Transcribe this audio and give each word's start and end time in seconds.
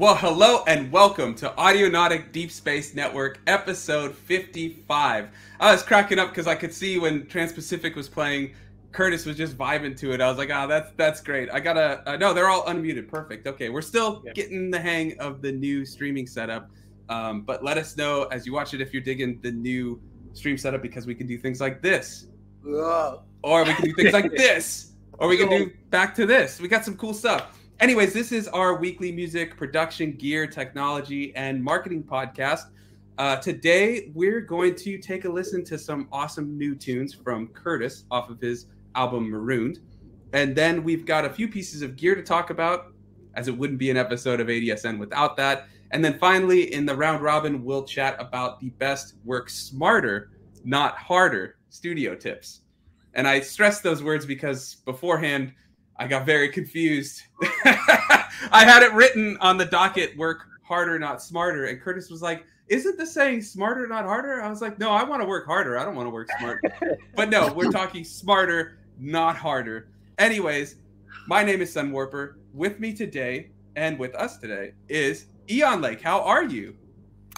Well, 0.00 0.16
hello 0.16 0.64
and 0.66 0.90
welcome 0.90 1.36
to 1.36 1.50
Audionautic 1.50 2.32
Deep 2.32 2.50
Space 2.50 2.96
Network, 2.96 3.38
episode 3.46 4.12
55. 4.12 5.28
I 5.60 5.70
was 5.70 5.84
cracking 5.84 6.18
up 6.18 6.30
because 6.30 6.48
I 6.48 6.56
could 6.56 6.74
see 6.74 6.98
when 6.98 7.28
Trans-Pacific 7.28 7.94
was 7.94 8.08
playing, 8.08 8.54
Curtis 8.90 9.24
was 9.24 9.36
just 9.36 9.56
vibing 9.56 9.96
to 9.98 10.10
it. 10.12 10.20
I 10.20 10.28
was 10.28 10.36
like, 10.36 10.50
oh, 10.52 10.66
that's 10.66 10.90
that's 10.96 11.20
great. 11.20 11.48
I 11.52 11.60
gotta, 11.60 12.02
uh, 12.08 12.16
no, 12.16 12.34
they're 12.34 12.48
all 12.48 12.64
unmuted. 12.64 13.06
Perfect. 13.06 13.46
Okay, 13.46 13.68
we're 13.68 13.82
still 13.82 14.20
yeah. 14.26 14.32
getting 14.32 14.68
the 14.68 14.80
hang 14.80 15.16
of 15.20 15.42
the 15.42 15.52
new 15.52 15.86
streaming 15.86 16.26
setup. 16.26 16.70
Um, 17.08 17.42
but 17.42 17.62
let 17.62 17.78
us 17.78 17.96
know 17.96 18.24
as 18.32 18.44
you 18.46 18.52
watch 18.52 18.74
it 18.74 18.80
if 18.80 18.92
you're 18.92 19.00
digging 19.00 19.38
the 19.42 19.52
new 19.52 20.02
stream 20.32 20.58
setup 20.58 20.82
because 20.82 21.06
we 21.06 21.14
can 21.14 21.28
do 21.28 21.38
things 21.38 21.60
like 21.60 21.82
this. 21.82 22.26
Whoa. 22.64 23.22
Or 23.44 23.62
we 23.62 23.72
can 23.74 23.84
do 23.84 23.94
things 23.94 24.12
like 24.12 24.32
this. 24.36 24.94
Or 25.20 25.28
we 25.28 25.36
can 25.36 25.48
do 25.48 25.70
back 25.90 26.16
to 26.16 26.26
this. 26.26 26.60
We 26.60 26.66
got 26.66 26.84
some 26.84 26.96
cool 26.96 27.14
stuff. 27.14 27.60
Anyways, 27.80 28.12
this 28.12 28.30
is 28.30 28.46
our 28.48 28.76
weekly 28.76 29.10
music 29.10 29.56
production, 29.56 30.12
gear, 30.12 30.46
technology, 30.46 31.34
and 31.34 31.62
marketing 31.62 32.04
podcast. 32.04 32.70
Uh, 33.18 33.36
today, 33.36 34.12
we're 34.14 34.40
going 34.40 34.76
to 34.76 34.96
take 34.96 35.24
a 35.24 35.28
listen 35.28 35.64
to 35.64 35.76
some 35.76 36.06
awesome 36.12 36.56
new 36.56 36.76
tunes 36.76 37.12
from 37.12 37.48
Curtis 37.48 38.04
off 38.12 38.30
of 38.30 38.40
his 38.40 38.66
album 38.94 39.28
Marooned. 39.28 39.80
And 40.32 40.54
then 40.54 40.84
we've 40.84 41.04
got 41.04 41.24
a 41.24 41.30
few 41.30 41.48
pieces 41.48 41.82
of 41.82 41.96
gear 41.96 42.14
to 42.14 42.22
talk 42.22 42.50
about, 42.50 42.92
as 43.34 43.48
it 43.48 43.58
wouldn't 43.58 43.80
be 43.80 43.90
an 43.90 43.96
episode 43.96 44.40
of 44.40 44.46
ADSN 44.46 44.98
without 44.98 45.36
that. 45.36 45.66
And 45.90 46.02
then 46.04 46.16
finally, 46.18 46.72
in 46.72 46.86
the 46.86 46.94
round 46.94 47.22
robin, 47.22 47.64
we'll 47.64 47.84
chat 47.84 48.14
about 48.20 48.60
the 48.60 48.70
best 48.70 49.14
work 49.24 49.50
smarter, 49.50 50.30
not 50.64 50.96
harder 50.96 51.56
studio 51.70 52.14
tips. 52.14 52.60
And 53.14 53.26
I 53.26 53.40
stress 53.40 53.80
those 53.80 54.02
words 54.02 54.24
because 54.24 54.76
beforehand, 54.76 55.52
I 55.96 56.06
got 56.06 56.26
very 56.26 56.48
confused. 56.48 57.22
I 57.64 58.64
had 58.64 58.82
it 58.82 58.92
written 58.92 59.36
on 59.40 59.56
the 59.56 59.64
docket 59.64 60.16
work 60.16 60.46
harder, 60.62 60.98
not 60.98 61.22
smarter. 61.22 61.66
And 61.66 61.80
Curtis 61.80 62.10
was 62.10 62.22
like, 62.22 62.44
Isn't 62.68 62.98
the 62.98 63.06
saying 63.06 63.42
smarter, 63.42 63.86
not 63.86 64.04
harder? 64.04 64.42
I 64.42 64.50
was 64.50 64.60
like, 64.60 64.78
No, 64.78 64.90
I 64.90 65.04
want 65.04 65.22
to 65.22 65.28
work 65.28 65.46
harder. 65.46 65.78
I 65.78 65.84
don't 65.84 65.94
want 65.94 66.06
to 66.06 66.10
work 66.10 66.28
smarter. 66.38 66.62
but 67.14 67.30
no, 67.30 67.52
we're 67.52 67.70
talking 67.70 68.04
smarter, 68.04 68.78
not 68.98 69.36
harder. 69.36 69.88
Anyways, 70.18 70.76
my 71.26 71.44
name 71.44 71.62
is 71.62 71.74
Sunwarper. 71.74 72.34
With 72.52 72.80
me 72.80 72.92
today 72.92 73.50
and 73.76 73.98
with 73.98 74.14
us 74.14 74.38
today 74.38 74.72
is 74.88 75.26
Eon 75.50 75.80
Lake. 75.80 76.00
How 76.00 76.20
are 76.22 76.44
you? 76.44 76.76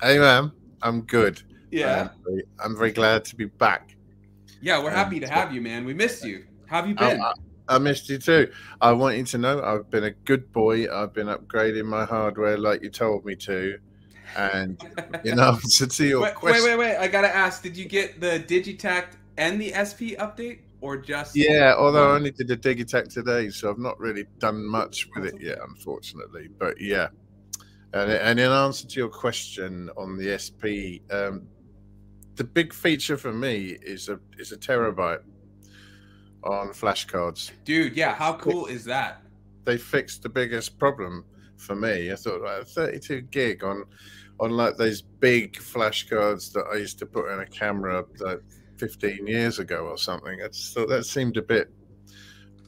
Hey, 0.03 0.19
man. 0.19 0.53
I'm 0.83 1.03
good. 1.03 1.43
Yeah. 1.71 2.11
I'm 2.11 2.25
very, 2.25 2.45
I'm 2.63 2.77
very 2.77 2.93
glad 2.93 3.25
to 3.27 3.37
be 3.37 3.47
back. 3.47 3.97
Yeah, 4.61 4.83
we're 4.83 4.91
happy 4.91 5.21
to 5.21 5.29
have 5.29 5.55
you, 5.55 5.61
man. 5.61 5.85
We 5.85 5.95
missed 5.95 6.25
you. 6.25 6.45
How 6.67 6.77
have 6.77 6.89
you 6.89 6.95
been? 6.95 7.21
I, 7.21 7.33
I 7.69 7.79
missed 7.79 8.09
you 8.09 8.19
too. 8.19 8.51
I 8.81 8.93
want 8.93 9.17
you 9.17 9.25
to 9.25 9.39
know 9.39 9.63
I've 9.63 9.91
been 9.91 10.05
a 10.05 10.11
good 10.11 10.53
boy. 10.53 10.93
I've 10.93 11.13
been 11.13 11.27
upgrading 11.27 11.87
my 11.87 12.05
hardware 12.05 12.57
like 12.57 12.83
you 12.83 12.91
told 12.91 13.25
me 13.25 13.35
to. 13.37 13.79
And 14.37 14.81
you 15.25 15.35
know, 15.35 15.59
to 15.79 16.07
your 16.07 16.23
wait, 16.23 16.35
question. 16.35 16.65
Wait, 16.65 16.79
wait, 16.79 16.93
wait. 16.93 16.97
I 16.97 17.09
gotta 17.09 17.35
ask, 17.35 17.63
did 17.63 17.77
you 17.77 17.87
get 17.87 18.21
the 18.21 18.45
Digitakt 18.47 19.15
and 19.37 19.61
the 19.61 19.73
SP 19.75 20.15
update? 20.19 20.61
Or 20.83 20.97
just 20.97 21.35
Yeah, 21.35 21.75
although 21.77 22.13
I 22.13 22.17
only 22.17 22.31
did 22.31 22.49
the 22.49 22.57
Digitakt 22.57 23.13
today, 23.13 23.49
so 23.49 23.71
I've 23.71 23.79
not 23.79 23.99
really 23.99 24.27
done 24.39 24.65
much 24.65 25.09
with 25.15 25.25
it 25.25 25.41
yet, 25.41 25.59
unfortunately. 25.67 26.49
But 26.59 26.81
yeah. 26.81 27.09
And, 27.95 28.13
and 28.13 28.39
in 28.39 28.51
answer 28.51 28.87
to 28.87 29.01
your 29.01 29.09
question 29.09 29.91
on 29.97 30.19
the 30.19 30.39
SP, 30.39 31.01
um, 31.11 31.47
the 32.35 32.45
big 32.45 32.75
feature 32.75 33.17
for 33.17 33.33
me 33.33 33.79
is 33.83 34.11
a 34.11 34.21
is 34.39 34.53
a 34.53 34.57
terabyte 34.57 35.23
on 36.47 36.69
flashcards. 36.69 37.51
Dude, 37.65 37.97
yeah, 37.97 38.15
how 38.15 38.35
cool 38.35 38.67
is 38.67 38.85
that? 38.85 39.23
They 39.65 39.79
fixed 39.79 40.23
the 40.23 40.29
biggest 40.29 40.79
problem 40.79 41.25
for 41.57 41.75
me. 41.75 42.13
I 42.13 42.17
thought 42.17 42.43
like 42.43 42.67
32 42.67 43.23
gig 43.23 43.65
on 43.65 43.85
on 44.39 44.51
like 44.51 44.77
those 44.77 45.01
big 45.01 45.55
flashcards 45.55 46.53
that 46.53 46.67
I 46.73 46.77
used 46.77 46.99
to 46.99 47.07
put 47.07 47.31
in 47.31 47.41
a 47.41 47.47
camera 47.47 48.05
like 48.21 48.43
15 48.77 49.27
years 49.27 49.59
ago 49.59 49.87
or 49.87 49.97
something. 49.97 50.43
I 50.43 50.49
just 50.49 50.75
thought 50.75 50.89
that 50.91 51.05
seemed 51.05 51.37
a 51.39 51.43
bit 51.43 51.73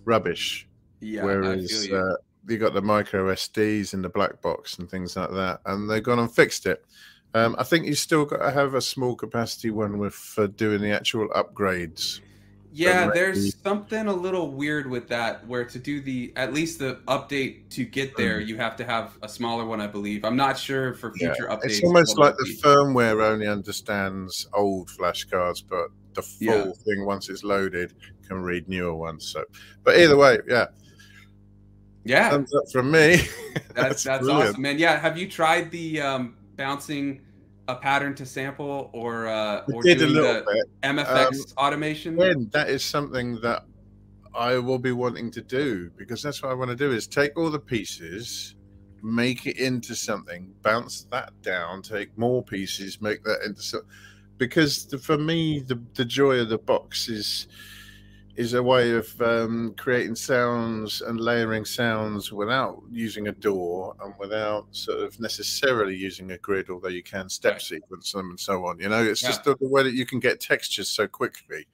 rubbish. 0.05 0.67
Yeah, 1.00 1.25
whereas 1.25 1.87
you. 1.87 1.97
Uh, 1.97 2.17
you 2.49 2.56
got 2.56 2.72
the 2.72 2.83
micro 2.83 3.33
SDs 3.34 3.93
in 3.93 4.00
the 4.00 4.09
black 4.09 4.41
box 4.41 4.78
and 4.78 4.91
things 4.91 5.17
like 5.17 5.31
that, 5.33 5.61
and 5.67 5.88
they've 5.88 6.03
gone 6.03 6.19
and 6.19 6.33
fixed 6.33 6.67
it. 6.67 6.83
Um, 7.34 7.55
I 7.59 7.65
think 7.65 7.87
you 7.87 7.94
still 7.94 8.25
got 8.25 8.38
to 8.38 8.50
have 8.50 8.75
a 8.75 8.81
small 8.81 9.15
capacity 9.15 9.71
one 9.71 9.99
with 9.99 10.15
for 10.15 10.47
doing 10.49 10.81
the 10.81 10.91
actual 10.91 11.28
upgrades. 11.28 12.21
Yeah, 12.71 13.11
there's 13.12 13.56
something 13.62 14.06
a 14.06 14.12
little 14.12 14.51
weird 14.51 14.89
with 14.89 15.09
that 15.09 15.47
where 15.47 15.65
to 15.65 15.79
do 15.79 16.01
the 16.01 16.33
at 16.37 16.53
least 16.53 16.79
the 16.79 16.97
update 17.06 17.71
to 17.71 17.84
get 17.84 18.17
there, 18.17 18.41
mm. 18.41 18.47
you 18.47 18.56
have 18.56 18.77
to 18.77 18.84
have 18.84 19.17
a 19.23 19.29
smaller 19.29 19.65
one, 19.65 19.81
I 19.81 19.87
believe. 19.87 20.25
I'm 20.25 20.37
not 20.37 20.59
sure 20.59 20.95
for 20.95 21.12
future 21.15 21.47
yeah. 21.49 21.56
updates. 21.56 21.65
It's 21.65 21.84
almost 21.84 22.19
like 22.19 22.37
the 22.37 22.59
firmware 22.62 23.23
only 23.23 23.47
understands 23.47 24.47
old 24.53 24.89
flashcards, 24.89 25.62
but 25.67 25.89
the 26.15 26.23
full 26.23 26.47
yeah. 26.47 26.73
thing 26.84 27.06
once 27.06 27.29
it's 27.29 27.43
loaded 27.43 27.95
can 28.27 28.43
read 28.43 28.69
newer 28.69 28.95
ones. 28.95 29.27
So, 29.27 29.45
but 29.83 29.99
either 29.99 30.17
way, 30.17 30.39
yeah. 30.47 30.67
Yeah. 32.05 32.31
Thumbs 32.31 32.55
up 32.55 32.71
from 32.71 32.91
me. 32.91 33.17
that's 33.75 33.75
that's, 33.75 34.05
that's 34.05 34.29
awesome, 34.29 34.62
man. 34.62 34.79
Yeah, 34.79 34.99
have 34.99 35.17
you 35.17 35.29
tried 35.29 35.71
the 35.71 36.00
um, 36.00 36.37
bouncing 36.56 37.23
a 37.69 37.77
pattern 37.77 38.15
to 38.15 38.27
sample 38.27 38.91
or 38.93 39.29
uh, 39.29 39.62
or 39.73 39.83
doing 39.83 39.99
the 40.15 40.45
bit. 40.47 40.67
MFX 40.83 41.27
um, 41.27 41.67
automation? 41.67 42.17
When 42.17 42.49
that 42.53 42.69
is 42.71 42.84
something 42.84 43.41
that 43.43 43.65
I 44.34 44.59
will 44.59 44.79
be 44.79 44.93
wanting 44.93 45.31
to 45.33 45.43
do 45.43 45.91
because 45.97 46.23
that's 46.23 46.43
what 46.43 46.51
I 46.51 46.55
want 46.55 46.71
to 46.71 46.77
do 46.77 46.91
is 46.91 47.06
take 47.06 47.37
all 47.37 47.51
the 47.51 47.59
pieces, 47.59 48.56
make 49.03 49.47
it 49.47 49.59
into 49.59 49.95
something, 49.95 50.53
bounce 50.62 51.06
that 51.11 51.33
down, 51.43 51.83
take 51.83 52.17
more 52.17 52.43
pieces, 52.43 53.01
make 53.01 53.23
that 53.25 53.43
into 53.45 53.62
something. 53.62 53.91
Because 54.39 54.87
the, 54.87 54.99
for 54.99 55.19
me, 55.19 55.61
the 55.61 55.81
the 55.95 56.05
joy 56.05 56.39
of 56.41 56.49
the 56.49 56.59
box 56.59 57.09
is 57.09 57.49
is 58.38 58.54
a 58.54 58.62
way 58.62 58.93
of 58.93 59.21
um, 59.21 59.75
creating 59.76 60.15
sounds 60.15 61.00
and 61.00 61.19
layering 61.19 61.65
sounds 61.65 62.32
without 62.32 62.81
using 62.88 63.26
a 63.26 63.32
DAW 63.32 63.93
and 64.00 64.15
without 64.16 64.65
sort 64.71 65.00
of 65.00 65.19
necessarily 65.19 65.97
using 65.97 66.31
a 66.31 66.38
grid, 66.38 66.71
although 66.71 66.87
you 66.87 67.03
can 67.03 67.28
step 67.28 67.54
right. 67.54 67.60
sequence 67.60 68.12
them 68.12 68.31
and 68.31 68.38
so 68.38 68.65
on. 68.65 68.78
You 68.78 68.91
know, 68.91 69.03
it's 69.03 69.25
yeah. 69.25 69.31
just 69.31 69.43
the, 69.43 69.56
the, 69.56 69.66
way 69.66 69.82
that 69.82 69.93
you 69.93 70.06
can 70.06 70.21
get 70.21 70.38
textures 70.38 70.88
so 70.88 71.09
quickly. 71.09 71.66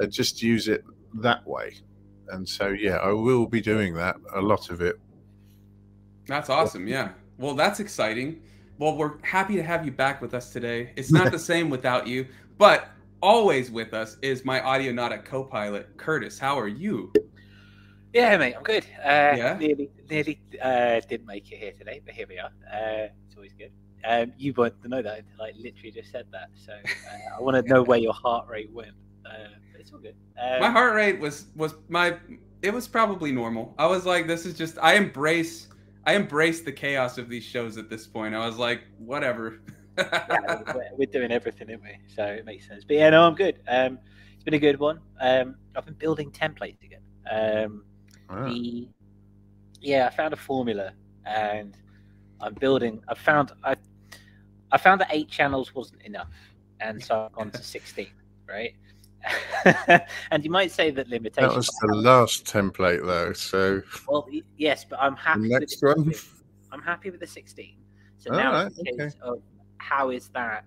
Uh, 0.00 0.06
just 0.06 0.42
use 0.42 0.66
it 0.66 0.82
that 1.14 1.46
way. 1.46 1.76
And 2.30 2.48
so, 2.48 2.70
yeah, 2.70 2.96
I 2.96 3.12
will 3.12 3.46
be 3.46 3.60
doing 3.60 3.94
that, 3.94 4.16
a 4.34 4.40
lot 4.40 4.70
of 4.70 4.80
it. 4.80 4.98
That's 6.26 6.50
awesome. 6.50 6.88
Yeah. 6.88 7.10
Well, 7.38 7.54
that's 7.54 7.78
exciting. 7.78 8.42
Well, 8.78 8.96
we're 8.96 9.22
happy 9.22 9.54
to 9.54 9.62
have 9.62 9.86
you 9.86 9.92
back 9.92 10.20
with 10.20 10.34
us 10.34 10.52
today. 10.52 10.90
It's 10.96 11.12
not 11.12 11.30
the 11.30 11.38
same 11.38 11.70
without 11.70 12.08
you, 12.08 12.26
but 12.58 12.88
always 13.20 13.70
with 13.70 13.94
us 13.94 14.16
is 14.22 14.44
my 14.44 14.60
Audionautic 14.60 15.24
co-pilot 15.24 15.96
Curtis. 15.96 16.38
How 16.38 16.58
are 16.58 16.68
you? 16.68 17.12
Yeah, 18.12 18.36
mate, 18.38 18.54
I'm 18.56 18.62
good. 18.62 18.84
Uh, 18.98 19.36
yeah, 19.36 19.56
nearly, 19.58 19.90
nearly 20.08 20.40
uh, 20.62 21.00
didn't 21.08 21.26
make 21.26 21.50
it 21.52 21.58
here 21.58 21.72
today, 21.72 22.00
but 22.04 22.14
here 22.14 22.26
we 22.28 22.38
are. 22.38 22.50
Uh, 22.72 23.08
it's 23.26 23.36
always 23.36 23.52
good. 23.52 23.72
Um, 24.04 24.32
you 24.38 24.52
to 24.52 24.72
know 24.84 25.02
that 25.02 25.18
until 25.18 25.42
I 25.42 25.52
literally 25.58 25.90
just 25.90 26.10
said 26.10 26.26
that. 26.32 26.50
So 26.54 26.72
uh, 26.72 27.36
I 27.38 27.42
want 27.42 27.56
to 27.56 27.72
know 27.72 27.82
where 27.82 27.98
your 27.98 28.12
heart 28.12 28.48
rate 28.48 28.70
went. 28.72 28.94
Uh, 29.24 29.48
it's 29.78 29.92
all 29.92 29.98
good. 29.98 30.14
Um, 30.40 30.60
my 30.60 30.70
heart 30.70 30.94
rate 30.94 31.18
was 31.18 31.46
was 31.56 31.74
my. 31.88 32.16
It 32.62 32.72
was 32.72 32.88
probably 32.88 33.32
normal. 33.32 33.74
I 33.78 33.86
was 33.86 34.06
like, 34.06 34.26
this 34.26 34.46
is 34.46 34.54
just. 34.54 34.78
I 34.80 34.94
embrace. 34.94 35.68
I 36.04 36.14
embrace 36.14 36.60
the 36.60 36.72
chaos 36.72 37.18
of 37.18 37.28
these 37.28 37.42
shows 37.42 37.76
at 37.76 37.90
this 37.90 38.06
point. 38.06 38.34
I 38.34 38.46
was 38.46 38.56
like, 38.56 38.82
whatever. 38.98 39.60
yeah, 39.98 40.62
we're, 40.96 41.06
doing 41.06 41.32
everything, 41.32 41.70
aren't 41.70 41.82
we? 41.82 41.98
So 42.14 42.24
it 42.24 42.44
makes 42.44 42.66
sense. 42.66 42.84
But 42.84 42.96
yeah, 42.96 43.10
no, 43.10 43.26
I'm 43.26 43.34
good. 43.34 43.60
Um, 43.68 43.98
it's 44.34 44.44
been 44.44 44.54
a 44.54 44.58
good 44.58 44.78
one. 44.78 45.00
Um, 45.20 45.56
I've 45.74 45.84
been 45.84 45.94
building 45.94 46.30
templates 46.30 46.82
again. 46.82 47.02
Um, 47.30 47.84
the, 48.28 48.88
yeah, 49.80 50.06
I 50.06 50.14
found 50.14 50.32
a 50.32 50.36
formula, 50.36 50.92
and 51.24 51.76
I'm 52.40 52.54
building. 52.54 53.02
I 53.08 53.14
found 53.14 53.52
I, 53.64 53.76
I 54.72 54.78
found 54.78 55.00
that 55.00 55.08
eight 55.10 55.28
channels 55.28 55.74
wasn't 55.74 56.02
enough, 56.02 56.30
and 56.80 57.02
so 57.02 57.24
I've 57.26 57.32
gone 57.32 57.50
to 57.52 57.62
sixteen. 57.62 58.10
Right. 58.48 58.74
and 60.30 60.44
you 60.44 60.50
might 60.50 60.70
say 60.70 60.90
that 60.92 61.08
limitation. 61.08 61.48
That 61.48 61.56
was 61.56 61.66
the 61.66 61.96
last 61.96 62.44
template, 62.44 63.04
though. 63.04 63.32
So. 63.32 63.82
Well, 64.06 64.28
yes, 64.56 64.84
but 64.84 65.00
I'm 65.00 65.16
happy. 65.16 65.42
The 65.42 65.48
next 65.48 65.82
with 65.82 65.96
one. 65.96 66.14
I'm 66.72 66.82
happy 66.82 67.10
with 67.10 67.20
the 67.20 67.26
16. 67.26 67.76
So 68.18 68.32
now 68.32 68.52
right, 68.52 68.66
it's 68.66 68.78
okay. 68.78 69.18
of 69.22 69.42
how 69.78 70.10
is 70.10 70.28
that 70.28 70.64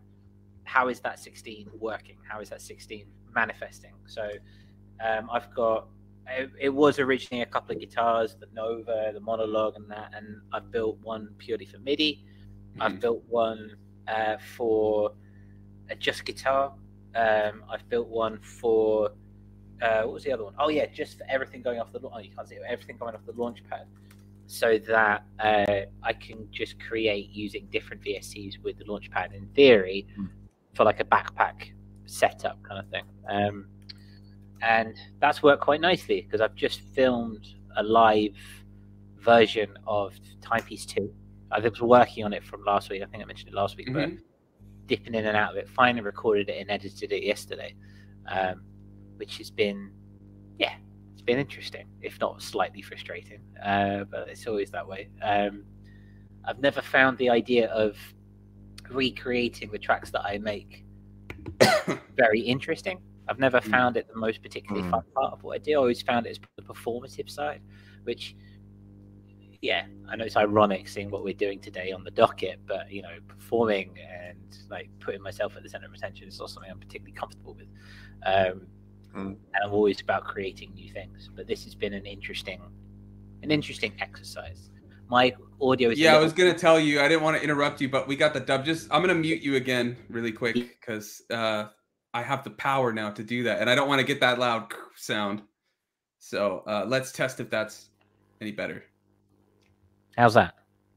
how 0.64 0.88
is 0.88 1.00
that 1.02 1.20
16 1.20 1.70
working 1.80 2.18
how 2.28 2.40
is 2.40 2.50
that 2.50 2.62
16 2.62 3.06
manifesting 3.34 3.94
so 4.06 4.30
um, 5.06 5.30
i've 5.32 5.54
got 5.56 5.88
it, 6.28 6.52
it, 6.60 6.70
was 6.70 7.00
originally 7.00 7.42
a 7.42 7.46
couple 7.46 7.76
of 7.76 7.82
guitars 7.82 8.36
the 8.40 8.48
nova 8.54 9.12
the 9.14 9.20
monologue 9.20 9.76
and 9.76 9.90
that 9.90 10.12
and 10.14 10.42
i've 10.54 10.72
built 10.72 10.98
one 11.02 11.30
purely 11.38 11.66
for 11.66 11.80
midi 11.80 12.24
mm-hmm. 12.72 12.82
i've 12.82 13.00
built 13.00 13.24
one 13.28 13.76
uh, 14.08 14.38
for 14.56 15.12
a 15.90 15.96
just 15.96 16.26
guitar 16.26 16.74
um, 17.16 17.64
i've 17.70 17.88
built 17.90 18.08
one 18.08 18.40
for 18.42 19.12
uh, 19.82 20.02
what 20.04 20.14
was 20.14 20.24
the 20.24 20.32
other 20.32 20.44
one? 20.44 20.54
Oh 20.60 20.70
yeah, 20.70 20.86
just 20.88 21.18
for 21.18 21.26
everything 21.30 21.62
going 21.62 21.80
off 21.80 21.92
the 21.92 22.00
oh 22.02 22.20
you 22.20 22.32
can't 22.32 22.48
see 22.48 22.56
it, 22.56 22.62
everything 22.68 22.98
going 22.98 23.16
off 23.16 23.26
the 23.26 23.34
launch 23.34 23.64
pad. 23.70 23.86
So 24.50 24.80
that 24.80 25.24
uh, 25.40 25.82
I 26.02 26.14
can 26.14 26.48
just 26.50 26.80
create 26.80 27.30
using 27.30 27.68
different 27.72 28.02
VSTs 28.02 28.56
with 28.64 28.80
the 28.80 28.84
Launchpad 28.86 29.36
in 29.36 29.46
theory 29.50 30.08
mm. 30.20 30.28
for 30.74 30.86
like 30.86 31.00
a 31.00 31.04
backpack 31.04 31.70
setup 32.08 32.58
kind 32.64 32.80
of 32.80 32.90
thing. 32.90 33.06
Um, 33.30 33.68
and 34.64 34.96
that's 35.20 35.44
worked 35.44 35.62
quite 35.62 35.82
nicely 35.82 36.22
because 36.22 36.42
I've 36.42 36.56
just 36.56 36.82
filmed 36.96 37.48
a 37.78 37.84
live 37.84 38.36
version 39.20 39.78
of 39.86 40.16
Timepiece 40.42 40.88
2. 40.88 41.14
I 41.52 41.60
was 41.60 41.80
working 41.80 42.26
on 42.26 42.34
it 42.34 42.44
from 42.44 42.64
last 42.64 42.90
week. 42.90 43.04
I 43.04 43.06
think 43.06 43.22
I 43.22 43.28
mentioned 43.28 43.50
it 43.50 43.56
last 43.56 43.78
week, 43.78 43.90
mm-hmm. 43.90 44.16
but 44.16 44.24
dipping 44.88 45.14
in 45.14 45.28
and 45.28 45.38
out 45.38 45.52
of 45.52 45.58
it. 45.58 45.70
Finally 45.70 46.02
recorded 46.04 46.50
it 46.50 46.60
and 46.60 46.72
edited 46.72 47.12
it 47.12 47.22
yesterday, 47.22 47.76
um, 48.28 48.64
which 49.18 49.38
has 49.38 49.52
been, 49.52 49.92
yeah, 50.58 50.74
it's 51.20 51.26
been 51.26 51.38
interesting, 51.38 51.86
if 52.02 52.18
not 52.22 52.42
slightly 52.42 52.82
frustrating. 52.82 53.42
Uh, 53.62 54.06
but 54.06 54.30
it's 54.30 54.48
always 54.48 54.72
that 54.72 54.88
way. 54.88 55.10
Um, 55.22 55.66
I've 56.46 56.60
never 56.60 56.82
found 56.82 57.18
the 57.18 57.30
idea 57.30 57.68
of 57.72 57.98
recreating 58.90 59.70
the 59.70 59.80
tracks 59.80 60.12
that 60.12 60.22
I 60.22 60.38
make 60.38 60.86
very 62.16 62.40
interesting. 62.40 63.02
I've 63.28 63.38
never 63.38 63.60
mm. 63.60 63.70
found 63.70 63.98
it 63.98 64.08
the 64.08 64.18
most 64.18 64.42
particularly 64.42 64.88
mm. 64.88 64.92
fun 64.92 65.04
part 65.14 65.34
of 65.34 65.44
what 65.44 65.56
I 65.56 65.58
do. 65.58 65.74
I 65.74 65.76
always 65.76 66.02
found 66.02 66.26
it 66.26 66.30
as 66.30 66.40
the 66.56 66.64
performative 66.64 67.30
side, 67.30 67.62
which, 68.04 68.38
yeah, 69.62 69.88
I 70.08 70.16
know 70.16 70.24
it's 70.24 70.38
ironic 70.38 70.88
seeing 70.88 71.12
what 71.12 71.26
we're 71.26 71.34
doing 71.34 71.60
today 71.60 71.92
on 71.92 72.06
the 72.06 72.12
docket, 72.12 72.62
but 72.66 72.90
you 72.90 73.02
know, 73.02 73.18
performing 73.28 73.94
and 74.00 74.58
like 74.70 74.90
putting 75.02 75.22
myself 75.22 75.58
at 75.58 75.64
the 75.64 75.70
center 75.70 75.88
of 75.88 75.94
attention 75.94 76.30
is 76.30 76.40
not 76.40 76.50
something 76.50 76.72
I'm 76.72 76.80
particularly 76.80 77.12
comfortable 77.12 77.56
with. 77.56 77.68
Um, 78.26 78.68
mm. 79.16 79.36
And 79.54 79.64
I'm 79.64 79.72
always 79.72 80.02
about 80.02 80.26
creating 80.26 80.74
new 80.74 80.92
things. 80.92 81.30
But 81.36 81.48
this 81.48 81.64
has 81.64 81.76
been 81.76 81.94
an 81.94 82.06
interesting, 82.06 82.62
an 83.44 83.52
interesting 83.52 83.94
exercise. 84.00 84.70
My 85.10 85.34
audio 85.62 85.90
is. 85.90 86.00
Yeah, 86.00 86.16
I 86.16 86.20
was 86.20 86.34
gonna 86.34 86.54
tell 86.54 86.80
you. 86.80 87.02
I 87.02 87.08
didn't 87.08 87.24
want 87.24 87.38
to 87.38 87.44
interrupt 87.44 87.82
you, 87.82 87.90
but 87.90 88.08
we 88.08 88.16
got 88.16 88.34
the 88.34 88.40
dub. 88.40 88.66
Just 88.66 88.88
I'm 88.92 89.02
gonna 89.02 89.16
mute 89.16 89.42
you 89.42 89.56
again 89.56 89.98
really 90.10 90.32
quick 90.32 90.56
because 90.56 91.22
uh, 91.32 91.66
I 92.14 92.22
have 92.22 92.44
the 92.44 92.52
power 92.52 92.94
now 92.94 93.10
to 93.12 93.24
do 93.24 93.44
that, 93.44 93.60
and 93.60 93.70
I 93.70 93.76
don't 93.76 93.88
want 93.88 94.00
to 94.00 94.06
get 94.06 94.20
that 94.20 94.40
loud 94.40 94.72
sound. 94.96 95.42
So 96.20 96.64
uh, 96.68 96.86
let's 96.88 97.12
test 97.12 97.40
if 97.40 97.50
that's 97.50 97.90
any 98.42 98.52
better. 98.52 98.84
How's 100.18 100.34
that? 100.34 100.56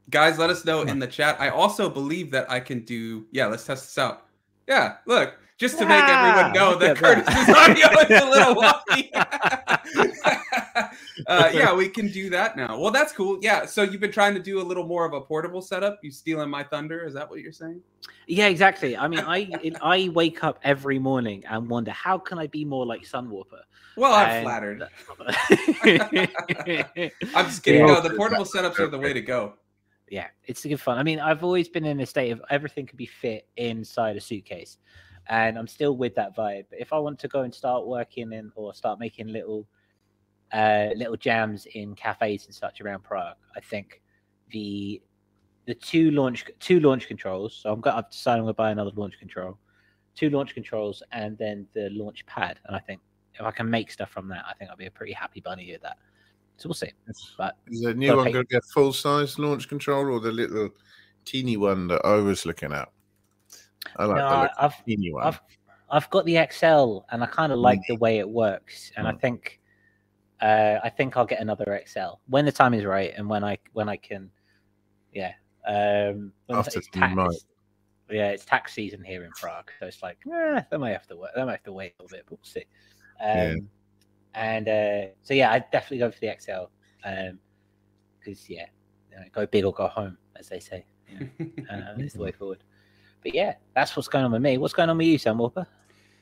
Guys, 0.09 0.37
let 0.37 0.49
us 0.49 0.65
know 0.65 0.81
in 0.81 0.99
the 0.99 1.07
chat. 1.07 1.39
I 1.39 1.49
also 1.49 1.89
believe 1.89 2.29
that 2.31 2.51
I 2.51 2.59
can 2.59 2.81
do. 2.81 3.25
Yeah, 3.31 3.47
let's 3.47 3.65
test 3.65 3.85
this 3.85 3.97
out. 3.97 4.25
Yeah, 4.67 4.97
look, 5.05 5.35
just 5.57 5.77
to 5.77 5.85
make 5.85 6.03
everyone 6.03 6.51
know 6.53 6.75
that 6.79 6.97
Curtis's 6.97 7.49
audio 7.55 7.87
is 7.99 8.21
a 8.21 8.29
little 8.29 8.55
wonky. 8.55 9.09
uh, 11.27 11.51
yeah, 11.53 11.73
we 11.73 11.87
can 11.89 12.07
do 12.07 12.29
that 12.29 12.57
now. 12.57 12.79
Well, 12.79 12.91
that's 12.91 13.13
cool. 13.13 13.39
Yeah. 13.41 13.65
So 13.65 13.83
you've 13.83 14.01
been 14.01 14.11
trying 14.11 14.33
to 14.33 14.39
do 14.41 14.61
a 14.61 14.63
little 14.63 14.85
more 14.85 15.05
of 15.05 15.13
a 15.13 15.21
portable 15.21 15.61
setup. 15.61 15.99
You 16.01 16.11
stealing 16.11 16.49
my 16.49 16.63
thunder? 16.63 17.05
Is 17.05 17.13
that 17.13 17.29
what 17.29 17.39
you're 17.39 17.51
saying? 17.51 17.81
Yeah, 18.27 18.47
exactly. 18.47 18.97
I 18.97 19.07
mean, 19.07 19.21
I 19.21 19.49
I 19.81 20.09
wake 20.13 20.43
up 20.43 20.59
every 20.63 20.99
morning 20.99 21.43
and 21.49 21.69
wonder 21.69 21.91
how 21.91 22.17
can 22.17 22.39
I 22.39 22.47
be 22.47 22.65
more 22.65 22.85
like 22.85 23.03
Sunwarper. 23.03 23.61
Well, 23.95 24.13
I'm 24.13 24.29
and... 24.29 24.43
flattered. 24.43 24.83
I'm 27.35 27.45
just 27.45 27.63
kidding. 27.63 27.85
No, 27.85 28.01
the 28.01 28.13
portable 28.17 28.45
setups 28.45 28.79
are 28.79 28.87
the 28.87 28.97
way 28.97 29.13
to 29.13 29.21
go. 29.21 29.53
Yeah, 30.09 30.27
it's 30.45 30.63
good 30.63 30.79
fun. 30.79 30.97
I 30.97 31.03
mean, 31.03 31.19
I've 31.19 31.43
always 31.43 31.67
been 31.67 31.85
in 31.85 31.99
a 31.99 32.05
state 32.05 32.31
of 32.31 32.41
everything 32.49 32.85
can 32.85 32.97
be 32.97 33.05
fit 33.05 33.47
inside 33.57 34.15
a 34.15 34.21
suitcase, 34.21 34.77
and 35.27 35.57
I'm 35.57 35.67
still 35.67 35.97
with 35.97 36.15
that 36.15 36.35
vibe. 36.35 36.65
But 36.69 36.79
if 36.79 36.93
I 36.93 36.99
want 36.99 37.19
to 37.19 37.27
go 37.27 37.41
and 37.41 37.53
start 37.53 37.87
working 37.87 38.31
in 38.33 38.51
or 38.55 38.73
start 38.73 38.99
making 38.99 39.27
little 39.27 39.67
uh, 40.53 40.89
little 40.95 41.17
jams 41.17 41.65
in 41.73 41.95
cafes 41.95 42.45
and 42.45 42.53
such 42.53 42.79
around 42.79 43.03
Prague. 43.03 43.35
I 43.55 43.59
think 43.59 44.01
the 44.51 45.01
the 45.65 45.73
two 45.73 46.11
launch 46.11 46.45
two 46.59 46.79
launch 46.79 47.07
controls. 47.07 47.55
So 47.55 47.73
I'm 47.73 47.81
going. 47.81 47.95
I've 47.95 48.09
decided 48.09 48.39
I'm 48.39 48.45
going 48.45 48.53
to 48.53 48.57
buy 48.57 48.71
another 48.71 48.91
launch 48.95 49.17
control, 49.17 49.57
two 50.15 50.29
launch 50.29 50.53
controls, 50.53 51.01
and 51.11 51.37
then 51.37 51.67
the 51.73 51.89
launch 51.91 52.25
pad. 52.27 52.59
And 52.65 52.75
I 52.75 52.79
think 52.79 53.01
if 53.33 53.41
I 53.41 53.51
can 53.51 53.69
make 53.69 53.91
stuff 53.91 54.11
from 54.11 54.27
that, 54.29 54.45
I 54.47 54.53
think 54.53 54.69
I'll 54.69 54.77
be 54.77 54.85
a 54.85 54.91
pretty 54.91 55.13
happy 55.13 55.41
bunny 55.41 55.71
with 55.71 55.81
that. 55.81 55.97
So 56.57 56.69
we'll 56.69 56.75
see. 56.75 56.91
But 57.37 57.57
is 57.67 57.81
the 57.81 57.95
new 57.95 58.15
one 58.15 58.31
going 58.31 58.45
to 58.45 58.53
get 58.53 58.63
full 58.65 58.93
size 58.93 59.39
launch 59.39 59.67
control 59.67 60.13
or 60.13 60.19
the 60.19 60.31
little 60.31 60.69
teeny 61.25 61.57
one 61.57 61.87
that 61.87 62.05
I 62.05 62.17
was 62.17 62.45
looking 62.45 62.71
at? 62.71 62.89
I 63.97 64.05
like 64.05 64.17
no, 64.17 64.29
the 64.29 64.63
I've, 64.63 64.73
one. 65.11 65.23
I've, 65.23 65.41
I've 65.89 66.09
got 66.09 66.25
the 66.25 66.45
XL 66.51 66.99
and 67.11 67.23
I 67.23 67.27
kind 67.27 67.51
of 67.51 67.59
like 67.59 67.79
mm. 67.79 67.87
the 67.87 67.95
way 67.97 68.19
it 68.19 68.29
works. 68.29 68.91
And 68.97 69.05
mm. 69.05 69.13
I 69.13 69.17
think 69.17 69.59
uh, 70.41 70.79
I 70.83 70.89
think 70.89 71.15
I'll 71.15 71.25
get 71.25 71.41
another 71.41 71.81
XL 71.87 72.19
when 72.27 72.45
the 72.45 72.51
time 72.51 72.73
is 72.73 72.83
right 72.83 73.13
and 73.15 73.29
when 73.29 73.43
I 73.43 73.57
when 73.73 73.87
I 73.87 73.97
can. 73.97 74.29
Yeah. 75.13 75.33
Um, 75.65 76.33
After 76.49 76.79
it's 76.79 76.89
tax, 76.89 77.45
yeah, 78.09 78.29
it's 78.29 78.43
tax 78.43 78.73
season 78.73 79.03
here 79.03 79.23
in 79.23 79.31
Prague, 79.31 79.71
so 79.79 79.85
it's 79.85 80.03
like, 80.03 80.17
eh, 80.31 80.61
they 80.69 80.77
might 80.77 80.91
have 80.91 81.07
to 81.07 81.15
wait. 81.15 81.31
That 81.35 81.45
might 81.45 81.53
have 81.53 81.63
to 81.63 81.71
wait 81.71 81.93
a 81.97 82.03
little 82.03 82.17
bit, 82.17 82.25
but 82.27 82.37
we'll 82.37 82.43
see. 82.43 82.65
Um, 83.21 83.37
yeah. 83.37 83.55
And 84.35 84.67
uh, 84.67 85.13
so 85.21 85.33
yeah, 85.33 85.51
I 85.51 85.59
definitely 85.59 85.99
go 85.99 86.11
for 86.11 86.19
the 86.19 86.35
XL 86.37 86.65
because 87.03 87.31
um, 87.31 88.45
yeah, 88.49 88.65
you 89.11 89.17
know, 89.17 89.23
go 89.31 89.45
big 89.45 89.63
or 89.63 89.71
go 89.71 89.87
home, 89.87 90.17
as 90.35 90.49
they 90.49 90.59
say. 90.59 90.85
You 91.07 91.29
know, 91.39 91.45
uh, 91.69 91.93
it's 91.97 92.15
the 92.15 92.19
way 92.19 92.31
forward. 92.31 92.63
But 93.23 93.33
yeah, 93.33 93.55
that's 93.73 93.95
what's 93.95 94.07
going 94.07 94.25
on 94.25 94.31
with 94.31 94.41
me. 94.41 94.57
What's 94.57 94.73
going 94.73 94.89
on 94.89 94.97
with 94.97 95.07
you, 95.07 95.17
Sunwarper? 95.17 95.65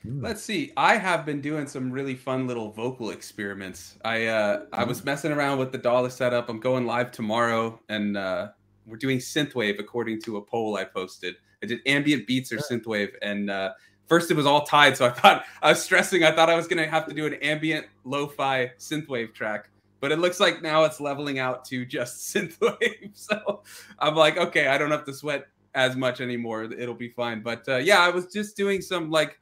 Hmm. 0.03 0.23
Let's 0.23 0.41
see. 0.41 0.71
I 0.77 0.97
have 0.97 1.25
been 1.25 1.41
doing 1.41 1.67
some 1.67 1.91
really 1.91 2.15
fun 2.15 2.47
little 2.47 2.71
vocal 2.71 3.11
experiments. 3.11 3.97
I 4.03 4.27
uh, 4.27 4.65
I 4.73 4.83
was 4.83 5.03
messing 5.03 5.31
around 5.31 5.59
with 5.59 5.71
the 5.71 5.77
dollar 5.77 6.09
setup. 6.09 6.49
I'm 6.49 6.59
going 6.59 6.85
live 6.85 7.11
tomorrow, 7.11 7.79
and 7.89 8.17
uh, 8.17 8.49
we're 8.85 8.97
doing 8.97 9.19
synthwave 9.19 9.79
according 9.79 10.21
to 10.23 10.37
a 10.37 10.41
poll 10.41 10.75
I 10.77 10.85
posted. 10.85 11.35
I 11.63 11.67
did 11.67 11.79
ambient 11.85 12.25
beats 12.25 12.51
or 12.51 12.57
synthwave, 12.57 13.11
and 13.21 13.51
uh, 13.51 13.73
first 14.07 14.31
it 14.31 14.37
was 14.37 14.47
all 14.47 14.65
tied, 14.65 14.97
so 14.97 15.05
I 15.05 15.09
thought 15.11 15.45
I 15.61 15.69
was 15.69 15.83
stressing. 15.83 16.23
I 16.23 16.31
thought 16.31 16.49
I 16.49 16.55
was 16.55 16.67
gonna 16.67 16.87
have 16.87 17.07
to 17.07 17.13
do 17.13 17.27
an 17.27 17.35
ambient 17.35 17.85
lo-fi 18.03 18.71
synthwave 18.79 19.35
track, 19.35 19.69
but 19.99 20.11
it 20.11 20.17
looks 20.17 20.39
like 20.39 20.63
now 20.63 20.83
it's 20.83 20.99
leveling 20.99 21.37
out 21.37 21.63
to 21.65 21.85
just 21.85 22.17
synthwave. 22.35 23.11
So 23.13 23.61
I'm 23.99 24.15
like, 24.15 24.37
okay, 24.37 24.67
I 24.67 24.79
don't 24.79 24.91
have 24.91 25.05
to 25.05 25.13
sweat 25.13 25.45
as 25.75 25.95
much 25.95 26.21
anymore. 26.21 26.63
It'll 26.63 26.95
be 26.95 27.09
fine. 27.09 27.41
But 27.41 27.67
uh, 27.67 27.77
yeah, 27.77 27.99
I 27.99 28.09
was 28.09 28.27
just 28.27 28.57
doing 28.57 28.81
some 28.81 29.09
like 29.09 29.39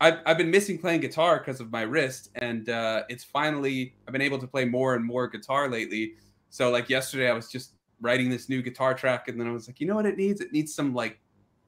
I've, 0.00 0.18
I've 0.26 0.38
been 0.38 0.50
missing 0.50 0.78
playing 0.78 1.00
guitar 1.00 1.38
because 1.38 1.60
of 1.60 1.70
my 1.72 1.82
wrist, 1.82 2.30
and 2.36 2.68
uh, 2.68 3.04
it's 3.08 3.24
finally 3.24 3.94
I've 4.06 4.12
been 4.12 4.22
able 4.22 4.38
to 4.38 4.46
play 4.46 4.64
more 4.64 4.94
and 4.94 5.04
more 5.04 5.26
guitar 5.28 5.68
lately. 5.68 6.14
So 6.50 6.70
like 6.70 6.88
yesterday, 6.88 7.30
I 7.30 7.32
was 7.32 7.50
just 7.50 7.72
writing 8.00 8.28
this 8.28 8.48
new 8.48 8.62
guitar 8.62 8.94
track, 8.94 9.28
and 9.28 9.40
then 9.40 9.46
I 9.46 9.52
was 9.52 9.68
like, 9.68 9.80
you 9.80 9.86
know 9.86 9.94
what 9.94 10.06
it 10.06 10.16
needs? 10.16 10.40
It 10.40 10.52
needs 10.52 10.74
some 10.74 10.94
like 10.94 11.18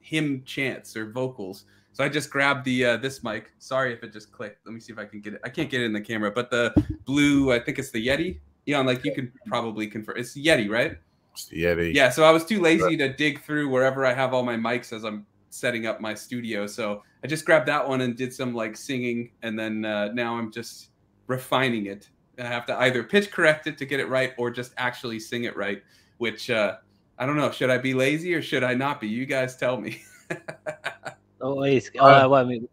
hymn 0.00 0.42
chants 0.44 0.96
or 0.96 1.10
vocals. 1.10 1.64
So 1.92 2.04
I 2.04 2.08
just 2.08 2.30
grabbed 2.30 2.64
the 2.64 2.84
uh, 2.84 2.96
this 2.98 3.24
mic. 3.24 3.52
Sorry 3.58 3.92
if 3.92 4.04
it 4.04 4.12
just 4.12 4.30
clicked. 4.30 4.64
Let 4.66 4.74
me 4.74 4.80
see 4.80 4.92
if 4.92 4.98
I 4.98 5.04
can 5.04 5.20
get 5.20 5.34
it. 5.34 5.40
I 5.42 5.48
can't 5.48 5.70
get 5.70 5.80
it 5.80 5.86
in 5.86 5.92
the 5.92 6.00
camera, 6.00 6.30
but 6.30 6.50
the 6.50 6.72
blue, 7.04 7.52
I 7.52 7.58
think 7.58 7.78
it's 7.78 7.90
the 7.90 8.06
Yeti. 8.06 8.40
Yeah, 8.66 8.80
like 8.80 9.04
you 9.04 9.14
can 9.14 9.32
probably 9.46 9.86
confirm. 9.86 10.18
It's 10.18 10.36
Yeti, 10.36 10.68
right? 10.68 10.98
It's 11.32 11.46
the 11.46 11.64
Yeti. 11.64 11.94
Yeah. 11.94 12.10
So 12.10 12.24
I 12.24 12.30
was 12.30 12.44
too 12.44 12.60
lazy 12.60 12.96
to 12.96 13.12
dig 13.12 13.42
through 13.42 13.68
wherever 13.68 14.04
I 14.04 14.12
have 14.12 14.34
all 14.34 14.42
my 14.42 14.56
mics 14.56 14.92
as 14.92 15.04
I'm 15.04 15.26
setting 15.50 15.86
up 15.86 16.00
my 16.00 16.14
studio. 16.14 16.66
So 16.66 17.02
I 17.22 17.26
just 17.26 17.44
grabbed 17.44 17.66
that 17.68 17.86
one 17.86 18.00
and 18.00 18.16
did 18.16 18.32
some 18.32 18.54
like 18.54 18.76
singing, 18.76 19.30
and 19.42 19.58
then 19.58 19.84
uh, 19.84 20.08
now 20.12 20.36
I'm 20.36 20.50
just 20.50 20.90
refining 21.26 21.86
it. 21.86 22.08
I 22.38 22.44
have 22.44 22.66
to 22.66 22.78
either 22.78 23.02
pitch 23.02 23.30
correct 23.30 23.66
it 23.66 23.76
to 23.78 23.86
get 23.86 24.00
it 24.00 24.08
right, 24.08 24.32
or 24.38 24.50
just 24.50 24.72
actually 24.76 25.18
sing 25.20 25.44
it 25.44 25.56
right. 25.56 25.82
Which 26.18 26.50
uh, 26.50 26.76
I 27.18 27.26
don't 27.26 27.36
know. 27.36 27.50
Should 27.50 27.70
I 27.70 27.78
be 27.78 27.94
lazy 27.94 28.34
or 28.34 28.42
should 28.42 28.64
I 28.64 28.74
not 28.74 29.00
be? 29.00 29.08
You 29.08 29.26
guys 29.26 29.56
tell 29.56 29.80
me. 29.80 30.02
always. 31.40 31.90
Oh, 31.98 32.06
uh, 32.06 32.28
well, 32.28 32.40
I 32.40 32.44
mean, 32.44 32.68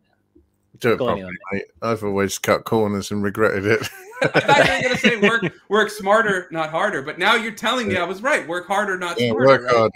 do 0.79 0.93
it 0.93 0.97
properly, 0.97 1.37
mate. 1.51 1.65
I've 1.81 2.03
always 2.03 2.37
cut 2.37 2.65
corners 2.65 3.11
and 3.11 3.23
regretted 3.23 3.65
it. 3.65 3.89
I 4.21 4.39
thought 4.39 4.65
you 4.65 4.73
were 4.73 4.81
going 4.81 4.95
to 4.95 4.97
say 4.97 5.15
work 5.29 5.53
work 5.69 5.89
smarter, 5.89 6.47
not 6.51 6.69
harder. 6.69 7.01
But 7.01 7.19
now 7.19 7.35
you're 7.35 7.51
telling 7.51 7.87
me 7.87 7.97
I 7.97 8.03
was 8.03 8.21
right. 8.21 8.47
Work 8.47 8.67
harder, 8.67 8.97
not 8.97 9.19
yeah, 9.19 9.29
smarter. 9.29 9.47
Work 9.47 9.61
right? 9.63 9.91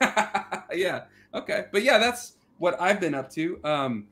harder. 0.00 0.64
yeah. 0.74 1.04
Okay. 1.34 1.66
But 1.72 1.82
yeah, 1.82 1.98
that's 1.98 2.34
what 2.58 2.80
I've 2.80 3.00
been 3.00 3.14
up 3.14 3.30
to. 3.32 3.60
Um, 3.64 4.06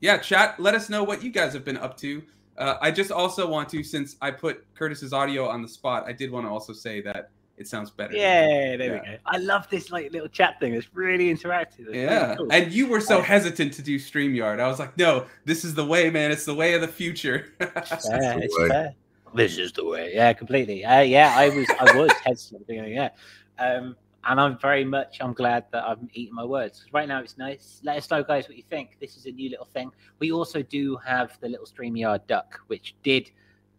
yeah, 0.00 0.18
chat. 0.18 0.58
Let 0.58 0.74
us 0.74 0.88
know 0.88 1.04
what 1.04 1.22
you 1.22 1.30
guys 1.30 1.52
have 1.52 1.64
been 1.64 1.76
up 1.76 1.96
to. 1.98 2.22
Uh, 2.56 2.76
I 2.80 2.90
just 2.90 3.10
also 3.10 3.48
want 3.48 3.68
to, 3.70 3.82
since 3.82 4.16
I 4.20 4.30
put 4.30 4.64
Curtis's 4.74 5.12
audio 5.12 5.48
on 5.48 5.62
the 5.62 5.68
spot, 5.68 6.04
I 6.06 6.12
did 6.12 6.30
want 6.30 6.46
to 6.46 6.50
also 6.50 6.72
say 6.72 7.00
that 7.02 7.30
it 7.60 7.68
sounds 7.68 7.90
better. 7.90 8.14
Yeah, 8.14 8.76
there 8.76 8.80
yeah. 8.80 8.92
we 8.92 9.06
go. 9.06 9.16
I 9.26 9.36
love 9.36 9.68
this 9.68 9.90
like 9.90 10.10
little 10.12 10.28
chat 10.28 10.58
thing. 10.58 10.72
It's 10.72 10.88
really 10.94 11.32
interactive. 11.32 11.88
It's 11.88 11.94
yeah, 11.94 12.24
really 12.24 12.36
cool. 12.38 12.52
and 12.52 12.72
you 12.72 12.88
were 12.88 13.02
so 13.02 13.20
hesitant 13.20 13.74
to 13.74 13.82
do 13.82 13.98
Streamyard. 13.98 14.60
I 14.60 14.66
was 14.66 14.78
like, 14.78 14.96
no, 14.96 15.26
this 15.44 15.62
is 15.62 15.74
the 15.74 15.84
way, 15.84 16.08
man. 16.08 16.30
It's 16.30 16.46
the 16.46 16.54
way 16.54 16.72
of 16.72 16.80
the 16.80 16.88
future. 16.88 17.52
yeah, 17.60 17.68
it's 17.76 18.56
fair. 18.56 18.94
This 19.34 19.58
is 19.58 19.72
the 19.72 19.84
way. 19.84 20.12
Yeah, 20.14 20.32
completely. 20.32 20.86
Uh, 20.86 21.02
yeah, 21.02 21.34
I 21.36 21.50
was, 21.50 21.68
I 21.78 21.96
was 21.96 22.10
hesitant. 22.24 22.64
Yeah. 22.68 23.10
Um, 23.58 23.94
and 24.24 24.40
I'm 24.40 24.58
very 24.58 24.84
much 24.84 25.18
I'm 25.20 25.34
glad 25.34 25.66
that 25.72 25.84
I'm 25.84 26.08
eating 26.14 26.34
my 26.34 26.44
words. 26.44 26.86
Right 26.92 27.06
now 27.06 27.20
it's 27.20 27.36
nice. 27.36 27.80
Let 27.84 27.98
us 27.98 28.10
know, 28.10 28.24
guys, 28.24 28.48
what 28.48 28.56
you 28.56 28.64
think. 28.70 28.96
This 29.00 29.18
is 29.18 29.26
a 29.26 29.30
new 29.30 29.50
little 29.50 29.66
thing. 29.66 29.92
We 30.18 30.32
also 30.32 30.62
do 30.62 30.96
have 30.96 31.38
the 31.40 31.48
little 31.48 31.66
StreamYard 31.66 32.26
duck, 32.26 32.58
which 32.68 32.94
did 33.02 33.30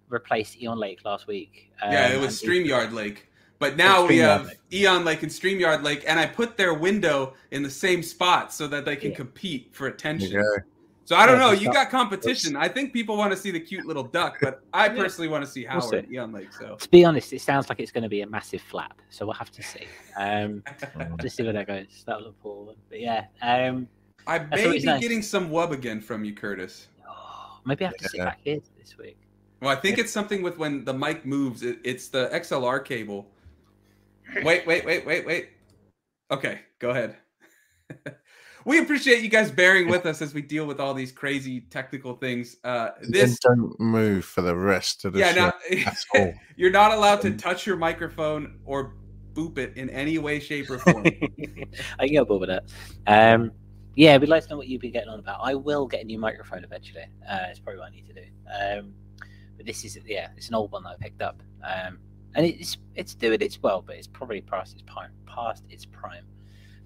replace 0.09 0.55
Eon 0.61 0.77
Lake 0.77 1.03
last 1.03 1.25
week. 1.25 1.71
Um, 1.81 1.91
yeah, 1.91 2.09
it 2.09 2.19
was 2.19 2.39
StreamYard 2.41 2.93
Lake. 2.93 3.27
But 3.61 3.77
now 3.77 4.07
we 4.07 4.17
have 4.17 4.47
Lake. 4.47 4.57
Eon 4.73 5.05
Lake 5.05 5.21
and 5.21 5.31
StreamYard 5.31 5.83
Lake, 5.83 6.03
and 6.07 6.19
I 6.19 6.25
put 6.25 6.57
their 6.57 6.73
window 6.73 7.35
in 7.51 7.61
the 7.61 7.69
same 7.69 8.01
spot 8.01 8.51
so 8.51 8.67
that 8.67 8.85
they 8.85 8.95
can 8.95 9.11
yeah. 9.11 9.17
compete 9.17 9.69
for 9.71 9.85
attention. 9.85 10.35
Okay. 10.35 10.65
So 11.05 11.15
I 11.15 11.27
don't 11.27 11.37
know. 11.37 11.51
You 11.51 11.71
got 11.71 11.91
competition. 11.91 12.55
I 12.55 12.67
think 12.67 12.91
people 12.91 13.17
want 13.17 13.31
to 13.33 13.37
see 13.37 13.51
the 13.51 13.59
cute 13.59 13.85
little 13.85 14.03
duck, 14.03 14.39
but 14.41 14.63
I 14.73 14.89
personally 14.89 15.27
want 15.27 15.45
to 15.45 15.51
see 15.51 15.63
Howard 15.63 15.91
we'll 15.91 16.11
Eon 16.11 16.31
Lake. 16.31 16.51
So 16.53 16.75
to 16.75 16.89
be 16.89 17.05
honest, 17.05 17.33
it 17.33 17.41
sounds 17.41 17.69
like 17.69 17.79
it's 17.79 17.91
going 17.91 18.01
to 18.01 18.09
be 18.09 18.21
a 18.21 18.27
massive 18.27 18.61
flap. 18.63 18.99
So 19.11 19.27
we'll 19.27 19.35
have 19.35 19.51
to 19.51 19.61
see. 19.61 19.85
Um, 20.17 20.63
just 21.21 21.35
see 21.35 21.43
where 21.43 21.53
that 21.53 21.67
goes. 21.67 22.03
That'll 22.07 22.23
look 22.23 22.41
cool. 22.41 22.75
But 22.89 22.99
yeah, 22.99 23.25
um, 23.43 23.87
I 24.25 24.39
may 24.39 24.71
be 24.71 24.83
nice. 24.83 25.01
getting 25.01 25.21
some 25.21 25.51
wub 25.51 25.69
again 25.69 26.01
from 26.01 26.25
you, 26.25 26.33
Curtis. 26.33 26.87
Oh, 27.07 27.59
maybe 27.63 27.85
I 27.85 27.89
have 27.89 27.97
to 27.97 28.09
sit 28.09 28.21
back 28.21 28.39
here 28.43 28.59
this 28.79 28.97
week. 28.97 29.17
Well, 29.59 29.69
I 29.69 29.75
think 29.75 29.99
it's 29.99 30.11
something 30.11 30.41
with 30.41 30.57
when 30.57 30.83
the 30.83 30.95
mic 30.95 31.27
moves. 31.27 31.61
It, 31.61 31.77
it's 31.83 32.07
the 32.07 32.27
XLR 32.33 32.83
cable 32.83 33.27
wait, 34.43 34.65
wait, 34.65 34.85
wait, 34.85 35.05
wait, 35.05 35.25
wait. 35.25 35.49
Okay, 36.29 36.59
go 36.79 36.91
ahead. 36.91 37.17
we 38.65 38.79
appreciate 38.79 39.21
you 39.21 39.29
guys 39.29 39.51
bearing 39.51 39.89
with 39.89 40.05
us 40.05 40.21
as 40.21 40.33
we 40.33 40.41
deal 40.41 40.65
with 40.65 40.79
all 40.79 40.93
these 40.93 41.11
crazy 41.11 41.61
technical 41.61 42.15
things. 42.15 42.57
Uh, 42.63 42.89
this 43.01 43.37
don't 43.39 43.79
move 43.79 44.25
for 44.25 44.41
the 44.41 44.55
rest 44.55 45.05
of 45.05 45.13
the 45.13 45.19
yeah, 45.19 45.51
show. 46.13 46.33
you're 46.55 46.71
not 46.71 46.93
allowed 46.93 47.21
to 47.21 47.31
touch 47.31 47.65
your 47.65 47.77
microphone 47.77 48.59
or 48.65 48.93
boop 49.33 49.57
it 49.57 49.75
in 49.77 49.89
any 49.89 50.17
way, 50.17 50.39
shape, 50.39 50.69
or 50.69 50.77
form. 50.79 51.05
I 51.99 52.07
can 52.07 52.13
go 52.13 52.25
boop 52.25 52.39
with 52.39 52.49
that. 52.49 52.63
Um, 53.07 53.51
yeah, 53.95 54.17
we'd 54.17 54.29
like 54.29 54.43
to 54.43 54.49
know 54.49 54.57
what 54.57 54.67
you've 54.67 54.81
been 54.81 54.91
getting 54.91 55.09
on 55.09 55.19
about. 55.19 55.39
I 55.43 55.55
will 55.55 55.87
get 55.87 56.01
a 56.01 56.05
new 56.05 56.19
microphone 56.19 56.63
eventually. 56.63 57.03
Uh, 57.29 57.39
it's 57.49 57.59
probably 57.59 57.79
what 57.79 57.87
I 57.89 57.95
need 57.95 58.07
to 58.07 58.13
do. 58.13 58.23
Um, 58.47 58.93
but 59.57 59.65
this 59.65 59.83
is 59.83 59.97
yeah, 60.05 60.29
it's 60.37 60.47
an 60.47 60.55
old 60.55 60.71
one 60.71 60.83
that 60.83 60.89
I 60.89 60.95
picked 60.97 61.21
up. 61.21 61.41
Um, 61.63 61.99
and 62.35 62.45
it's 62.45 62.77
it's 62.95 63.15
doing 63.15 63.41
its 63.41 63.61
well, 63.61 63.81
but 63.81 63.95
it's 63.95 64.07
probably 64.07 64.41
past 64.41 64.73
its 64.73 64.83
prime. 64.83 65.11
Past 65.25 65.63
its 65.69 65.85
prime. 65.85 66.25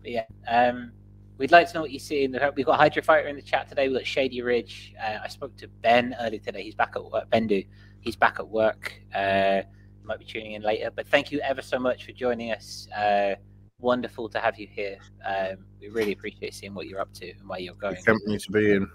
But 0.02 0.12
yeah, 0.12 0.26
um, 0.48 0.92
we'd 1.38 1.52
like 1.52 1.68
to 1.70 1.74
know 1.76 1.82
what 1.82 1.92
you 1.92 2.00
see. 2.00 2.24
In 2.24 2.32
the, 2.32 2.54
we've 2.56 2.66
got 2.66 2.80
Hydra 2.80 3.04
Fighter 3.04 3.28
in 3.28 3.36
the 3.36 3.42
chat 3.42 3.70
today. 3.70 3.88
We've 3.88 3.98
got 3.98 4.06
Shady 4.06 4.42
Ridge. 4.42 4.94
Uh, 5.02 5.18
I 5.24 5.28
spoke 5.28 5.56
to 5.58 5.68
Ben 5.68 6.16
earlier 6.20 6.40
today. 6.40 6.64
He's 6.64 6.76
back 6.76 6.94
at 6.96 7.04
work. 7.04 7.30
Bendu. 7.30 7.66
He's 8.00 8.16
back 8.16 8.40
at 8.40 8.48
work. 8.48 8.94
Uh, 9.14 9.62
might 10.04 10.20
be 10.20 10.26
tuning 10.26 10.54
in 10.54 10.62
later. 10.62 10.92
But 10.96 11.08
thank 11.08 11.32
you 11.32 11.40
ever 11.40 11.62
so 11.62 11.80
much 11.80 12.06
for 12.06 12.12
joining 12.12 12.52
us. 12.52 12.88
Uh, 12.96 13.36
wonderful 13.80 14.30
to 14.30 14.40
have 14.40 14.58
you 14.60 14.68
here. 14.68 14.98
Um, 15.26 15.66
we 15.80 15.90
really 15.90 16.14
appreciate 16.14 16.54
seeing 16.54 16.74
what 16.74 16.88
you're 16.88 17.02
up 17.02 17.14
to 17.16 17.32
and 17.32 17.48
where 17.48 17.60
you're 17.60 17.76
going. 17.76 17.96
Good 17.96 18.06
company 18.06 18.38
to 18.38 18.52
be 18.52 18.72
in. 18.72 18.90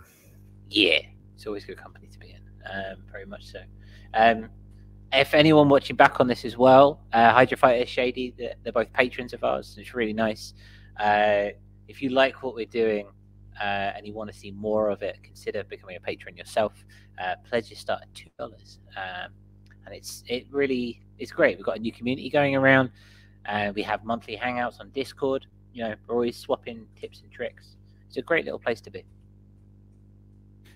Yeah, 0.69 1.01
it's 1.35 1.47
always 1.47 1.65
good 1.65 1.79
company 1.79 2.09
to 2.09 2.19
be 2.19 2.31
in. 2.31 2.41
Um, 2.71 3.03
very 3.11 3.27
much 3.27 3.47
so. 3.47 3.61
Um, 4.15 4.51
if 5.13 5.35
anyone 5.35 5.69
watching 5.69 5.97
back 5.97 6.21
on 6.21 6.27
this 6.27 6.45
as 6.45 6.57
well, 6.57 7.01
uh, 7.13 7.33
Hydra 7.33 7.57
Fighter, 7.57 7.87
Shady, 7.87 8.35
they're, 8.39 8.55
they're, 8.63 8.73
both 8.73 8.93
patrons 8.93 9.33
of 9.33 9.43
ours. 9.43 9.77
It's 9.79 9.95
really 9.95 10.13
nice. 10.13 10.55
Uh, 10.99 11.49
if 11.89 12.01
you 12.01 12.11
like 12.11 12.43
what 12.43 12.55
we're 12.55 12.67
doing 12.67 13.07
uh, 13.61 13.93
and 13.97 14.07
you 14.07 14.15
want 14.15 14.33
to 14.33 14.39
see 14.39 14.53
more 14.53 14.91
of 14.91 15.03
it, 15.03 15.19
consider 15.23 15.65
becoming 15.65 15.97
a 15.97 16.01
patron 16.01 16.37
yourself. 16.37 16.85
Uh, 17.21 17.35
pledges 17.49 17.79
start 17.79 18.03
at 18.03 18.15
two 18.15 18.31
dollars, 18.39 18.79
um, 18.97 19.33
and 19.85 19.95
it's 19.95 20.23
it 20.27 20.47
really 20.51 21.03
it's 21.19 21.33
great. 21.33 21.57
We've 21.57 21.67
got 21.67 21.77
a 21.77 21.81
new 21.81 21.93
community 21.93 22.31
going 22.31 22.55
around. 22.55 22.91
Uh, 23.47 23.73
we 23.75 23.83
have 23.83 24.05
monthly 24.05 24.37
hangouts 24.37 24.81
on 24.81 24.91
Discord. 24.91 25.47
You 25.75 25.85
know, 25.85 25.95
we're 26.07 26.15
always 26.15 26.37
swapping 26.37 26.87
tips 26.99 27.21
and 27.23 27.31
tricks. 27.31 27.77
It's 28.07 28.17
a 28.17 28.23
great 28.23 28.45
little 28.45 28.59
place 28.59 28.81
to 28.83 28.91
be. 28.91 29.05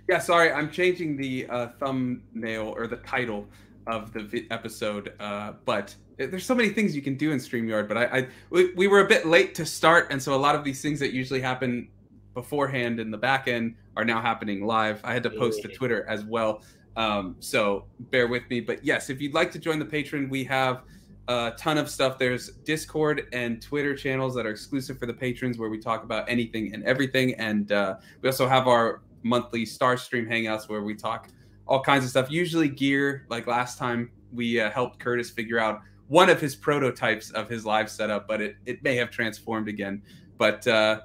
Yeah, 0.08 0.18
sorry, 0.18 0.52
I'm 0.52 0.70
changing 0.70 1.16
the 1.16 1.46
uh, 1.48 1.68
thumbnail 1.80 2.74
or 2.76 2.86
the 2.86 2.96
title 2.96 3.48
of 3.86 4.12
the 4.12 4.20
vi- 4.20 4.46
episode. 4.50 5.12
Uh, 5.20 5.52
but 5.64 5.94
there's 6.16 6.46
so 6.46 6.54
many 6.54 6.70
things 6.70 6.94
you 6.94 7.02
can 7.02 7.16
do 7.16 7.32
in 7.32 7.38
Streamyard. 7.38 7.88
But 7.88 7.96
I, 7.96 8.04
I 8.04 8.28
we, 8.50 8.72
we, 8.74 8.86
were 8.86 9.00
a 9.00 9.08
bit 9.08 9.26
late 9.26 9.54
to 9.56 9.66
start, 9.66 10.08
and 10.10 10.22
so 10.22 10.34
a 10.34 10.36
lot 10.36 10.54
of 10.54 10.64
these 10.64 10.80
things 10.80 11.00
that 11.00 11.12
usually 11.12 11.40
happen 11.40 11.88
beforehand 12.34 13.00
in 13.00 13.10
the 13.10 13.18
back 13.18 13.48
end 13.48 13.76
are 13.96 14.04
now 14.04 14.20
happening 14.20 14.66
live. 14.66 15.00
I 15.04 15.12
had 15.12 15.22
to 15.24 15.30
post 15.30 15.62
to 15.62 15.68
Twitter 15.68 16.04
as 16.08 16.24
well. 16.24 16.62
Um, 16.96 17.36
so 17.40 17.84
bear 17.98 18.28
with 18.28 18.48
me. 18.50 18.60
But 18.60 18.84
yes, 18.84 19.10
if 19.10 19.20
you'd 19.20 19.34
like 19.34 19.50
to 19.52 19.58
join 19.58 19.78
the 19.78 19.84
patron, 19.84 20.28
we 20.28 20.44
have 20.44 20.82
a 21.28 21.52
ton 21.56 21.78
of 21.78 21.88
stuff. 21.88 22.18
There's 22.18 22.50
Discord 22.64 23.28
and 23.32 23.60
Twitter 23.60 23.96
channels 23.96 24.34
that 24.34 24.46
are 24.46 24.50
exclusive 24.50 24.98
for 24.98 25.06
the 25.06 25.14
patrons 25.14 25.58
where 25.58 25.70
we 25.70 25.78
talk 25.78 26.04
about 26.04 26.28
anything 26.28 26.74
and 26.74 26.84
everything. 26.84 27.34
And 27.34 27.72
uh, 27.72 27.96
we 28.20 28.28
also 28.28 28.46
have 28.46 28.68
our 28.68 29.02
monthly 29.22 29.64
Star 29.64 29.96
Stream 29.96 30.26
Hangouts 30.26 30.68
where 30.68 30.82
we 30.82 30.94
talk 30.94 31.28
all 31.66 31.82
kinds 31.82 32.04
of 32.04 32.10
stuff. 32.10 32.30
Usually 32.30 32.68
gear. 32.68 33.26
Like 33.28 33.46
last 33.46 33.78
time, 33.78 34.10
we 34.32 34.60
uh, 34.60 34.70
helped 34.70 34.98
Curtis 34.98 35.30
figure 35.30 35.58
out 35.58 35.80
one 36.08 36.28
of 36.28 36.40
his 36.40 36.54
prototypes 36.54 37.30
of 37.30 37.48
his 37.48 37.64
live 37.64 37.90
setup, 37.90 38.28
but 38.28 38.40
it 38.40 38.56
it 38.66 38.82
may 38.82 38.96
have 38.96 39.10
transformed 39.10 39.68
again. 39.68 40.02
But 40.38 40.66
uh, 40.66 41.02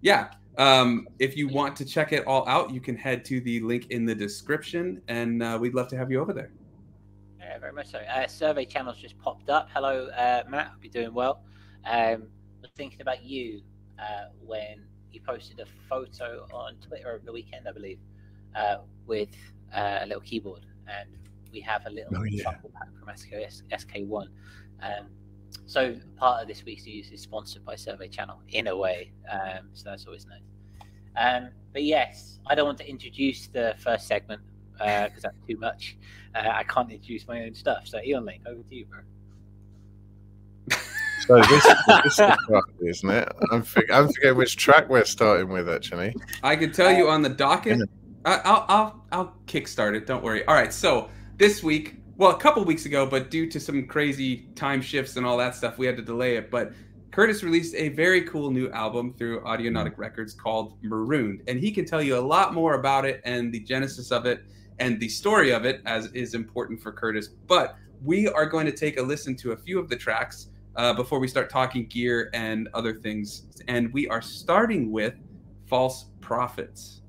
yeah, 0.00 0.30
um, 0.58 1.08
if 1.18 1.36
you 1.36 1.48
want 1.48 1.76
to 1.76 1.84
check 1.84 2.12
it 2.12 2.26
all 2.26 2.46
out, 2.48 2.70
you 2.72 2.80
can 2.80 2.96
head 2.96 3.24
to 3.26 3.40
the 3.40 3.60
link 3.60 3.90
in 3.90 4.04
the 4.04 4.14
description, 4.14 5.02
and 5.08 5.42
uh, 5.42 5.58
we'd 5.60 5.74
love 5.74 5.88
to 5.88 5.96
have 5.96 6.10
you 6.10 6.20
over 6.20 6.32
there. 6.32 6.50
Yeah, 7.38 7.58
very 7.58 7.72
much 7.72 7.90
so. 7.90 7.98
Uh, 7.98 8.26
survey 8.26 8.64
channels 8.64 8.96
just 8.98 9.18
popped 9.18 9.50
up. 9.50 9.68
Hello, 9.72 10.06
uh, 10.08 10.44
Matt. 10.48 10.68
Hope 10.68 10.78
you're 10.82 10.92
doing 10.92 11.14
well. 11.14 11.42
Um, 11.84 11.92
I 11.92 12.16
was 12.62 12.70
thinking 12.76 13.00
about 13.00 13.24
you 13.24 13.62
uh, 13.98 14.26
when 14.44 14.84
you 15.10 15.20
posted 15.20 15.60
a 15.60 15.66
photo 15.88 16.46
on 16.52 16.76
Twitter 16.76 17.08
over 17.08 17.24
the 17.24 17.32
weekend, 17.32 17.66
I 17.66 17.72
believe, 17.72 17.98
uh, 18.54 18.76
with 19.06 19.30
uh, 19.74 19.98
a 20.02 20.06
little 20.06 20.22
keyboard, 20.22 20.66
and 20.86 21.08
we 21.52 21.60
have 21.60 21.86
a 21.86 21.90
little 21.90 22.16
oh, 22.16 22.24
yeah. 22.24 22.44
pack 22.44 22.62
from 22.62 23.16
SK, 23.16 23.32
SK1. 23.72 24.26
Um, 24.82 25.06
so 25.66 25.96
part 26.16 26.42
of 26.42 26.48
this 26.48 26.64
week's 26.64 26.86
news 26.86 27.10
is 27.10 27.20
sponsored 27.20 27.64
by 27.64 27.76
Survey 27.76 28.08
Channel 28.08 28.40
in 28.48 28.68
a 28.68 28.76
way, 28.76 29.12
um, 29.30 29.68
so 29.72 29.90
that's 29.90 30.06
always 30.06 30.26
nice. 30.26 30.42
Um, 31.16 31.50
but 31.72 31.82
yes, 31.82 32.38
I 32.46 32.54
don't 32.54 32.66
want 32.66 32.78
to 32.78 32.88
introduce 32.88 33.48
the 33.48 33.74
first 33.78 34.06
segment 34.06 34.42
because 34.72 35.18
uh, 35.18 35.20
that's 35.22 35.36
too 35.48 35.58
much. 35.58 35.96
Uh, 36.34 36.48
I 36.48 36.62
can't 36.64 36.90
introduce 36.90 37.26
my 37.26 37.42
own 37.42 37.54
stuff. 37.54 37.86
So 37.86 38.00
Eon 38.02 38.24
Lake, 38.24 38.40
over 38.46 38.62
to 38.62 38.74
you, 38.74 38.86
bro. 38.86 39.00
So 41.26 41.36
this, 41.42 41.64
is 41.64 41.76
this 42.04 42.18
is 42.18 42.98
isn't 42.98 43.10
it? 43.10 43.32
I'm, 43.52 43.62
fig- 43.62 43.90
I'm 43.90 44.08
forgetting 44.08 44.38
which 44.38 44.56
track 44.56 44.88
we're 44.88 45.04
starting 45.04 45.48
with. 45.48 45.68
Actually, 45.68 46.14
I 46.42 46.56
can 46.56 46.72
tell 46.72 46.90
you 46.90 47.08
on 47.08 47.22
the 47.22 47.28
docket. 47.28 47.88
I'll 48.24 48.64
I'll 48.68 49.04
I'll 49.12 49.34
kickstart 49.46 49.96
it. 49.96 50.06
Don't 50.06 50.22
worry. 50.22 50.44
All 50.46 50.54
right. 50.54 50.72
So 50.72 51.08
this 51.36 51.62
week, 51.62 51.96
well, 52.16 52.30
a 52.30 52.38
couple 52.38 52.62
weeks 52.64 52.86
ago, 52.86 53.06
but 53.06 53.30
due 53.30 53.48
to 53.50 53.58
some 53.58 53.86
crazy 53.86 54.48
time 54.54 54.82
shifts 54.82 55.16
and 55.16 55.24
all 55.24 55.36
that 55.38 55.54
stuff, 55.54 55.78
we 55.78 55.86
had 55.86 55.96
to 55.96 56.02
delay 56.02 56.36
it. 56.36 56.50
But 56.50 56.72
Curtis 57.10 57.42
released 57.42 57.74
a 57.74 57.88
very 57.90 58.22
cool 58.22 58.50
new 58.50 58.70
album 58.70 59.14
through 59.14 59.40
Audionautic 59.40 59.96
Records 59.96 60.34
called 60.34 60.76
Marooned, 60.82 61.42
and 61.48 61.58
he 61.58 61.72
can 61.72 61.84
tell 61.84 62.02
you 62.02 62.16
a 62.16 62.20
lot 62.20 62.54
more 62.54 62.74
about 62.74 63.04
it 63.04 63.20
and 63.24 63.52
the 63.52 63.60
genesis 63.60 64.12
of 64.12 64.26
it 64.26 64.44
and 64.78 65.00
the 65.00 65.08
story 65.08 65.50
of 65.50 65.64
it, 65.64 65.82
as 65.86 66.06
is 66.12 66.34
important 66.34 66.80
for 66.80 66.92
Curtis. 66.92 67.28
But 67.28 67.76
we 68.02 68.28
are 68.28 68.46
going 68.46 68.66
to 68.66 68.72
take 68.72 68.98
a 68.98 69.02
listen 69.02 69.36
to 69.36 69.52
a 69.52 69.56
few 69.56 69.78
of 69.78 69.88
the 69.88 69.96
tracks 69.96 70.48
uh, 70.76 70.92
before 70.94 71.18
we 71.18 71.28
start 71.28 71.50
talking 71.50 71.86
gear 71.86 72.30
and 72.32 72.68
other 72.74 72.94
things. 72.94 73.46
And 73.68 73.92
we 73.92 74.08
are 74.08 74.22
starting 74.22 74.90
with 74.90 75.14
False 75.66 76.06
Prophets. 76.20 76.99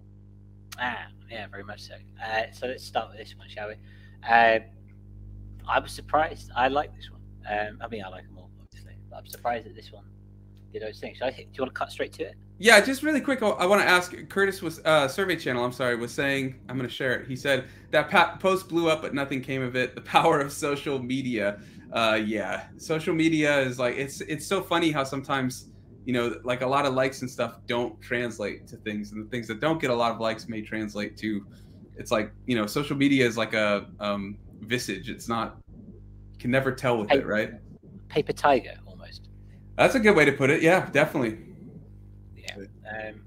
Ah, 0.79 1.07
yeah, 1.29 1.47
very 1.47 1.63
much 1.63 1.81
so. 1.81 1.95
Uh, 2.23 2.43
so 2.51 2.67
let's 2.67 2.83
start 2.83 3.09
with 3.09 3.17
this 3.17 3.35
one, 3.37 3.47
shall 3.49 3.69
we? 3.69 3.75
Uh, 4.27 4.59
I 5.67 5.79
was 5.79 5.91
surprised. 5.91 6.51
I 6.55 6.67
like 6.67 6.95
this 6.95 7.09
one. 7.09 7.21
Um, 7.49 7.79
I 7.81 7.87
mean, 7.87 8.03
I 8.03 8.09
like 8.09 8.25
them 8.27 8.37
all, 8.37 8.49
obviously, 8.61 8.93
but 9.09 9.17
I'm 9.17 9.27
surprised 9.27 9.65
that 9.65 9.75
this 9.75 9.91
one 9.91 10.05
did 10.71 10.81
those 10.81 10.99
things. 10.99 11.21
I 11.21 11.31
think, 11.31 11.49
do 11.49 11.57
you 11.57 11.63
want 11.63 11.73
to 11.73 11.79
cut 11.79 11.91
straight 11.91 12.13
to 12.13 12.23
it? 12.23 12.35
Yeah, 12.57 12.79
just 12.79 13.01
really 13.01 13.21
quick. 13.21 13.41
I 13.41 13.65
want 13.65 13.81
to 13.81 13.87
ask. 13.87 14.13
Curtis 14.29 14.61
was 14.61 14.79
uh, 14.85 15.07
Survey 15.07 15.35
Channel. 15.35 15.65
I'm 15.65 15.71
sorry, 15.71 15.95
was 15.95 16.13
saying. 16.13 16.59
I'm 16.69 16.77
going 16.77 16.87
to 16.87 16.93
share 16.93 17.13
it. 17.13 17.27
He 17.27 17.35
said 17.35 17.65
that 17.89 18.39
post 18.39 18.69
blew 18.69 18.87
up, 18.87 19.01
but 19.01 19.15
nothing 19.15 19.41
came 19.41 19.63
of 19.63 19.75
it. 19.75 19.95
The 19.95 20.01
power 20.17 20.39
of 20.39 20.51
social 20.51 20.99
media. 20.99 21.59
Uh, 21.91 22.21
yeah, 22.23 22.67
social 22.77 23.15
media 23.15 23.59
is 23.61 23.79
like 23.79 23.95
it's 23.97 24.21
it's 24.21 24.45
so 24.45 24.61
funny 24.61 24.91
how 24.91 25.03
sometimes 25.03 25.70
you 26.05 26.13
know, 26.13 26.35
like 26.43 26.61
a 26.61 26.67
lot 26.67 26.85
of 26.85 26.93
likes 26.93 27.21
and 27.21 27.29
stuff 27.29 27.57
don't 27.67 27.99
translate 28.01 28.67
to 28.67 28.77
things, 28.77 29.11
and 29.11 29.25
the 29.25 29.29
things 29.29 29.47
that 29.47 29.59
don't 29.59 29.79
get 29.79 29.89
a 29.89 29.95
lot 29.95 30.11
of 30.11 30.19
likes 30.19 30.47
may 30.47 30.61
translate 30.61 31.17
to. 31.17 31.45
It's 31.97 32.11
like 32.11 32.31
you 32.45 32.55
know, 32.55 32.65
social 32.65 32.97
media 32.97 33.25
is 33.25 33.37
like 33.37 33.53
a 33.53 33.87
um, 33.99 34.37
visage. 34.61 35.09
It's 35.09 35.27
not. 35.27 35.57
You 35.69 36.39
can 36.39 36.51
never 36.51 36.71
tell 36.71 36.97
with 36.97 37.09
paper, 37.09 37.31
it, 37.31 37.33
right? 37.33 37.53
Paper 38.09 38.33
tiger, 38.33 38.73
almost. 38.87 39.29
That's 39.77 39.95
a 39.95 39.99
good 39.99 40.15
way 40.15 40.25
to 40.25 40.31
put 40.31 40.49
it. 40.49 40.61
Yeah, 40.61 40.89
definitely. 40.91 41.37
Yeah, 42.35 42.55
um, 42.89 43.21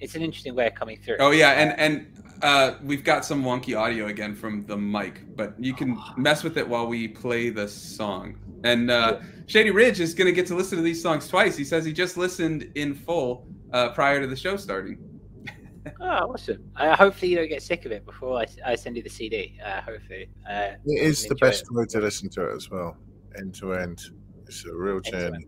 it's 0.00 0.14
an 0.14 0.22
interesting 0.22 0.54
way 0.54 0.66
of 0.66 0.74
coming 0.74 0.98
through. 0.98 1.16
Oh 1.20 1.30
yeah, 1.30 1.52
and 1.52 1.78
and 1.78 2.17
uh, 2.42 2.74
we've 2.82 3.04
got 3.04 3.24
some 3.24 3.42
wonky 3.42 3.78
audio 3.78 4.06
again 4.06 4.34
from 4.34 4.64
the 4.66 4.76
mic, 4.76 5.22
but 5.36 5.54
you 5.58 5.74
can 5.74 5.98
mess 6.16 6.44
with 6.44 6.56
it 6.56 6.68
while 6.68 6.86
we 6.86 7.08
play 7.08 7.50
the 7.50 7.68
song. 7.68 8.38
And 8.64 8.90
uh, 8.90 9.20
Shady 9.46 9.70
Ridge 9.70 10.00
is 10.00 10.14
going 10.14 10.26
to 10.26 10.32
get 10.32 10.46
to 10.48 10.54
listen 10.54 10.76
to 10.78 10.82
these 10.82 11.02
songs 11.02 11.28
twice. 11.28 11.56
He 11.56 11.64
says 11.64 11.84
he 11.84 11.92
just 11.92 12.16
listened 12.16 12.70
in 12.74 12.94
full 12.94 13.46
uh, 13.72 13.90
prior 13.90 14.20
to 14.20 14.26
the 14.26 14.36
show 14.36 14.56
starting. 14.56 14.98
oh, 16.00 16.04
awesome! 16.04 16.70
Uh, 16.76 16.96
hopefully, 16.96 17.30
you 17.30 17.36
don't 17.36 17.48
get 17.48 17.62
sick 17.62 17.86
of 17.86 17.92
it 17.92 18.04
before 18.04 18.38
I, 18.38 18.46
I 18.64 18.74
send 18.74 18.96
you 18.96 19.02
the 19.02 19.08
CD. 19.08 19.58
Uh, 19.64 19.80
hopefully, 19.80 20.28
uh, 20.48 20.72
it 20.84 21.02
is 21.02 21.24
the 21.26 21.36
best 21.36 21.62
it. 21.62 21.74
way 21.74 21.84
to 21.86 22.00
listen 22.00 22.28
to 22.30 22.50
it 22.50 22.56
as 22.56 22.70
well. 22.70 22.96
end 23.38 23.54
to 23.56 23.74
end. 23.74 24.02
It's 24.46 24.64
a 24.64 24.74
real 24.74 25.00
journey. 25.00 25.46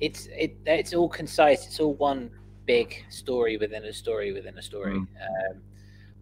It's 0.00 0.26
it. 0.26 0.56
It's 0.66 0.94
all 0.94 1.08
concise. 1.08 1.66
It's 1.66 1.80
all 1.80 1.94
one 1.94 2.30
big 2.66 3.04
story 3.08 3.56
within 3.56 3.84
a 3.84 3.92
story 3.92 4.32
within 4.32 4.58
a 4.58 4.62
story. 4.62 4.94
Mm. 4.94 4.98
Um, 4.98 5.62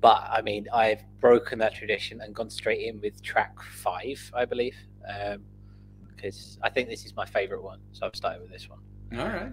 but 0.05 0.29
I 0.31 0.43
mean, 0.43 0.67
I've 0.71 1.03
broken 1.19 1.59
that 1.61 1.75
tradition 1.75 2.21
and 2.21 2.35
gone 2.35 2.51
straight 2.51 2.83
in 2.83 3.01
with 3.01 3.23
track 3.23 3.59
five, 3.63 4.31
I 4.35 4.45
believe, 4.45 4.77
because 6.15 6.59
um, 6.59 6.63
I 6.63 6.69
think 6.69 6.91
this 6.91 7.07
is 7.07 7.17
my 7.17 7.25
favorite 7.25 7.63
one. 7.63 7.79
So 7.93 8.05
I've 8.05 8.15
started 8.15 8.43
with 8.43 8.51
this 8.51 8.69
one. 8.69 8.81
All 9.19 9.27
right. 9.27 9.51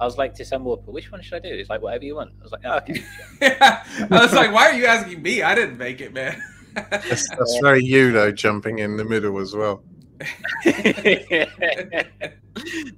I 0.00 0.04
was 0.06 0.16
like 0.16 0.32
to 0.36 0.42
Sunwarper, 0.42 0.86
which 0.86 1.12
one 1.12 1.20
should 1.20 1.34
I 1.34 1.46
do? 1.46 1.54
He's 1.54 1.68
like, 1.68 1.82
whatever 1.82 2.06
you 2.06 2.14
want. 2.14 2.30
I 2.40 2.42
was 2.42 2.50
like, 2.50 2.62
oh, 2.64 2.78
okay. 2.78 3.04
yeah. 3.42 3.84
I 4.10 4.22
was 4.22 4.32
like, 4.32 4.50
why 4.54 4.70
are 4.70 4.72
you 4.72 4.86
asking 4.86 5.20
me? 5.20 5.42
I 5.42 5.54
didn't 5.54 5.76
make 5.76 6.00
it, 6.00 6.14
man. 6.14 6.42
that's, 6.72 7.28
that's 7.28 7.58
very 7.60 7.84
you, 7.84 8.10
though, 8.10 8.32
jumping 8.32 8.78
in 8.78 8.96
the 8.96 9.04
middle 9.04 9.38
as 9.38 9.54
well. 9.54 9.82
But 10.20 10.26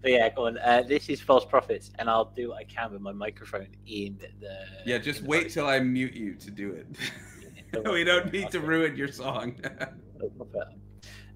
yeah, 0.05 0.29
go 0.31 0.47
on. 0.47 0.59
Uh, 0.59 0.83
this 0.87 1.09
is 1.09 1.21
false 1.21 1.45
prophets, 1.45 1.91
and 1.99 2.11
I'll 2.11 2.25
do 2.25 2.51
what 2.51 2.59
I 2.59 2.65
can 2.65 2.93
with 2.93 3.01
my 3.01 3.13
microphone 3.13 3.69
in 3.87 4.19
the. 4.41 4.67
Yeah, 4.85 4.99
just 4.99 5.23
wait 5.23 5.51
till 5.51 5.67
I 5.67 5.79
mute 5.79 6.15
you 6.15 6.35
to 6.35 6.51
do 6.51 6.73
it. 6.73 6.87
we 7.91 8.05
don't 8.05 8.33
need 8.33 8.51
to 8.51 8.61
ruin 8.61 8.97
your 8.97 9.09
song. 9.09 9.61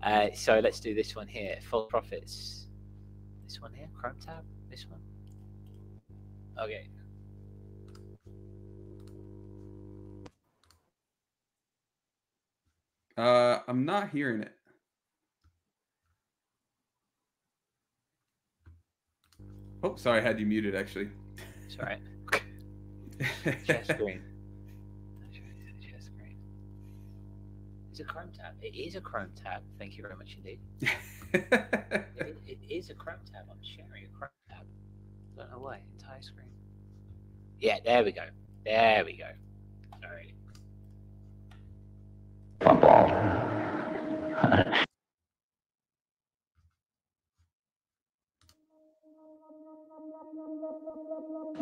uh, 0.02 0.28
so 0.35 0.59
let's 0.59 0.81
do 0.81 0.95
this 0.95 1.14
one 1.14 1.28
here. 1.28 1.59
False 1.71 1.88
prophets. 1.88 2.66
This 3.47 3.61
one 3.61 3.73
here, 3.73 3.88
Chrome 3.95 4.16
tab. 4.25 4.45
This 4.69 4.87
one. 4.88 5.00
Okay. 6.59 6.88
Uh, 13.16 13.61
I'm 13.69 13.85
not 13.85 14.11
hearing 14.11 14.43
it. 14.43 14.55
Oh, 19.83 19.97
sorry, 19.97 20.18
I 20.18 20.23
had 20.23 20.40
you 20.40 20.47
muted 20.47 20.75
actually. 20.75 21.09
Sorry. 21.68 21.99
Share 23.64 23.85
screen. 23.85 24.23
Share 25.33 26.00
screen. 26.00 26.37
It's 27.90 28.00
a 28.00 28.04
Chrome 28.04 28.30
tab. 28.37 28.54
It 28.62 28.75
is 28.75 28.95
a 28.95 29.00
Chrome 29.00 29.30
tab. 29.42 29.62
Thank 29.78 29.97
you 29.97 30.02
very 30.02 30.16
much 30.16 30.37
indeed. 30.37 30.61
it, 31.33 32.38
it 32.47 32.59
is 32.68 32.90
a 32.90 32.95
Chrome 32.95 33.21
tab. 33.33 33.45
I'm 33.50 33.59
sharing 33.62 34.04
a 34.04 34.09
Chrome 34.18 34.30
tab. 34.49 34.66
I 35.37 35.42
don't 35.42 35.50
know 35.50 35.59
why. 35.59 35.80
Entire 35.99 36.23
screen. 36.23 36.49
Yeah, 37.61 37.78
there 37.85 38.04
we 38.04 38.12
go. 38.12 38.26
There 38.64 39.04
we 39.04 39.16
go. 39.16 39.30
All 39.92 40.11
right. 40.11 40.33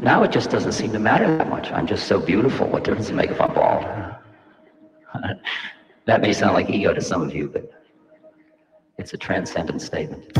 Now 0.05 0.23
it 0.23 0.31
just 0.31 0.51
doesn't 0.51 0.73
seem 0.73 0.93
to 0.93 0.99
matter 0.99 1.35
that 1.39 1.49
much. 1.49 1.73
I'm 1.73 1.87
just 1.87 2.07
so 2.07 2.21
beautiful. 2.21 2.69
What 2.69 2.85
difference 2.85 3.07
does 3.07 3.13
it 3.13 3.17
make 3.17 3.31
if 3.31 3.41
I'm 3.41 3.55
bald? 3.55 3.85
that 6.05 6.21
may 6.21 6.35
sound 6.35 6.53
like 6.53 6.69
ego 6.69 6.93
to 6.93 7.01
some 7.01 7.23
of 7.23 7.35
you, 7.35 7.49
but 7.49 7.73
it's 8.99 9.15
a 9.15 9.17
transcendent 9.17 9.81
statement. 9.81 10.31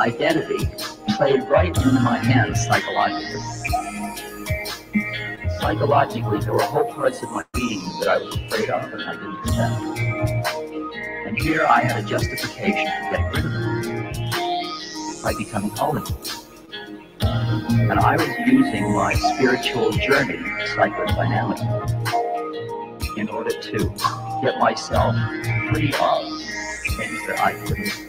Identity 0.00 0.66
played 1.16 1.42
right 1.50 1.76
into 1.76 2.00
my 2.00 2.16
hands 2.16 2.66
psychologically. 2.66 3.42
Psychologically, 5.60 6.40
there 6.40 6.54
were 6.54 6.62
whole 6.62 6.90
parts 6.94 7.22
of 7.22 7.30
my 7.30 7.44
being 7.52 7.82
that 8.00 8.08
I 8.08 8.16
was 8.18 8.34
afraid 8.34 8.70
of 8.70 8.90
and 8.94 9.02
I 9.02 9.12
didn't 9.12 9.36
accept. 9.40 9.82
And 11.26 11.38
here 11.38 11.66
I 11.66 11.82
had 11.82 12.02
a 12.02 12.08
justification 12.08 12.86
to 12.86 13.10
get 13.10 13.30
rid 13.34 13.44
of 13.44 13.52
them 13.52 13.74
by 15.22 15.34
becoming 15.36 15.68
holy. 15.70 16.00
And 17.20 18.00
I 18.00 18.16
was 18.16 18.30
using 18.46 18.94
my 18.94 19.12
spiritual 19.12 19.90
journey, 19.90 20.38
psychodynamic, 20.72 21.60
in 23.18 23.28
order 23.28 23.50
to 23.50 23.92
get 24.42 24.58
myself 24.58 25.14
free 25.70 25.92
of 26.00 26.24
things 26.96 27.20
that 27.26 27.38
I 27.38 27.52
couldn't 27.52 28.08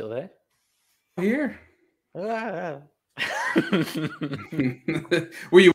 still 0.00 0.08
there? 0.08 0.30
Here. 1.18 1.60
Ah. 2.16 2.78
Were 5.52 5.60
you? 5.60 5.72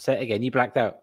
Say 0.00 0.14
it 0.14 0.22
again. 0.22 0.42
You 0.42 0.50
blacked 0.50 0.76
out. 0.76 1.02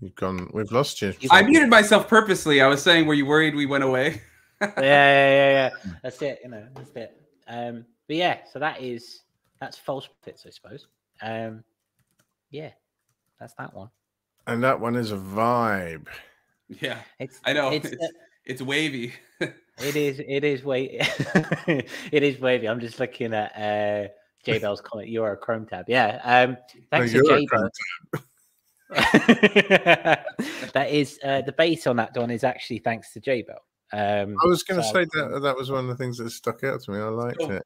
You've 0.00 0.14
gone. 0.14 0.48
We've 0.54 0.70
lost 0.70 1.02
you. 1.02 1.12
I 1.28 1.42
muted 1.42 1.68
myself 1.68 2.06
purposely. 2.06 2.60
I 2.60 2.68
was 2.68 2.80
saying, 2.80 3.06
were 3.06 3.14
you 3.14 3.26
worried 3.26 3.56
we 3.56 3.66
went 3.66 3.82
away? 3.82 4.22
yeah, 4.60 4.70
yeah, 4.76 4.80
yeah, 4.80 5.50
yeah. 5.50 5.92
That's 6.04 6.22
it. 6.22 6.38
You 6.44 6.50
know, 6.50 6.66
that's 6.76 6.90
it. 6.94 7.20
Um, 7.48 7.84
but 8.06 8.14
yeah, 8.14 8.38
so 8.52 8.60
that 8.60 8.80
is 8.80 9.22
that's 9.60 9.76
False 9.76 10.06
Prophets, 10.06 10.44
I 10.46 10.50
suppose. 10.50 10.86
Um, 11.20 11.64
yeah, 12.52 12.70
that's 13.40 13.54
that 13.54 13.74
one. 13.74 13.90
And 14.46 14.62
that 14.62 14.78
one 14.78 14.94
is 14.94 15.10
a 15.10 15.16
vibe. 15.16 16.06
Yeah, 16.68 16.98
It's 17.18 17.40
I 17.44 17.52
know. 17.52 17.70
It's, 17.70 17.86
It's, 17.86 18.06
it's 18.46 18.62
wavy. 18.62 19.12
it 19.40 19.96
is 19.96 20.20
it 20.26 20.44
is 20.44 20.62
wavy. 20.64 20.98
it 21.00 22.22
is 22.22 22.40
wavy. 22.40 22.68
I'm 22.68 22.80
just 22.80 22.98
looking 23.00 23.34
at 23.34 23.52
uh 23.56 24.08
J 24.44 24.58
Bell's 24.58 24.80
comment. 24.80 25.08
You 25.08 25.22
are 25.24 25.32
a 25.32 25.36
Chrome 25.36 25.66
tab. 25.66 25.86
Yeah. 25.88 26.20
Um 26.24 26.56
thanks 26.90 27.12
No, 27.12 27.20
to 27.20 27.26
you're 27.26 27.36
a 27.36 27.40
J 27.40 27.46
Chrome 27.46 27.70
Bell. 28.12 28.22
that 30.72 30.88
is 30.90 31.18
uh 31.24 31.42
the 31.42 31.52
base 31.56 31.86
on 31.86 31.96
that 31.96 32.16
one 32.16 32.30
is 32.30 32.44
actually 32.44 32.78
thanks 32.78 33.12
to 33.12 33.20
J 33.20 33.42
Bell. 33.42 33.60
Um 33.92 34.36
I 34.42 34.46
was 34.46 34.62
going 34.62 34.80
to 34.80 34.86
so- 34.86 34.92
say 34.94 35.04
that 35.14 35.40
that 35.42 35.56
was 35.56 35.70
one 35.70 35.80
of 35.80 35.88
the 35.88 35.96
things 35.96 36.18
that 36.18 36.30
stuck 36.30 36.64
out 36.64 36.80
to 36.82 36.90
me. 36.92 36.98
I 36.98 37.08
liked 37.08 37.38
Oh. 37.40 37.50
it. 37.50 37.62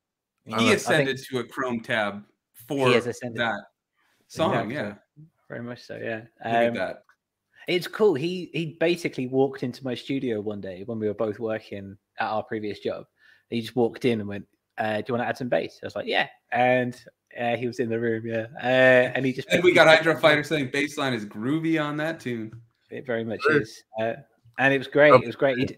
he 0.46 0.54
I 0.54 0.58
like- 0.58 0.76
ascended 0.76 1.18
to 1.30 1.38
a 1.40 1.44
Chrome 1.44 1.80
tab 1.80 2.24
for 2.68 2.88
He 2.88 2.94
has 2.94 3.06
ascended. 3.06 3.40
that 3.40 3.60
song. 4.28 4.52
Exactly. 4.52 4.74
Yeah, 4.74 4.94
very 5.48 5.62
much 5.62 5.82
so, 5.82 5.96
yeah. 5.96 6.16
look 6.44 6.54
at 6.54 6.68
Um, 6.68 6.74
that. 6.74 7.02
It's 7.70 7.86
cool. 7.86 8.14
He 8.14 8.50
he 8.52 8.76
basically 8.80 9.28
walked 9.28 9.62
into 9.62 9.84
my 9.84 9.94
studio 9.94 10.40
one 10.40 10.60
day 10.60 10.82
when 10.86 10.98
we 10.98 11.06
were 11.06 11.14
both 11.14 11.38
working 11.38 11.96
at 12.18 12.26
our 12.26 12.42
previous 12.42 12.80
job. 12.80 13.06
He 13.48 13.60
just 13.60 13.76
walked 13.76 14.04
in 14.04 14.18
and 14.18 14.28
went, 14.28 14.44
uh, 14.78 14.96
"Do 14.96 15.04
you 15.06 15.14
want 15.14 15.22
to 15.22 15.28
add 15.28 15.38
some 15.38 15.48
bass?" 15.48 15.78
I 15.80 15.86
was 15.86 15.94
like, 15.94 16.06
"Yeah," 16.06 16.26
and 16.50 17.00
uh, 17.40 17.54
he 17.54 17.68
was 17.68 17.78
in 17.78 17.88
the 17.88 18.00
room, 18.00 18.26
yeah. 18.26 18.46
Uh, 18.60 19.12
and 19.14 19.24
he 19.24 19.32
just 19.32 19.48
And 19.50 19.62
we 19.62 19.72
got 19.72 19.86
Hydro 19.86 20.16
Fighter 20.16 20.42
saying 20.42 20.70
baseline 20.70 21.14
is 21.14 21.24
groovy 21.24 21.80
on 21.80 21.96
that 21.98 22.18
tune. 22.18 22.52
It 22.90 23.06
very 23.06 23.22
much 23.22 23.38
True. 23.42 23.60
is, 23.60 23.84
uh, 24.00 24.14
and 24.58 24.74
it 24.74 24.78
was 24.78 24.88
great. 24.88 25.14
It 25.14 25.26
was 25.26 25.36
great. 25.36 25.56
He, 25.58 25.76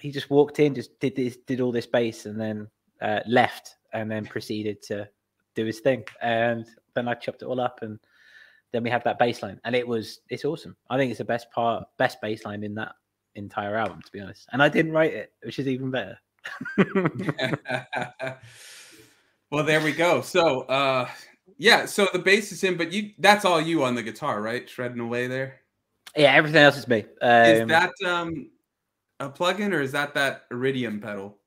he 0.00 0.10
just 0.10 0.30
walked 0.30 0.60
in, 0.60 0.74
just 0.74 0.98
did 0.98 1.14
this, 1.14 1.36
did 1.36 1.60
all 1.60 1.72
this 1.72 1.86
bass, 1.86 2.24
and 2.24 2.40
then 2.40 2.68
uh, 3.02 3.20
left, 3.26 3.76
and 3.92 4.10
then 4.10 4.24
proceeded 4.24 4.80
to 4.84 5.06
do 5.54 5.66
his 5.66 5.80
thing. 5.80 6.04
And 6.22 6.66
then 6.94 7.06
I 7.06 7.12
chopped 7.12 7.42
it 7.42 7.46
all 7.46 7.60
up, 7.60 7.80
and 7.82 7.98
then 8.72 8.82
we 8.82 8.90
have 8.90 9.04
that 9.04 9.18
bass 9.18 9.42
line, 9.42 9.60
and 9.64 9.74
it 9.74 9.86
was 9.86 10.20
it's 10.28 10.44
awesome. 10.44 10.76
I 10.90 10.96
think 10.96 11.10
it's 11.10 11.18
the 11.18 11.24
best 11.24 11.50
part, 11.50 11.84
best 11.98 12.20
bass 12.20 12.44
line 12.44 12.62
in 12.64 12.74
that 12.74 12.92
entire 13.34 13.76
album, 13.76 14.02
to 14.02 14.12
be 14.12 14.20
honest. 14.20 14.46
And 14.52 14.62
I 14.62 14.68
didn't 14.68 14.92
write 14.92 15.14
it, 15.14 15.32
which 15.42 15.58
is 15.58 15.68
even 15.68 15.90
better. 15.90 16.18
well, 19.50 19.64
there 19.64 19.80
we 19.80 19.92
go. 19.92 20.20
So, 20.20 20.62
uh, 20.62 21.08
yeah, 21.56 21.86
so 21.86 22.08
the 22.12 22.18
bass 22.18 22.52
is 22.52 22.62
in, 22.64 22.76
but 22.76 22.92
you 22.92 23.12
that's 23.18 23.44
all 23.44 23.60
you 23.60 23.84
on 23.84 23.94
the 23.94 24.02
guitar, 24.02 24.40
right? 24.42 24.68
Shredding 24.68 25.00
away 25.00 25.26
there. 25.26 25.60
yeah, 26.16 26.32
everything 26.34 26.62
else 26.62 26.76
is 26.76 26.88
me. 26.88 27.04
Is 27.22 27.62
Um, 27.62 27.68
that 27.68 27.92
um 28.06 28.50
a 29.20 29.28
plugin 29.28 29.72
or 29.72 29.80
is 29.80 29.92
that 29.92 30.14
that 30.14 30.44
Iridium 30.50 31.00
pedal? 31.00 31.38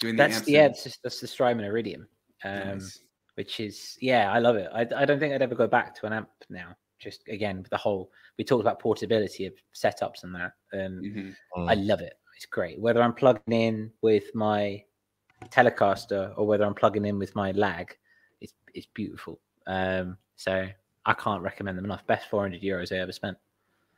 Doing 0.00 0.16
the 0.16 0.22
that's 0.24 0.36
amp 0.38 0.48
yeah, 0.48 0.66
it's 0.66 0.84
just, 0.84 1.02
that's 1.02 1.20
the 1.20 1.26
Strymon 1.26 1.64
Iridium. 1.64 2.06
Um, 2.44 2.68
Nice. 2.68 3.00
Which 3.34 3.60
is 3.60 3.96
yeah, 4.00 4.32
I 4.32 4.38
love 4.38 4.56
it. 4.56 4.68
I, 4.72 4.86
I 4.96 5.04
don't 5.04 5.18
think 5.18 5.34
I'd 5.34 5.42
ever 5.42 5.54
go 5.54 5.66
back 5.66 5.94
to 5.96 6.06
an 6.06 6.12
amp 6.12 6.28
now. 6.48 6.76
Just 6.98 7.26
again 7.28 7.58
with 7.58 7.70
the 7.70 7.76
whole 7.76 8.10
we 8.38 8.44
talked 8.44 8.60
about 8.62 8.78
portability 8.80 9.46
of 9.46 9.52
setups 9.74 10.22
and 10.24 10.34
that, 10.34 10.52
and 10.72 11.04
Mhm. 11.04 11.36
I 11.68 11.74
love 11.74 12.00
it. 12.00 12.14
It's 12.36 12.46
great. 12.46 12.80
Whether 12.80 13.02
I'm 13.02 13.14
plugging 13.14 13.52
in 13.52 13.92
with 14.02 14.24
my 14.34 14.82
Telecaster 15.46 16.32
or 16.36 16.46
whether 16.46 16.64
I'm 16.64 16.74
plugging 16.74 17.04
in 17.04 17.18
with 17.18 17.34
my 17.34 17.52
lag, 17.52 17.96
it's 18.40 18.54
it's 18.74 18.86
beautiful. 18.94 19.40
Um, 19.66 20.16
so 20.36 20.68
I 21.06 21.12
can't 21.14 21.42
recommend 21.42 21.76
them 21.78 21.84
enough. 21.84 22.06
Best 22.06 22.28
400 22.30 22.62
euros 22.62 22.92
I 22.92 23.00
ever 23.00 23.12
spent. 23.12 23.36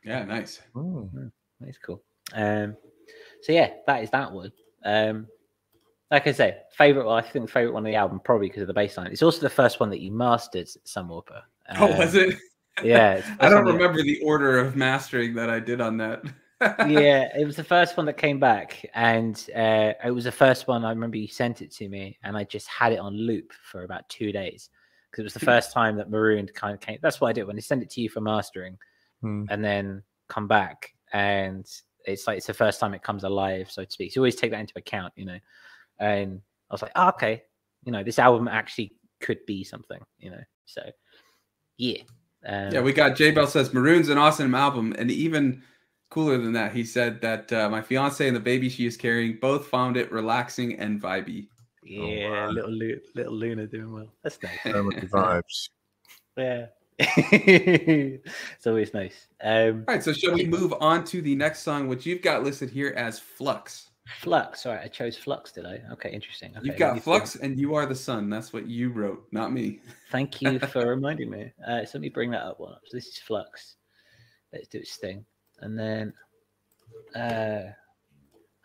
Yeah, 0.03 0.23
nice. 0.25 0.61
Oh. 0.75 1.09
It's 1.61 1.77
cool. 1.77 2.03
Um, 2.33 2.75
so 3.41 3.51
yeah, 3.53 3.73
that 3.87 4.03
is 4.03 4.09
that 4.11 4.31
one. 4.31 4.51
Um, 4.83 5.27
like 6.11 6.27
I 6.27 6.31
say, 6.31 6.57
favorite. 6.77 7.05
Well, 7.05 7.15
I 7.15 7.21
think 7.21 7.49
favorite 7.49 7.73
one 7.73 7.85
of 7.85 7.91
the 7.91 7.95
album 7.95 8.19
probably 8.23 8.47
because 8.47 8.61
of 8.61 8.67
the 8.67 8.73
bass 8.73 8.97
line. 8.97 9.11
It's 9.11 9.23
also 9.23 9.41
the 9.41 9.49
first 9.49 9.79
one 9.79 9.89
that 9.89 9.99
you 9.99 10.11
mastered, 10.11 10.67
Sunwarper. 10.85 11.41
oh, 11.77 11.97
was 11.97 12.15
it? 12.15 12.35
Yeah, 12.83 13.21
I 13.39 13.49
don't 13.49 13.65
one 13.65 13.73
you- 13.73 13.79
remember 13.79 14.01
the 14.03 14.19
order 14.23 14.59
of 14.59 14.75
mastering 14.75 15.33
that 15.35 15.49
I 15.49 15.59
did 15.59 15.81
on 15.81 15.97
that. 15.97 16.23
yeah, 16.87 17.27
it 17.37 17.45
was 17.45 17.55
the 17.55 17.63
first 17.63 17.97
one 17.97 18.05
that 18.07 18.17
came 18.17 18.39
back, 18.39 18.83
and 18.95 19.35
uh, 19.55 19.93
it 20.03 20.11
was 20.13 20.23
the 20.23 20.31
first 20.31 20.67
one. 20.67 20.85
I 20.85 20.89
remember 20.89 21.17
you 21.17 21.27
sent 21.27 21.61
it 21.61 21.71
to 21.73 21.87
me, 21.89 22.17
and 22.23 22.35
I 22.37 22.43
just 22.45 22.67
had 22.67 22.93
it 22.93 22.99
on 22.99 23.15
loop 23.15 23.51
for 23.63 23.83
about 23.83 24.07
two 24.09 24.31
days 24.31 24.69
because 25.11 25.21
it 25.21 25.25
was 25.25 25.33
the 25.33 25.39
first 25.39 25.71
time 25.71 25.95
that 25.97 26.09
Marooned 26.09 26.53
kind 26.53 26.73
of 26.73 26.79
came. 26.79 26.97
That's 27.01 27.21
what 27.21 27.27
I 27.29 27.33
did 27.33 27.45
when 27.45 27.57
I 27.57 27.59
sent 27.59 27.83
it 27.83 27.89
to 27.91 28.01
you 28.01 28.09
for 28.09 28.21
mastering, 28.21 28.77
Hmm. 29.21 29.45
and 29.49 29.63
then 29.63 30.03
come 30.29 30.47
back, 30.47 30.93
and 31.13 31.65
it's 32.05 32.25
like 32.27 32.37
it's 32.37 32.47
the 32.47 32.53
first 32.53 32.79
time 32.79 32.93
it 32.93 33.03
comes 33.03 33.23
alive, 33.23 33.69
so 33.69 33.83
to 33.83 33.91
speak. 33.91 34.11
So 34.11 34.17
you 34.17 34.21
always 34.21 34.35
take 34.35 34.51
that 34.51 34.59
into 34.59 34.73
account, 34.77 35.13
you 35.15 35.25
know. 35.25 35.39
And 35.99 36.41
I 36.69 36.73
was 36.73 36.81
like, 36.81 36.91
oh, 36.95 37.09
okay, 37.09 37.43
you 37.83 37.91
know, 37.91 38.03
this 38.03 38.19
album 38.19 38.47
actually 38.47 38.93
could 39.21 39.39
be 39.45 39.63
something, 39.63 39.99
you 40.19 40.31
know. 40.31 40.41
So 40.65 40.81
yeah, 41.77 41.99
um, 42.45 42.71
yeah, 42.71 42.81
we 42.81 42.93
got 42.93 43.15
J 43.15 43.31
Bell 43.31 43.47
says 43.47 43.73
Maroon's 43.73 44.09
an 44.09 44.17
awesome 44.17 44.53
album, 44.53 44.93
and 44.97 45.09
even 45.09 45.63
cooler 46.09 46.37
than 46.37 46.53
that, 46.53 46.73
he 46.73 46.83
said 46.83 47.21
that 47.21 47.51
uh, 47.51 47.69
my 47.69 47.81
fiance 47.81 48.25
and 48.25 48.35
the 48.35 48.41
baby 48.41 48.69
she 48.69 48.85
is 48.85 48.97
carrying 48.97 49.37
both 49.39 49.67
found 49.67 49.97
it 49.97 50.11
relaxing 50.11 50.79
and 50.79 51.01
vibey. 51.01 51.47
yeah, 51.83 52.29
wow. 52.29 52.49
little 52.49 52.71
Lu- 52.71 52.99
little 53.15 53.33
Luna 53.33 53.67
doing 53.67 53.93
well. 53.93 54.13
That's 54.23 54.39
nice. 54.41 54.59
So 54.63 54.71
vibes. 54.83 55.69
Yeah. 56.37 56.65
it's 56.99 58.65
always 58.65 58.93
nice. 58.93 59.27
Um, 59.43 59.85
All 59.87 59.95
right, 59.95 60.03
so 60.03 60.13
shall 60.13 60.33
we 60.33 60.45
move 60.45 60.73
on 60.79 61.03
to 61.05 61.21
the 61.21 61.35
next 61.35 61.59
song, 61.59 61.87
which 61.87 62.05
you've 62.07 62.23
got 62.23 62.43
listed 62.43 62.71
here 62.71 62.93
as 62.97 63.19
Flux? 63.19 63.86
Flux. 64.19 64.63
Sorry, 64.63 64.79
I 64.79 64.87
chose 64.87 65.17
Flux, 65.17 65.51
did 65.51 65.65
I? 65.65 65.81
Okay, 65.91 66.11
interesting. 66.11 66.51
Okay, 66.57 66.67
You've 66.67 66.77
got 66.77 67.01
Flux, 67.01 67.35
and 67.35 67.59
you 67.59 67.75
are 67.75 67.85
the 67.85 67.95
sun. 67.95 68.29
That's 68.29 68.53
what 68.53 68.67
you 68.67 68.89
wrote, 68.89 69.27
not 69.31 69.51
me. 69.51 69.79
Thank 70.11 70.41
you 70.41 70.59
for 70.59 70.87
reminding 70.87 71.29
me. 71.29 71.51
Uh, 71.65 71.85
so 71.85 71.91
let 71.97 72.01
me 72.01 72.09
bring 72.09 72.31
that 72.31 72.43
up 72.43 72.59
one 72.59 72.73
up. 72.73 72.81
So 72.85 72.97
this 72.97 73.07
is 73.07 73.17
Flux. 73.17 73.75
Let's 74.53 74.67
do 74.67 74.79
its 74.79 74.95
thing. 74.95 75.25
And 75.59 75.77
then, 75.77 76.13
uh, 77.15 77.71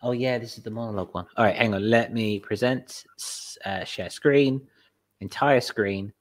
oh 0.03 0.13
yeah, 0.13 0.39
this 0.39 0.57
is 0.57 0.65
the 0.65 0.71
monologue 0.71 1.13
one. 1.13 1.27
All 1.37 1.45
right, 1.45 1.57
hang 1.57 1.75
on. 1.75 1.89
Let 1.89 2.13
me 2.13 2.39
present, 2.39 3.05
uh, 3.65 3.85
share 3.85 4.11
screen, 4.11 4.61
entire 5.21 5.61
screen. 5.61 6.13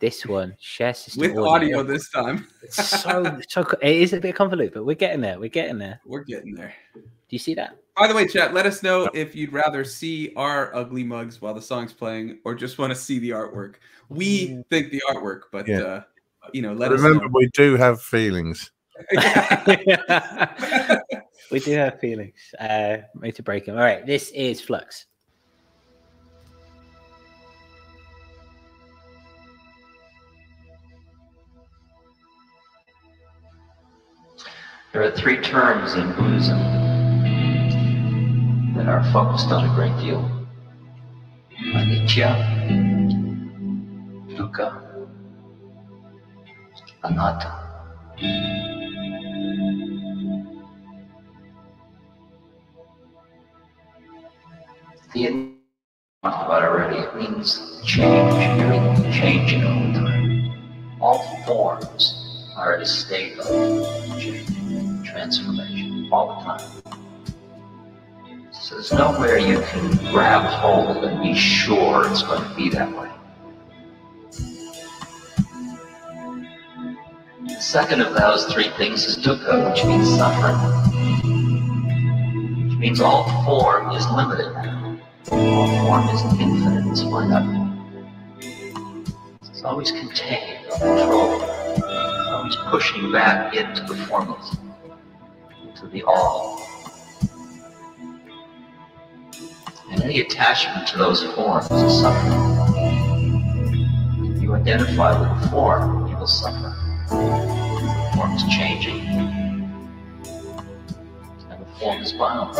This 0.00 0.24
one, 0.24 0.54
share 0.60 0.94
system 0.94 1.34
With 1.34 1.44
audio 1.44 1.82
this 1.82 2.08
time. 2.10 2.46
It's 2.62 2.76
so 2.76 3.40
so. 3.48 3.62
It 3.82 3.96
is 3.96 4.12
a 4.12 4.20
bit 4.20 4.36
convoluted, 4.36 4.74
but 4.74 4.86
we're 4.86 4.94
getting 4.94 5.20
there. 5.20 5.40
We're 5.40 5.48
getting 5.48 5.76
there. 5.76 6.00
We're 6.06 6.22
getting 6.22 6.54
there. 6.54 6.72
Do 6.94 7.02
you 7.30 7.40
see 7.40 7.54
that? 7.54 7.76
By 7.98 8.06
the 8.06 8.14
way, 8.14 8.28
chat, 8.28 8.54
let 8.54 8.64
us 8.64 8.82
know 8.82 9.10
if 9.12 9.34
you'd 9.34 9.52
rather 9.52 9.82
see 9.84 10.32
our 10.36 10.72
ugly 10.74 11.02
mugs 11.02 11.42
while 11.42 11.54
the 11.54 11.62
song's 11.62 11.92
playing 11.92 12.38
or 12.44 12.54
just 12.54 12.78
want 12.78 12.92
to 12.92 12.96
see 12.96 13.18
the 13.18 13.30
artwork. 13.30 13.74
We 14.08 14.50
Mm. 14.50 14.66
think 14.70 14.90
the 14.90 15.02
artwork, 15.10 15.42
but 15.50 15.66
Yeah. 15.66 15.80
uh, 15.80 16.02
you 16.52 16.62
know, 16.62 16.72
let 16.72 16.92
Remember, 16.92 16.94
us 16.94 17.02
remember 17.02 17.28
we 17.32 17.48
do 17.54 17.76
have 17.76 18.00
feelings. 18.00 18.70
we 21.50 21.60
do 21.60 21.72
have 21.72 21.98
feelings. 22.00 22.54
Uh, 22.58 22.98
need 23.20 23.34
to 23.34 23.42
break 23.42 23.66
them. 23.66 23.76
All 23.76 23.82
right, 23.82 24.06
this 24.06 24.30
is 24.30 24.60
Flux. 24.60 25.06
There 34.92 35.02
are 35.02 35.10
three 35.10 35.38
terms 35.38 35.94
in 35.94 36.12
Buddhism 36.14 36.77
that 38.78 38.86
are 38.86 39.02
focused 39.12 39.48
on 39.48 39.68
a 39.68 39.74
great 39.74 39.96
deal. 39.98 40.22
Anicca, 41.74 42.30
Dukkha, 44.36 44.68
Anatta. 47.02 47.52
The 55.12 55.52
talked 56.22 56.46
about 56.46 56.62
already, 56.62 56.98
it 56.98 57.16
means 57.16 57.82
change, 57.84 58.34
everything 58.60 59.12
changing 59.12 59.64
all 59.64 59.92
the 59.92 59.98
time. 59.98 61.00
All 61.00 61.44
forms 61.44 62.54
are 62.56 62.76
a 62.76 62.86
state 62.86 63.38
of 63.40 64.20
change 64.20 65.08
transformation 65.08 66.08
all 66.12 66.38
the 66.38 66.44
time. 66.44 66.87
So 68.68 68.74
there's 68.74 68.92
nowhere 68.92 69.38
you 69.38 69.62
can 69.62 69.96
grab 70.12 70.42
hold 70.44 71.02
and 71.02 71.22
be 71.22 71.34
sure 71.34 72.06
it's 72.06 72.22
going 72.22 72.46
to 72.46 72.54
be 72.54 72.68
that 72.68 72.94
way. 72.94 73.08
The 77.46 77.60
second 77.62 78.02
of 78.02 78.12
those 78.12 78.44
three 78.52 78.68
things 78.76 79.06
is 79.06 79.16
dukkha, 79.24 79.70
which 79.70 79.86
means 79.86 80.06
suffering. 80.14 80.58
Which 82.68 82.78
means 82.78 83.00
all 83.00 83.24
form 83.46 83.90
is 83.92 84.06
limited. 84.10 84.54
All 85.30 85.86
form 85.86 86.06
is 86.10 86.20
infinite, 86.38 86.90
it's 86.90 87.02
finite. 87.04 87.78
It's 89.48 89.62
always 89.64 89.92
contained 89.92 90.66
controlled. 90.72 91.42
It's 91.42 92.28
always 92.28 92.56
pushing 92.66 93.12
back 93.12 93.56
into 93.56 93.80
the 93.84 93.96
formless 94.04 94.58
into 95.66 95.86
the 95.86 96.02
all. 96.02 96.67
And 99.90 100.02
any 100.02 100.20
attachment 100.20 100.86
to 100.88 100.98
those 100.98 101.22
forms 101.34 101.70
is 101.70 102.00
suffering. 102.00 102.58
If 104.36 104.42
you 104.42 104.54
identify 104.54 105.18
with 105.18 105.42
the 105.42 105.48
form, 105.48 106.06
you 106.08 106.16
will 106.16 106.26
suffer. 106.26 106.74
The 107.08 108.10
form 108.14 108.32
is 108.32 108.42
changing. 108.44 109.00
And 111.50 111.60
the 111.60 111.66
form 111.78 112.02
is 112.02 112.12
bound. 112.12 112.54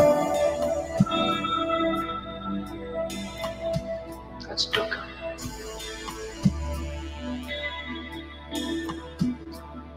That's 4.46 4.66
dukkha. 4.66 5.02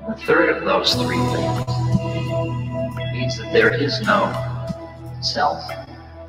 The 0.08 0.16
third 0.26 0.58
of 0.58 0.64
those 0.66 0.94
three 0.94 1.18
things 1.18 1.66
means 3.14 3.38
that 3.38 3.50
there 3.54 3.74
is 3.74 4.02
no 4.02 4.32
self, 5.22 5.64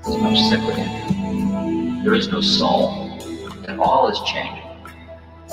as 0.06 0.16
much 0.16 0.38
separate 0.48 0.78
entity. 0.78 2.02
There 2.02 2.14
is 2.14 2.28
no 2.28 2.40
soul, 2.40 3.20
and 3.68 3.80
all 3.80 4.08
is 4.08 4.20
changing. 4.26 4.62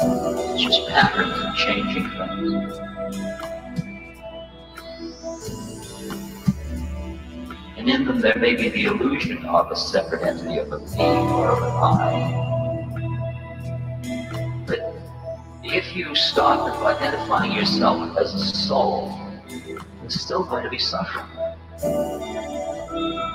It's 0.02 0.64
just 0.64 0.88
patterns 0.90 1.34
and 1.38 1.56
changing 1.56 2.10
things. 2.10 2.80
And 7.78 7.90
in 7.90 8.06
them 8.06 8.22
there 8.22 8.38
may 8.38 8.56
be 8.56 8.70
the 8.70 8.86
illusion 8.86 9.46
of 9.46 9.72
a 9.72 9.76
separate 9.76 10.24
entity 10.24 10.58
of 10.58 10.72
a 10.72 10.80
being 10.80 11.28
or 11.30 11.50
of 11.52 11.62
an 11.62 11.70
I. 11.70 12.46
But 14.66 14.96
if 15.64 15.96
you 15.96 16.16
stop 16.16 16.76
identifying 16.84 17.52
yourself 17.52 18.18
as 18.18 18.34
a 18.34 18.40
soul, 18.40 19.16
is 20.06 20.20
still 20.20 20.44
going 20.44 20.64
to 20.64 20.70
be 20.70 20.80
suffering. 20.80 21.28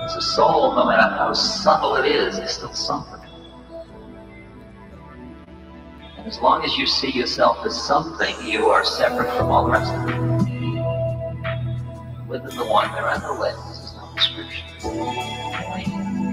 As 0.04 0.16
a 0.16 0.20
soul, 0.20 0.74
no 0.74 0.84
matter 0.84 1.14
how 1.16 1.32
subtle 1.32 1.96
it 1.96 2.04
is, 2.04 2.38
is 2.38 2.50
still 2.50 2.74
something. 2.74 3.20
And 6.18 6.26
as 6.26 6.38
long 6.40 6.62
as 6.62 6.76
you 6.76 6.86
see 6.86 7.10
yourself 7.10 7.64
as 7.64 7.74
something, 7.74 8.34
you 8.46 8.66
are 8.66 8.84
separate 8.84 9.34
from 9.38 9.50
all 9.50 9.64
the 9.64 9.70
rest 9.70 9.94
of 9.94 10.08
it. 10.10 10.16
Within 12.28 12.54
the 12.56 12.66
one, 12.66 12.92
there 12.92 13.04
are 13.04 13.18
no 13.18 13.32
labels, 13.40 13.78
there's 13.78 13.94
no 13.94 14.12
description. 14.14 14.64
Only 14.84 15.84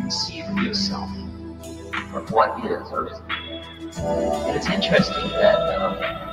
conceive 0.02 0.46
of 0.46 0.58
yourself 0.58 1.10
from 2.12 2.26
what 2.28 2.66
is 2.66 2.92
or 2.92 3.08
isn't. 3.08 3.32
And 3.98 4.58
it's 4.58 4.70
interesting 4.70 5.30
that 5.30 5.60
um, 5.80 6.31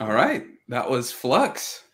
All 0.00 0.12
right, 0.12 0.46
that 0.68 0.88
was 0.88 1.10
Flux. 1.10 1.84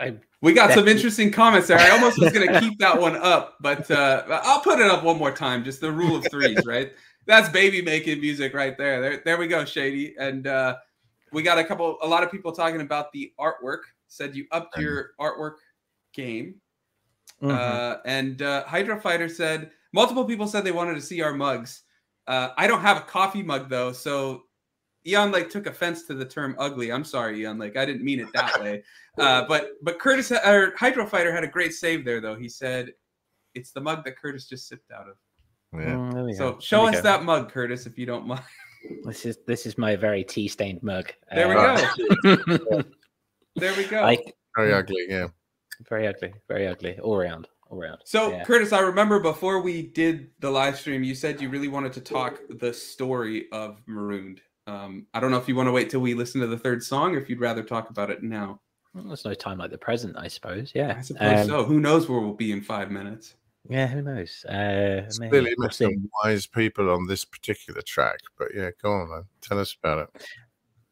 I, 0.00 0.16
we 0.40 0.52
got 0.52 0.72
some 0.72 0.88
interesting 0.88 1.30
comments 1.30 1.68
there. 1.68 1.78
I 1.78 1.90
almost 1.90 2.18
was 2.18 2.32
going 2.32 2.48
to 2.48 2.60
keep 2.60 2.78
that 2.78 2.98
one 2.98 3.16
up, 3.16 3.56
but 3.60 3.90
uh, 3.90 4.24
I'll 4.42 4.60
put 4.60 4.80
it 4.80 4.90
up 4.90 5.04
one 5.04 5.18
more 5.18 5.30
time. 5.30 5.62
Just 5.62 5.80
the 5.80 5.92
rule 5.92 6.16
of 6.16 6.26
threes, 6.30 6.64
right? 6.66 6.92
That's 7.26 7.48
baby 7.48 7.82
making 7.82 8.20
music 8.20 8.54
right 8.54 8.76
there. 8.76 9.00
There, 9.00 9.22
there 9.24 9.38
we 9.38 9.46
go, 9.46 9.64
Shady. 9.64 10.14
And 10.18 10.46
uh, 10.46 10.76
we 11.30 11.42
got 11.42 11.58
a 11.58 11.64
couple, 11.64 11.98
a 12.02 12.08
lot 12.08 12.24
of 12.24 12.30
people 12.30 12.52
talking 12.52 12.80
about 12.80 13.12
the 13.12 13.32
artwork. 13.38 13.82
Said 14.08 14.34
you 14.34 14.46
upped 14.50 14.76
your 14.78 15.10
artwork 15.20 15.56
game. 16.12 16.56
Mhm. 17.42 17.50
Uh, 17.50 17.98
and 18.04 18.42
uh, 18.42 18.64
Hydro 18.64 19.00
Fighter 19.00 19.28
said 19.28 19.70
multiple 19.92 20.24
people 20.24 20.46
said 20.46 20.64
they 20.64 20.72
wanted 20.72 20.94
to 20.94 21.00
see 21.00 21.22
our 21.22 21.32
mugs. 21.32 21.82
Uh, 22.26 22.50
I 22.56 22.66
don't 22.66 22.80
have 22.82 22.98
a 22.98 23.00
coffee 23.00 23.42
mug 23.42 23.68
though, 23.68 23.92
so 23.92 24.44
Eon 25.06 25.32
Lake 25.32 25.50
took 25.50 25.66
offense 25.66 26.04
to 26.04 26.14
the 26.14 26.24
term 26.24 26.54
ugly. 26.58 26.92
I'm 26.92 27.04
sorry, 27.04 27.40
Eon 27.40 27.58
Lake 27.58 27.76
I 27.76 27.84
didn't 27.84 28.04
mean 28.04 28.20
it 28.20 28.28
that 28.34 28.60
way. 28.60 28.82
Uh, 29.18 29.44
but 29.46 29.72
but 29.82 29.98
Curtis 29.98 30.32
or 30.32 30.72
Hydro 30.78 31.06
Fighter 31.06 31.30
had 31.30 31.44
a 31.44 31.46
great 31.46 31.74
save 31.74 32.02
there 32.02 32.18
though. 32.18 32.34
He 32.34 32.48
said 32.48 32.94
it's 33.54 33.70
the 33.70 33.80
mug 33.82 34.06
that 34.06 34.16
Curtis 34.16 34.48
just 34.48 34.66
sipped 34.66 34.90
out 34.90 35.06
of. 35.06 35.16
Yeah. 35.74 35.96
Mm, 35.96 36.34
so 36.34 36.58
show 36.60 36.86
us 36.86 36.94
go. 36.94 37.02
that 37.02 37.22
mug, 37.22 37.50
Curtis, 37.50 37.84
if 37.84 37.98
you 37.98 38.06
don't 38.06 38.26
mind. 38.26 38.40
This 39.04 39.26
is 39.26 39.38
this 39.46 39.66
is 39.66 39.76
my 39.76 39.96
very 39.96 40.24
tea 40.24 40.48
stained 40.48 40.82
mug. 40.82 41.12
There 41.30 41.48
we 41.48 41.54
uh, 41.56 41.76
go. 42.24 42.82
there 43.56 43.76
we 43.76 43.84
go. 43.84 44.16
very 44.56 44.72
ugly, 44.72 45.06
yeah. 45.08 45.28
Very 45.88 46.06
ugly, 46.06 46.32
very 46.48 46.66
ugly, 46.66 46.98
all 46.98 47.16
around, 47.16 47.48
all 47.68 47.78
around. 47.78 47.98
So, 48.04 48.30
yeah. 48.30 48.44
Curtis, 48.44 48.72
I 48.72 48.80
remember 48.80 49.20
before 49.20 49.60
we 49.60 49.82
did 49.82 50.30
the 50.40 50.50
live 50.50 50.78
stream, 50.78 51.02
you 51.02 51.14
said 51.14 51.40
you 51.40 51.48
really 51.48 51.68
wanted 51.68 51.92
to 51.94 52.00
talk 52.00 52.40
the 52.48 52.72
story 52.72 53.46
of 53.52 53.80
Marooned. 53.86 54.40
Um, 54.66 55.06
I 55.12 55.20
don't 55.20 55.30
know 55.30 55.38
if 55.38 55.48
you 55.48 55.56
want 55.56 55.68
to 55.68 55.72
wait 55.72 55.90
till 55.90 56.00
we 56.00 56.14
listen 56.14 56.40
to 56.40 56.46
the 56.46 56.58
third 56.58 56.82
song, 56.82 57.14
or 57.14 57.18
if 57.18 57.28
you'd 57.28 57.40
rather 57.40 57.62
talk 57.62 57.90
about 57.90 58.10
it 58.10 58.22
now. 58.22 58.60
Well, 58.94 59.04
there's 59.04 59.24
no 59.24 59.34
time 59.34 59.58
like 59.58 59.70
the 59.70 59.78
present, 59.78 60.16
I 60.18 60.28
suppose. 60.28 60.72
Yeah, 60.74 60.94
I 60.98 61.00
suppose 61.00 61.40
um, 61.40 61.46
so. 61.46 61.64
Who 61.64 61.80
knows 61.80 62.08
where 62.08 62.20
we'll 62.20 62.34
be 62.34 62.52
in 62.52 62.60
five 62.60 62.90
minutes? 62.90 63.34
Yeah, 63.68 63.86
who 63.86 64.02
knows? 64.02 64.44
Uh, 64.44 65.08
clearly 65.28 65.54
met 65.56 65.72
some 65.72 66.10
wise 66.22 66.46
people 66.46 66.90
on 66.90 67.06
this 67.06 67.24
particular 67.24 67.80
track, 67.82 68.18
but 68.38 68.48
yeah, 68.54 68.70
go 68.82 68.92
on, 68.92 69.10
man. 69.10 69.24
Tell 69.40 69.58
us 69.58 69.76
about 69.82 70.08
it. 70.08 70.26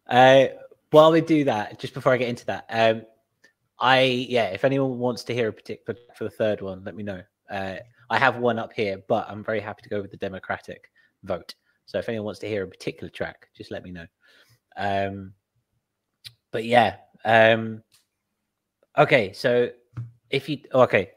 Uh, 0.07 0.55
while 0.91 1.13
we 1.13 1.21
do 1.21 1.45
that, 1.45 1.79
just 1.79 1.95
before 1.95 2.13
I 2.13 2.17
get 2.17 2.29
into 2.29 2.47
that, 2.47 2.67
um, 2.71 3.03
I 3.81 4.03
yeah, 4.03 4.47
if 4.47 4.65
anyone 4.65 4.99
wants 4.99 5.25
to 5.25 5.35
hear 5.35 5.49
a 5.49 5.53
particular 5.53 5.99
for 6.15 6.25
the 6.25 6.31
third 6.31 6.61
one, 6.61 6.85
let 6.85 6.95
me 6.95 7.03
know. 7.03 7.23
Uh, 7.51 7.77
I 8.09 8.19
have 8.19 8.37
one 8.37 8.59
up 8.59 8.73
here, 8.73 9.03
but 9.09 9.29
I'm 9.29 9.43
very 9.43 9.61
happy 9.61 9.83
to 9.83 9.89
go 9.89 10.01
with 10.01 10.11
the 10.11 10.17
democratic 10.17 10.91
vote. 11.25 11.55
So 11.91 11.99
if 11.99 12.09
anyone 12.09 12.27
wants 12.27 12.39
to 12.41 12.47
hear 12.47 12.63
a 12.63 12.69
particular 12.69 13.11
track, 13.11 13.49
just 13.53 13.73
let 13.73 13.83
me 13.83 13.91
know. 13.91 14.07
Um, 14.77 15.33
but 16.53 16.65
yeah, 16.65 16.99
um, 17.25 17.83
okay. 18.97 19.33
So 19.33 19.71
if 20.31 20.49
you 20.49 20.61
okay, 20.73 21.11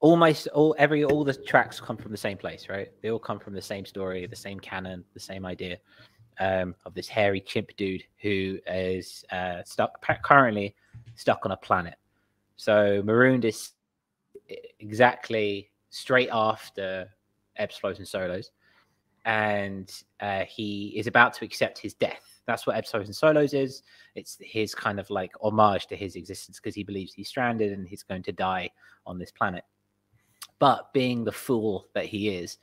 all 0.00 0.16
my 0.16 0.34
all 0.54 0.74
every 0.78 1.04
all 1.04 1.24
the 1.24 1.34
tracks 1.34 1.78
come 1.78 1.98
from 1.98 2.10
the 2.10 2.16
same 2.16 2.38
place, 2.38 2.70
right? 2.70 2.90
They 3.02 3.10
all 3.10 3.18
come 3.18 3.38
from 3.38 3.52
the 3.52 3.60
same 3.60 3.84
story, 3.84 4.24
the 4.26 4.34
same 4.34 4.58
canon, 4.58 5.04
the 5.12 5.20
same 5.20 5.44
idea 5.44 5.76
um, 6.40 6.74
of 6.86 6.94
this 6.94 7.08
hairy 7.08 7.42
chimp 7.42 7.76
dude 7.76 8.02
who 8.22 8.60
is 8.66 9.26
uh, 9.30 9.62
stuck 9.62 10.02
currently 10.22 10.74
stuck 11.16 11.44
on 11.44 11.52
a 11.52 11.56
planet. 11.58 11.96
So 12.56 13.02
Marooned 13.04 13.44
is 13.44 13.72
exactly 14.80 15.70
straight 15.90 16.30
after 16.32 17.10
Ebbs, 17.56 17.76
Flows, 17.76 17.98
and 17.98 18.08
Solos, 18.08 18.52
and 19.24 19.92
uh, 20.20 20.44
he 20.44 20.92
is 20.96 21.06
about 21.06 21.32
to 21.34 21.44
accept 21.44 21.78
his 21.78 21.94
death. 21.94 22.40
That's 22.46 22.66
what 22.66 22.86
Flows, 22.88 23.06
and 23.06 23.14
Solos 23.14 23.54
is. 23.54 23.82
It's 24.14 24.36
his 24.40 24.74
kind 24.74 24.98
of 24.98 25.08
like 25.10 25.32
homage 25.40 25.86
to 25.88 25.96
his 25.96 26.16
existence 26.16 26.58
because 26.58 26.74
he 26.74 26.82
believes 26.82 27.14
he's 27.14 27.28
stranded 27.28 27.72
and 27.72 27.86
he's 27.86 28.02
going 28.02 28.24
to 28.24 28.32
die 28.32 28.70
on 29.06 29.18
this 29.18 29.30
planet. 29.30 29.64
But 30.58 30.92
being 30.92 31.24
the 31.24 31.32
fool 31.32 31.86
that 31.94 32.06
he 32.06 32.30
is, 32.30 32.58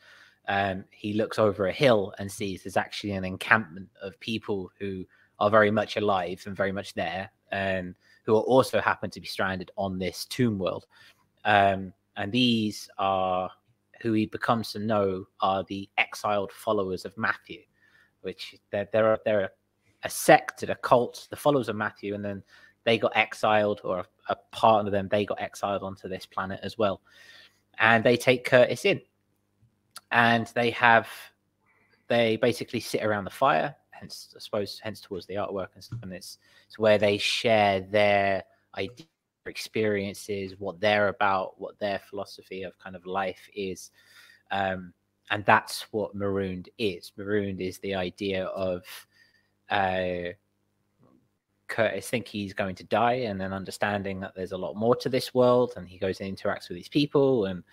um, 0.48 0.84
he 0.92 1.14
looks 1.14 1.40
over 1.40 1.68
a 1.68 1.74
hill 1.74 2.14
and 2.20 2.32
sees 2.32 2.64
there's 2.64 2.78
actually 2.78 3.12
an 3.12 3.24
encampment 3.24 3.88
of 4.02 4.20
people 4.20 4.72
who 4.80 5.06
are 5.40 5.50
very 5.50 5.72
much 5.72 5.96
alive 5.96 6.44
and 6.46 6.56
very 6.56 6.72
much 6.72 6.94
there, 6.94 7.32
and 7.52 7.96
who 8.26 8.36
are 8.36 8.42
also 8.42 8.82
happen 8.82 9.10
to 9.10 9.22
be 9.22 9.28
stranded 9.28 9.72
on 9.78 9.98
this 9.98 10.26
tomb 10.26 10.60
world. 10.60 10.86
Um, 11.46 11.94
and 12.18 12.32
these 12.32 12.90
are 12.98 13.50
who 14.02 14.14
he 14.14 14.26
becomes 14.26 14.72
to 14.72 14.80
know 14.80 15.26
are 15.42 15.64
the 15.66 15.90
exiled 15.98 16.52
followers 16.52 17.06
of 17.06 17.18
Matthew, 17.18 17.62
which 18.22 18.56
they're 18.72 18.88
they're, 18.92 19.20
they're 19.26 19.52
a 20.04 20.10
sect, 20.10 20.64
a 20.64 20.76
cult, 20.76 21.28
the 21.30 21.36
followers 21.36 21.70
of 21.70 21.76
Matthew, 21.76 22.16
and 22.16 22.24
then 22.24 22.44
they 22.86 22.98
got 22.98 23.16
exiled, 23.16 23.82
or 23.84 24.00
a, 24.00 24.06
a 24.30 24.36
part 24.52 24.86
of 24.86 24.92
them 24.92 25.08
they 25.10 25.26
got 25.26 25.42
exiled 25.42 25.84
onto 25.84 26.08
this 26.08 26.26
planet 26.26 26.60
as 26.64 26.78
well 26.78 27.02
and 27.80 28.04
they 28.04 28.18
take 28.18 28.46
Curtis 28.46 28.86
in, 28.86 29.02
and 30.12 30.48
they 30.54 30.70
have 30.72 31.08
they 32.08 32.38
basically 32.38 32.80
sit 32.80 33.04
around 33.04 33.24
the 33.24 33.30
fire. 33.30 33.76
Hence, 33.92 34.34
I 34.36 34.40
suppose, 34.40 34.80
hence 34.82 35.02
towards 35.02 35.26
the 35.26 35.36
artwork 35.36 35.70
and 35.76 35.84
stuff. 35.84 36.00
And 36.04 36.14
it's 36.14 36.38
it's 36.68 36.80
where 36.80 36.98
they 36.98 37.18
share 37.18 37.82
their 37.82 38.44
idea, 38.78 39.06
experiences, 39.50 40.56
what 40.60 40.80
they're 40.80 41.10
about, 41.10 41.60
what 41.60 41.78
their 41.80 42.00
philosophy 42.00 42.64
of 42.64 42.78
kind 42.80 42.96
of 42.96 43.06
life 43.06 43.50
is. 43.54 43.92
Um, 44.52 44.94
and 45.32 45.46
that's 45.46 45.84
what 45.92 46.16
marooned 46.16 46.70
is. 46.78 47.12
Marooned 47.18 47.62
is 47.62 47.78
the 47.80 47.96
idea 47.96 48.46
of 48.46 48.84
uh, 49.70 50.34
Curtis 51.68 52.10
think 52.10 52.28
he's 52.28 52.54
going 52.54 52.76
to 52.76 52.84
die, 52.84 53.14
and 53.14 53.40
then 53.40 53.54
understanding 53.54 54.20
that 54.22 54.34
there's 54.36 54.54
a 54.54 54.58
lot 54.58 54.76
more 54.76 54.96
to 54.96 55.10
this 55.10 55.34
world, 55.34 55.74
and 55.78 55.88
he 55.88 56.00
goes 56.00 56.20
and 56.20 56.36
interacts 56.36 56.68
with 56.68 56.78
these 56.78 56.90
people, 56.90 57.46
and 57.46 57.64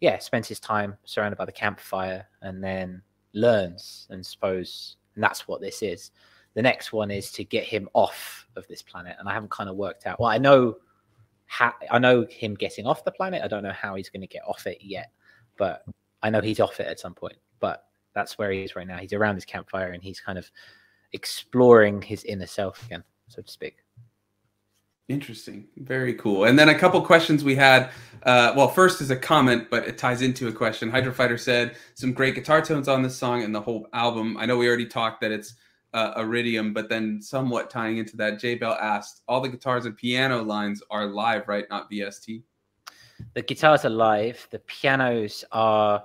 yeah, 0.00 0.18
spends 0.18 0.48
his 0.48 0.60
time 0.60 0.96
surrounded 1.04 1.36
by 1.36 1.46
the 1.46 1.52
campfire, 1.52 2.26
and 2.42 2.62
then 2.62 3.00
learns, 3.32 4.06
and 4.10 4.24
suppose 4.24 4.96
and 5.14 5.22
that's 5.22 5.48
what 5.48 5.60
this 5.60 5.82
is. 5.82 6.10
The 6.54 6.62
next 6.62 6.92
one 6.92 7.10
is 7.10 7.32
to 7.32 7.44
get 7.44 7.64
him 7.64 7.88
off 7.94 8.46
of 8.56 8.66
this 8.68 8.82
planet, 8.82 9.16
and 9.18 9.28
I 9.28 9.32
haven't 9.32 9.50
kind 9.50 9.70
of 9.70 9.76
worked 9.76 10.06
out. 10.06 10.20
Well, 10.20 10.28
I 10.28 10.38
know 10.38 10.76
how 11.52 11.74
I 11.90 11.98
know 11.98 12.26
him 12.30 12.54
getting 12.54 12.86
off 12.86 13.04
the 13.04 13.12
planet. 13.12 13.42
I 13.44 13.48
don't 13.48 13.62
know 13.62 13.72
how 13.72 13.94
he's 13.94 14.08
going 14.08 14.22
to 14.22 14.26
get 14.26 14.42
off 14.46 14.66
it 14.66 14.78
yet, 14.80 15.12
but 15.58 15.84
I 16.22 16.30
know 16.30 16.40
he's 16.40 16.60
off 16.60 16.80
it 16.80 16.86
at 16.86 16.98
some 16.98 17.12
point. 17.12 17.36
But 17.60 17.84
that's 18.14 18.38
where 18.38 18.50
he 18.50 18.62
is 18.62 18.74
right 18.74 18.86
now. 18.86 18.96
He's 18.96 19.12
around 19.12 19.34
his 19.34 19.44
campfire, 19.44 19.90
and 19.90 20.02
he's 20.02 20.18
kind 20.18 20.38
of 20.38 20.50
exploring 21.12 22.00
his 22.00 22.24
inner 22.24 22.46
self 22.46 22.82
again 22.86 23.04
so 23.28 23.42
to 23.42 23.50
speak. 23.50 23.76
Interesting. 25.08 25.68
Very 25.76 26.14
cool. 26.14 26.44
And 26.44 26.58
then 26.58 26.70
a 26.70 26.78
couple 26.78 27.02
questions 27.02 27.44
we 27.44 27.54
had. 27.54 27.90
Uh, 28.22 28.54
well, 28.56 28.68
first 28.68 29.02
is 29.02 29.10
a 29.10 29.16
comment, 29.16 29.68
but 29.70 29.86
it 29.86 29.98
ties 29.98 30.22
into 30.22 30.48
a 30.48 30.52
question. 30.52 30.90
Hydro 30.90 31.12
Fighter 31.12 31.36
said 31.36 31.76
some 31.94 32.14
great 32.14 32.34
guitar 32.34 32.62
tones 32.62 32.88
on 32.88 33.02
this 33.02 33.16
song 33.16 33.42
and 33.42 33.54
the 33.54 33.60
whole 33.60 33.88
album. 33.92 34.38
I 34.38 34.46
know 34.46 34.56
we 34.56 34.68
already 34.68 34.86
talked 34.86 35.20
that 35.20 35.32
it's 35.32 35.54
uh, 35.94 36.14
Iridium, 36.16 36.72
but 36.72 36.88
then 36.88 37.20
somewhat 37.20 37.70
tying 37.70 37.98
into 37.98 38.16
that, 38.16 38.38
J 38.38 38.54
Bell 38.54 38.76
asked, 38.80 39.22
all 39.28 39.40
the 39.40 39.48
guitars 39.48 39.86
and 39.86 39.96
piano 39.96 40.42
lines 40.42 40.82
are 40.90 41.06
live, 41.06 41.48
right? 41.48 41.64
Not 41.70 41.90
VST. 41.90 42.42
The 43.34 43.42
guitars 43.42 43.84
are 43.84 43.90
live. 43.90 44.46
The 44.50 44.58
pianos 44.60 45.44
are, 45.52 46.04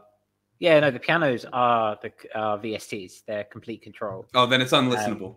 yeah, 0.59 0.79
no, 0.79 0.91
the 0.91 0.99
pianos 0.99 1.45
are 1.51 1.97
the 2.01 2.11
uh, 2.35 2.57
VSTs. 2.57 3.23
They're 3.25 3.45
Komplete 3.45 3.83
Kontrol. 3.85 4.25
Oh, 4.35 4.45
then 4.45 4.61
it's 4.61 4.73
unlistenable. 4.73 5.29
Um, 5.29 5.35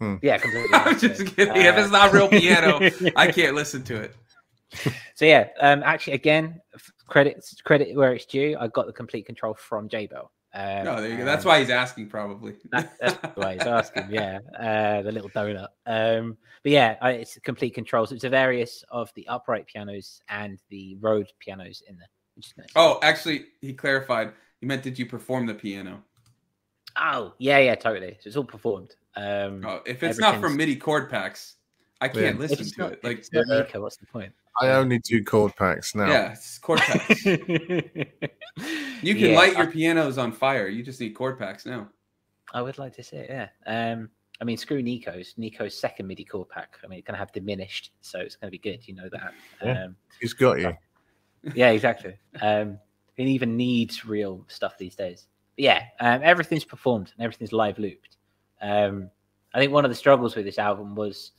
Hmm. 0.00 0.16
Yeah, 0.22 0.38
completely. 0.38 0.68
I'm 0.74 0.98
just 0.98 1.26
kidding. 1.34 1.52
Uh, 1.52 1.70
if 1.70 1.78
it's 1.78 1.90
not 1.90 2.12
real 2.12 2.28
piano, 2.28 2.80
I 3.16 3.30
can't 3.32 3.54
listen 3.54 3.82
to 3.84 3.96
it. 4.02 4.16
So 5.14 5.24
yeah, 5.24 5.48
um, 5.60 5.82
actually, 5.84 6.14
again, 6.14 6.60
credit 7.06 7.42
credit 7.64 7.96
where 7.96 8.12
it's 8.12 8.26
due. 8.26 8.56
I 8.60 8.66
got 8.66 8.86
the 8.86 8.92
Komplete 8.92 9.26
Kontrol 9.26 9.56
from 9.56 9.88
J 9.88 10.08
Bell. 10.08 10.30
Um, 10.56 10.84
no, 10.84 11.00
there 11.02 11.10
you 11.10 11.18
go. 11.18 11.24
That's 11.26 11.44
why 11.44 11.60
he's 11.60 11.68
asking, 11.68 12.08
probably. 12.08 12.54
That, 12.72 12.96
that's 12.98 13.36
why 13.36 13.54
he's 13.54 13.62
asking. 13.62 14.06
Yeah, 14.08 14.38
uh, 14.58 15.02
the 15.02 15.12
little 15.12 15.28
donut. 15.28 15.68
Um, 15.84 16.38
but 16.62 16.72
yeah, 16.72 16.96
I, 17.02 17.10
it's 17.10 17.38
Komplete 17.44 17.76
Kontrol. 17.76 18.08
So 18.08 18.14
it's 18.14 18.24
a 18.24 18.30
various 18.30 18.82
of 18.90 19.12
the 19.14 19.28
upright 19.28 19.66
pianos 19.66 20.22
and 20.30 20.58
the 20.70 20.96
Rhodes 20.98 21.34
pianos 21.40 21.82
in 21.86 21.98
there. 21.98 22.08
Nice. 22.56 22.68
Oh, 22.74 22.98
actually, 23.02 23.46
he 23.60 23.74
clarified. 23.74 24.32
He 24.60 24.66
meant, 24.66 24.82
did 24.82 24.98
you 24.98 25.04
perform 25.04 25.44
the 25.44 25.54
piano? 25.54 26.02
Oh, 26.98 27.34
yeah, 27.36 27.58
yeah, 27.58 27.74
totally. 27.74 28.16
So 28.20 28.28
it's 28.28 28.36
all 28.36 28.44
performed. 28.44 28.96
Um, 29.14 29.62
oh, 29.66 29.80
if 29.84 30.02
it's 30.02 30.18
not 30.18 30.40
from 30.40 30.56
MIDI 30.56 30.76
chord 30.76 31.10
packs, 31.10 31.56
I 32.00 32.08
can't 32.08 32.36
yeah. 32.36 32.40
listen 32.40 32.64
to 32.64 32.80
not, 32.80 32.92
it. 32.92 33.04
Like, 33.04 33.26
yeah. 33.30 33.42
Nico, 33.46 33.82
what's 33.82 33.98
the 33.98 34.06
point? 34.06 34.32
I 34.60 34.68
only 34.70 34.98
do 34.98 35.22
chord 35.22 35.54
packs 35.56 35.94
now. 35.94 36.08
Yeah, 36.08 36.32
it's 36.32 36.58
chord 36.58 36.80
packs. 36.80 37.24
you 37.26 37.36
can 38.56 39.30
yeah, 39.30 39.36
light 39.36 39.52
your 39.52 39.68
I, 39.68 39.72
pianos 39.72 40.18
on 40.18 40.32
fire. 40.32 40.68
You 40.68 40.82
just 40.82 41.00
need 41.00 41.10
chord 41.10 41.38
packs 41.38 41.66
now. 41.66 41.88
I 42.54 42.62
would 42.62 42.78
like 42.78 42.94
to 42.96 43.02
see 43.02 43.16
it. 43.16 43.30
Yeah. 43.30 43.48
Um, 43.66 44.08
I 44.40 44.44
mean, 44.44 44.56
screw 44.56 44.82
Nico's. 44.82 45.34
Nico's 45.36 45.78
second 45.78 46.06
MIDI 46.06 46.24
chord 46.24 46.48
pack. 46.48 46.78
I 46.84 46.86
mean, 46.86 46.98
it's 46.98 47.06
going 47.06 47.14
to 47.14 47.18
have 47.18 47.32
diminished, 47.32 47.92
so 48.00 48.18
it's 48.18 48.36
going 48.36 48.48
to 48.48 48.52
be 48.52 48.58
good. 48.58 48.86
You 48.86 48.94
know 48.94 49.08
that. 49.10 49.34
Yeah, 49.62 49.84
um, 49.84 49.96
he's 50.20 50.32
got 50.32 50.58
you. 50.60 50.76
Yeah, 51.54 51.70
exactly. 51.70 52.18
um, 52.40 52.76
it 53.16 53.28
even 53.28 53.56
needs 53.56 54.04
real 54.04 54.44
stuff 54.48 54.76
these 54.78 54.96
days. 54.96 55.28
But 55.56 55.62
yeah, 55.62 55.82
um, 56.00 56.20
everything's 56.24 56.64
performed 56.64 57.12
and 57.16 57.24
everything's 57.24 57.52
live 57.52 57.78
looped. 57.78 58.16
Um, 58.60 59.10
I 59.54 59.60
think 59.60 59.72
one 59.72 59.84
of 59.84 59.90
the 59.90 59.94
struggles 59.94 60.34
with 60.34 60.44
this 60.44 60.58
album 60.58 60.94
was 60.94 61.32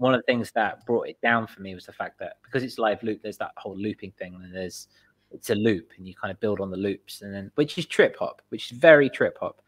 one 0.00 0.14
of 0.14 0.20
the 0.20 0.24
things 0.24 0.50
that 0.52 0.86
brought 0.86 1.08
it 1.08 1.20
down 1.20 1.46
for 1.46 1.60
me 1.60 1.74
was 1.74 1.84
the 1.84 1.92
fact 1.92 2.18
that 2.20 2.38
because 2.42 2.62
it's 2.62 2.78
live 2.78 3.02
loop, 3.02 3.22
there's 3.22 3.36
that 3.36 3.52
whole 3.58 3.76
looping 3.76 4.12
thing, 4.12 4.34
and 4.34 4.54
there's 4.54 4.88
it's 5.30 5.50
a 5.50 5.54
loop, 5.54 5.90
and 5.98 6.08
you 6.08 6.14
kind 6.14 6.32
of 6.32 6.40
build 6.40 6.58
on 6.58 6.70
the 6.70 6.76
loops, 6.76 7.20
and 7.20 7.34
then 7.34 7.50
which 7.56 7.76
is 7.76 7.84
trip 7.84 8.16
hop, 8.18 8.40
which 8.48 8.72
is 8.72 8.78
very 8.78 9.10
trip 9.10 9.36
hop. 9.38 9.60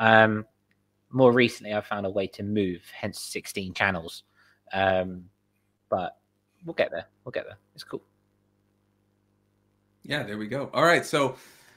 Um, 0.00 0.44
more 1.10 1.32
recently, 1.32 1.74
I 1.74 1.80
found 1.80 2.06
a 2.06 2.10
way 2.10 2.26
to 2.26 2.42
move, 2.42 2.82
hence 2.92 3.20
16 3.20 3.72
channels. 3.72 4.24
Um, 4.72 5.26
but 5.88 6.18
we'll 6.66 6.74
get 6.74 6.90
there. 6.90 7.06
We'll 7.24 7.30
get 7.32 7.46
there. 7.46 7.58
It's 7.74 7.84
cool. 7.84 8.02
Yeah, 10.02 10.24
there 10.24 10.38
we 10.38 10.48
go. 10.48 10.70
All 10.74 10.84
right, 10.84 11.06
so 11.06 11.36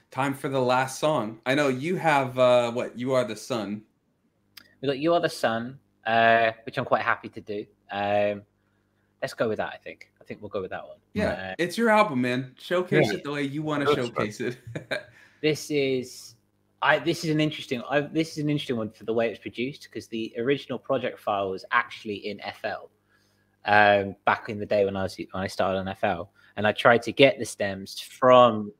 time 0.09 0.33
for 0.33 0.49
the 0.49 0.59
last 0.59 0.99
song. 0.99 1.39
I 1.45 1.53
know 1.53 1.67
you 1.67 1.97
have 1.97 2.39
uh, 2.39 2.71
what 2.71 2.97
you 2.97 3.13
are 3.13 3.23
the 3.23 3.35
sun. 3.35 3.83
We 4.81 4.87
got 4.87 4.97
you 4.97 5.13
are 5.13 5.21
the 5.21 5.29
sun, 5.29 5.77
uh, 6.07 6.51
which 6.65 6.79
I'm 6.79 6.85
quite 6.85 7.03
happy 7.03 7.29
to 7.29 7.41
do. 7.41 7.65
Um, 7.91 8.43
let's 9.21 9.33
go 9.33 9.47
with 9.49 9.57
that. 9.57 9.71
I 9.73 9.77
think. 9.77 10.11
I 10.19 10.23
think 10.23 10.41
we'll 10.41 10.49
go 10.49 10.61
with 10.61 10.71
that 10.71 10.87
one. 10.87 10.97
Yeah, 11.13 11.31
uh, 11.31 11.55
it's 11.57 11.77
your 11.77 11.89
album, 11.89 12.21
man. 12.21 12.55
Showcase 12.57 13.07
yeah. 13.07 13.17
it 13.17 13.23
the 13.23 13.31
way 13.31 13.43
you 13.43 13.63
want 13.63 13.87
to 13.87 13.95
showcase 13.95 14.39
it. 14.39 14.57
this 15.41 15.69
is, 15.71 16.35
I. 16.81 16.99
This 16.99 17.23
is 17.23 17.31
an 17.31 17.41
interesting. 17.41 17.81
I, 17.89 18.01
this 18.01 18.31
is 18.31 18.37
an 18.39 18.49
interesting 18.49 18.77
one 18.77 18.91
for 18.91 19.03
the 19.03 19.13
way 19.13 19.29
it's 19.29 19.39
produced 19.39 19.83
because 19.83 20.07
the 20.07 20.33
original 20.37 20.79
project 20.79 21.19
file 21.19 21.49
was 21.49 21.65
actually 21.71 22.15
in 22.27 22.39
FL. 22.61 22.89
Um, 23.63 24.15
back 24.25 24.49
in 24.49 24.57
the 24.57 24.65
day 24.65 24.85
when 24.85 24.95
I 24.95 25.03
was 25.03 25.15
when 25.17 25.43
I 25.43 25.47
started 25.47 25.79
on 25.79 25.95
FL, 25.95 26.29
and 26.55 26.65
I 26.65 26.71
tried 26.71 27.03
to 27.03 27.11
get 27.11 27.37
the 27.37 27.45
stems 27.45 27.99
from 27.99 28.71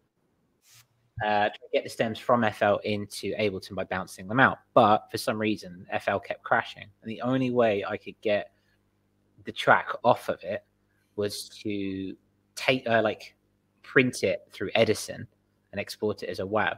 uh, 1.24 1.50
to 1.50 1.60
get 1.72 1.84
the 1.84 1.90
stems 1.90 2.18
from 2.18 2.44
FL 2.52 2.78
into 2.84 3.36
Ableton 3.36 3.76
by 3.76 3.84
bouncing 3.84 4.28
them 4.28 4.40
out. 4.40 4.60
But 4.74 5.08
for 5.12 5.18
some 5.18 5.38
reason, 5.38 5.86
FL 6.02 6.18
kept 6.18 6.44
crashing. 6.44 6.88
And 7.02 7.12
the 7.12 7.22
only 7.22 7.52
way 7.52 7.86
I 7.88 7.98
could 7.98 8.20
get 8.22 8.52
the 9.46 9.52
track 9.52 9.90
off 10.04 10.30
of 10.30 10.44
it 10.44 10.64
was 11.16 11.50
to 11.64 12.16
take, 12.56 12.88
uh, 12.88 13.02
like, 13.02 13.36
print 13.82 14.24
it 14.24 14.48
through 14.52 14.72
Edison 14.76 15.28
and 15.72 15.80
export 15.80 16.24
it 16.24 16.30
as 16.30 16.40
a 16.40 16.46
WAV. 16.46 16.78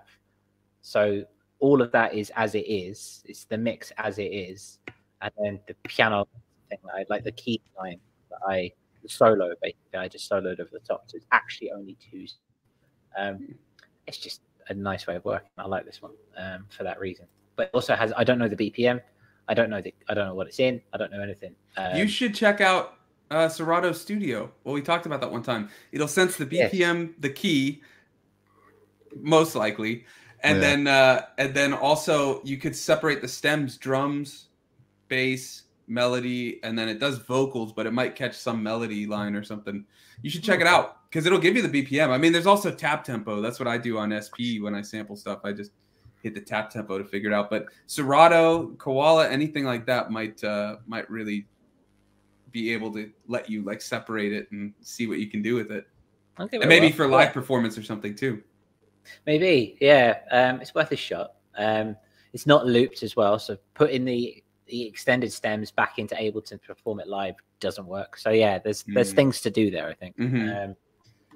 So 0.82 1.24
all 1.60 1.82
of 1.82 1.92
that 1.92 2.14
is 2.14 2.32
as 2.36 2.56
it 2.56 2.68
is. 2.68 3.24
It's 3.26 3.46
the 3.46 3.58
mix 3.58 3.92
as 3.98 4.20
it 4.20 4.32
is. 4.32 4.80
And 5.22 5.32
then 5.42 5.60
the 5.68 5.76
piano 5.88 6.28
thing, 6.70 6.80
I 6.94 7.06
like 7.10 7.24
the 7.24 7.32
key 7.32 7.62
line 7.78 8.00
that 8.30 8.40
I 8.48 8.72
the 9.02 9.10
solo 9.10 9.54
basically 9.62 10.00
I 10.00 10.08
just 10.08 10.30
soloed 10.30 10.60
over 10.60 10.70
the 10.72 10.80
top. 10.80 11.04
So 11.08 11.16
it's 11.16 11.26
actually 11.32 11.72
only 11.72 11.98
two. 12.12 12.26
Um, 13.18 13.56
it's 14.08 14.18
just 14.18 14.42
a 14.68 14.74
nice 14.74 15.08
way 15.08 15.16
of 15.16 15.26
working. 15.26 15.50
I 15.58 15.68
like 15.68 15.86
this 15.86 16.02
one 16.02 16.14
um, 16.38 16.66
for 16.70 16.84
that 16.84 17.00
reason. 17.00 17.26
But 17.56 17.70
also 17.74 17.96
has 17.96 18.12
I 18.18 18.24
don't 18.24 18.40
know 18.40 18.48
the 18.48 18.56
BPM. 18.56 19.02
I 19.48 19.54
don't 19.54 19.70
know 19.70 19.82
the 19.82 19.94
I 20.10 20.14
don't 20.14 20.28
know 20.28 20.36
what 20.36 20.48
it's 20.48 20.60
in. 20.60 20.82
I 20.94 20.98
don't 20.98 21.12
know 21.12 21.22
anything. 21.22 21.56
Um, 21.78 21.96
you 21.98 22.08
should 22.08 22.34
check 22.34 22.62
out 22.62 22.96
uh, 23.32 23.50
Serato 23.50 23.92
Studio. 23.92 24.52
Well, 24.64 24.74
we 24.74 24.82
talked 24.82 25.06
about 25.06 25.22
that 25.22 25.32
one 25.32 25.44
time. 25.44 25.70
It'll 25.92 26.08
sense 26.08 26.38
the 26.38 26.46
BPM, 26.46 27.08
yes. 27.08 27.10
the 27.20 27.30
key, 27.30 27.82
most 29.16 29.56
likely, 29.56 30.06
and 30.42 30.58
yeah. 30.58 30.62
then 30.62 30.88
uh, 30.88 31.26
and 31.38 31.54
then 31.54 31.74
also 31.74 32.42
you 32.44 32.58
could 32.58 32.76
separate 32.76 33.22
the 33.22 33.28
stems, 33.28 33.78
drums, 33.78 34.50
bass, 35.08 35.64
melody, 35.88 36.60
and 36.64 36.78
then 36.78 36.88
it 36.88 37.00
does 37.00 37.18
vocals, 37.18 37.74
but 37.74 37.86
it 37.86 37.92
might 37.92 38.16
catch 38.16 38.36
some 38.36 38.64
melody 38.64 39.06
line 39.06 39.36
or 39.36 39.44
something. 39.44 39.86
You 40.22 40.30
should 40.30 40.44
check 40.44 40.62
it 40.62 40.68
out 40.68 41.10
because 41.10 41.26
it'll 41.26 41.40
give 41.40 41.56
you 41.56 41.68
the 41.68 41.84
BPM. 41.84 42.10
I 42.10 42.18
mean, 42.18 42.32
there's 42.32 42.48
also 42.48 42.72
tap 42.72 43.04
tempo. 43.04 43.42
That's 43.42 43.60
what 43.60 43.68
I 43.68 43.78
do 43.78 43.98
on 43.98 44.10
SP 44.16 44.62
when 44.62 44.74
I 44.74 44.82
sample 44.82 45.16
stuff. 45.16 45.42
I 45.44 45.52
just 45.52 45.72
hit 46.24 46.34
the 46.34 46.42
tap 46.42 46.70
tempo 46.70 46.98
to 46.98 47.04
figure 47.04 47.30
it 47.30 47.34
out. 47.34 47.50
But 47.50 47.66
Serato, 47.86 48.70
Koala, 48.78 49.30
anything 49.30 49.66
like 49.66 49.86
that 49.86 50.10
might 50.10 50.44
uh, 50.44 50.78
might 50.88 51.10
really 51.12 51.46
be 52.52 52.72
able 52.72 52.92
to 52.94 53.12
let 53.28 53.50
you 53.50 53.62
like 53.64 53.82
separate 53.82 54.32
it 54.32 54.50
and 54.52 54.74
see 54.82 55.06
what 55.06 55.20
you 55.20 55.28
can 55.28 55.42
do 55.42 55.56
with 55.56 55.72
it. 55.72 55.86
Okay, 56.40 56.58
and 56.58 56.70
maybe 56.70 56.88
well. 56.88 56.96
for 56.96 57.08
live 57.08 57.34
performance 57.34 57.78
or 57.78 57.84
something 57.84 58.16
too. 58.16 58.42
Maybe, 59.28 59.78
yeah. 59.82 60.20
Um, 60.32 60.62
it's 60.62 60.74
worth 60.74 60.92
a 60.92 60.96
shot. 60.96 61.34
Um, 61.58 61.98
it's 62.32 62.48
not 62.48 62.66
looped 62.66 63.04
as 63.04 63.16
well, 63.16 63.38
so 63.38 63.58
putting 63.74 64.06
the 64.06 64.44
the 64.68 64.88
extended 64.88 65.32
stems 65.32 65.72
back 65.72 66.00
into 66.00 66.16
Ableton 66.16 66.62
to 66.62 66.68
perform 66.68 67.02
it 67.02 67.08
live 67.08 67.36
doesn't 67.60 67.86
work. 67.86 68.18
So 68.18 68.30
yeah, 68.30 68.60
there's 68.60 68.84
mm. 68.84 68.94
there's 68.94 69.14
things 69.14 69.42
to 69.42 69.52
do 69.52 69.70
there. 69.70 69.88
I 69.88 69.94
think. 69.94 70.18
Mm-hmm. 70.18 70.70
Um, 70.70 70.76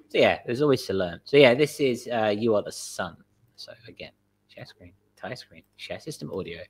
so 0.09 0.17
yeah, 0.17 0.39
there's 0.45 0.61
always 0.61 0.85
to 0.85 0.93
learn. 0.93 1.19
So 1.25 1.37
yeah, 1.37 1.53
this 1.53 1.79
is 1.79 2.07
uh, 2.11 2.33
you 2.35 2.55
are 2.55 2.63
the 2.63 2.71
sun. 2.71 3.17
So 3.57 3.73
again, 3.87 4.11
share 4.57 4.65
screen, 4.65 4.93
tie 5.15 5.35
screen, 5.35 5.61
share 5.75 5.99
system 5.99 6.31
audio. 6.33 6.61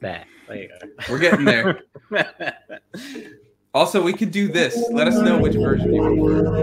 There, 0.00 0.24
there 0.46 0.56
you 0.56 0.68
go. 0.68 0.76
We're 1.10 1.18
getting 1.18 1.44
there. 1.44 1.82
also, 3.74 4.00
we 4.00 4.12
could 4.12 4.30
do 4.30 4.46
this. 4.46 4.80
Let 4.92 5.08
us 5.08 5.16
know 5.16 5.38
which 5.38 5.54
version 5.54 5.92
you 5.92 6.02
prefer. 6.02 6.62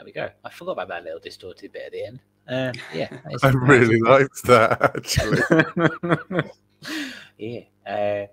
There 0.00 0.06
we 0.06 0.12
go. 0.12 0.30
I 0.42 0.48
forgot 0.48 0.72
about 0.72 0.88
that 0.88 1.04
little 1.04 1.18
distorted 1.18 1.72
bit 1.72 1.82
at 1.84 1.92
the 1.92 2.06
end. 2.06 2.20
Uh, 2.48 2.72
yeah, 2.94 3.18
I 3.42 3.48
really 3.50 4.00
liked 4.00 4.42
that 4.44 4.80
actually. 4.96 6.50
Yeah. 7.36 7.60
Uh, 7.86 8.26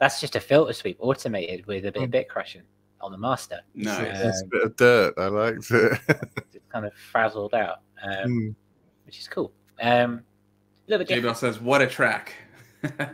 that's 0.00 0.20
just 0.20 0.34
a 0.34 0.40
filter 0.40 0.72
sweep 0.72 0.96
automated 0.98 1.64
with 1.66 1.86
a 1.86 1.92
bit 1.92 2.02
of 2.02 2.10
bit 2.10 2.28
crushing 2.28 2.62
on 3.00 3.12
the 3.12 3.18
master. 3.18 3.60
Nice. 3.76 4.20
That's 4.20 4.42
a 4.42 4.46
bit 4.46 4.62
of 4.64 4.76
dirt. 4.76 5.14
I 5.16 5.26
liked 5.28 5.70
it. 5.70 6.00
It's 6.52 6.66
kind 6.72 6.86
of 6.86 6.92
frazzled 6.94 7.54
out, 7.54 7.82
um, 8.02 8.28
Mm. 8.28 8.54
which 9.06 9.20
is 9.20 9.28
cool. 9.28 9.52
Um, 9.80 10.22
a 10.88 10.90
little 10.90 11.06
bit 11.06 11.22
J 11.22 11.34
says, 11.34 11.60
"What 11.60 11.82
a 11.82 11.86
track." 11.86 12.34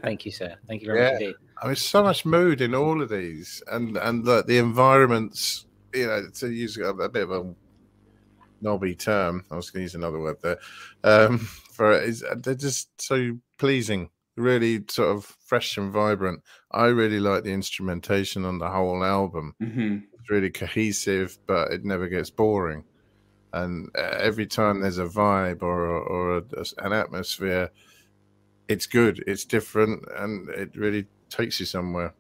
Thank 0.03 0.25
you, 0.25 0.33
sir. 0.33 0.57
Thank 0.67 0.81
you 0.81 0.89
very 0.89 1.01
Yeah. 1.01 1.13
much 1.13 1.21
indeed. 1.21 1.37
I 1.63 1.67
mean, 1.67 1.77
so 1.77 2.03
much 2.03 2.25
mood 2.25 2.63
in 2.63 2.75
all 2.75 3.03
of 3.03 3.11
these, 3.11 3.63
and 3.71 3.99
and 3.99 4.25
the, 4.25 4.43
the 4.43 4.57
environments. 4.57 5.67
You 5.95 6.07
know, 6.07 6.29
to 6.35 6.51
use 6.51 6.77
a, 6.77 6.85
a 6.85 7.09
bit 7.09 7.23
of 7.23 7.31
a 7.31 7.55
knobby 8.61 8.95
term, 8.95 9.45
I 9.51 9.57
was 9.57 9.71
going 9.71 9.81
to 9.81 9.85
use 9.85 9.95
another 9.95 10.19
word 10.19 10.37
there. 10.43 10.59
Um, 11.05 11.39
for 11.39 11.93
is 11.93 12.25
they're 12.39 12.55
just 12.55 13.01
so 13.01 13.39
pleasing, 13.59 14.11
really 14.37 14.85
sort 14.89 15.17
of 15.17 15.25
fresh 15.47 15.77
and 15.77 15.93
vibrant. 15.93 16.43
I 16.73 16.87
really 16.87 17.21
like 17.21 17.45
the 17.45 17.53
instrumentation 17.53 18.45
on 18.45 18.59
the 18.59 18.69
whole 18.69 19.05
album. 19.05 19.55
hmm 19.61 19.99
It's 20.13 20.31
really 20.31 20.51
cohesive, 20.51 21.39
but 21.47 21.73
it 21.73 21.85
never 21.85 22.09
gets 22.09 22.31
boring. 22.31 22.85
And 23.53 23.91
uh, 23.97 24.17
every 24.19 24.47
time 24.47 24.81
there's 24.81 24.99
a 24.99 25.07
vibe 25.07 25.63
or 25.63 25.87
or 25.87 26.39
a, 26.39 26.65
an 26.79 26.93
atmosphere, 26.93 27.71
it's 28.69 28.87
good, 28.87 29.25
it's 29.27 29.45
different, 29.45 30.05
and 30.17 30.49
it 30.51 30.77
really 30.77 31.07
takes 31.31 31.59
you 31.61 31.67
somewhere. 31.67 32.15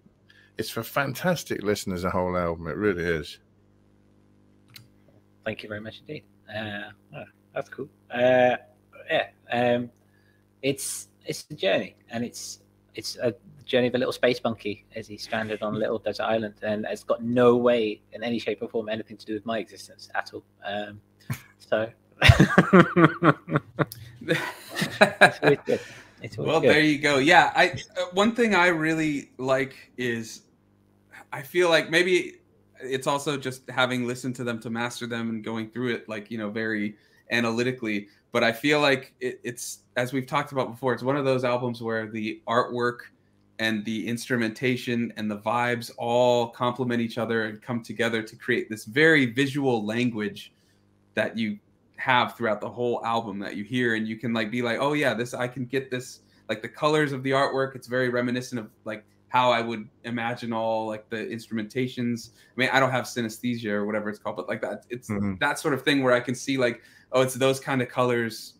It's 0.57 0.70
for 0.70 0.82
fantastic 0.82 1.62
listeners, 1.62 2.05
a 2.05 2.11
whole 2.11 2.36
album. 2.36 2.66
It 2.68 2.76
really 2.76 3.05
is. 3.05 3.39
Thank 5.45 5.62
you 5.62 5.68
very 5.68 5.80
much 5.80 6.01
indeed. 6.01 6.24
Uh, 6.49 6.91
oh, 7.16 7.24
that's 7.55 7.68
cool. 7.68 7.89
Uh, 8.11 8.57
yeah, 9.11 9.28
um, 9.53 9.91
it's 10.62 11.09
it's 11.24 11.47
a 11.51 11.55
journey, 11.55 11.97
and 12.11 12.24
it's 12.24 12.61
it's 12.95 13.16
a 13.16 13.34
journey 13.64 13.89
of 13.89 13.95
a 13.95 13.99
little 13.99 14.12
space 14.12 14.41
monkey 14.43 14.84
as 14.97 15.07
he's 15.07 15.22
stranded 15.22 15.62
on 15.62 15.74
a 15.74 15.78
little 15.78 15.99
desert 15.99 16.24
island, 16.24 16.55
and 16.62 16.86
it's 16.89 17.05
got 17.05 17.22
no 17.22 17.57
way, 17.57 18.01
in 18.12 18.22
any 18.22 18.39
shape 18.39 18.62
or 18.62 18.68
form, 18.68 18.89
anything 18.89 19.16
to 19.16 19.26
do 19.26 19.34
with 19.34 19.47
my 19.47 19.59
existence 19.59 20.09
at 20.14 20.32
all. 20.34 20.43
Um, 20.64 21.01
so. 21.59 21.91
it's 24.20 25.39
always 25.43 25.59
good. 25.64 25.80
It's 26.20 26.36
always 26.36 26.51
well, 26.51 26.61
good. 26.61 26.70
there 26.70 26.80
you 26.80 26.99
go. 26.99 27.18
Yeah, 27.18 27.53
I 27.55 27.74
uh, 27.97 28.07
one 28.12 28.34
thing 28.34 28.55
I 28.55 28.68
really 28.68 29.30
like 29.39 29.93
is 29.97 30.43
I 31.32 31.43
feel 31.43 31.68
like 31.68 31.91
maybe 31.91 32.39
it's 32.81 33.07
also 33.07 33.37
just 33.37 33.68
having 33.70 34.07
listened 34.07 34.37
to 34.37 34.45
them 34.45 34.61
to 34.61 34.70
master 34.70 35.07
them 35.07 35.31
and 35.31 35.45
going 35.45 35.70
through 35.70 35.95
it 35.95 36.09
like 36.09 36.31
you 36.31 36.39
know 36.39 36.51
very 36.51 36.97
analytically. 37.31 38.09
But 38.33 38.45
I 38.45 38.53
feel 38.53 38.81
like 38.81 39.14
it, 39.20 39.41
it's 39.43 39.81
as 39.97 40.12
we've 40.12 40.26
talked 40.26 40.53
about 40.53 40.70
before. 40.70 40.93
It's 40.93 41.03
one 41.03 41.16
of 41.16 41.24
those 41.24 41.45
albums 41.45 41.83
where 41.83 42.07
the 42.07 42.43
artwork 42.47 42.99
and 43.59 43.85
the 43.85 44.07
instrumentation 44.07 45.12
and 45.16 45.31
the 45.31 45.39
vibes 45.39 45.91
all 45.99 46.49
complement 46.49 47.01
each 47.01 47.18
other 47.18 47.47
and 47.47 47.61
come 47.61 47.83
together 47.83 48.22
to 48.22 48.37
create 48.37 48.68
this 48.70 48.85
very 48.85 49.26
visual 49.26 49.85
language 49.85 50.53
that 51.14 51.37
you 51.37 51.59
have 51.97 52.37
throughout 52.37 52.61
the 52.61 52.68
whole 52.68 53.05
album 53.05 53.41
that 53.41 53.57
you 53.57 53.64
hear 53.64 53.97
and 53.97 54.07
you 54.07 54.16
can 54.16 54.33
like 54.33 54.53
be 54.53 54.62
like 54.62 54.79
oh 54.81 54.93
yeah 54.93 55.12
this 55.12 55.35
i 55.35 55.49
can 55.49 55.64
get 55.64 55.91
this 55.91 56.20
like 56.49 56.62
the 56.62 56.68
colors 56.68 57.11
of 57.11 57.24
the 57.24 57.33
artwork 57.33 57.74
it's 57.74 57.89
very 57.89 58.09
reminiscent 58.09 58.61
of 58.61 58.70
like 58.85 59.05
how 59.29 59.51
i 59.51 59.61
would 59.61 59.89
imagine 60.05 60.53
all 60.53 60.87
like 60.87 61.09
the 61.11 61.16
instrumentations 61.16 62.31
i 62.35 62.55
mean 62.57 62.68
i 62.72 62.81
don't 62.81 62.91
have 62.91 63.05
synesthesia 63.05 63.70
or 63.70 63.85
whatever 63.87 64.09
it's 64.09 64.18
called 64.18 64.37
but 64.37 64.49
like 64.49 64.61
that 64.61 64.85
it's 64.91 65.09
Mhm. 65.11 65.39
that 65.41 65.59
sort 65.59 65.74
of 65.74 65.83
thing 65.83 66.03
where 66.03 66.12
i 66.14 66.20
can 66.20 66.35
see 66.35 66.57
like 66.59 66.81
oh 67.12 67.20
it's 67.22 67.35
those 67.35 67.61
kind 67.61 67.83
of 67.83 67.89
colors 67.89 68.55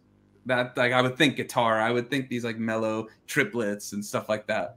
that 0.47 0.77
like 0.77 0.93
i 0.93 1.01
would 1.03 1.17
think 1.17 1.37
guitar 1.37 1.81
i 1.81 1.91
would 1.91 2.09
think 2.11 2.29
these 2.29 2.45
like 2.45 2.59
mellow 2.59 3.09
triplets 3.27 3.93
and 3.93 4.05
stuff 4.05 4.29
like 4.29 4.47
that 4.47 4.77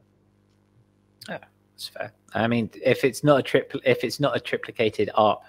Yeah, 1.29 1.37
That's 1.73 1.87
fair. 1.87 2.11
I 2.33 2.47
mean, 2.47 2.69
if 2.83 3.03
it's 3.03 3.23
not 3.23 3.39
a 3.39 3.43
trip, 3.43 3.73
if 3.85 4.03
it's 4.03 4.19
not 4.19 4.35
a 4.35 4.39
triplicated 4.39 5.09
ARP, 5.15 5.43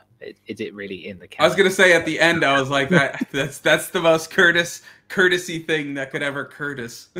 is, 0.46 0.60
it 0.60 0.74
really 0.74 1.08
in 1.08 1.18
the? 1.18 1.28
I 1.38 1.46
was 1.46 1.54
gonna 1.54 1.70
say 1.70 1.92
at 1.92 2.04
the 2.04 2.20
end, 2.20 2.44
I 2.44 2.60
was 2.60 2.70
like, 2.70 2.88
that, 2.90 3.28
"That's 3.32 3.58
that's 3.58 3.90
the 3.90 4.00
most 4.00 4.30
Curtis 4.30 4.82
courtesy 5.08 5.60
thing 5.60 5.94
that 5.94 6.10
could 6.10 6.22
ever 6.22 6.44
Curtis." 6.44 7.08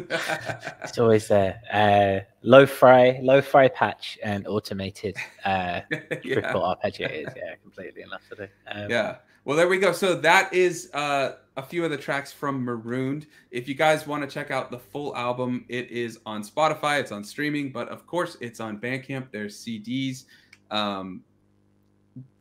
It's 0.84 0.98
always 0.98 1.28
there. 1.28 1.61
Uh, 1.72 2.24
low 2.42 2.66
fry, 2.66 3.18
low 3.22 3.40
fry 3.40 3.68
patch, 3.68 4.18
and 4.22 4.46
automated 4.46 5.16
uh, 5.44 5.80
yeah. 5.90 6.40
triple 6.40 6.62
arpeggiators. 6.62 7.34
Yeah, 7.36 7.55
completely 7.62 8.03
enough 8.03 8.22
to 8.30 8.36
do. 8.36 8.48
Um, 8.70 8.90
yeah. 8.90 9.16
Well, 9.44 9.57
there 9.57 9.68
we 9.68 9.78
go. 9.78 9.92
So 9.92 10.14
that 10.14 10.53
is 10.53 10.90
uh, 10.94 11.36
a 11.57 11.62
few 11.62 11.84
of 11.84 11.90
the 11.90 11.96
tracks 11.96 12.32
from 12.32 12.64
Marooned. 12.64 13.26
If 13.50 13.68
you 13.68 13.74
guys 13.74 14.07
want 14.07 14.22
to 14.22 14.32
check 14.32 14.50
out 14.50 14.70
the 14.70 14.78
full 14.78 15.16
album, 15.16 15.64
it 15.68 15.90
is 15.90 16.18
on 16.26 16.44
Spotify. 16.44 17.00
It's 17.00 17.11
on 17.11 17.24
streaming, 17.24 17.72
but 17.72 17.88
of 17.88 18.07
course, 18.07 18.36
it's 18.40 18.61
on 18.61 18.78
Bandcamp. 18.78 19.32
There's 19.32 19.57
CDs. 19.57 20.26
Um, 20.70 21.22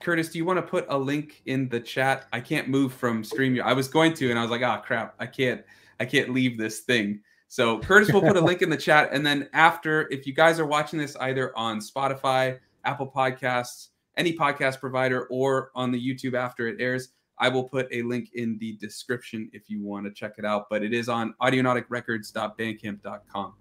Curtis, 0.01 0.29
do 0.29 0.37
you 0.37 0.45
want 0.45 0.57
to 0.57 0.63
put 0.63 0.85
a 0.89 0.97
link 0.97 1.41
in 1.45 1.69
the 1.69 1.79
chat? 1.79 2.27
I 2.33 2.39
can't 2.39 2.67
move 2.67 2.93
from 2.93 3.23
StreamYard. 3.23 3.63
I 3.63 3.73
was 3.73 3.87
going 3.87 4.13
to, 4.15 4.29
and 4.29 4.37
I 4.37 4.41
was 4.41 4.51
like, 4.51 4.63
"Ah, 4.63 4.79
crap! 4.79 5.15
I 5.19 5.25
can't. 5.25 5.63
I 5.99 6.05
can't 6.05 6.33
leave 6.33 6.57
this 6.57 6.81
thing." 6.81 7.21
So 7.47 7.79
Curtis 7.79 8.13
will 8.13 8.21
put 8.21 8.37
a 8.37 8.41
link 8.41 8.61
in 8.61 8.69
the 8.69 8.77
chat, 8.77 9.09
and 9.11 9.25
then 9.25 9.49
after, 9.53 10.07
if 10.09 10.25
you 10.25 10.33
guys 10.33 10.59
are 10.59 10.65
watching 10.65 10.99
this 10.99 11.15
either 11.17 11.57
on 11.57 11.79
Spotify, 11.79 12.59
Apple 12.85 13.11
Podcasts, 13.13 13.89
any 14.17 14.33
podcast 14.33 14.79
provider, 14.79 15.25
or 15.25 15.71
on 15.75 15.91
the 15.91 15.99
YouTube 15.99 16.33
after 16.33 16.67
it 16.67 16.77
airs, 16.79 17.09
I 17.37 17.49
will 17.49 17.67
put 17.67 17.87
a 17.91 18.03
link 18.03 18.29
in 18.33 18.57
the 18.59 18.77
description 18.77 19.49
if 19.51 19.69
you 19.69 19.81
want 19.81 20.05
to 20.05 20.11
check 20.11 20.35
it 20.37 20.45
out. 20.45 20.67
But 20.69 20.83
it 20.83 20.93
is 20.93 21.09
on 21.09 21.33
audionauticrecords.bandcamp.com. 21.41 23.53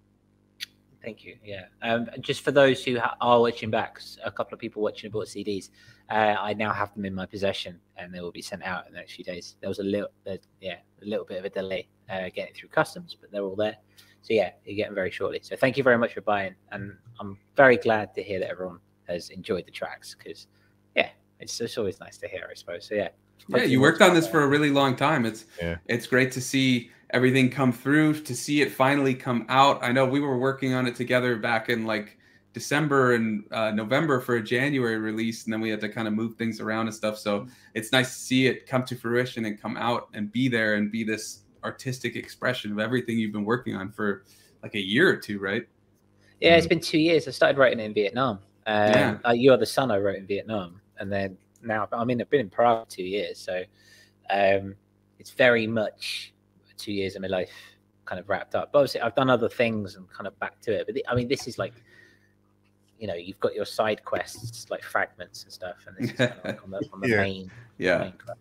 Thank 1.03 1.25
you. 1.25 1.37
Yeah. 1.45 1.65
Um, 1.83 2.09
just 2.21 2.43
for 2.43 2.51
those 2.51 2.85
who 2.85 2.99
are 3.21 3.41
watching 3.41 3.71
back, 3.71 4.01
a 4.25 4.31
couple 4.31 4.55
of 4.55 4.61
people 4.61 4.83
watching 4.83 5.11
bought 5.11 5.29
CDs. 5.29 5.71
Uh, 6.11 6.37
I 6.39 6.53
now 6.55 6.73
have 6.73 6.93
them 6.95 7.05
in 7.05 7.15
my 7.15 7.25
possession, 7.25 7.81
and 7.97 8.13
they 8.13 8.21
will 8.21 8.33
be 8.33 8.43
sent 8.43 8.63
out 8.65 8.87
in 8.87 8.93
the 8.93 8.99
next 8.99 9.15
few 9.15 9.25
days. 9.25 9.57
There 9.61 9.69
was 9.69 9.79
a 9.79 9.85
little, 9.85 10.09
uh, 10.27 10.37
yeah, 10.61 10.77
a 11.01 11.05
little 11.05 11.25
bit 11.25 11.39
of 11.39 11.45
a 11.45 11.51
delay 11.51 11.89
uh, 12.11 12.29
getting 12.35 12.55
through 12.55 12.71
customs, 12.71 13.17
but 13.19 13.31
they're 13.31 13.43
all 13.43 13.57
there. 13.57 13.77
So 14.23 14.35
yeah, 14.35 14.51
you're 14.65 14.77
getting 14.77 14.95
very 14.95 15.11
shortly. 15.11 15.41
So 15.43 15.57
thank 15.57 15.77
you 15.77 15.83
very 15.83 15.97
much 15.97 16.13
for 16.13 16.21
buying, 16.21 16.55
and 16.73 16.97
I'm 17.19 17.39
very 17.57 17.77
glad 17.77 18.15
to 18.15 18.23
hear 18.23 18.39
that 18.41 18.51
everyone 18.51 18.81
has 19.09 19.31
enjoyed 19.31 19.67
the 19.67 19.71
tracks 19.71 20.15
because 20.19 20.49
yeah, 20.95 21.09
it's 21.39 21.59
it's 21.61 21.79
always 21.79 22.01
nice 22.01 22.19
to 22.19 22.29
hear, 22.29 22.49
I 22.51 22.55
suppose. 22.55 22.87
So 22.87 22.95
yeah. 22.95 23.09
Yeah, 23.49 23.63
you 23.63 23.81
worked 23.81 24.03
on 24.03 24.15
this 24.15 24.29
for 24.29 24.43
a 24.43 24.47
really 24.47 24.71
long 24.71 24.95
time. 24.97 25.25
It's 25.25 25.47
Yeah. 25.63 25.77
it's 25.87 26.07
great 26.07 26.31
to 26.33 26.41
see 26.41 26.91
everything 27.11 27.51
come 27.51 27.73
through, 27.73 28.21
to 28.21 28.35
see 28.35 28.63
it 28.63 28.73
finally 28.73 29.15
come 29.15 29.47
out. 29.49 29.83
I 29.83 29.93
know 29.93 30.07
we 30.07 30.21
were 30.21 30.39
working 30.39 30.75
on 30.75 30.87
it 30.87 30.95
together 30.95 31.37
back 31.37 31.69
in 31.69 31.85
like 31.85 32.17
December 32.53 33.15
and 33.15 33.45
uh, 33.53 33.71
November 33.71 34.21
for 34.21 34.37
a 34.37 34.43
January 34.43 34.99
release, 34.99 35.45
and 35.45 35.53
then 35.53 35.61
we 35.61 35.71
had 35.71 35.81
to 35.81 35.89
kind 35.89 36.09
of 36.09 36.15
move 36.15 36.35
things 36.37 36.61
around 36.61 36.87
and 36.87 36.95
stuff. 36.95 37.19
So 37.19 37.47
it's 37.75 37.93
nice 37.93 38.09
to 38.09 38.21
see 38.21 38.47
it 38.47 38.67
come 38.67 38.85
to 38.85 38.97
fruition 38.97 39.45
and 39.45 39.61
come 39.61 39.77
out 39.77 40.09
and 40.15 40.33
be 40.33 40.49
there 40.49 40.75
and 40.75 40.91
be 40.91 41.05
this 41.05 41.43
artistic 41.63 42.17
expression 42.17 42.73
of 42.73 42.79
everything 42.79 43.19
you've 43.19 43.33
been 43.33 43.45
working 43.45 43.77
on 43.77 43.93
for 43.93 44.25
like 44.63 44.75
a 44.75 44.81
year 44.81 45.09
or 45.09 45.17
two, 45.17 45.39
right? 45.39 45.67
Yeah, 46.41 46.57
it's 46.57 46.67
been 46.67 46.81
two 46.81 46.99
years. 46.99 47.29
I 47.29 47.33
started 47.33 47.59
writing 47.59 47.81
it 47.81 47.85
in 47.85 47.95
Vietnam. 47.95 48.41
Um, 48.67 48.89
Yeah. 48.89 49.19
uh, 49.27 49.33
you 49.33 49.53
are 49.53 49.59
the 49.59 49.67
sun. 49.67 49.91
I 49.91 49.99
wrote 49.99 50.17
in 50.17 50.27
Vietnam, 50.27 50.81
and 50.99 51.13
then 51.13 51.37
now 51.63 51.87
I 51.93 52.05
mean 52.05 52.21
I've 52.21 52.31
been 52.31 52.41
in 52.41 52.51
Prague 52.51 52.87
for 52.87 52.97
two 52.97 53.05
years, 53.05 53.39
so 53.39 53.63
um, 54.31 54.75
it's 55.19 55.31
very 55.31 55.67
much 55.67 56.33
two 56.81 56.93
years 56.93 57.17
of 57.17 57.23
my 57.23 57.29
life 57.29 57.51
kind 58.07 58.19
of 58.19 58.29
wrapped 58.29 58.55
up. 58.55 58.73
But 58.73 58.79
obviously, 58.81 59.01
I've 59.03 59.15
done 59.15 59.31
other 59.31 59.49
things 59.49 59.97
and 59.97 60.09
kind 60.11 60.27
of 60.27 60.39
back 60.41 60.61
to 60.63 60.73
it. 60.73 60.87
But 60.87 60.95
the, 60.95 61.07
I 61.09 61.15
mean, 61.15 61.29
this 61.29 61.47
is 61.47 61.59
like, 61.59 61.75
you 62.99 63.07
know, 63.07 63.15
you've 63.15 63.41
got 63.41 63.55
your 63.55 63.65
side 63.65 64.05
quests 64.05 64.69
like 64.71 64.83
fragments 64.83 65.45
and 65.45 65.53
stuff, 65.53 65.77
and 65.87 65.97
this 65.97 66.11
is 66.11 66.17
kind 66.17 66.33
of 66.33 66.45
like 66.45 66.63
on 66.65 66.71
the, 66.71 66.89
on 66.93 67.01
the 67.01 67.09
Yeah. 67.11 67.17
main, 67.17 67.51
Yeah. 67.79 67.99
main 67.99 68.13
quest. 68.13 68.41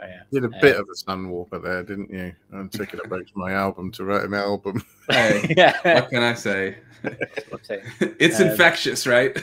Oh, 0.00 0.06
yeah. 0.06 0.20
You 0.30 0.40
did 0.40 0.52
a 0.52 0.56
Uh, 0.56 0.60
bit 0.60 0.76
of 0.76 0.86
a 0.88 0.94
Sunwarper 0.94 1.60
there, 1.62 1.82
didn't 1.82 2.10
you? 2.10 2.32
And 2.52 2.70
took 2.70 2.94
it 2.94 3.02
back 3.10 3.26
to 3.26 3.32
my 3.34 3.52
album 3.52 3.90
to 3.92 4.04
write 4.04 4.22
an 4.24 4.34
album. 4.34 4.82
Hey, 5.10 5.54
yeah. 5.56 5.76
what 5.94 6.10
can 6.10 6.22
I 6.22 6.34
say? 6.34 6.76
It's 8.20 8.40
Um, 8.40 8.48
infectious, 8.48 9.06
right? 9.06 9.36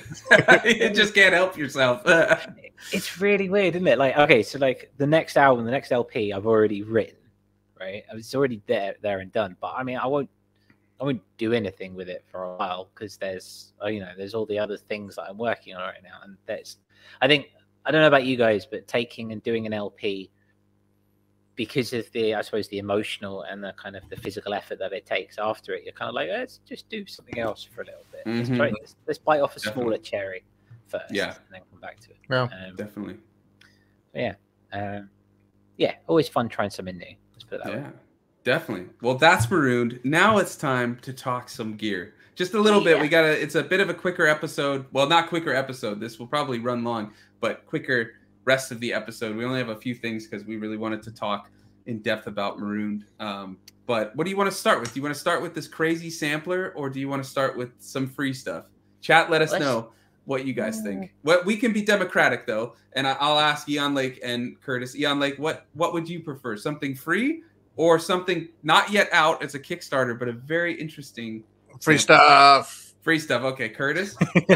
you 0.65 0.89
just 0.91 1.13
can't 1.15 1.33
help 1.33 1.57
yourself. 1.57 2.03
it's 2.93 3.19
really 3.19 3.49
weird, 3.49 3.75
isn't 3.75 3.87
it? 3.87 3.97
Like, 3.97 4.15
okay, 4.17 4.43
so 4.43 4.59
like 4.59 4.91
the 4.97 5.07
next 5.07 5.37
album, 5.37 5.65
the 5.65 5.71
next 5.71 5.91
LP, 5.91 6.31
I've 6.33 6.45
already 6.45 6.83
written, 6.83 7.17
right? 7.79 8.03
It's 8.13 8.33
already 8.35 8.61
there, 8.67 8.95
there 9.01 9.19
and 9.19 9.31
done. 9.31 9.55
But 9.59 9.73
I 9.75 9.83
mean, 9.83 9.97
I 9.97 10.07
won't, 10.07 10.29
I 10.99 11.03
won't 11.03 11.21
do 11.37 11.53
anything 11.53 11.93
with 11.95 12.07
it 12.09 12.23
for 12.31 12.43
a 12.43 12.55
while 12.57 12.89
because 12.93 13.17
there's, 13.17 13.73
uh, 13.83 13.87
you 13.87 13.99
know, 13.99 14.11
there's 14.17 14.33
all 14.33 14.45
the 14.45 14.57
other 14.59 14.77
things 14.77 15.15
that 15.15 15.23
I'm 15.23 15.37
working 15.37 15.75
on 15.75 15.81
right 15.81 16.01
now, 16.03 16.19
and 16.23 16.37
there's, 16.45 16.77
I 17.21 17.27
think, 17.27 17.47
I 17.85 17.91
don't 17.91 18.01
know 18.01 18.07
about 18.07 18.25
you 18.25 18.37
guys, 18.37 18.65
but 18.65 18.87
taking 18.87 19.31
and 19.31 19.43
doing 19.43 19.65
an 19.65 19.73
LP 19.73 20.31
because 21.55 21.93
of 21.93 22.11
the, 22.11 22.35
I 22.35 22.41
suppose, 22.41 22.67
the 22.67 22.79
emotional 22.79 23.43
and 23.43 23.63
the 23.63 23.73
kind 23.77 23.95
of 23.95 24.03
the 24.09 24.17
physical 24.17 24.53
effort 24.53 24.77
that 24.79 24.91
it 24.91 25.05
takes 25.05 25.37
after 25.37 25.73
it, 25.73 25.83
you're 25.83 25.93
kind 25.93 26.09
of 26.09 26.15
like, 26.15 26.27
let's 26.29 26.59
just 26.67 26.89
do 26.89 27.05
something 27.05 27.39
else 27.39 27.63
for 27.63 27.81
a 27.81 27.85
little 27.85 28.05
bit. 28.11 28.23
Let's, 28.25 28.49
Mhm. 28.49 28.57
try, 28.57 28.69
let's, 28.71 28.95
let's 29.07 29.19
bite 29.19 29.39
off 29.39 29.55
a 29.55 29.59
Definitely. 29.59 29.81
smaller 29.83 29.97
cherry 29.99 30.43
first, 30.87 31.13
Yeah. 31.13 31.35
and 31.35 31.45
then 31.51 31.61
come 31.71 31.79
back 31.79 31.99
to 32.01 32.11
it. 32.11 32.17
Yeah. 32.29 32.41
Um, 32.43 32.75
Definitely. 32.75 33.17
yeah. 34.13 34.35
Um, 34.73 35.09
yeah, 35.77 35.95
always 36.07 36.27
fun 36.27 36.49
trying 36.49 36.69
something 36.71 36.97
new. 36.97 37.15
Put 37.49 37.59
it 37.59 37.63
that 37.63 37.73
way. 37.73 37.79
Yeah, 37.79 37.89
definitely. 38.43 38.87
Well, 39.01 39.15
that's 39.15 39.49
marooned. 39.49 39.99
Now 40.03 40.37
it's 40.37 40.55
time 40.55 40.97
to 41.01 41.13
talk 41.13 41.49
some 41.49 41.75
gear. 41.75 42.13
just 42.35 42.53
a 42.53 42.59
little 42.59 42.79
yeah. 42.81 42.95
bit. 42.95 43.01
We 43.01 43.07
got 43.07 43.23
to 43.23 43.41
It's 43.41 43.55
a 43.55 43.63
bit 43.63 43.79
of 43.79 43.89
a 43.89 43.93
quicker 43.93 44.27
episode. 44.27 44.85
Well, 44.91 45.07
not 45.07 45.29
quicker 45.29 45.53
episode. 45.53 45.99
This 45.99 46.19
will 46.19 46.27
probably 46.27 46.59
run 46.59 46.83
long, 46.83 47.13
but 47.39 47.65
quicker 47.65 48.13
rest 48.45 48.71
of 48.71 48.79
the 48.79 48.93
episode. 48.93 49.35
We 49.35 49.45
only 49.45 49.59
have 49.59 49.69
a 49.69 49.75
few 49.75 49.95
things 49.95 50.27
because 50.27 50.45
we 50.45 50.57
really 50.57 50.77
wanted 50.77 51.01
to 51.03 51.11
talk 51.11 51.49
in 51.87 51.99
depth 51.99 52.27
about 52.27 52.59
Marooned. 52.59 53.05
Um, 53.19 53.57
but 53.85 54.15
what 54.15 54.23
do 54.23 54.31
you 54.31 54.37
want 54.37 54.49
to 54.49 54.55
start 54.55 54.79
with? 54.79 54.93
Do 54.93 54.99
you 54.99 55.03
want 55.03 55.13
to 55.13 55.19
start 55.19 55.41
with 55.41 55.53
this 55.53 55.67
crazy 55.67 56.09
sampler, 56.09 56.73
or 56.75 56.89
do 56.89 56.99
you 56.99 57.07
want 57.07 57.23
to 57.23 57.29
start 57.29 57.57
with 57.57 57.71
some 57.79 58.07
free 58.07 58.33
stuff? 58.33 58.65
Chat, 59.01 59.29
let 59.29 59.41
us 59.41 59.51
Let's... 59.51 59.63
know 59.63 59.91
what 60.25 60.45
you 60.45 60.53
guys 60.53 60.81
think. 60.81 61.05
Mm. 61.05 61.09
What 61.21 61.45
we 61.45 61.55
can 61.55 61.71
be 61.71 61.81
democratic 61.81 62.45
though, 62.45 62.75
and 62.93 63.07
I'll 63.07 63.39
ask 63.39 63.69
Eon 63.69 63.93
Lake 63.93 64.19
and 64.23 64.59
Curtis. 64.61 64.95
Eon 64.95 65.19
Lake, 65.19 65.37
what 65.37 65.65
what 65.73 65.93
would 65.93 66.09
you 66.09 66.19
prefer? 66.19 66.57
Something 66.57 66.95
free 66.95 67.43
or 67.77 67.99
something 67.99 68.49
not 68.63 68.91
yet 68.91 69.09
out 69.11 69.43
as 69.43 69.55
a 69.55 69.59
Kickstarter, 69.59 70.17
but 70.17 70.27
a 70.27 70.33
very 70.33 70.73
interesting 70.79 71.43
free 71.81 71.97
stuff. 71.97 72.93
Free 73.01 73.19
stuff. 73.19 73.43
Okay, 73.43 73.69
Curtis. 73.69 74.15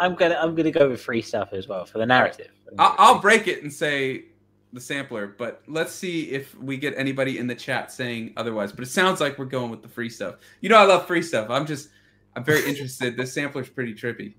I'm 0.00 0.14
gonna 0.16 0.36
I'm 0.40 0.54
gonna 0.54 0.72
go 0.72 0.90
with 0.90 1.00
free 1.00 1.22
stuff 1.22 1.50
as 1.52 1.68
well 1.68 1.84
for 1.84 1.98
the 1.98 2.06
narrative. 2.06 2.50
I'll, 2.78 2.94
I'll 2.98 3.18
break 3.20 3.46
it 3.46 3.62
and 3.62 3.72
say 3.72 4.24
the 4.72 4.80
sampler, 4.80 5.28
but 5.28 5.62
let's 5.68 5.92
see 5.92 6.30
if 6.30 6.58
we 6.58 6.76
get 6.76 6.94
anybody 6.96 7.38
in 7.38 7.46
the 7.46 7.54
chat 7.54 7.92
saying 7.92 8.32
otherwise. 8.36 8.72
But 8.72 8.82
it 8.82 8.90
sounds 8.90 9.20
like 9.20 9.38
we're 9.38 9.44
going 9.44 9.70
with 9.70 9.82
the 9.82 9.88
free 9.88 10.10
stuff. 10.10 10.36
You 10.60 10.68
know, 10.68 10.76
I 10.76 10.84
love 10.84 11.06
free 11.06 11.22
stuff. 11.22 11.48
I'm 11.48 11.64
just 11.64 11.90
I'm 12.34 12.44
very 12.44 12.66
interested. 12.68 13.16
this 13.16 13.32
sampler's 13.32 13.68
pretty 13.68 13.94
trippy. 13.94 14.34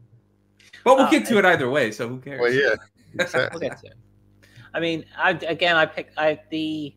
But 0.85 0.97
we'll 0.97 1.07
uh, 1.07 1.09
get 1.09 1.25
to 1.25 1.39
it 1.39 1.45
either 1.45 1.69
way, 1.69 1.91
so 1.91 2.07
who 2.07 2.19
cares? 2.19 2.39
Well, 2.39 2.53
yeah, 2.53 2.75
exactly. 3.19 3.59
we'll 3.59 3.69
get 3.69 3.81
to 3.81 3.87
it. 3.87 3.95
I 4.73 4.79
mean, 4.79 5.03
I, 5.17 5.31
again, 5.31 5.75
I 5.75 5.85
pick 5.87 6.11
I 6.15 6.39
the. 6.51 6.95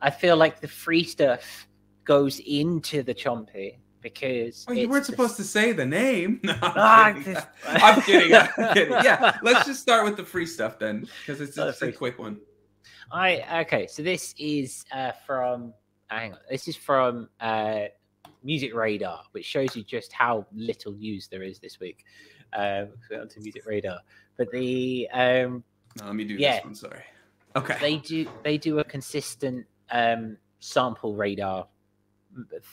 I 0.00 0.10
feel 0.10 0.36
like 0.36 0.60
the 0.60 0.68
free 0.68 1.02
stuff 1.02 1.66
goes 2.04 2.38
into 2.38 3.02
the 3.02 3.12
CHOMPI 3.12 3.78
because. 4.00 4.64
Oh, 4.68 4.72
you 4.72 4.88
weren't 4.88 5.04
supposed 5.04 5.36
to 5.36 5.44
say 5.44 5.72
the 5.72 5.84
name. 5.84 6.40
No, 6.44 6.52
I'm, 6.62 6.72
ah, 6.76 7.12
kidding. 7.12 7.42
I'm 7.66 8.02
kidding. 8.02 8.34
I'm 8.34 8.74
kidding. 8.74 8.92
Yeah, 9.02 9.36
let's 9.42 9.66
just 9.66 9.82
start 9.82 10.04
with 10.04 10.16
the 10.16 10.24
free 10.24 10.46
stuff 10.46 10.78
then, 10.78 11.08
because 11.20 11.40
it's 11.40 11.56
just 11.56 11.82
a 11.82 11.90
quick 11.90 12.20
one. 12.20 12.38
I 13.10 13.62
okay. 13.62 13.88
So 13.88 14.04
this 14.04 14.32
is 14.38 14.84
uh, 14.92 15.10
from. 15.26 15.74
Uh, 16.08 16.18
hang 16.18 16.32
on. 16.34 16.38
This 16.48 16.68
is 16.68 16.76
from 16.76 17.28
uh, 17.40 17.86
Music 18.44 18.72
Radar, 18.72 19.24
which 19.32 19.44
shows 19.44 19.74
you 19.74 19.82
just 19.82 20.12
how 20.12 20.46
little 20.52 20.92
news 20.92 21.26
there 21.26 21.42
is 21.42 21.58
this 21.58 21.80
week 21.80 22.04
um, 22.52 22.88
onto 23.12 23.40
Music 23.40 23.66
Radar. 23.66 24.00
But 24.36 24.50
the 24.50 25.08
um, 25.12 25.64
no, 25.98 26.06
let 26.06 26.14
me 26.14 26.24
do 26.24 26.34
yeah, 26.34 26.56
this 26.56 26.64
one. 26.64 26.74
Sorry. 26.74 27.02
Okay. 27.56 27.76
They 27.80 27.96
do 27.96 28.28
they 28.44 28.58
do 28.58 28.78
a 28.78 28.84
consistent 28.84 29.66
um, 29.90 30.36
sample 30.60 31.14
radar 31.14 31.66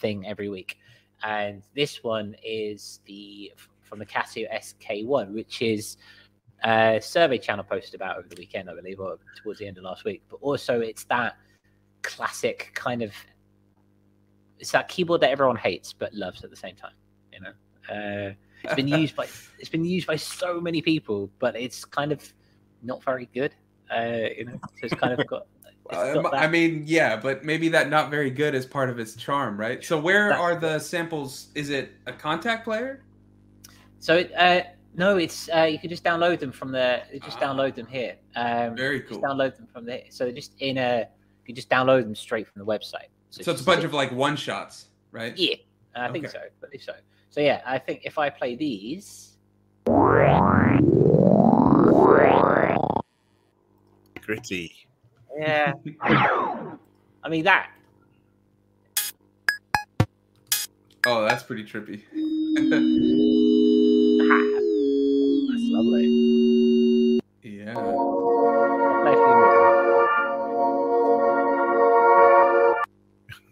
thing 0.02 0.28
every 0.28 0.50
week, 0.50 0.78
and 1.24 1.64
this 1.76 2.04
one 2.04 2.36
is 2.44 3.00
the 3.06 3.52
from 3.82 4.00
the 4.00 4.06
Casio 4.06 4.52
SK1, 4.54 5.32
which 5.32 5.62
is 5.62 5.98
a 6.64 7.00
survey 7.02 7.38
channel 7.38 7.64
posted 7.64 7.96
about 7.96 8.18
over 8.18 8.28
the 8.28 8.36
weekend, 8.38 8.70
I 8.70 8.76
believe, 8.76 9.00
or 9.00 9.18
towards 9.42 9.60
the 9.60 9.68
end 9.68 9.78
of 9.78 9.84
last 9.84 10.04
week. 10.06 10.24
But 10.30 10.40
also, 10.42 10.82
it's 10.82 11.04
that 11.06 11.38
classic 12.02 12.72
kind 12.76 13.02
of 13.02 13.12
it's 14.60 14.72
that 14.72 14.88
keyboard 14.88 15.22
that 15.22 15.32
everyone 15.32 15.56
hates 15.56 15.94
but 15.94 16.14
loves 16.14 16.44
at 16.44 16.50
the 16.50 16.56
same 16.56 16.76
time. 16.76 16.94
You 17.34 17.40
know, 17.42 18.30
uh, 18.30 18.34
it's 18.66 18.76
been 18.76 18.88
used 18.88 19.16
by 19.16 19.28
it's 19.60 19.70
been 19.70 19.86
used 19.86 20.08
by 20.08 20.16
so 20.16 20.60
many 20.60 20.82
people, 20.82 21.30
but 21.40 21.56
it's 21.56 21.86
kind 21.86 22.12
of 22.12 22.34
not 22.84 23.04
very 23.04 23.30
good. 23.34 23.54
Uh, 23.96 24.30
you 24.38 24.46
know, 24.46 24.60
so 24.64 24.80
it's 24.84 24.94
kind 24.96 25.20
of 25.20 25.26
got. 25.28 25.48
Well, 25.88 26.34
I 26.34 26.48
mean, 26.48 26.82
yeah, 26.88 27.16
but 27.16 27.46
maybe 27.46 27.70
that 27.70 27.92
not 27.92 28.10
very 28.10 28.32
good 28.32 28.56
is 28.56 28.66
part 28.66 28.90
of 28.90 28.98
its 28.98 29.16
charm, 29.16 29.56
right? 29.56 29.84
So 29.84 30.00
where 30.00 30.30
that, 30.30 30.40
are 30.40 30.56
the 30.56 30.80
samples? 30.80 31.50
Is 31.54 31.70
it 31.70 31.92
a 32.08 32.12
Kontakt 32.12 32.64
Player? 32.64 33.04
So 34.00 34.16
it, 34.16 34.32
uh, 34.36 34.62
no, 34.96 35.18
it's 35.18 35.48
uh, 35.56 35.66
you 35.66 35.78
can 35.78 35.92
just 35.92 36.04
download 36.04 36.40
them 36.40 36.52
from 36.52 36.72
the. 36.72 37.04
Just 37.24 37.38
ah, 37.38 37.42
download 37.42 37.76
them 37.76 37.86
here. 37.86 38.16
Um, 38.36 38.76
very 38.76 39.02
cool. 39.02 39.20
Just 39.20 39.22
download 39.22 39.58
them 39.58 39.68
from 39.72 39.86
there. 39.86 40.06
So 40.10 40.32
just 40.32 40.54
in 40.60 40.80
a, 40.80 41.08
you 41.46 41.54
just 41.54 41.70
download 41.70 42.02
them 42.02 42.16
straight 42.16 42.48
from 42.48 42.60
the 42.60 42.66
website. 42.66 43.10
So, 43.30 43.44
so 43.44 43.52
it's 43.52 43.62
a 43.62 43.66
bunch 43.66 43.84
of 43.84 43.94
like 43.94 44.12
one 44.12 44.38
shots, 44.38 44.88
right? 45.12 45.38
Yeah, 45.38 45.58
I 45.96 46.12
think 46.12 46.30
so. 46.30 46.40
But 46.62 46.72
if 46.74 46.82
so, 46.82 46.94
so 47.36 47.42
yeah, 47.42 47.60
I 47.66 47.80
think 47.80 48.04
if 48.06 48.18
I 48.18 48.30
play 48.30 48.56
these. 48.56 49.36
Gritty. 54.22 54.74
Yeah. 55.38 55.74
I 56.02 57.30
mean 57.30 57.44
that. 57.44 57.72
Oh, 61.06 61.26
that's 61.28 61.44
pretty 61.44 61.66
trippy. 61.66 62.04
that's 65.50 65.66
lovely. 65.74 67.20
Yeah. 67.44 67.74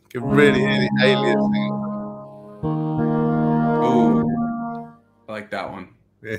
Can 0.10 0.24
really 0.24 0.62
hear 0.62 0.80
the 0.80 0.90
alien 1.04 1.73
thing. 5.34 5.42
like 5.42 5.52
that 5.52 5.72
one. 5.72 5.90
Yeah. 6.24 6.38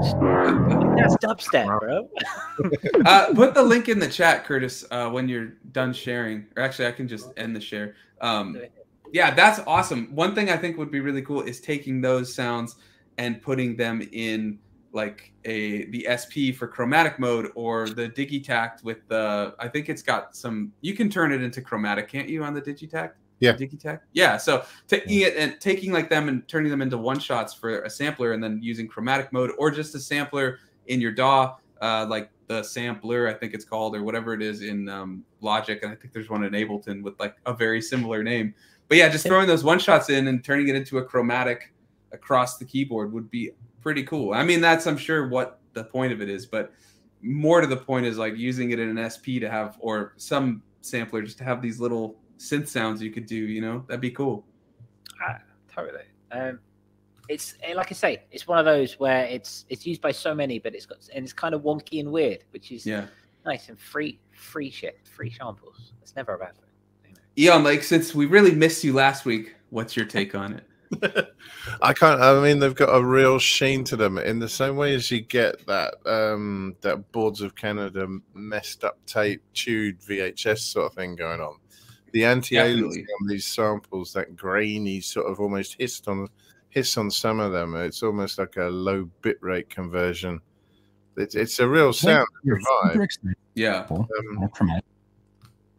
That's 0.00 1.16
dubstep, 1.16 1.66
bro. 1.78 2.08
uh, 3.06 3.34
put 3.34 3.54
the 3.54 3.62
link 3.62 3.88
in 3.88 3.98
the 3.98 4.08
chat, 4.08 4.44
Curtis, 4.44 4.84
uh, 4.90 5.08
when 5.10 5.28
you're 5.28 5.52
done 5.72 5.92
sharing. 5.92 6.46
Or 6.56 6.62
actually, 6.62 6.86
I 6.86 6.92
can 6.92 7.06
just 7.08 7.30
end 7.36 7.54
the 7.54 7.60
share. 7.60 7.94
Um, 8.20 8.60
yeah, 9.12 9.34
that's 9.34 9.60
awesome. 9.66 10.14
One 10.14 10.34
thing 10.34 10.50
I 10.50 10.56
think 10.56 10.78
would 10.78 10.90
be 10.90 11.00
really 11.00 11.22
cool 11.22 11.42
is 11.42 11.60
taking 11.60 12.00
those 12.00 12.34
sounds 12.34 12.76
and 13.18 13.42
putting 13.42 13.76
them 13.76 14.06
in 14.12 14.58
like 14.92 15.32
a 15.44 15.86
the 15.86 16.06
SP 16.08 16.54
for 16.56 16.66
chromatic 16.66 17.18
mode 17.18 17.50
or 17.54 17.88
the 17.88 18.08
Digitakt 18.08 18.82
with 18.82 19.06
the. 19.08 19.54
I 19.58 19.68
think 19.68 19.88
it's 19.88 20.02
got 20.02 20.36
some. 20.36 20.72
You 20.80 20.94
can 20.94 21.10
turn 21.10 21.32
it 21.32 21.42
into 21.42 21.60
chromatic, 21.60 22.08
can't 22.08 22.28
you, 22.28 22.44
on 22.44 22.54
the 22.54 22.62
Digitakt? 22.62 23.12
Yeah. 23.40 23.54
Digitakt. 23.54 24.00
Yeah. 24.12 24.36
So 24.36 24.64
taking 24.86 25.20
it 25.20 25.34
and 25.36 25.58
taking 25.60 25.92
like 25.92 26.08
them 26.08 26.28
and 26.28 26.46
turning 26.46 26.70
them 26.70 26.82
into 26.82 26.98
one 26.98 27.18
shots 27.18 27.52
for 27.52 27.82
a 27.82 27.90
sampler 27.90 28.32
and 28.32 28.42
then 28.42 28.60
using 28.62 28.86
chromatic 28.86 29.32
mode 29.32 29.50
or 29.58 29.70
just 29.70 29.94
a 29.94 29.98
sampler 29.98 30.58
in 30.86 31.00
your 31.00 31.12
DAW, 31.12 31.56
uh, 31.80 32.06
like 32.08 32.30
the 32.46 32.62
sampler, 32.62 33.28
I 33.28 33.32
think 33.32 33.54
it's 33.54 33.64
called, 33.64 33.96
or 33.96 34.02
whatever 34.02 34.34
it 34.34 34.42
is 34.42 34.62
in 34.62 34.88
um, 34.88 35.24
Logic. 35.40 35.82
And 35.82 35.90
I 35.90 35.94
think 35.94 36.12
there's 36.12 36.28
one 36.28 36.44
in 36.44 36.52
Ableton 36.52 37.02
with 37.02 37.18
like 37.18 37.36
a 37.46 37.54
very 37.54 37.80
similar 37.80 38.22
name. 38.22 38.54
But 38.88 38.98
yeah, 38.98 39.08
just 39.08 39.26
throwing 39.26 39.46
those 39.46 39.64
one 39.64 39.78
shots 39.78 40.10
in 40.10 40.26
and 40.26 40.44
turning 40.44 40.68
it 40.68 40.74
into 40.74 40.98
a 40.98 41.04
chromatic 41.04 41.72
across 42.12 42.58
the 42.58 42.64
keyboard 42.64 43.12
would 43.12 43.30
be 43.30 43.52
pretty 43.80 44.02
cool. 44.02 44.34
I 44.34 44.42
mean, 44.42 44.60
that's 44.60 44.86
I'm 44.86 44.96
sure 44.96 45.28
what 45.28 45.60
the 45.72 45.84
point 45.84 46.12
of 46.12 46.20
it 46.20 46.28
is, 46.28 46.44
but 46.44 46.72
more 47.22 47.60
to 47.60 47.66
the 47.66 47.76
point 47.76 48.06
is 48.06 48.18
like 48.18 48.36
using 48.36 48.70
it 48.70 48.78
in 48.78 48.96
an 48.98 49.10
SP 49.10 49.38
to 49.40 49.48
have 49.48 49.76
or 49.80 50.14
some 50.16 50.62
sampler 50.80 51.22
just 51.22 51.38
to 51.38 51.44
have 51.44 51.62
these 51.62 51.78
little 51.80 52.16
synth 52.40 52.68
sounds 52.68 53.02
you 53.02 53.10
could 53.10 53.26
do. 53.26 53.36
You 53.36 53.60
know, 53.60 53.84
that'd 53.86 54.00
be 54.00 54.10
cool. 54.10 54.44
Ah, 55.22 55.38
totally. 55.72 56.04
Um, 56.32 56.58
it's 57.28 57.54
like 57.74 57.92
I 57.92 57.94
say, 57.94 58.22
it's 58.32 58.48
one 58.48 58.58
of 58.58 58.64
those 58.64 58.98
where 58.98 59.24
it's 59.26 59.66
it's 59.68 59.86
used 59.86 60.00
by 60.00 60.10
so 60.10 60.34
many, 60.34 60.58
but 60.58 60.74
it's 60.74 60.86
got 60.86 60.98
and 61.14 61.22
it's 61.22 61.32
kind 61.32 61.54
of 61.54 61.62
wonky 61.62 62.00
and 62.00 62.10
weird, 62.10 62.44
which 62.50 62.72
is 62.72 62.84
yeah 62.84 63.06
nice 63.44 63.68
and 63.68 63.78
free, 63.78 64.18
free 64.32 64.70
shit, 64.70 65.00
free 65.04 65.30
samples. 65.30 65.92
It's 66.02 66.16
never 66.16 66.34
a 66.34 66.38
bad 66.38 66.54
thing. 66.56 67.16
Eon 67.38 67.62
Lake 67.62 67.82
since 67.82 68.14
we 68.14 68.26
really 68.26 68.54
missed 68.54 68.82
you 68.82 68.92
last 68.92 69.24
week, 69.24 69.54
what's 69.70 69.96
your 69.96 70.06
take 70.06 70.34
on 70.34 70.54
it? 70.54 70.66
I 71.82 71.92
can't. 71.92 72.20
I 72.20 72.42
mean, 72.42 72.58
they've 72.58 72.74
got 72.74 72.88
a 72.88 73.04
real 73.04 73.38
sheen 73.38 73.84
to 73.84 73.96
them 73.96 74.18
in 74.18 74.40
the 74.40 74.48
same 74.48 74.76
way 74.76 74.92
as 74.92 75.08
you 75.08 75.20
get 75.20 75.64
that 75.68 75.94
um 76.04 76.74
that 76.80 77.12
Boards 77.12 77.42
of 77.42 77.54
Canada 77.54 78.08
messed 78.34 78.82
up 78.82 78.98
tape, 79.06 79.40
chewed 79.52 80.00
VHS 80.00 80.58
sort 80.58 80.86
of 80.86 80.94
thing 80.94 81.14
going 81.14 81.40
on 81.40 81.59
the 82.12 82.24
anti-aliasing 82.24 83.06
on 83.20 83.26
these 83.26 83.46
samples, 83.46 84.12
that 84.12 84.36
grainy 84.36 85.00
sort 85.00 85.30
of 85.30 85.40
almost 85.40 85.76
hissed 85.78 86.08
on 86.08 86.28
hiss 86.70 86.96
on 86.96 87.10
some 87.10 87.40
of 87.40 87.52
them. 87.52 87.74
It's 87.76 88.02
almost 88.02 88.38
like 88.38 88.56
a 88.56 88.64
low 88.64 89.08
bitrate 89.22 89.68
conversion. 89.68 90.40
It's 91.16 91.34
it's 91.34 91.58
a 91.58 91.68
real 91.68 91.92
sound 91.92 92.26
Yeah. 93.54 93.86
Um, 93.90 94.80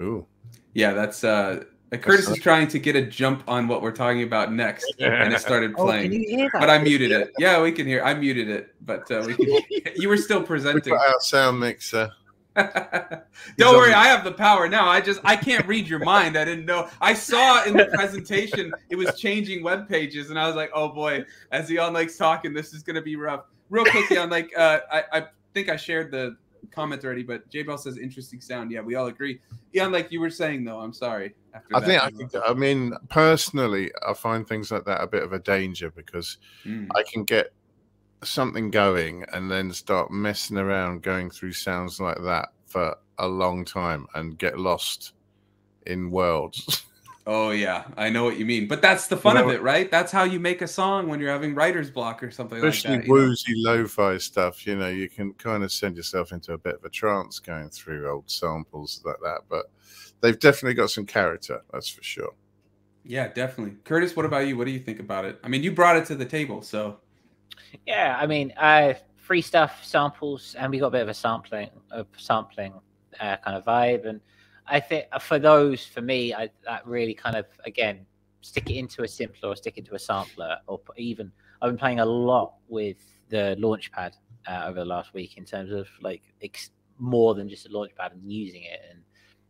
ooh. 0.01 0.25
Yeah, 0.73 0.93
that's 0.93 1.23
uh 1.23 1.63
Curtis 1.97 2.29
is 2.29 2.37
trying 2.39 2.69
to 2.69 2.79
get 2.79 2.95
a 2.95 3.01
jump 3.01 3.43
on 3.49 3.67
what 3.67 3.81
we're 3.81 3.91
talking 3.91 4.23
about 4.23 4.53
next, 4.53 4.93
and 4.99 5.33
it 5.33 5.41
started 5.41 5.73
oh, 5.77 5.85
playing. 5.85 6.49
Oh, 6.53 6.59
but 6.59 6.69
I 6.69 6.77
muted 6.77 7.11
it. 7.11 7.33
Yeah, 7.37 7.61
we 7.61 7.73
can 7.73 7.85
hear. 7.85 8.01
I 8.01 8.13
muted 8.13 8.49
it, 8.49 8.73
but 8.81 9.11
uh, 9.11 9.23
we 9.25 9.33
can. 9.33 9.93
you 9.97 10.07
were 10.07 10.15
still 10.15 10.41
presenting. 10.41 10.93
our 10.93 11.19
sound 11.19 11.59
mixer. 11.59 12.09
Don't 12.55 13.77
worry, 13.77 13.93
I 13.93 14.05
have 14.05 14.23
the 14.23 14.31
power 14.31 14.67
now. 14.67 14.87
I 14.87 14.99
just 14.99 15.21
I 15.23 15.35
can't 15.35 15.65
read 15.67 15.87
your 15.87 15.99
mind. 15.99 16.37
I 16.37 16.43
didn't 16.43 16.65
know. 16.65 16.89
I 16.99 17.13
saw 17.13 17.63
in 17.63 17.77
the 17.77 17.85
presentation 17.85 18.73
it 18.89 18.95
was 18.95 19.17
changing 19.17 19.63
web 19.63 19.87
pages, 19.87 20.29
and 20.29 20.39
I 20.39 20.47
was 20.47 20.55
like, 20.55 20.69
oh 20.73 20.89
boy, 20.89 21.23
as 21.51 21.71
Eon 21.71 21.93
Lake's 21.93 22.17
talking, 22.17 22.53
this 22.53 22.73
is 22.73 22.83
gonna 22.83 23.01
be 23.01 23.15
rough. 23.15 23.45
Real 23.69 23.85
quickly, 23.85 24.17
on 24.17 24.29
like 24.29 24.51
uh, 24.57 24.79
I, 24.91 25.03
I 25.13 25.25
think 25.53 25.69
I 25.69 25.77
shared 25.77 26.11
the 26.11 26.35
comment 26.71 27.03
already, 27.05 27.23
but 27.23 27.49
J 27.49 27.63
Bell 27.63 27.77
says 27.77 27.97
interesting 27.97 28.41
sound. 28.41 28.71
Yeah, 28.71 28.81
we 28.81 28.95
all 28.95 29.07
agree. 29.07 29.39
Yeah, 29.71 29.87
like 29.87 30.11
you 30.11 30.19
were 30.19 30.29
saying 30.29 30.65
though. 30.65 30.79
I'm 30.79 30.93
sorry. 30.93 31.35
I 31.73 31.79
think 31.79 32.01
I 32.01 32.09
think 32.09 32.31
I 32.45 32.53
mean 32.53 32.93
personally, 33.09 33.91
I 34.05 34.13
find 34.13 34.47
things 34.47 34.71
like 34.71 34.85
that 34.85 35.01
a 35.01 35.07
bit 35.07 35.23
of 35.23 35.33
a 35.33 35.39
danger 35.39 35.91
because 35.91 36.37
mm. 36.65 36.87
I 36.95 37.03
can 37.03 37.23
get 37.23 37.53
something 38.23 38.71
going 38.71 39.25
and 39.33 39.49
then 39.49 39.71
start 39.73 40.11
messing 40.11 40.57
around 40.57 41.03
going 41.03 41.29
through 41.29 41.53
sounds 41.53 41.99
like 41.99 42.21
that 42.23 42.49
for 42.65 42.95
a 43.17 43.27
long 43.27 43.65
time 43.65 44.07
and 44.15 44.37
get 44.37 44.57
lost 44.57 45.13
in 45.85 46.11
worlds. 46.11 46.85
Oh 47.27 47.51
yeah, 47.51 47.83
I 47.97 48.09
know 48.09 48.23
what 48.23 48.37
you 48.37 48.45
mean. 48.45 48.67
But 48.67 48.81
that's 48.81 49.07
the 49.07 49.15
fun 49.15 49.35
you 49.35 49.43
know, 49.43 49.49
of 49.49 49.55
it, 49.55 49.61
right? 49.61 49.91
That's 49.91 50.11
how 50.11 50.23
you 50.23 50.39
make 50.39 50.61
a 50.61 50.67
song 50.67 51.07
when 51.07 51.19
you're 51.19 51.31
having 51.31 51.53
writer's 51.53 51.91
block 51.91 52.23
or 52.23 52.31
something 52.31 52.57
especially 52.57 52.95
like 52.95 53.01
that. 53.03 53.09
woozy 53.09 53.53
lo-fi 53.57 54.17
stuff, 54.17 54.65
you 54.65 54.75
know, 54.75 54.87
you 54.87 55.07
can 55.07 55.33
kind 55.33 55.63
of 55.63 55.71
send 55.71 55.97
yourself 55.97 56.31
into 56.31 56.53
a 56.53 56.57
bit 56.57 56.75
of 56.75 56.83
a 56.83 56.89
trance 56.89 57.37
going 57.37 57.69
through 57.69 58.09
old 58.09 58.29
samples 58.29 59.01
like 59.05 59.19
that. 59.21 59.41
But 59.49 59.67
they've 60.21 60.39
definitely 60.39 60.73
got 60.73 60.89
some 60.89 61.05
character, 61.05 61.61
that's 61.71 61.89
for 61.89 62.01
sure. 62.01 62.33
Yeah, 63.03 63.27
definitely. 63.27 63.77
Curtis, 63.83 64.15
what 64.15 64.25
about 64.25 64.47
you? 64.47 64.57
What 64.57 64.65
do 64.65 64.71
you 64.71 64.79
think 64.79 64.99
about 64.99 65.25
it? 65.25 65.39
I 65.43 65.47
mean, 65.47 65.61
you 65.61 65.71
brought 65.71 65.97
it 65.97 66.05
to 66.05 66.15
the 66.15 66.25
table, 66.25 66.63
so 66.63 66.97
yeah, 67.85 68.17
I 68.19 68.27
mean, 68.27 68.53
uh, 68.57 68.93
free 69.17 69.41
stuff, 69.41 69.83
samples, 69.83 70.55
and 70.57 70.71
we 70.71 70.79
got 70.79 70.87
a 70.87 70.91
bit 70.91 71.01
of 71.01 71.09
a 71.09 71.13
sampling, 71.13 71.69
a 71.91 72.05
sampling 72.17 72.73
uh, 73.19 73.37
kind 73.37 73.57
of 73.57 73.65
vibe, 73.65 74.07
and 74.07 74.21
I 74.67 74.79
think 74.79 75.05
uh, 75.11 75.19
for 75.19 75.39
those, 75.39 75.85
for 75.85 76.01
me, 76.01 76.33
I, 76.33 76.49
that 76.65 76.85
really 76.85 77.13
kind 77.13 77.35
of 77.35 77.45
again 77.65 78.05
stick 78.41 78.69
it 78.69 78.75
into 78.75 79.03
a 79.03 79.07
simpler 79.07 79.49
or 79.49 79.55
stick 79.55 79.77
it 79.77 79.85
to 79.85 79.95
a 79.95 79.99
sampler, 79.99 80.57
or 80.67 80.79
even 80.97 81.31
I've 81.61 81.69
been 81.69 81.77
playing 81.77 81.99
a 81.99 82.05
lot 82.05 82.55
with 82.67 82.97
the 83.29 83.55
Launchpad 83.59 84.13
uh, 84.47 84.63
over 84.65 84.79
the 84.79 84.85
last 84.85 85.13
week 85.13 85.37
in 85.37 85.45
terms 85.45 85.71
of 85.71 85.87
like 86.01 86.23
more 86.97 87.35
than 87.35 87.49
just 87.49 87.65
a 87.65 87.69
Launchpad 87.69 88.13
and 88.13 88.31
using 88.31 88.63
it, 88.63 88.81
and 88.89 89.01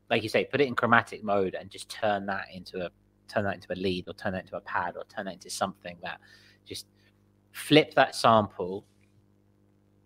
like 0.10 0.24
you 0.24 0.30
say, 0.30 0.46
put 0.46 0.62
it 0.62 0.68
in 0.68 0.76
chromatic 0.76 1.24
mode 1.24 1.56
and 1.56 1.70
just 1.70 1.90
turn 1.90 2.26
that 2.26 2.46
into 2.54 2.86
a 2.86 2.90
turn 3.28 3.46
that 3.46 3.56
into 3.56 3.72
a 3.72 3.76
lead 3.76 4.08
or 4.08 4.14
turn 4.14 4.34
that 4.34 4.44
into 4.44 4.58
a 4.58 4.62
pad 4.62 4.96
or 4.98 5.06
turn 5.06 5.26
that 5.26 5.36
into 5.36 5.50
something 5.50 5.98
that 6.04 6.20
just 6.66 6.86
flip 7.52 7.94
that 7.96 8.16
sample 8.16 8.86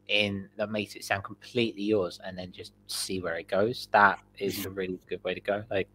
in 0.08 0.48
that 0.58 0.70
makes 0.70 0.96
it 0.96 1.04
sound 1.04 1.24
completely 1.24 1.82
yours 1.82 2.20
and 2.24 2.38
then 2.38 2.52
just 2.52 2.74
see 2.88 3.20
where 3.20 3.38
it 3.38 3.48
goes 3.48 3.88
that 3.92 4.20
is 4.38 4.66
a 4.66 4.70
really 4.70 5.00
good 5.10 5.24
way 5.24 5.34
to 5.34 5.40
go 5.42 5.64
like 5.72 5.90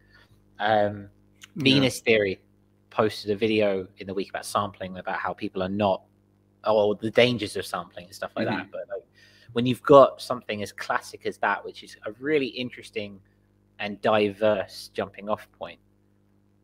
um 0.59 1.09
venus 1.55 2.01
yeah. 2.05 2.11
theory 2.11 2.41
posted 2.89 3.31
a 3.31 3.35
video 3.35 3.87
in 3.97 4.07
the 4.07 4.13
week 4.13 4.29
about 4.29 4.45
sampling 4.45 4.97
about 4.97 5.17
how 5.17 5.33
people 5.33 5.63
are 5.63 5.69
not 5.69 6.03
or 6.67 6.95
the 6.95 7.09
dangers 7.09 7.55
of 7.55 7.65
sampling 7.65 8.05
and 8.05 8.13
stuff 8.13 8.31
like 8.35 8.47
mm-hmm. 8.47 8.57
that 8.57 8.71
but 8.71 8.81
like 8.89 9.05
when 9.53 9.65
you've 9.65 9.83
got 9.83 10.21
something 10.21 10.61
as 10.61 10.71
classic 10.73 11.25
as 11.25 11.37
that 11.37 11.63
which 11.63 11.83
is 11.83 11.95
a 12.05 12.11
really 12.13 12.47
interesting 12.47 13.19
and 13.79 13.99
diverse 14.01 14.91
jumping 14.93 15.29
off 15.29 15.47
point 15.57 15.79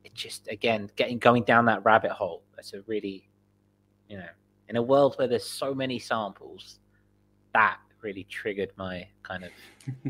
it 0.03 0.13
just 0.13 0.47
again 0.49 0.89
getting 0.97 1.17
going 1.17 1.43
down 1.43 1.65
that 1.65 1.83
rabbit 1.85 2.11
hole 2.11 2.43
that's 2.55 2.73
a 2.73 2.81
really 2.87 3.27
you 4.09 4.17
know 4.17 4.27
in 4.69 4.75
a 4.75 4.81
world 4.81 5.15
where 5.17 5.27
there's 5.27 5.45
so 5.45 5.73
many 5.73 5.99
samples 5.99 6.79
that 7.53 7.77
really 8.01 8.25
triggered 8.25 8.71
my 8.77 9.07
kind 9.23 9.45
of 9.45 9.51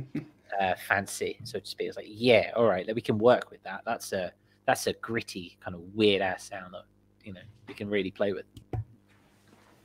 uh, 0.60 0.74
fancy, 0.88 1.38
so 1.44 1.60
to 1.60 1.66
speak. 1.66 1.88
It's 1.88 1.98
like, 1.98 2.08
yeah, 2.10 2.52
all 2.56 2.66
right, 2.66 2.88
we 2.94 3.02
can 3.02 3.18
work 3.18 3.50
with 3.52 3.64
that. 3.64 3.82
That's 3.86 4.14
a 4.14 4.32
that's 4.66 4.88
a 4.88 4.94
gritty 4.94 5.58
kind 5.64 5.76
of 5.76 5.82
weird 5.96 6.22
ass 6.22 6.50
sound 6.50 6.74
that 6.74 6.84
you 7.24 7.34
know 7.34 7.42
we 7.68 7.74
can 7.74 7.90
really 7.90 8.12
play 8.12 8.34
with. 8.34 8.46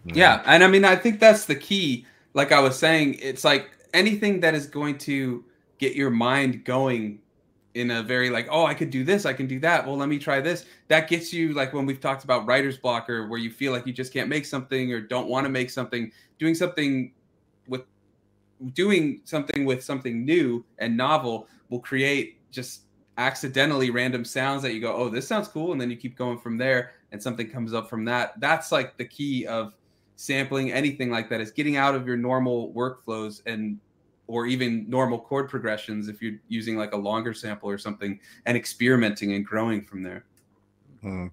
Yeah, 0.04 0.42
and 0.46 0.64
I 0.64 0.66
mean, 0.66 0.84
I 0.84 0.96
think 0.96 1.20
that's 1.20 1.44
the 1.44 1.54
key. 1.54 2.06
Like 2.34 2.50
I 2.50 2.60
was 2.60 2.78
saying, 2.78 3.18
it's 3.20 3.44
like 3.44 3.70
anything 3.94 4.40
that 4.40 4.54
is 4.54 4.66
going 4.66 4.98
to 4.98 5.44
get 5.78 5.94
your 5.94 6.10
mind 6.10 6.64
going 6.64 7.20
in 7.74 7.90
a 7.90 8.02
very 8.02 8.28
like 8.28 8.46
oh 8.50 8.66
i 8.66 8.74
could 8.74 8.90
do 8.90 9.02
this 9.02 9.24
i 9.24 9.32
can 9.32 9.46
do 9.46 9.58
that 9.58 9.86
well 9.86 9.96
let 9.96 10.08
me 10.08 10.18
try 10.18 10.40
this 10.40 10.66
that 10.88 11.08
gets 11.08 11.32
you 11.32 11.54
like 11.54 11.72
when 11.72 11.86
we've 11.86 12.00
talked 12.00 12.22
about 12.22 12.46
writer's 12.46 12.76
blocker 12.76 13.28
where 13.28 13.38
you 13.38 13.50
feel 13.50 13.72
like 13.72 13.86
you 13.86 13.92
just 13.92 14.12
can't 14.12 14.28
make 14.28 14.44
something 14.44 14.92
or 14.92 15.00
don't 15.00 15.28
want 15.28 15.44
to 15.44 15.50
make 15.50 15.70
something 15.70 16.12
doing 16.38 16.54
something 16.54 17.12
with 17.68 17.82
doing 18.74 19.20
something 19.24 19.64
with 19.64 19.82
something 19.82 20.24
new 20.24 20.64
and 20.78 20.96
novel 20.96 21.48
will 21.70 21.80
create 21.80 22.38
just 22.50 22.82
accidentally 23.18 23.90
random 23.90 24.24
sounds 24.24 24.62
that 24.62 24.74
you 24.74 24.80
go, 24.80 24.94
oh, 24.94 25.08
this 25.08 25.26
sounds 25.26 25.48
cool, 25.48 25.72
and 25.72 25.80
then 25.80 25.90
you 25.90 25.96
keep 25.96 26.16
going 26.16 26.38
from 26.38 26.56
there, 26.56 26.92
and 27.10 27.22
something 27.22 27.48
comes 27.48 27.74
up 27.74 27.88
from 27.88 28.04
that. 28.04 28.38
That's 28.40 28.72
like 28.72 28.96
the 28.96 29.04
key 29.04 29.46
of 29.46 29.74
sampling 30.16 30.72
anything 30.72 31.10
like 31.10 31.28
that 31.30 31.40
is 31.40 31.50
getting 31.50 31.76
out 31.76 31.94
of 31.94 32.06
your 32.06 32.16
normal 32.16 32.72
workflows 32.72 33.42
and 33.46 33.78
or 34.26 34.46
even 34.46 34.88
normal 34.88 35.18
chord 35.18 35.48
progressions 35.48 36.08
if 36.08 36.22
you're 36.22 36.38
using 36.48 36.76
like 36.76 36.92
a 36.92 36.96
longer 36.96 37.34
sample 37.34 37.68
or 37.68 37.78
something 37.78 38.18
and 38.46 38.56
experimenting 38.56 39.32
and 39.32 39.44
growing 39.44 39.84
from 39.84 40.02
there. 40.02 40.24
Mm. 41.04 41.30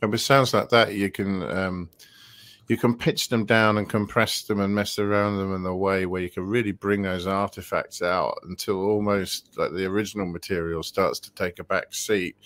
And 0.00 0.12
with 0.12 0.20
sounds 0.20 0.54
like 0.54 0.68
that, 0.68 0.94
you 0.94 1.10
can 1.10 1.42
um, 1.50 1.90
you 2.68 2.76
can 2.76 2.96
pitch 2.96 3.28
them 3.28 3.44
down 3.44 3.78
and 3.78 3.88
compress 3.88 4.42
them 4.42 4.60
and 4.60 4.74
mess 4.74 4.98
around 4.98 5.38
them 5.38 5.54
in 5.54 5.64
a 5.66 5.74
way 5.74 6.06
where 6.06 6.22
you 6.22 6.30
can 6.30 6.46
really 6.46 6.72
bring 6.72 7.02
those 7.02 7.26
artifacts 7.26 8.02
out 8.02 8.38
until 8.44 8.82
almost 8.82 9.56
like 9.56 9.72
the 9.72 9.86
original 9.86 10.26
material 10.26 10.82
starts 10.82 11.18
to 11.20 11.32
take 11.32 11.58
a 11.58 11.64
back 11.64 11.92
seat 11.94 12.36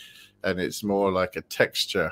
and 0.45 0.61
it's 0.61 0.84
more 0.84 1.11
like 1.11 1.36
a 1.36 1.43
texture 1.43 2.11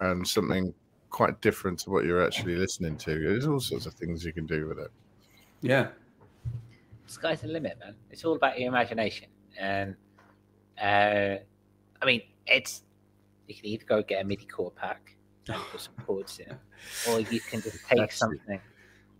and 0.00 0.26
something 0.26 0.74
quite 1.10 1.40
different 1.40 1.78
to 1.78 1.90
what 1.90 2.04
you're 2.04 2.24
actually 2.24 2.56
listening 2.56 2.96
to. 2.98 3.20
There's 3.20 3.46
all 3.46 3.60
sorts 3.60 3.86
of 3.86 3.94
things 3.94 4.24
you 4.24 4.32
can 4.32 4.46
do 4.46 4.66
with 4.66 4.80
it. 4.80 4.90
Yeah. 5.62 5.88
Sky's 7.06 7.40
the 7.42 7.48
limit, 7.48 7.78
man. 7.78 7.94
It's 8.10 8.24
all 8.24 8.36
about 8.36 8.58
your 8.58 8.68
imagination. 8.68 9.28
And 9.58 9.96
uh, 10.80 11.36
I 12.02 12.06
mean, 12.06 12.22
it's 12.46 12.82
you 13.46 13.54
can 13.54 13.66
either 13.66 13.84
go 13.84 14.02
get 14.02 14.22
a 14.22 14.24
MIDI 14.24 14.46
chord 14.46 14.74
pack 14.74 15.16
and 15.48 15.60
put 15.70 15.80
some 15.80 15.94
chords 16.06 16.38
in, 16.38 16.56
or 17.08 17.20
you 17.20 17.40
can 17.40 17.60
just 17.60 17.78
take 17.88 17.98
That's 17.98 18.16
something 18.16 18.56
it. 18.56 18.60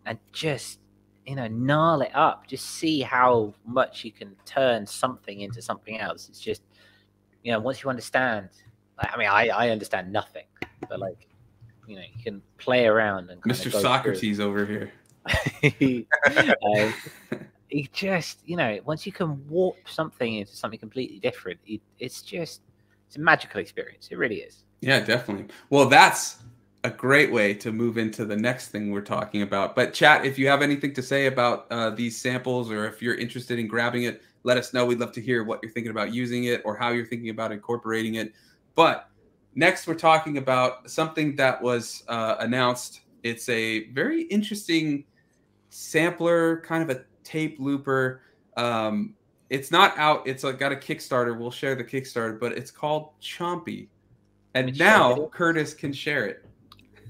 and 0.06 0.18
just 0.32 0.80
you 1.26 1.36
know 1.36 1.48
gnarl 1.48 2.02
it 2.02 2.14
up. 2.14 2.46
Just 2.46 2.66
see 2.66 3.00
how 3.00 3.54
much 3.66 4.04
you 4.04 4.12
can 4.12 4.34
turn 4.44 4.86
something 4.86 5.40
into 5.40 5.60
something 5.62 6.00
else. 6.00 6.28
It's 6.28 6.40
just 6.40 6.62
you 7.42 7.52
know 7.52 7.60
once 7.60 7.82
you 7.82 7.90
understand. 7.90 8.48
Like, 8.96 9.12
I 9.12 9.16
mean, 9.16 9.28
I 9.28 9.48
I 9.48 9.70
understand 9.70 10.12
nothing, 10.12 10.46
but 10.88 10.98
like 11.00 11.28
you 11.86 11.96
know 11.96 12.02
you 12.02 12.22
can 12.22 12.42
play 12.58 12.86
around 12.86 13.30
and 13.30 13.42
Mr. 13.42 13.70
Socrates 13.70 14.36
through. 14.36 14.46
over 14.46 14.66
here. 14.66 14.92
uh, 16.76 17.36
it 17.74 17.92
just 17.92 18.38
you 18.46 18.56
know 18.56 18.78
once 18.84 19.04
you 19.04 19.12
can 19.12 19.46
warp 19.48 19.76
something 19.86 20.34
into 20.36 20.54
something 20.54 20.78
completely 20.78 21.18
different, 21.18 21.58
it, 21.66 21.80
it's 21.98 22.22
just 22.22 22.62
it's 23.06 23.16
a 23.16 23.20
magical 23.20 23.60
experience. 23.60 24.08
It 24.10 24.16
really 24.16 24.36
is. 24.36 24.64
Yeah, 24.80 25.00
definitely. 25.00 25.48
Well, 25.70 25.88
that's 25.88 26.38
a 26.84 26.90
great 26.90 27.32
way 27.32 27.54
to 27.54 27.72
move 27.72 27.98
into 27.98 28.24
the 28.24 28.36
next 28.36 28.68
thing 28.68 28.90
we're 28.90 29.00
talking 29.00 29.42
about. 29.42 29.74
But 29.74 29.92
chat, 29.92 30.24
if 30.24 30.38
you 30.38 30.46
have 30.48 30.62
anything 30.62 30.92
to 30.94 31.02
say 31.02 31.26
about 31.26 31.66
uh, 31.70 31.90
these 31.90 32.20
samples, 32.20 32.70
or 32.70 32.86
if 32.86 33.02
you're 33.02 33.16
interested 33.16 33.58
in 33.58 33.66
grabbing 33.66 34.04
it, 34.04 34.22
let 34.44 34.56
us 34.56 34.72
know. 34.72 34.84
We'd 34.84 35.00
love 35.00 35.12
to 35.12 35.20
hear 35.20 35.42
what 35.42 35.60
you're 35.62 35.72
thinking 35.72 35.90
about 35.90 36.12
using 36.12 36.44
it 36.44 36.62
or 36.64 36.76
how 36.76 36.90
you're 36.90 37.06
thinking 37.06 37.30
about 37.30 37.50
incorporating 37.50 38.16
it. 38.16 38.34
But 38.74 39.08
next, 39.54 39.86
we're 39.88 39.94
talking 39.94 40.38
about 40.38 40.88
something 40.88 41.34
that 41.36 41.60
was 41.60 42.04
uh, 42.08 42.36
announced. 42.38 43.00
It's 43.22 43.48
a 43.48 43.88
very 43.90 44.22
interesting 44.24 45.04
sampler, 45.70 46.60
kind 46.60 46.88
of 46.88 46.96
a 46.96 47.04
tape 47.24 47.56
looper. 47.58 48.20
Um, 48.56 49.14
it's 49.50 49.70
not 49.70 49.96
out. 49.98 50.26
It's 50.26 50.44
like 50.44 50.58
got 50.58 50.72
a 50.72 50.76
Kickstarter. 50.76 51.36
We'll 51.36 51.50
share 51.50 51.74
the 51.74 51.84
Kickstarter, 51.84 52.38
but 52.38 52.52
it's 52.52 52.70
called 52.70 53.10
CHOMPI. 53.20 53.88
And 54.54 54.78
now 54.78 55.28
Curtis 55.32 55.74
can 55.74 55.92
share 55.92 56.26
it. 56.26 56.44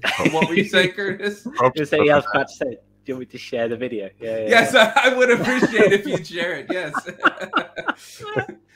what 0.31 0.47
were 0.47 0.55
you 0.55 0.65
saying, 0.65 0.91
Curtis? 0.91 1.47
You 1.75 1.85
say 1.85 1.99
I 2.09 2.15
was 2.15 2.25
about 2.33 2.47
to 2.47 2.53
say. 2.53 2.65
Do 2.65 3.11
you 3.11 3.15
want 3.15 3.19
me 3.19 3.25
to 3.27 3.37
share 3.37 3.67
the 3.67 3.77
video? 3.77 4.09
Yeah, 4.19 4.37
yeah 4.37 4.49
yes, 4.49 4.73
yeah. 4.73 4.93
I 5.03 5.15
would 5.15 5.29
appreciate 5.29 5.91
if 5.91 6.07
you'd 6.07 6.25
share 6.25 6.53
it. 6.57 6.67
Yes. 6.71 6.93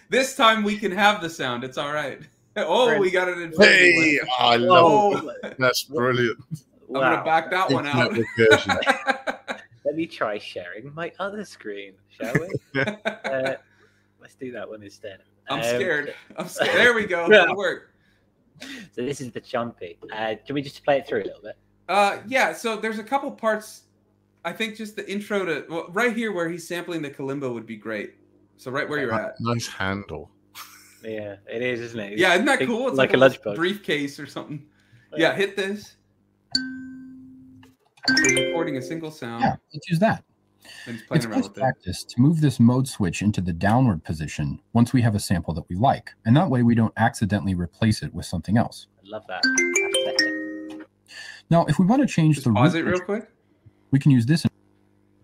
this 0.10 0.36
time 0.36 0.64
we 0.64 0.78
can 0.78 0.92
have 0.92 1.22
the 1.22 1.30
sound. 1.30 1.64
It's 1.64 1.80
all 1.80 1.92
right. 1.92 2.22
Oh, 2.56 2.98
we 3.00 3.10
got 3.10 3.28
it 3.28 3.40
in. 3.40 3.54
Hey, 3.58 4.20
I 4.38 4.58
love 4.58 5.28
it. 5.44 5.56
That's 5.58 5.84
brilliant. 5.84 6.38
I'm 6.90 6.94
gonna 6.94 7.24
back 7.24 7.50
that 7.52 7.72
one 7.72 7.88
out. 7.88 9.36
Let 9.86 9.96
me 9.96 10.06
try 10.06 10.38
sharing 10.38 10.94
my 10.94 11.12
other 11.20 11.46
screen, 11.46 11.94
shall 12.10 12.34
we? 12.34 12.82
uh, 12.82 13.56
let's 14.20 14.36
do 14.36 14.52
that 14.52 14.70
one 14.70 14.84
instead. 14.84 15.20
I'm 15.50 15.60
um, 15.60 15.64
scared. 15.64 16.14
I'm 16.38 16.48
scared. 16.50 16.76
There 16.76 16.94
we 16.94 17.06
go. 17.06 17.32
It'll 17.32 17.56
work. 17.56 17.94
so 18.62 18.68
this 18.98 19.22
is 19.22 19.32
the 19.32 19.42
CHOMPI. 19.42 19.98
Uh, 20.12 20.36
can 20.46 20.54
we 20.54 20.62
just 20.62 20.84
play 20.84 20.98
it 20.98 21.08
through 21.08 21.24
a 21.24 21.26
little 21.26 21.42
bit? 21.42 21.58
Uh, 21.88 22.20
yeah. 22.28 22.54
So 22.54 22.76
there's 22.76 23.00
a 23.00 23.04
couple 23.04 23.32
parts. 23.32 23.84
I 24.46 24.52
think 24.52 24.76
just 24.76 24.96
the 24.96 25.10
intro 25.10 25.46
to 25.46 25.66
well, 25.70 25.88
right 25.90 26.16
here 26.16 26.32
where 26.32 26.50
he's 26.50 26.68
sampling 26.68 27.02
the 27.02 27.10
kalimba 27.10 27.52
would 27.54 27.66
be 27.66 27.78
great. 27.78 28.16
So 28.58 28.72
right 28.72 28.88
where 28.88 29.00
you're 29.00 29.14
at. 29.14 29.36
Nice 29.40 29.68
handle. 29.68 30.30
Yeah, 31.04 31.38
it 31.50 31.62
is, 31.62 31.80
isn't 31.80 32.00
it? 32.00 32.20
yeah, 32.20 32.34
isn't 32.34 32.46
that 32.46 32.60
cool? 32.60 32.90
It's 32.90 32.98
like, 32.98 33.16
like 33.16 33.40
a, 33.46 33.52
a 33.52 33.56
briefcase 33.56 34.20
or 34.20 34.26
something. 34.26 34.66
Yeah, 35.16 35.34
hit 35.34 35.56
this. 35.56 35.96
Recording 38.08 38.78
a 38.78 38.82
single 38.82 39.12
sound. 39.12 39.43
Yeah, 39.43 39.56
let's 39.74 39.89
use 39.89 40.00
that. 40.00 40.24
It's 40.86 41.26
best 41.26 41.54
practice 41.54 42.04
to 42.04 42.22
move 42.22 42.41
this 42.41 42.60
mode 42.60 42.88
switch 42.88 43.22
into 43.22 43.41
the 43.41 43.54
downward 43.54 44.04
position 44.04 44.60
once 44.74 44.93
we 44.93 45.02
have 45.02 45.16
a 45.16 45.20
sample 45.20 45.54
that 45.56 45.64
we 45.70 45.76
like, 45.76 46.12
and 46.26 46.36
that 46.38 46.50
way 46.50 46.64
we 46.64 46.76
don't 46.76 46.93
accidentally 46.97 47.56
replace 47.56 48.04
it 48.04 48.14
with 48.14 48.26
something 48.26 48.58
else. 48.58 48.88
I 48.97 49.10
love 49.10 49.24
that. 49.28 50.86
Now, 51.50 51.66
if 51.66 51.80
we 51.80 51.86
want 51.86 52.02
to 52.02 52.08
change 52.08 52.36
Just 52.36 52.45
the 52.45 52.54
pause 52.54 52.76
root 52.76 52.82
it 52.82 52.84
real 52.86 53.00
pitch, 53.00 53.06
quick. 53.06 53.30
we 53.91 54.00
can 54.00 54.12
use 54.12 54.26
this. 54.26 54.45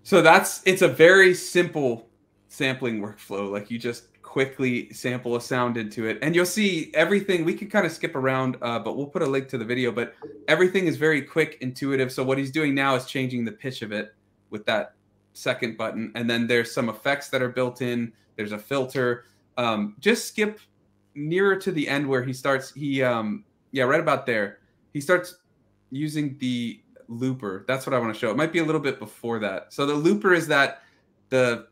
So 0.04 0.22
that's 0.22 0.62
it's 0.66 0.82
a 0.82 0.88
very 0.88 1.34
simple 1.34 2.10
sampling 2.48 3.00
workflow. 3.02 3.52
Like 3.52 3.70
you 3.70 3.78
just 3.78 4.06
quickly 4.36 4.92
sample 4.92 5.38
a 5.38 5.42
sound 5.42 5.78
into 5.78 6.08
it, 6.08 6.20
and 6.22 6.36
you'll 6.36 6.46
see 6.46 6.92
everything. 6.94 7.46
We 7.46 7.54
can 7.54 7.70
kind 7.70 7.86
of 7.86 7.92
skip 7.94 8.18
around, 8.18 8.58
uh, 8.62 8.80
but 8.80 8.98
we'll 8.98 9.08
put 9.08 9.22
a 9.22 9.26
link 9.26 9.48
to 9.48 9.58
the 9.58 9.64
video. 9.64 9.94
But 9.94 10.14
everything 10.50 10.88
is 10.88 10.98
very 10.98 11.22
quick, 11.22 11.58
intuitive. 11.62 12.12
So 12.12 12.22
what 12.22 12.38
he's 12.38 12.52
doing 12.52 12.76
now 12.76 12.96
is 12.96 13.06
changing 13.06 13.46
the 13.46 13.54
pitch 13.54 13.82
of 13.82 13.94
it 13.94 14.14
with 14.50 14.66
that 14.66 14.96
second 15.32 15.78
button, 15.78 16.12
and 16.16 16.30
then 16.30 16.48
there's 16.48 16.74
some 16.74 16.90
effects 16.90 17.30
that 17.30 17.42
are 17.42 17.48
built 17.48 17.82
in. 17.82 18.12
There's 18.36 18.52
a 18.52 18.60
filter. 18.60 19.24
Um, 19.58 19.96
just 20.02 20.28
skip 20.28 20.60
nearer 21.14 21.56
to 21.56 21.72
the 21.72 21.88
end 21.88 22.06
where 22.06 22.22
he 22.22 22.34
starts. 22.34 22.74
He 22.74 23.02
um, 23.02 23.46
yeah, 23.72 23.86
right 23.86 24.02
about 24.02 24.26
there. 24.26 24.60
He 24.92 25.00
starts 25.00 25.36
using 25.92 26.36
the 26.40 26.82
looper. 27.08 27.64
That's 27.70 27.88
what 27.88 27.94
I 27.94 28.00
want 28.00 28.14
to 28.14 28.20
show. 28.20 28.32
It 28.32 28.36
might 28.36 28.52
be 28.52 28.60
a 28.60 28.66
little 28.66 28.82
bit 28.82 29.00
before 29.00 29.40
that. 29.40 29.72
So 29.72 29.86
the 29.86 29.94
looper 29.94 30.34
is 30.34 30.46
that 30.48 30.82
the 31.30 31.68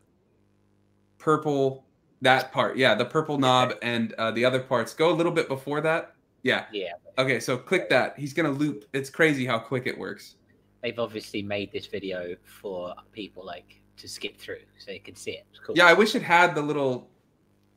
purple 1.18 1.83
that 2.24 2.52
part. 2.52 2.76
Yeah, 2.76 2.94
the 2.94 3.04
purple 3.04 3.38
knob 3.38 3.74
and 3.82 4.12
uh, 4.14 4.30
the 4.32 4.44
other 4.44 4.60
parts 4.60 4.92
go 4.94 5.10
a 5.10 5.14
little 5.14 5.32
bit 5.32 5.48
before 5.48 5.80
that. 5.82 6.14
Yeah. 6.42 6.66
Yeah. 6.72 6.92
Okay, 7.16 7.40
so 7.40 7.56
click 7.56 7.88
that. 7.90 8.18
He's 8.18 8.32
gonna 8.34 8.50
loop. 8.50 8.84
It's 8.92 9.08
crazy 9.08 9.46
how 9.46 9.58
quick 9.58 9.86
it 9.86 9.96
works. 9.96 10.36
They've 10.82 10.98
obviously 10.98 11.42
made 11.42 11.72
this 11.72 11.86
video 11.86 12.34
for 12.44 12.94
people 13.12 13.44
like 13.44 13.80
to 13.96 14.08
skip 14.08 14.36
through 14.36 14.60
so 14.78 14.86
they 14.86 14.98
can 14.98 15.14
see 15.14 15.32
it. 15.32 15.46
It's 15.50 15.60
cool. 15.60 15.76
Yeah, 15.76 15.86
I 15.86 15.94
wish 15.94 16.14
it 16.14 16.22
had 16.22 16.54
the 16.54 16.60
little 16.60 17.08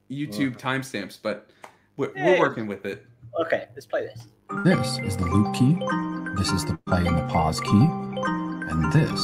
YouTube 0.09 0.57
timestamps, 0.57 1.19
but 1.21 1.49
we're, 1.95 2.11
we're 2.15 2.39
working 2.39 2.67
with 2.67 2.85
it. 2.85 3.05
Okay, 3.39 3.67
let's 3.75 3.85
play 3.85 4.01
this. 4.01 4.27
This 4.63 4.97
is 4.99 5.17
the 5.17 5.25
loop 5.25 5.53
key, 5.53 5.77
this 6.37 6.49
is 6.51 6.65
the 6.65 6.77
play 6.87 7.05
and 7.05 7.17
the 7.17 7.27
pause 7.27 7.59
key, 7.59 7.69
and 7.69 8.91
this 8.91 9.19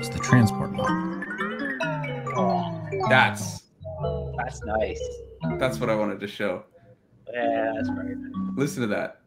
is 0.00 0.10
the 0.10 0.20
transport 0.22 0.72
knob. 0.72 1.24
Oh, 2.38 3.08
That's 3.08 3.62
that's 4.36 4.62
nice. 4.64 5.00
that's 5.58 5.78
what 5.78 5.90
I 5.90 5.94
wanted 5.94 6.20
to 6.20 6.28
show. 6.28 6.64
Yeah, 7.32 7.72
that's 7.74 7.88
very 7.88 8.14
nice. 8.16 8.32
Listen 8.56 8.82
to 8.82 8.88
that. 8.88 9.20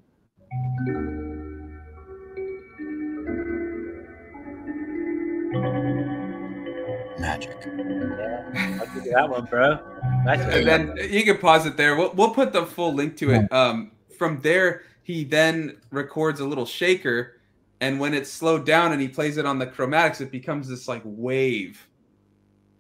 Magic. 7.20 7.58
Yeah, 7.66 8.80
I'll 8.80 8.96
give 8.96 9.06
you 9.06 9.12
that 9.12 9.30
one, 9.30 9.46
bro. 9.46 9.80
Nice 10.24 10.40
and 10.40 10.68
then 10.68 10.98
you 11.12 11.24
can 11.24 11.38
pause 11.38 11.66
it 11.66 11.76
there. 11.76 11.96
We'll, 11.96 12.14
we'll 12.14 12.34
put 12.34 12.54
the 12.54 12.66
full 12.66 12.94
link 12.94 13.18
to 13.18 13.32
it. 13.32 13.52
Um, 13.52 13.92
from 14.18 14.40
there, 14.42 14.84
he 15.04 15.24
then 15.24 15.78
records 15.92 16.40
a 16.40 16.46
little 16.46 16.66
shaker, 16.66 17.42
and 17.82 18.00
when 18.00 18.14
it's 18.14 18.32
slowed 18.32 18.66
down 18.66 18.92
and 18.92 19.02
he 19.02 19.08
plays 19.08 19.38
it 19.38 19.46
on 19.46 19.60
the 19.60 19.68
chromatics, 19.68 20.22
it 20.22 20.32
becomes 20.32 20.68
this 20.68 20.88
like 20.88 21.02
wave. 21.04 21.86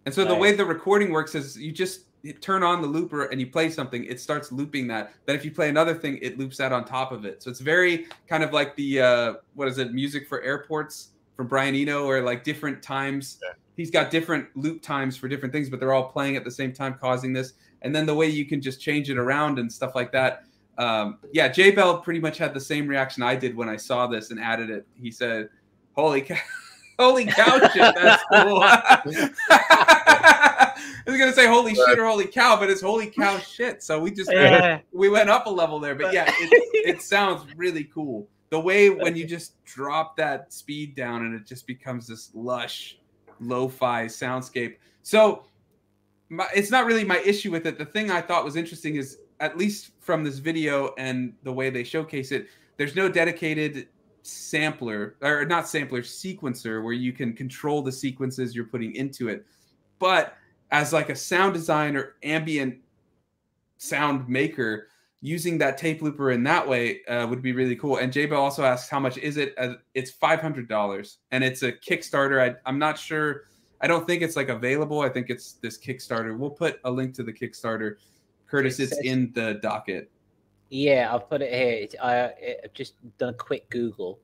And 0.05 0.15
so 0.15 0.25
the 0.25 0.35
way 0.35 0.53
the 0.53 0.65
recording 0.65 1.11
works 1.11 1.35
is 1.35 1.57
you 1.57 1.71
just 1.71 2.01
you 2.01 2.08
turn 2.41 2.63
on 2.63 2.81
the 2.81 2.87
looper 2.87 3.25
and 3.25 3.39
you 3.39 3.47
play 3.47 3.69
something, 3.69 4.03
it 4.05 4.19
starts 4.19 4.51
looping 4.51 4.87
that. 4.87 5.13
Then 5.25 5.35
if 5.35 5.45
you 5.45 5.51
play 5.51 5.69
another 5.69 5.95
thing, 5.95 6.19
it 6.21 6.37
loops 6.37 6.57
that 6.57 6.71
on 6.71 6.85
top 6.85 7.11
of 7.11 7.25
it. 7.25 7.41
So 7.41 7.49
it's 7.49 7.59
very 7.59 8.07
kind 8.27 8.43
of 8.43 8.53
like 8.53 8.75
the 8.75 9.01
uh, 9.01 9.33
what 9.55 9.67
is 9.67 9.77
it, 9.77 9.93
music 9.93 10.27
for 10.27 10.41
airports 10.41 11.09
from 11.35 11.47
Brian 11.47 11.75
Eno, 11.75 12.05
or 12.05 12.21
like 12.21 12.43
different 12.43 12.83
times. 12.83 13.39
He's 13.77 13.89
got 13.89 14.11
different 14.11 14.47
loop 14.57 14.81
times 14.81 15.15
for 15.15 15.29
different 15.29 15.53
things, 15.53 15.69
but 15.69 15.79
they're 15.79 15.93
all 15.93 16.09
playing 16.09 16.35
at 16.35 16.43
the 16.43 16.51
same 16.51 16.73
time, 16.73 16.97
causing 16.99 17.31
this. 17.31 17.53
And 17.81 17.95
then 17.95 18.05
the 18.05 18.15
way 18.15 18.27
you 18.27 18.45
can 18.45 18.61
just 18.61 18.81
change 18.81 19.09
it 19.09 19.17
around 19.17 19.57
and 19.57 19.71
stuff 19.71 19.95
like 19.95 20.11
that. 20.11 20.43
Um, 20.77 21.19
yeah, 21.31 21.47
J 21.47 21.71
Bell 21.71 21.99
pretty 22.01 22.19
much 22.19 22.37
had 22.37 22.53
the 22.53 22.59
same 22.59 22.87
reaction 22.87 23.23
I 23.23 23.35
did 23.35 23.55
when 23.55 23.69
I 23.69 23.77
saw 23.77 24.07
this 24.07 24.31
and 24.31 24.39
added 24.39 24.69
it. 24.69 24.85
He 25.01 25.11
said, 25.11 25.49
"Holy 25.93 26.21
cow, 26.21 26.37
holy 26.99 27.25
cow, 27.25 27.59
shit, 27.69 27.95
that's 27.95 28.23
cool." 28.31 28.63
I 31.07 31.09
was 31.11 31.19
gonna 31.19 31.33
say 31.33 31.47
holy 31.47 31.75
shit 31.75 31.99
or 31.99 32.05
holy 32.05 32.27
cow, 32.27 32.57
but 32.59 32.69
it's 32.69 32.81
holy 32.81 33.07
cow 33.07 33.37
shit. 33.39 33.83
So 33.83 33.99
we 33.99 34.11
just 34.11 34.31
Yeah. 34.31 34.79
we 34.91 35.09
went 35.09 35.29
up 35.29 35.45
a 35.45 35.49
level 35.49 35.79
there. 35.79 35.95
But 35.95 36.13
yeah, 36.13 36.25
it, 36.27 36.87
it 36.97 37.01
sounds 37.01 37.45
really 37.55 37.85
cool. 37.85 38.27
The 38.49 38.59
way 38.59 38.89
when 38.89 39.15
you 39.15 39.25
just 39.27 39.63
drop 39.65 40.17
that 40.17 40.51
speed 40.51 40.95
down 40.95 41.25
and 41.25 41.35
it 41.35 41.45
just 41.45 41.67
becomes 41.67 42.07
this 42.07 42.31
lush 42.33 42.97
lo-fi 43.39 44.05
soundscape. 44.05 44.77
So 45.03 45.43
my, 46.29 46.47
it's 46.55 46.71
not 46.71 46.85
really 46.85 47.03
my 47.03 47.19
issue 47.19 47.51
with 47.51 47.65
it. 47.65 47.77
The 47.77 47.85
thing 47.85 48.11
I 48.11 48.21
thought 48.21 48.43
was 48.43 48.55
interesting 48.55 48.95
is 48.95 49.19
at 49.39 49.57
least 49.57 49.91
from 49.99 50.23
this 50.23 50.39
video 50.39 50.93
and 50.97 51.33
the 51.43 51.53
way 51.53 51.69
they 51.69 51.83
showcase 51.83 52.31
it, 52.31 52.47
there's 52.77 52.95
no 52.95 53.09
dedicated 53.09 53.87
sampler 54.23 55.15
or 55.21 55.45
not 55.45 55.67
sampler 55.67 56.01
sequencer 56.01 56.83
where 56.83 56.93
you 56.93 57.13
can 57.13 57.33
control 57.33 57.81
the 57.81 57.91
sequences 57.91 58.55
you're 58.55 58.65
putting 58.65 58.95
into 58.95 59.29
it. 59.29 59.45
But 59.97 60.35
as 60.71 60.93
like 60.93 61.09
a 61.09 61.15
sound 61.15 61.53
designer, 61.53 62.15
ambient 62.23 62.77
sound 63.77 64.27
maker, 64.27 64.87
using 65.21 65.57
that 65.57 65.77
tape 65.77 66.01
looper 66.01 66.31
in 66.31 66.43
that 66.43 66.67
way 66.67 67.03
uh, 67.05 67.27
would 67.27 67.41
be 67.41 67.51
really 67.51 67.75
cool. 67.75 67.97
And 67.97 68.11
Jabo 68.11 68.37
also 68.37 68.63
asks, 68.63 68.89
how 68.89 68.99
much 68.99 69.17
is 69.17 69.37
it? 69.37 69.53
Uh, 69.57 69.73
it's 69.93 70.11
five 70.11 70.41
hundred 70.41 70.67
dollars, 70.67 71.17
and 71.31 71.43
it's 71.43 71.63
a 71.63 71.71
Kickstarter. 71.71 72.41
I, 72.41 72.55
I'm 72.65 72.79
not 72.79 72.97
sure. 72.97 73.43
I 73.81 73.87
don't 73.87 74.05
think 74.05 74.21
it's 74.21 74.35
like 74.35 74.49
available. 74.49 75.01
I 75.01 75.09
think 75.09 75.29
it's 75.29 75.53
this 75.53 75.77
Kickstarter. 75.77 76.37
We'll 76.37 76.49
put 76.49 76.79
a 76.83 76.91
link 76.91 77.13
to 77.15 77.23
the 77.23 77.33
Kickstarter. 77.33 77.95
Curtis, 78.47 78.79
It 78.79 78.83
it's 78.91 78.99
in 79.05 79.31
the 79.33 79.59
docket. 79.61 80.11
Yeah, 80.69 81.09
I'll 81.11 81.19
put 81.19 81.41
it 81.41 81.53
here. 81.53 81.83
It's, 81.83 81.95
I, 82.01 82.33
I've 82.63 82.73
just 82.73 82.95
done 83.17 83.29
a 83.29 83.33
quick 83.33 83.69
Google. 83.69 84.19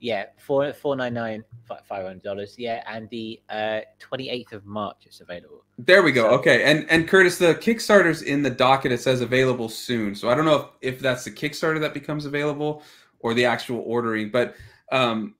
Yeah, 0.00 0.26
four 0.38 0.72
four 0.72 0.94
nine 0.94 1.14
nine 1.14 1.44
five 1.66 2.04
hundred 2.04 2.22
dollars. 2.22 2.54
Yeah, 2.56 2.84
and 2.86 3.08
the 3.10 3.40
uh 3.50 3.80
twenty 3.98 4.28
eighth 4.30 4.52
of 4.52 4.64
March 4.64 4.98
it's 5.06 5.20
available. 5.20 5.64
There 5.78 6.02
we 6.02 6.12
go. 6.12 6.22
So- 6.30 6.34
Okay, 6.38 6.62
and 6.64 6.88
and 6.90 7.08
Curtis, 7.08 7.38
the 7.38 7.54
Kickstarter's 7.56 8.22
in 8.22 8.42
the 8.42 8.50
docket. 8.50 8.92
It 8.92 9.00
says 9.00 9.20
available 9.20 9.68
soon. 9.68 10.14
So 10.14 10.28
I 10.30 10.34
don't 10.36 10.44
know 10.44 10.70
if, 10.80 10.94
if 10.96 11.00
that's 11.00 11.24
the 11.24 11.30
Kickstarter 11.32 11.80
that 11.80 11.94
becomes 11.94 12.26
available 12.26 12.82
or 13.20 13.34
the 13.34 13.44
actual 13.44 13.82
ordering, 13.86 14.30
but 14.30 14.54
um, 14.92 15.34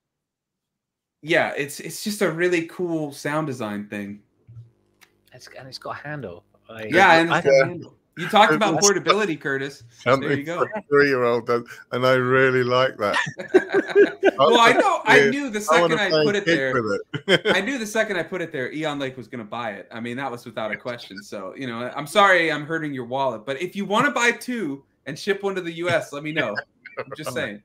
yeah, 1.22 1.52
it's 1.56 1.78
it's 1.80 2.02
just 2.02 2.22
a 2.22 2.30
really 2.30 2.66
cool 2.66 3.12
sound 3.12 3.46
design 3.46 3.88
thing. 3.88 4.22
It's, 5.32 5.48
and 5.56 5.68
it's 5.68 5.78
got 5.78 5.90
a 5.90 6.08
handle. 6.08 6.42
Like, 6.68 6.90
Yeah, 6.92 7.20
and 7.20 7.32
I 7.32 7.38
it's 7.38 7.46
got 7.46 7.54
a 7.54 7.58
don't- 7.60 7.68
handle. 7.68 7.94
You 8.18 8.28
talked 8.28 8.52
about 8.52 8.80
portability, 8.80 9.36
Curtis. 9.36 9.84
Something 9.90 10.28
There 10.28 10.38
you 10.38 10.44
go. 10.44 10.66
three-year-old 10.88 11.46
does, 11.46 11.62
and 11.92 12.06
I 12.06 12.14
really 12.14 12.64
like 12.64 12.96
that. 12.98 13.16
well, 14.38 14.60
I 14.60 14.72
know. 14.72 15.00
I 15.04 15.30
knew 15.30 15.50
the 15.50 15.60
second 15.60 15.96
to 15.96 16.02
I, 16.02 16.10
put 16.24 16.34
it 16.36 16.44
there. 16.44 16.72
it. 17.26 17.42
I 17.56 17.60
knew 17.60 17.78
the 17.78 17.86
second 17.86 18.16
I 18.16 18.22
put 18.22 18.42
it 18.42 18.52
there, 18.52 18.72
Eon 18.72 18.98
Lake 18.98 19.16
was 19.16 19.28
going 19.28 19.44
to 19.44 19.48
buy 19.48 19.72
it. 19.72 19.88
I 19.92 20.00
mean, 20.00 20.16
that 20.16 20.30
was 20.30 20.44
without 20.44 20.72
a 20.72 20.76
question. 20.76 21.22
So, 21.22 21.54
you 21.56 21.66
know, 21.66 21.92
I'm 21.96 22.06
sorry 22.06 22.50
I'm 22.50 22.64
hurting 22.64 22.92
your 22.92 23.04
wallet, 23.04 23.46
but 23.46 23.60
if 23.60 23.76
you 23.76 23.84
want 23.84 24.06
to 24.06 24.10
buy 24.10 24.32
two 24.32 24.84
and 25.06 25.18
ship 25.18 25.42
one 25.42 25.54
to 25.54 25.60
the 25.60 25.72
US, 25.74 26.12
let 26.12 26.22
me 26.22 26.32
know. 26.32 26.56
I'm 26.98 27.12
just 27.16 27.32
saying. 27.34 27.62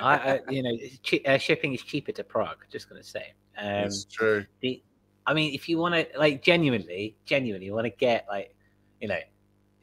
I, 0.00 0.14
I, 0.14 0.40
you 0.50 0.62
know, 0.62 0.70
it's 0.72 1.26
uh, 1.26 1.38
shipping 1.38 1.72
is 1.72 1.82
cheaper 1.82 2.12
to 2.12 2.22
Prague. 2.22 2.58
Just 2.70 2.88
gonna 2.88 3.02
say. 3.02 3.32
Um, 3.56 3.66
it's 3.66 4.04
true. 4.04 4.44
the, 4.60 4.82
I 5.26 5.34
mean, 5.34 5.54
if 5.54 5.68
you 5.68 5.78
want 5.78 5.94
to, 5.94 6.06
like, 6.18 6.42
genuinely, 6.42 7.16
genuinely, 7.24 7.66
you 7.66 7.74
want 7.74 7.86
to 7.86 7.90
get 7.90 8.26
like, 8.30 8.54
you 9.00 9.08
know, 9.08 9.18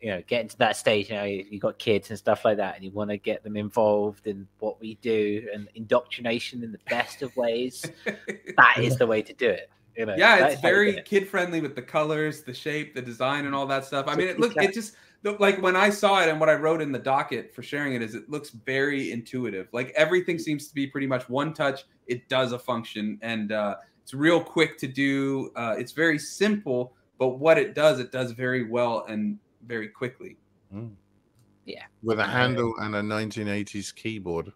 you 0.05 0.11
know, 0.11 0.21
getting 0.27 0.47
to 0.47 0.57
that 0.59 0.77
stage. 0.77 1.09
You 1.09 1.15
know, 1.15 1.23
you 1.23 1.47
have 1.53 1.61
got 1.61 1.79
kids 1.79 2.11
and 2.11 2.19
stuff 2.19 2.45
like 2.45 2.57
that, 2.57 2.75
and 2.75 2.83
you 2.83 2.91
want 2.91 3.09
to 3.09 3.17
get 3.17 3.43
them 3.43 3.57
involved 3.57 4.27
in 4.27 4.47
what 4.59 4.79
we 4.79 4.99
do 5.01 5.47
and 5.51 5.67
indoctrination 5.73 6.63
in 6.63 6.71
the 6.71 6.79
best 6.87 7.23
of 7.23 7.35
ways. 7.35 7.83
that 8.05 8.77
is 8.77 8.97
the 8.97 9.07
way 9.07 9.23
to 9.23 9.33
do 9.33 9.49
it. 9.49 9.67
You 9.97 10.05
know, 10.05 10.13
yeah, 10.15 10.45
it's 10.45 10.57
is 10.57 10.61
how 10.61 10.67
you 10.67 10.73
do 10.73 10.75
very 10.75 10.97
it. 10.97 11.05
kid 11.05 11.27
friendly 11.27 11.59
with 11.59 11.75
the 11.75 11.81
colors, 11.81 12.43
the 12.43 12.53
shape, 12.53 12.93
the 12.93 13.01
design, 13.01 13.47
and 13.47 13.55
all 13.55 13.65
that 13.65 13.83
stuff. 13.83 14.05
I 14.07 14.13
mean, 14.13 14.27
it 14.27 14.39
look 14.39 14.55
it 14.57 14.75
just 14.75 14.95
like 15.23 15.59
when 15.59 15.75
I 15.75 15.89
saw 15.89 16.21
it 16.21 16.29
and 16.29 16.39
what 16.39 16.49
I 16.49 16.53
wrote 16.53 16.83
in 16.83 16.91
the 16.91 16.99
docket 16.99 17.55
for 17.55 17.63
sharing 17.63 17.95
it 17.95 18.03
is 18.03 18.13
it 18.13 18.29
looks 18.29 18.51
very 18.51 19.11
intuitive. 19.11 19.69
Like 19.71 19.91
everything 19.95 20.37
seems 20.37 20.67
to 20.67 20.75
be 20.75 20.85
pretty 20.85 21.07
much 21.07 21.27
one 21.29 21.51
touch. 21.51 21.83
It 22.05 22.29
does 22.29 22.51
a 22.51 22.59
function, 22.59 23.17
and 23.23 23.51
uh, 23.51 23.77
it's 24.03 24.13
real 24.13 24.39
quick 24.39 24.77
to 24.77 24.87
do. 24.87 25.49
Uh, 25.55 25.73
it's 25.79 25.93
very 25.93 26.19
simple, 26.19 26.93
but 27.17 27.39
what 27.39 27.57
it 27.57 27.73
does, 27.73 27.99
it 27.99 28.11
does 28.11 28.33
very 28.33 28.69
well 28.69 29.03
and 29.09 29.39
very 29.67 29.87
quickly. 29.89 30.37
Yeah. 31.65 31.83
With 32.03 32.19
a 32.19 32.25
handle 32.25 32.73
and 32.79 32.95
a 32.95 33.01
1980s 33.01 33.93
keyboard 33.95 34.51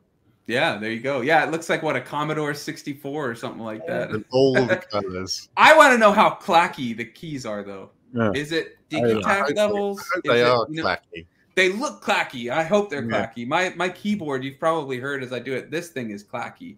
Yeah, 0.48 0.78
there 0.78 0.92
you 0.92 1.00
go. 1.00 1.22
Yeah, 1.22 1.44
it 1.46 1.52
looks 1.52 1.70
like 1.70 1.82
what 1.84 1.96
a 1.96 2.02
Commodore 2.02 2.54
64 2.54 3.30
or 3.30 3.36
something 3.36 3.64
like 3.64 3.86
that. 3.88 4.12
with 4.12 4.26
all 4.32 4.54
the 4.54 4.76
colors. 4.92 5.50
I 5.58 5.76
want 5.76 5.92
to 5.94 5.98
know 5.98 6.12
how 6.12 6.32
clacky 6.42 6.96
the 6.96 7.06
keys 7.06 7.46
are, 7.46 7.64
though. 7.64 7.92
Yeah. 8.14 8.32
Is 8.36 8.52
it 8.52 8.78
yeah. 8.90 9.00
Digitech 9.02 9.48
they- 9.50 9.54
levels? 9.54 10.00
I 10.00 10.04
hope 10.16 10.26
Is 10.26 10.32
they 10.32 10.42
it, 10.42 10.48
are 10.48 10.68
you 10.70 10.82
know, 10.82 10.84
clacky. 10.86 11.26
They 11.56 11.70
look 11.70 12.04
clacky. 12.04 12.50
I 12.52 12.64
hope 12.64 12.90
they're 12.90 13.04
Yeah. 13.04 13.28
clacky. 13.28 13.48
My 13.48 13.74
my 13.76 13.90
keyboard, 13.90 14.44
you've 14.44 14.60
probably 14.60 14.98
heard 15.00 15.24
as 15.24 15.32
I 15.34 15.40
do 15.40 15.54
it. 15.54 15.70
This 15.72 15.90
thing 15.90 16.10
is 16.12 16.24
clacky, 16.24 16.78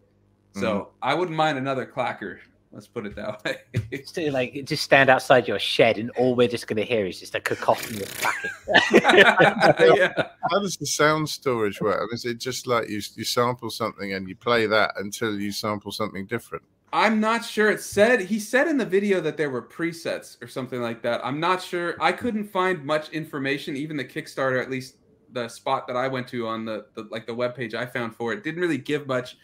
so 0.53 0.61
Mm-hmm. 0.73 0.89
I 1.01 1.13
wouldn't 1.13 1.37
mind 1.37 1.57
another 1.57 1.85
clacker. 1.85 2.39
Let's 2.73 2.87
put 2.87 3.05
it 3.05 3.15
that 3.17 3.43
way. 3.43 3.57
just 3.91 4.17
like 4.17 4.63
just 4.63 4.83
stand 4.83 5.09
outside 5.09 5.47
your 5.47 5.59
shed, 5.59 5.97
and 5.97 6.09
all 6.11 6.35
we're 6.35 6.47
just 6.47 6.67
going 6.67 6.77
to 6.77 6.85
hear 6.85 7.05
is 7.05 7.19
just 7.19 7.35
a 7.35 7.41
cacophony 7.41 8.01
of 8.01 8.17
clacking. 8.17 8.51
yeah. 9.97 10.13
How 10.49 10.59
does 10.59 10.77
the 10.77 10.85
sound 10.85 11.27
storage 11.27 11.81
work? 11.81 12.09
Is 12.13 12.23
it 12.23 12.37
just 12.37 12.67
like 12.67 12.87
you 12.87 13.01
you 13.15 13.25
sample 13.25 13.69
something 13.69 14.13
and 14.13 14.27
you 14.27 14.35
play 14.37 14.67
that 14.67 14.93
until 14.97 15.37
you 15.37 15.51
sample 15.51 15.91
something 15.91 16.25
different? 16.25 16.63
I'm 16.93 17.19
not 17.19 17.43
sure. 17.43 17.71
It 17.71 17.81
said 17.81 18.21
he 18.21 18.39
said 18.39 18.67
in 18.67 18.77
the 18.77 18.85
video 18.85 19.19
that 19.21 19.35
there 19.35 19.49
were 19.49 19.61
presets 19.61 20.41
or 20.41 20.47
something 20.47 20.81
like 20.81 21.01
that. 21.03 21.25
I'm 21.25 21.39
not 21.39 21.61
sure. 21.61 21.95
I 21.99 22.13
couldn't 22.13 22.45
find 22.45 22.85
much 22.85 23.09
information. 23.09 23.75
Even 23.75 23.97
the 23.97 24.05
Kickstarter, 24.05 24.61
at 24.61 24.69
least 24.69 24.95
the 25.33 25.47
spot 25.47 25.87
that 25.87 25.95
I 25.95 26.07
went 26.07 26.27
to 26.29 26.47
on 26.47 26.65
the, 26.65 26.85
the 26.95 27.03
like 27.11 27.25
the 27.25 27.33
web 27.33 27.55
page 27.55 27.73
I 27.73 27.85
found 27.85 28.15
for 28.15 28.33
it, 28.33 28.43
didn't 28.43 28.61
really 28.61 28.77
give 28.77 29.07
much. 29.07 29.37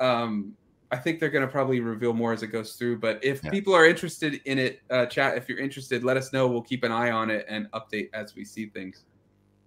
Um, 0.00 0.56
I 0.94 0.96
think 0.96 1.18
they're 1.18 1.28
going 1.30 1.44
to 1.44 1.50
probably 1.50 1.80
reveal 1.80 2.12
more 2.12 2.32
as 2.32 2.44
it 2.44 2.48
goes 2.48 2.74
through. 2.74 2.98
But 2.98 3.18
if 3.24 3.42
yeah. 3.42 3.50
people 3.50 3.74
are 3.74 3.84
interested 3.84 4.40
in 4.44 4.60
it, 4.60 4.80
uh, 4.90 5.06
chat. 5.06 5.36
If 5.36 5.48
you're 5.48 5.58
interested, 5.58 6.04
let 6.04 6.16
us 6.16 6.32
know. 6.32 6.46
We'll 6.46 6.62
keep 6.62 6.84
an 6.84 6.92
eye 6.92 7.10
on 7.10 7.30
it 7.30 7.46
and 7.48 7.68
update 7.72 8.10
as 8.14 8.36
we 8.36 8.44
see 8.44 8.66
things. 8.66 9.04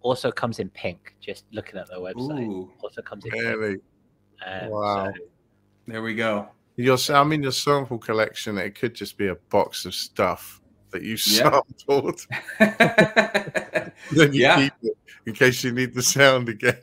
Also 0.01 0.31
comes 0.31 0.59
in 0.59 0.69
pink. 0.69 1.15
Just 1.19 1.43
looking 1.51 1.77
at 1.77 1.89
the 1.89 1.95
website. 1.95 2.47
Ooh, 2.47 2.71
also 2.81 3.01
comes 3.01 3.25
in 3.25 3.31
really? 3.31 3.71
pink. 3.71 3.83
Um, 4.45 4.69
wow. 4.69 5.05
So... 5.05 5.11
There 5.87 6.01
we 6.01 6.15
go. 6.15 6.47
Your, 6.77 6.97
I 7.09 7.23
mean, 7.25 7.43
your 7.43 7.51
sample 7.51 7.97
collection. 7.97 8.57
It 8.57 8.75
could 8.75 8.95
just 8.95 9.17
be 9.17 9.27
a 9.27 9.35
box 9.35 9.85
of 9.85 9.93
stuff 9.93 10.61
that 10.91 11.01
you 11.01 11.17
sampled. 11.17 12.25
then 12.59 13.91
you 14.13 14.29
yeah. 14.31 14.55
keep 14.55 14.73
it 14.83 14.97
in 15.25 15.33
case 15.33 15.61
you 15.63 15.73
need 15.73 15.93
the 15.93 16.03
sound 16.03 16.47
again. 16.47 16.79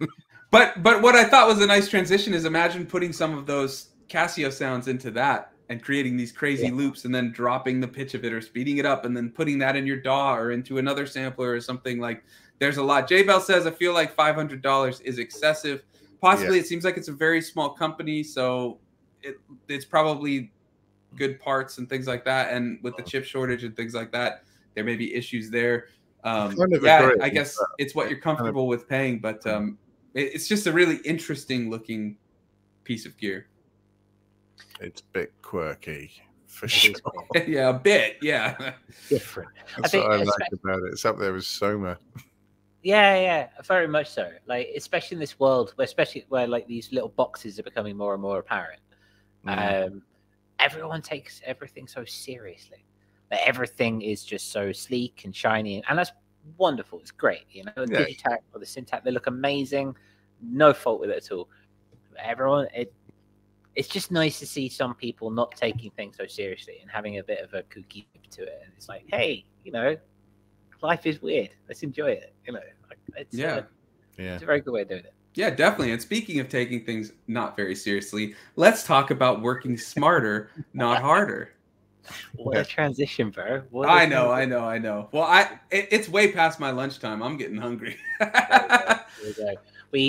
But 0.51 0.83
but 0.83 1.03
what 1.03 1.17
I 1.17 1.25
thought 1.25 1.49
was 1.49 1.61
a 1.63 1.67
nice 1.67 1.89
transition 1.89 2.35
is 2.35 2.45
imagine 2.45 2.87
putting 2.87 3.13
some 3.13 3.37
of 3.37 3.47
those 3.47 3.94
Casio 4.15 4.53
sounds 4.53 4.89
into 4.89 5.11
that 5.13 5.53
and 5.69 5.83
creating 5.83 6.17
these 6.17 6.31
crazy 6.31 6.67
yeah. 6.67 6.73
loops 6.73 7.05
and 7.05 7.15
then 7.15 7.33
dropping 7.33 7.81
the 7.81 7.89
pitch 7.89 8.15
of 8.15 8.25
it 8.25 8.33
or 8.33 8.41
speeding 8.41 8.79
it 8.79 8.87
up 8.87 9.05
and 9.05 9.17
then 9.17 9.31
putting 9.31 9.59
that 9.59 9.77
in 9.77 9.87
your 9.87 9.97
DAW 9.97 10.37
or 10.37 10.51
into 10.53 10.79
another 10.79 11.07
sampler 11.07 11.53
or 11.53 11.61
something 11.61 11.99
like 11.99 12.23
there's 12.59 12.77
a 12.77 12.83
lot. 12.83 13.09
J 13.09 13.23
Bell 13.23 13.41
says 13.41 13.67
I 13.67 13.71
feel 13.71 13.93
like 13.93 14.15
five 14.15 14.35
hundred 14.35 14.63
dollars 14.63 15.01
is 15.01 15.19
excessive. 15.19 15.83
Possibly 16.21 16.57
yeah. 16.57 16.63
it 16.63 16.67
seems 16.67 16.85
like 16.85 16.97
it's 16.97 17.09
a 17.09 17.13
very 17.13 17.41
small 17.41 17.71
company, 17.71 18.23
so 18.23 18.79
it 19.23 19.37
it's 19.69 19.85
probably 19.85 20.53
good 21.17 21.41
parts 21.41 21.79
and 21.79 21.89
things 21.89 22.07
like 22.07 22.25
that. 22.25 22.53
And 22.53 22.79
with 22.83 22.97
the 22.97 23.03
chip 23.03 23.25
shortage 23.25 23.65
and 23.65 23.75
things 23.75 23.95
like 23.95 24.13
that, 24.13 24.45
there 24.75 24.85
may 24.85 24.97
be 24.97 25.15
issues 25.15 25.51
there. 25.51 25.89
Um, 26.23 26.57
kind 26.57 26.73
of 26.73 26.83
yeah, 26.83 27.13
I 27.21 27.29
guess 27.29 27.59
it's 27.79 27.95
what 27.95 28.09
you're 28.09 28.21
comfortable 28.21 28.63
kind 28.63 28.75
of, 28.75 28.81
with 28.81 28.89
paying, 28.89 29.19
but 29.19 29.47
um, 29.47 29.77
it, 30.15 30.35
it's 30.35 30.49
just 30.49 30.67
a 30.67 30.73
really 30.73 30.97
interesting 31.05 31.71
looking 31.71 32.17
piece 32.85 33.05
of 33.05 33.17
gear. 33.19 33.49
It's 34.81 35.01
a 35.01 35.05
bit 35.13 35.33
quirky 35.43 36.13
for 36.55 36.69
sure. 36.69 36.95
yeah, 37.47 37.71
a 37.71 37.73
bit. 37.73 38.17
Yeah, 38.23 38.75
different. 39.09 39.51
That's 39.79 39.95
I 39.95 39.99
what 39.99 40.13
I 40.13 40.17
like 40.23 40.53
about 40.53 40.79
it. 40.79 40.93
It's 40.93 41.05
up 41.05 41.19
there 41.19 41.33
with 41.33 41.45
Soma. 41.45 41.99
Yeah, 42.83 43.19
yeah, 43.19 43.49
very 43.65 43.89
much 43.89 44.11
so. 44.11 44.31
Like, 44.47 44.69
especially 44.77 45.17
in 45.17 45.21
this 45.21 45.41
world, 45.41 45.73
where 45.77 45.85
especially 45.85 46.27
where 46.29 46.47
like 46.47 46.67
these 46.67 46.93
little 46.93 47.09
boxes 47.09 47.59
are 47.59 47.63
becoming 47.63 47.97
more 47.97 48.13
and 48.13 48.23
more 48.23 48.39
apparent. 48.39 48.81
Mm. 49.47 49.87
Um, 49.87 50.03
everyone 50.59 51.03
takes 51.03 51.41
everything 51.45 51.87
so 51.87 52.05
seriously. 52.05 52.85
Like 53.31 53.41
everything 53.45 54.03
is 54.03 54.25
just 54.25 54.53
so 54.53 54.71
sleek 54.71 55.23
and 55.25 55.35
shiny, 55.35 55.83
and 55.89 55.99
that's 55.99 56.13
wonderful. 56.57 57.01
It's 57.01 57.11
great, 57.11 57.45
you 57.51 57.65
know. 57.65 57.73
The 57.77 57.93
yeah. 57.93 58.01
Digitakt 58.01 58.43
or 58.53 58.61
the 58.61 58.67
Syntakt, 58.67 59.05
they 59.05 59.11
look 59.11 59.27
amazing. 59.27 59.97
No 60.43 60.73
fault 60.73 61.01
with 61.01 61.11
it 61.11 61.17
at 61.17 61.33
all. 61.33 61.49
Everyone, 62.23 62.69
it 62.75 62.93
it's 63.77 63.89
just 63.89 64.11
nice 64.11 64.39
to 64.39 64.47
see 64.47 64.69
some 64.69 64.95
people 64.95 65.31
not 65.31 65.55
taking 65.57 65.91
things 65.93 66.17
so 66.17 66.27
seriously 66.27 66.79
and 66.81 66.91
having 66.91 67.19
a 67.19 67.23
bit 67.23 67.41
of 67.41 67.55
a 67.55 67.63
kooky 67.65 68.07
to 68.31 68.43
it. 68.43 68.61
And 68.65 68.73
it's 68.77 68.89
like, 68.89 69.05
hey, 69.09 69.45
you 69.65 69.73
know, 69.73 69.97
life 70.83 71.07
is 71.07 71.21
weird. 71.21 71.51
Let's 71.69 71.83
enjoy 71.83 72.11
it. 72.11 72.33
You 72.47 72.55
know, 72.55 72.61
it's, 73.17 73.35
yeah, 73.35 73.55
uh, 73.55 73.63
yeah, 74.19 74.35
it's 74.35 74.43
a 74.43 74.47
very 74.47 74.61
good 74.61 74.73
way 74.73 74.83
of 74.83 74.89
doing 74.89 75.05
it. 75.05 75.15
Yeah, 75.35 75.51
definitely. 75.51 75.93
And 75.93 76.01
speaking 76.01 76.39
of 76.39 76.49
taking 76.49 76.85
things 76.85 77.13
not 77.27 77.57
very 77.57 77.75
seriously, 77.75 78.37
let's 78.55 78.85
talk 78.85 79.11
about 79.11 79.43
working 79.43 79.77
smarter, 79.77 80.51
not 80.75 81.03
harder. 81.03 81.51
What 82.37 82.59
a 82.59 82.65
transition, 82.65 83.31
bro! 83.31 83.63
What 83.71 83.89
I 83.89 84.05
know. 84.05 84.31
I 84.31 84.45
know, 84.45 84.61
I 84.61 84.77
know. 84.77 85.09
Well, 85.11 85.23
I 85.23 85.59
it, 85.71 85.89
it's 85.91 86.07
way 86.07 86.31
past 86.31 86.61
my 86.61 86.71
lunchtime. 86.71 87.23
I'm 87.23 87.39
getting 87.39 87.57
hungry. 87.57 87.97
there 88.21 88.31
we 89.25 89.33
go 89.33 89.47
we 89.55 89.55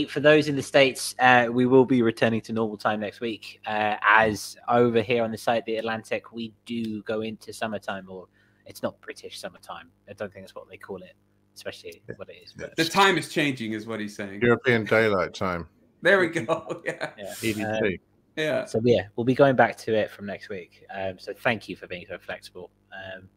for 0.09 0.19
those 0.19 0.47
in 0.47 0.55
the 0.55 0.63
states, 0.63 1.15
uh, 1.19 1.47
we 1.51 1.65
will 1.65 1.85
be 1.85 2.01
returning 2.01 2.41
to 2.41 2.53
normal 2.53 2.77
time 2.77 2.99
next 2.99 3.19
week. 3.19 3.61
Uh, 3.67 3.95
as 4.01 4.57
over 4.67 5.01
here 5.01 5.23
on 5.23 5.31
the 5.31 5.37
side 5.37 5.59
of 5.59 5.65
the 5.65 5.77
Atlantic, 5.77 6.31
we 6.31 6.53
do 6.65 7.03
go 7.03 7.21
into 7.21 7.53
summertime, 7.53 8.07
or 8.09 8.27
it's 8.65 8.81
not 8.81 8.99
British 9.01 9.39
summertime. 9.39 9.89
I 10.09 10.13
don't 10.13 10.31
think 10.33 10.45
that's 10.45 10.55
what 10.55 10.69
they 10.69 10.77
call 10.77 11.01
it, 11.03 11.13
especially 11.55 12.01
what 12.15 12.29
it 12.29 12.37
is. 12.43 12.53
But... 12.57 12.75
The 12.75 12.85
time 12.85 13.17
is 13.17 13.29
changing, 13.29 13.73
is 13.73 13.85
what 13.85 13.99
he's 13.99 14.15
saying. 14.15 14.41
European 14.41 14.85
Daylight 14.85 15.33
Time. 15.33 15.67
There 16.01 16.19
we 16.19 16.27
go. 16.27 16.83
Yeah. 16.85 17.11
Yeah. 17.41 17.67
Um, 17.67 17.91
yeah. 18.35 18.65
So 18.65 18.79
yeah, 18.83 19.07
we'll 19.15 19.23
be 19.23 19.33
going 19.33 19.55
back 19.55 19.75
to 19.79 19.95
it 19.95 20.11
from 20.11 20.27
next 20.27 20.49
week. 20.49 20.85
Um, 20.93 21.17
so 21.17 21.33
thank 21.33 21.67
you 21.67 21.75
for 21.75 21.87
being 21.87 22.05
so 22.07 22.19
flexible. 22.19 22.69
Um, 22.93 23.27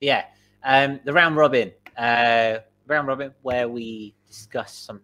yeah. 0.00 0.26
Um, 0.62 1.00
the 1.04 1.12
round 1.12 1.36
robin. 1.36 1.72
Uh, 1.96 2.58
round 2.86 3.08
robin, 3.08 3.32
where 3.42 3.68
we 3.68 4.14
discuss 4.28 4.72
some 4.72 5.00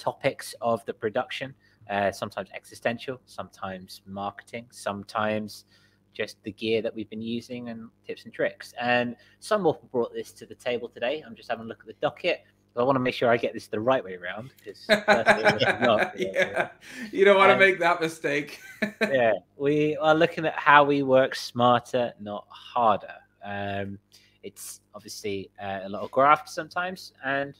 topics 0.00 0.54
of 0.60 0.84
the 0.86 0.94
production, 0.94 1.54
uh, 1.88 2.10
sometimes 2.10 2.48
existential, 2.54 3.20
sometimes 3.26 4.02
marketing, 4.06 4.66
sometimes 4.70 5.66
just 6.12 6.42
the 6.42 6.52
gear 6.52 6.82
that 6.82 6.94
we've 6.94 7.08
been 7.10 7.22
using 7.22 7.68
and 7.68 7.88
tips 8.06 8.24
and 8.24 8.32
tricks. 8.32 8.74
And 8.80 9.14
some 9.38 9.62
more 9.62 9.78
brought 9.92 10.12
this 10.12 10.32
to 10.32 10.46
the 10.46 10.54
table 10.54 10.88
today. 10.88 11.22
I'm 11.24 11.36
just 11.36 11.48
having 11.48 11.66
a 11.66 11.68
look 11.68 11.80
at 11.80 11.86
the 11.86 11.96
docket. 12.00 12.44
I 12.76 12.82
want 12.84 12.96
to 12.96 13.00
make 13.00 13.14
sure 13.14 13.28
I 13.28 13.36
get 13.36 13.52
this 13.52 13.66
the 13.66 13.80
right 13.80 14.02
way 14.02 14.14
around 14.14 14.52
because 14.56 14.86
yeah, 14.88 16.68
you 17.10 17.24
don't 17.24 17.36
want 17.36 17.50
um, 17.50 17.58
to 17.58 17.66
make 17.66 17.80
that 17.80 18.00
mistake. 18.00 18.60
yeah, 19.02 19.32
we 19.56 19.96
are 19.96 20.14
looking 20.14 20.46
at 20.46 20.54
how 20.54 20.84
we 20.84 21.02
work 21.02 21.34
smarter, 21.34 22.12
not 22.20 22.46
harder. 22.48 23.14
Um, 23.44 23.98
it's 24.44 24.80
obviously 24.94 25.50
uh, 25.60 25.80
a 25.82 25.88
lot 25.88 26.02
of 26.02 26.12
graphs 26.12 26.54
sometimes, 26.54 27.12
and 27.24 27.54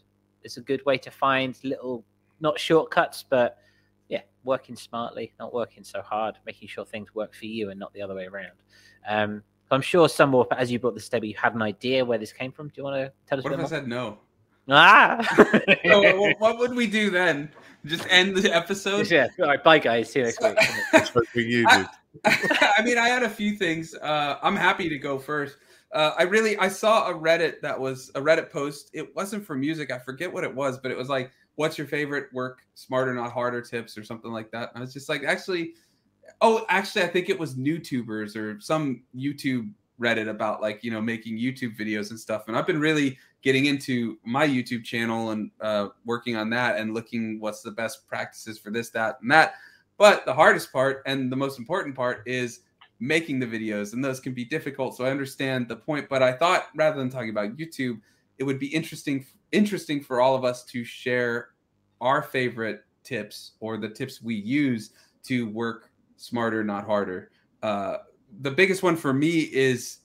it's 0.44 0.58
a 0.58 0.62
good 0.62 0.84
way 0.86 0.96
to 0.98 1.10
find 1.10 1.58
little 1.64 2.04
not 2.40 2.58
shortcuts, 2.58 3.24
but 3.28 3.58
yeah, 4.08 4.22
working 4.44 4.76
smartly, 4.76 5.32
not 5.38 5.52
working 5.54 5.84
so 5.84 6.02
hard, 6.02 6.36
making 6.46 6.68
sure 6.68 6.84
things 6.84 7.14
work 7.14 7.34
for 7.34 7.46
you 7.46 7.70
and 7.70 7.78
not 7.78 7.92
the 7.92 8.02
other 8.02 8.14
way 8.14 8.26
around. 8.26 8.52
Um, 9.08 9.42
I'm 9.70 9.82
sure 9.82 10.08
some 10.08 10.30
more, 10.30 10.46
as 10.56 10.70
you 10.70 10.78
brought 10.78 10.94
this 10.94 11.08
table, 11.08 11.26
you 11.26 11.36
had 11.36 11.54
an 11.54 11.62
idea 11.62 12.04
where 12.04 12.18
this 12.18 12.32
came 12.32 12.50
from. 12.50 12.68
Do 12.68 12.74
you 12.78 12.84
want 12.84 12.96
to 12.96 13.12
tell 13.26 13.38
us? 13.38 13.44
What 13.44 13.52
if 13.52 13.58
more? 13.58 13.66
I 13.66 13.68
said 13.68 13.86
no? 13.86 14.18
Ah, 14.68 15.20
so, 15.84 16.32
what 16.38 16.58
would 16.58 16.74
we 16.74 16.86
do 16.86 17.10
then? 17.10 17.50
Just 17.86 18.06
end 18.10 18.36
the 18.36 18.54
episode? 18.54 19.10
Yeah. 19.10 19.28
All 19.40 19.46
right. 19.46 19.62
Bye, 19.62 19.78
guys. 19.78 20.12
See 20.12 20.20
you 20.20 20.26
next 20.26 20.42
week. 20.42 20.56
That's 20.92 21.14
what 21.14 21.24
you 21.34 21.66
did. 21.66 21.86
I, 22.24 22.74
I 22.78 22.82
mean, 22.82 22.98
I 22.98 23.08
had 23.08 23.22
a 23.22 23.28
few 23.28 23.56
things. 23.56 23.94
Uh, 23.94 24.36
I'm 24.42 24.56
happy 24.56 24.88
to 24.88 24.98
go 24.98 25.18
first. 25.18 25.56
Uh, 25.92 26.12
I 26.18 26.22
really 26.22 26.56
I 26.58 26.68
saw 26.68 27.08
a 27.10 27.14
Reddit 27.14 27.60
that 27.62 27.78
was 27.78 28.10
a 28.14 28.20
Reddit 28.20 28.50
post. 28.50 28.90
It 28.92 29.14
wasn't 29.16 29.44
for 29.44 29.56
music. 29.56 29.90
I 29.90 29.98
forget 29.98 30.32
what 30.32 30.44
it 30.44 30.54
was, 30.54 30.78
but 30.78 30.90
it 30.90 30.96
was 30.96 31.08
like 31.08 31.32
what's 31.60 31.76
your 31.76 31.86
favorite 31.86 32.32
work? 32.32 32.62
Smarter 32.74 33.12
not 33.12 33.32
harder 33.32 33.60
tips 33.60 33.98
or 33.98 34.02
something 34.02 34.32
like 34.32 34.50
that? 34.50 34.72
I 34.74 34.80
was 34.80 34.94
just 34.94 35.10
like 35.10 35.24
actually 35.24 35.74
oh 36.40 36.64
actually 36.70 37.02
i 37.02 37.06
think 37.06 37.28
it 37.28 37.38
was 37.38 37.56
youtubers 37.56 38.36
or 38.36 38.58
some 38.60 39.02
youtube 39.14 39.68
reddit 40.00 40.28
about 40.28 40.62
like 40.62 40.82
you 40.84 40.90
know 40.90 41.00
making 41.02 41.36
youtube 41.36 41.76
videos 41.76 42.10
and 42.10 42.18
stuff. 42.18 42.44
And 42.48 42.56
i've 42.56 42.66
been 42.66 42.80
really 42.80 43.18
getting 43.42 43.66
into 43.66 44.16
my 44.24 44.48
youtube 44.48 44.84
channel 44.84 45.32
and 45.32 45.50
uh, 45.60 45.88
working 46.06 46.34
on 46.34 46.48
that 46.50 46.78
and 46.78 46.94
looking 46.94 47.38
what's 47.40 47.60
the 47.60 47.72
best 47.72 48.08
practices 48.08 48.58
for 48.58 48.70
this 48.70 48.88
that 48.90 49.18
and 49.20 49.30
that. 49.30 49.54
But 49.98 50.24
the 50.24 50.32
hardest 50.32 50.72
part 50.72 51.02
and 51.04 51.30
the 51.30 51.36
most 51.36 51.58
important 51.58 51.94
part 51.94 52.22
is 52.26 52.60
making 53.00 53.38
the 53.38 53.46
videos 53.46 53.92
and 53.92 54.02
those 54.02 54.18
can 54.18 54.32
be 54.32 54.46
difficult 54.46 54.96
so 54.96 55.04
i 55.04 55.10
understand 55.10 55.68
the 55.68 55.76
point. 55.76 56.08
But 56.08 56.22
i 56.22 56.32
thought 56.32 56.68
rather 56.74 56.96
than 56.96 57.10
talking 57.10 57.28
about 57.28 57.58
youtube 57.58 58.00
it 58.40 58.44
would 58.44 58.58
be 58.58 58.66
interesting 58.66 59.24
interesting 59.52 60.00
for 60.02 60.20
all 60.20 60.34
of 60.34 60.44
us 60.44 60.64
to 60.64 60.82
share 60.82 61.50
our 62.00 62.22
favorite 62.22 62.84
tips 63.04 63.52
or 63.60 63.76
the 63.76 63.88
tips 63.88 64.22
we 64.22 64.34
use 64.34 64.90
to 65.24 65.48
work 65.50 65.90
smarter, 66.16 66.64
not 66.64 66.84
harder. 66.84 67.30
Uh, 67.62 67.98
the 68.40 68.50
biggest 68.50 68.82
one 68.82 68.96
for 68.96 69.12
me 69.12 69.40
is 69.40 69.98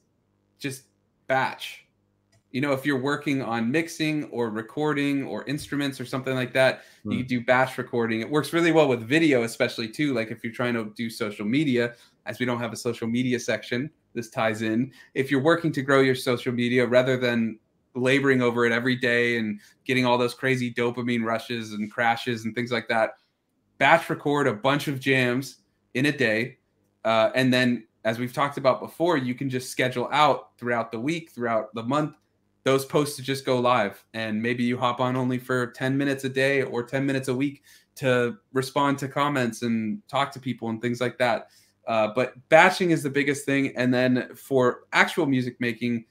just 0.60 0.84
batch. 1.28 1.86
You 2.52 2.62
know, 2.62 2.72
if 2.72 2.86
you're 2.86 3.00
working 3.00 3.42
on 3.42 3.70
mixing 3.70 4.26
or 4.26 4.50
recording 4.50 5.24
or 5.26 5.44
instruments 5.46 6.00
or 6.00 6.06
something 6.06 6.36
like 6.36 6.54
that, 6.54 6.84
mm. 7.06 7.14
you 7.14 7.20
hmm. 7.20 7.28
do 7.28 7.42
batch 7.42 7.78
recording. 7.78 8.22
It 8.22 8.30
works 8.30 8.54
really 8.54 8.72
well 8.72 8.88
with 8.88 9.02
video, 9.02 9.44
especially 9.44 9.90
too. 9.90 10.14
Like 10.14 10.32
if 10.32 10.44
you're 10.44 10.54
trying 10.54 10.74
to 10.74 10.92
do 10.96 11.10
social 11.10 11.46
media, 11.46 11.96
as 12.26 12.40
we 12.40 12.46
don't 12.46 12.60
have 12.60 12.74
a 12.74 12.78
social 12.78 13.08
media 13.08 13.40
section, 13.40 13.90
this 14.14 14.30
ties 14.30 14.62
in. 14.62 14.92
If 15.14 15.30
you're 15.30 15.44
working 15.44 15.72
to 15.74 15.82
grow 15.82 16.00
your 16.00 16.16
social 16.16 16.54
media 16.54 16.88
rather 16.88 17.18
than 17.18 17.60
laboring 17.96 18.42
over 18.42 18.66
it 18.66 18.72
every 18.72 18.96
day 18.96 19.38
and 19.38 19.60
getting 19.86 20.06
all 20.06 20.18
those 20.18 20.34
crazy 20.34 20.74
dopamine 20.74 21.24
rushes 21.24 21.72
and 21.74 21.92
crashes 21.92 22.46
and 22.46 22.54
things 22.54 22.72
like 22.72 22.88
that. 22.88 23.12
Batch 23.78 24.10
record 24.10 24.48
a 24.48 24.54
bunch 24.54 24.88
of 24.88 25.00
jams 25.00 25.58
in 25.94 26.06
a 26.06 26.12
day, 26.12 26.58
uh, 27.04 27.32
and 27.36 27.54
then 27.54 27.86
as 28.06 28.20
we've 28.20 28.34
talked 28.34 28.58
about 28.58 28.80
before, 28.80 29.18
you 29.18 29.34
can 29.34 29.50
just 29.50 29.72
schedule 29.72 30.08
out 30.12 30.58
throughout 30.58 30.92
the 30.92 31.00
week, 31.00 31.32
throughout 31.32 31.74
the 31.74 31.84
month, 31.84 32.16
those 32.64 32.86
posts 32.86 33.16
to 33.16 33.24
just 33.24 33.46
go 33.46 33.60
live. 33.60 34.04
And 34.14 34.42
maybe 34.42 34.64
you 34.64 34.78
hop 34.78 35.00
on 35.00 35.16
only 35.16 35.40
for 35.40 35.68
10 35.68 35.98
minutes 35.98 36.24
a 36.24 36.30
day 36.30 36.62
or 36.62 36.84
10 36.84 37.06
minutes 37.06 37.30
a 37.30 37.36
week 37.36 37.64
to 37.96 38.38
respond 38.54 39.00
to 39.00 39.08
comments 39.08 39.64
and 39.64 40.02
talk 40.08 40.32
to 40.34 40.40
people 40.40 40.70
and 40.70 40.82
things 40.82 41.02
like 41.02 41.18
that. 41.18 41.48
Uh, 41.88 42.10
but 42.16 42.34
batching 42.50 42.92
is 42.92 43.02
the 43.02 43.10
biggest 43.10 43.46
thing. 43.46 43.76
And 43.76 43.94
then 43.94 44.30
for 44.36 44.82
actual 44.94 45.26
music 45.26 45.56
making, 45.60 46.06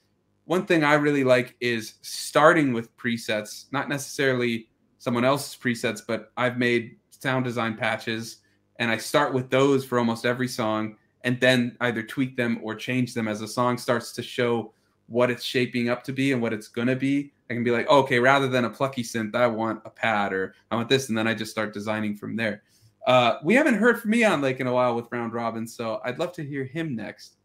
one 0.44 0.66
thing 0.66 0.84
I 0.84 0.94
really 0.94 1.24
like 1.24 1.56
is 1.60 1.94
starting 2.02 2.72
with 2.72 2.94
presets, 2.96 3.66
not 3.72 3.88
necessarily 3.88 4.68
someone 4.98 5.24
else's 5.24 5.56
presets, 5.56 6.00
but 6.06 6.32
I've 6.36 6.58
made 6.58 6.96
sound 7.10 7.44
design 7.44 7.76
patches 7.76 8.38
and 8.78 8.90
I 8.90 8.96
start 8.96 9.32
with 9.32 9.50
those 9.50 9.84
for 9.84 9.98
almost 9.98 10.26
every 10.26 10.48
song 10.48 10.96
and 11.22 11.40
then 11.40 11.76
either 11.80 12.02
tweak 12.02 12.36
them 12.36 12.60
or 12.62 12.74
change 12.74 13.14
them 13.14 13.28
as 13.28 13.40
the 13.40 13.48
song 13.48 13.78
starts 13.78 14.12
to 14.12 14.22
show 14.22 14.74
what 15.06 15.30
it's 15.30 15.44
shaping 15.44 15.88
up 15.88 16.02
to 16.04 16.12
be 16.12 16.32
and 16.32 16.42
what 16.42 16.52
it's 16.52 16.68
going 16.68 16.88
to 16.88 16.96
be. 16.96 17.32
I 17.48 17.54
can 17.54 17.64
be 17.64 17.70
like, 17.70 17.88
okay, 17.88 18.18
rather 18.18 18.48
than 18.48 18.64
a 18.64 18.70
plucky 18.70 19.02
synth, 19.02 19.34
I 19.34 19.46
want 19.46 19.82
a 19.84 19.90
pad 19.90 20.32
or 20.32 20.54
I 20.70 20.76
want 20.76 20.88
this. 20.88 21.08
And 21.08 21.16
then 21.16 21.26
I 21.26 21.34
just 21.34 21.50
start 21.50 21.74
designing 21.74 22.16
from 22.16 22.36
there. 22.36 22.62
Uh, 23.06 23.36
we 23.42 23.54
haven't 23.54 23.74
heard 23.74 24.00
from 24.00 24.14
Eon 24.14 24.40
Lake 24.40 24.60
in 24.60 24.66
a 24.66 24.72
while 24.72 24.94
with 24.94 25.08
Round 25.12 25.34
Robin, 25.34 25.66
so 25.66 26.00
I'd 26.04 26.18
love 26.18 26.32
to 26.32 26.44
hear 26.44 26.64
him 26.64 26.96
next. 26.96 27.36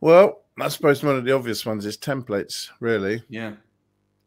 Well, 0.00 0.45
I 0.58 0.68
suppose 0.68 1.02
one 1.02 1.16
of 1.16 1.24
the 1.24 1.32
obvious 1.32 1.66
ones 1.66 1.84
is 1.84 1.96
templates, 1.96 2.68
really. 2.80 3.22
Yeah. 3.28 3.54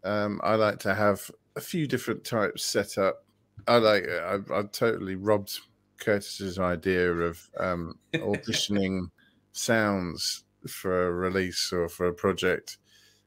Um, 0.03 0.39
I 0.43 0.55
like 0.55 0.79
to 0.79 0.93
have 0.93 1.29
a 1.55 1.61
few 1.61 1.87
different 1.87 2.23
types 2.23 2.63
set 2.63 2.97
up. 2.97 3.25
I 3.67 3.77
like, 3.77 4.07
I, 4.07 4.37
I 4.53 4.63
totally 4.63 5.15
robbed 5.15 5.59
Curtis's 5.99 6.59
idea 6.59 7.11
of 7.11 7.49
um, 7.59 7.97
auditioning 8.13 9.09
sounds 9.51 10.43
for 10.67 11.07
a 11.07 11.11
release 11.11 11.71
or 11.73 11.89
for 11.89 12.07
a 12.07 12.13
project 12.13 12.77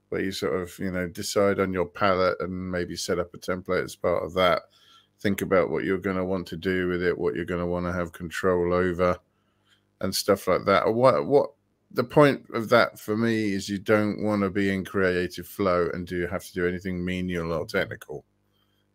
where 0.08 0.22
you 0.22 0.32
sort 0.32 0.54
of, 0.54 0.78
you 0.78 0.90
know, 0.90 1.08
decide 1.08 1.58
on 1.58 1.72
your 1.72 1.86
palette 1.86 2.36
and 2.40 2.70
maybe 2.70 2.96
set 2.96 3.18
up 3.18 3.34
a 3.34 3.38
template 3.38 3.84
as 3.84 3.96
part 3.96 4.22
of 4.22 4.34
that 4.34 4.62
think 5.22 5.40
about 5.40 5.70
what 5.70 5.84
you're 5.84 5.98
going 5.98 6.16
to 6.16 6.24
want 6.24 6.46
to 6.48 6.56
do 6.56 6.88
with 6.88 7.02
it, 7.02 7.16
what 7.16 7.34
you're 7.34 7.44
going 7.44 7.60
to 7.60 7.66
want 7.66 7.86
to 7.86 7.92
have 7.92 8.12
control 8.12 8.74
over, 8.74 9.16
and 10.00 10.14
stuff 10.14 10.48
like 10.48 10.64
that. 10.66 10.92
What 10.92 11.26
what 11.26 11.52
the 11.94 12.04
point 12.04 12.44
of 12.54 12.68
that 12.70 12.98
for 12.98 13.16
me 13.16 13.52
is 13.52 13.68
you 13.68 13.78
don't 13.78 14.22
want 14.22 14.42
to 14.42 14.50
be 14.50 14.72
in 14.72 14.84
creative 14.84 15.46
flow 15.46 15.88
and 15.92 16.06
do 16.06 16.16
you 16.16 16.26
have 16.26 16.44
to 16.44 16.52
do 16.52 16.66
anything 16.66 17.04
menial 17.04 17.52
or 17.52 17.66
technical. 17.66 18.24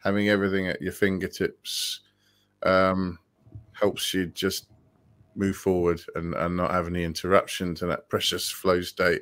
Having 0.03 0.29
everything 0.29 0.67
at 0.67 0.81
your 0.81 0.93
fingertips 0.93 2.01
um, 2.63 3.19
helps 3.73 4.13
you 4.13 4.27
just 4.27 4.67
move 5.35 5.55
forward 5.55 6.01
and, 6.15 6.33
and 6.33 6.57
not 6.57 6.71
have 6.71 6.87
any 6.87 7.03
interruption 7.03 7.75
to 7.75 7.85
that 7.85 8.09
precious 8.09 8.49
flow 8.49 8.81
state. 8.81 9.21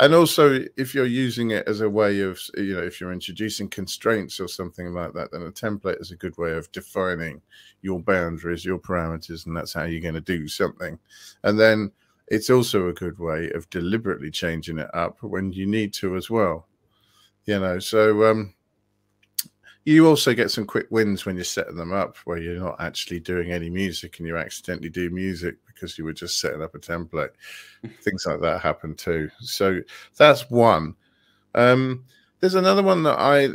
And 0.00 0.12
also, 0.12 0.64
if 0.76 0.94
you're 0.94 1.06
using 1.06 1.52
it 1.52 1.68
as 1.68 1.80
a 1.80 1.88
way 1.88 2.20
of, 2.20 2.40
you 2.56 2.74
know, 2.74 2.82
if 2.82 3.00
you're 3.00 3.12
introducing 3.12 3.68
constraints 3.68 4.40
or 4.40 4.48
something 4.48 4.92
like 4.92 5.12
that, 5.14 5.30
then 5.30 5.42
a 5.42 5.52
template 5.52 6.00
is 6.00 6.10
a 6.10 6.16
good 6.16 6.36
way 6.36 6.52
of 6.52 6.70
defining 6.72 7.40
your 7.82 8.00
boundaries, 8.00 8.64
your 8.64 8.78
parameters, 8.78 9.46
and 9.46 9.56
that's 9.56 9.72
how 9.72 9.84
you're 9.84 10.00
going 10.00 10.14
to 10.14 10.20
do 10.20 10.48
something. 10.48 10.98
And 11.44 11.58
then 11.58 11.92
it's 12.28 12.50
also 12.50 12.88
a 12.88 12.92
good 12.92 13.18
way 13.18 13.50
of 13.50 13.68
deliberately 13.70 14.30
changing 14.30 14.78
it 14.78 14.88
up 14.94 15.22
when 15.22 15.52
you 15.52 15.66
need 15.66 15.92
to 15.94 16.16
as 16.16 16.30
well. 16.30 16.66
You 17.44 17.60
know, 17.60 17.78
so 17.78 18.30
um, 18.30 18.54
you 19.84 20.06
also 20.06 20.32
get 20.32 20.50
some 20.50 20.64
quick 20.64 20.86
wins 20.90 21.26
when 21.26 21.36
you're 21.36 21.44
setting 21.44 21.76
them 21.76 21.92
up 21.92 22.16
where 22.24 22.38
you're 22.38 22.58
not 22.58 22.80
actually 22.80 23.20
doing 23.20 23.52
any 23.52 23.68
music 23.68 24.18
and 24.18 24.26
you 24.26 24.36
accidentally 24.36 24.88
do 24.88 25.10
music 25.10 25.56
because 25.66 25.98
you 25.98 26.04
were 26.04 26.12
just 26.12 26.40
setting 26.40 26.62
up 26.62 26.74
a 26.74 26.78
template. 26.78 27.30
Things 28.02 28.24
like 28.26 28.40
that 28.40 28.62
happen 28.62 28.94
too. 28.94 29.30
So 29.40 29.80
that's 30.16 30.48
one. 30.48 30.94
Um, 31.54 32.04
there's 32.40 32.54
another 32.54 32.82
one 32.82 33.02
that 33.02 33.18
I 33.18 33.50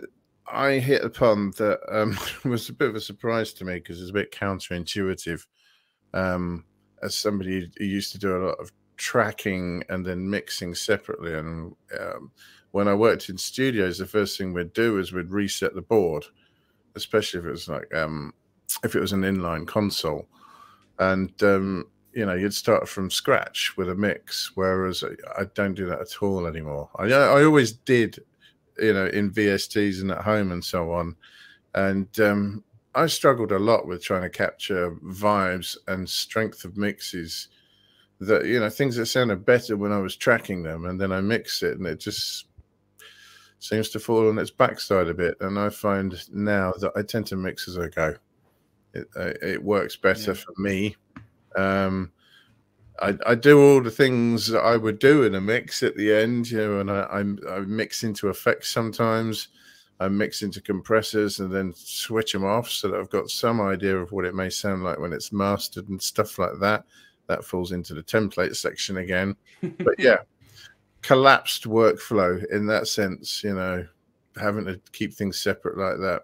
I 0.51 0.79
hit 0.79 1.03
upon 1.03 1.51
that 1.57 1.79
um, 1.89 2.17
was 2.49 2.69
a 2.69 2.73
bit 2.73 2.89
of 2.89 2.95
a 2.95 3.01
surprise 3.01 3.53
to 3.53 3.65
me 3.65 3.75
because 3.75 4.01
it's 4.01 4.11
a 4.11 4.13
bit 4.13 4.31
counterintuitive. 4.31 5.45
Um, 6.13 6.65
as 7.01 7.15
somebody 7.15 7.71
who 7.77 7.85
used 7.85 8.11
to 8.11 8.19
do 8.19 8.35
a 8.35 8.45
lot 8.47 8.59
of 8.59 8.71
tracking 8.97 9.83
and 9.89 10.05
then 10.05 10.29
mixing 10.29 10.75
separately, 10.75 11.33
and 11.33 11.75
um, 11.99 12.31
when 12.71 12.87
I 12.87 12.93
worked 12.93 13.29
in 13.29 13.37
studios, 13.37 13.97
the 13.97 14.05
first 14.05 14.37
thing 14.37 14.53
we'd 14.53 14.73
do 14.73 14.99
is 14.99 15.11
we'd 15.11 15.31
reset 15.31 15.73
the 15.73 15.81
board, 15.81 16.25
especially 16.95 17.39
if 17.39 17.45
it 17.45 17.51
was 17.51 17.67
like 17.67 17.93
um, 17.93 18.33
if 18.83 18.95
it 18.95 18.99
was 18.99 19.13
an 19.13 19.21
inline 19.21 19.67
console, 19.67 20.27
and 20.99 21.31
um, 21.43 21.85
you 22.13 22.25
know 22.25 22.35
you'd 22.35 22.53
start 22.53 22.87
from 22.87 23.09
scratch 23.09 23.75
with 23.77 23.89
a 23.89 23.95
mix. 23.95 24.51
Whereas 24.55 25.03
I 25.37 25.45
don't 25.55 25.75
do 25.75 25.85
that 25.87 26.01
at 26.01 26.21
all 26.21 26.45
anymore. 26.45 26.89
I 26.97 27.11
I 27.11 27.43
always 27.43 27.71
did, 27.71 28.19
you 28.77 28.93
know, 28.93 29.07
in 29.07 29.31
VSTs 29.31 30.01
and 30.01 30.11
at 30.11 30.23
home 30.23 30.51
and 30.51 30.63
so 30.63 30.91
on, 30.91 31.15
and 31.73 32.19
um, 32.19 32.63
I 32.95 33.07
struggled 33.07 33.51
a 33.51 33.59
lot 33.59 33.87
with 33.87 34.03
trying 34.03 34.23
to 34.23 34.29
capture 34.29 34.91
vibes 35.03 35.77
and 35.87 36.09
strength 36.09 36.65
of 36.65 36.77
mixes 36.77 37.49
that 38.19 38.45
you 38.45 38.59
know 38.59 38.69
things 38.69 38.95
that 38.95 39.05
sounded 39.05 39.45
better 39.45 39.77
when 39.77 39.91
I 39.91 39.99
was 39.99 40.15
tracking 40.15 40.63
them, 40.63 40.85
and 40.85 40.99
then 40.99 41.11
I 41.11 41.21
mix 41.21 41.63
it, 41.63 41.77
and 41.77 41.87
it 41.87 41.99
just 41.99 42.45
seems 43.59 43.89
to 43.89 43.99
fall 43.99 44.29
on 44.29 44.39
its 44.39 44.51
backside 44.51 45.07
a 45.07 45.13
bit. 45.13 45.35
And 45.41 45.59
I 45.59 45.69
find 45.69 46.15
now 46.31 46.73
that 46.79 46.91
I 46.95 47.01
tend 47.01 47.27
to 47.27 47.35
mix 47.35 47.67
as 47.67 47.77
I 47.77 47.87
go. 47.87 48.15
It, 48.93 49.07
uh, 49.15 49.33
it 49.41 49.63
works 49.63 49.95
better 49.95 50.31
yeah. 50.31 50.37
for 50.37 50.53
me. 50.57 50.95
Um, 51.55 52.11
I, 53.01 53.15
I, 53.25 53.35
do 53.35 53.61
all 53.61 53.81
the 53.81 53.91
things 53.91 54.47
that 54.47 54.61
I 54.61 54.77
would 54.77 54.99
do 54.99 55.23
in 55.23 55.35
a 55.35 55.41
mix 55.41 55.83
at 55.83 55.95
the 55.95 56.13
end, 56.13 56.49
you 56.49 56.57
know, 56.57 56.79
and 56.79 56.91
I, 56.91 57.01
I, 57.01 57.55
I 57.55 57.59
mix 57.61 58.03
into 58.03 58.29
effects 58.29 58.69
sometimes. 58.69 59.49
I 59.99 60.07
mix 60.07 60.43
into 60.43 60.61
compressors 60.61 61.39
and 61.39 61.51
then 61.51 61.73
switch 61.75 62.31
them 62.31 62.45
off 62.45 62.69
so 62.69 62.87
that 62.87 62.99
I've 62.99 63.09
got 63.09 63.29
some 63.29 63.59
idea 63.59 63.97
of 63.97 64.11
what 64.11 64.25
it 64.25 64.33
may 64.33 64.49
sound 64.49 64.83
like 64.83 64.97
when 64.97 65.11
it's 65.11 65.33
mastered 65.33 65.89
and 65.89 66.01
stuff 66.01 66.39
like 66.39 66.57
that. 66.61 66.85
That 67.27 67.43
falls 67.43 67.73
into 67.73 67.93
the 67.93 68.03
template 68.03 68.55
section 68.55 68.97
again. 68.97 69.35
But 69.77 69.95
yeah, 69.99 70.19
collapsed 71.01 71.65
workflow 71.65 72.43
in 72.51 72.65
that 72.67 72.87
sense, 72.87 73.43
you 73.43 73.53
know, 73.53 73.85
having 74.39 74.65
to 74.65 74.79
keep 74.93 75.13
things 75.13 75.39
separate 75.39 75.77
like 75.77 75.97
that. 75.97 76.23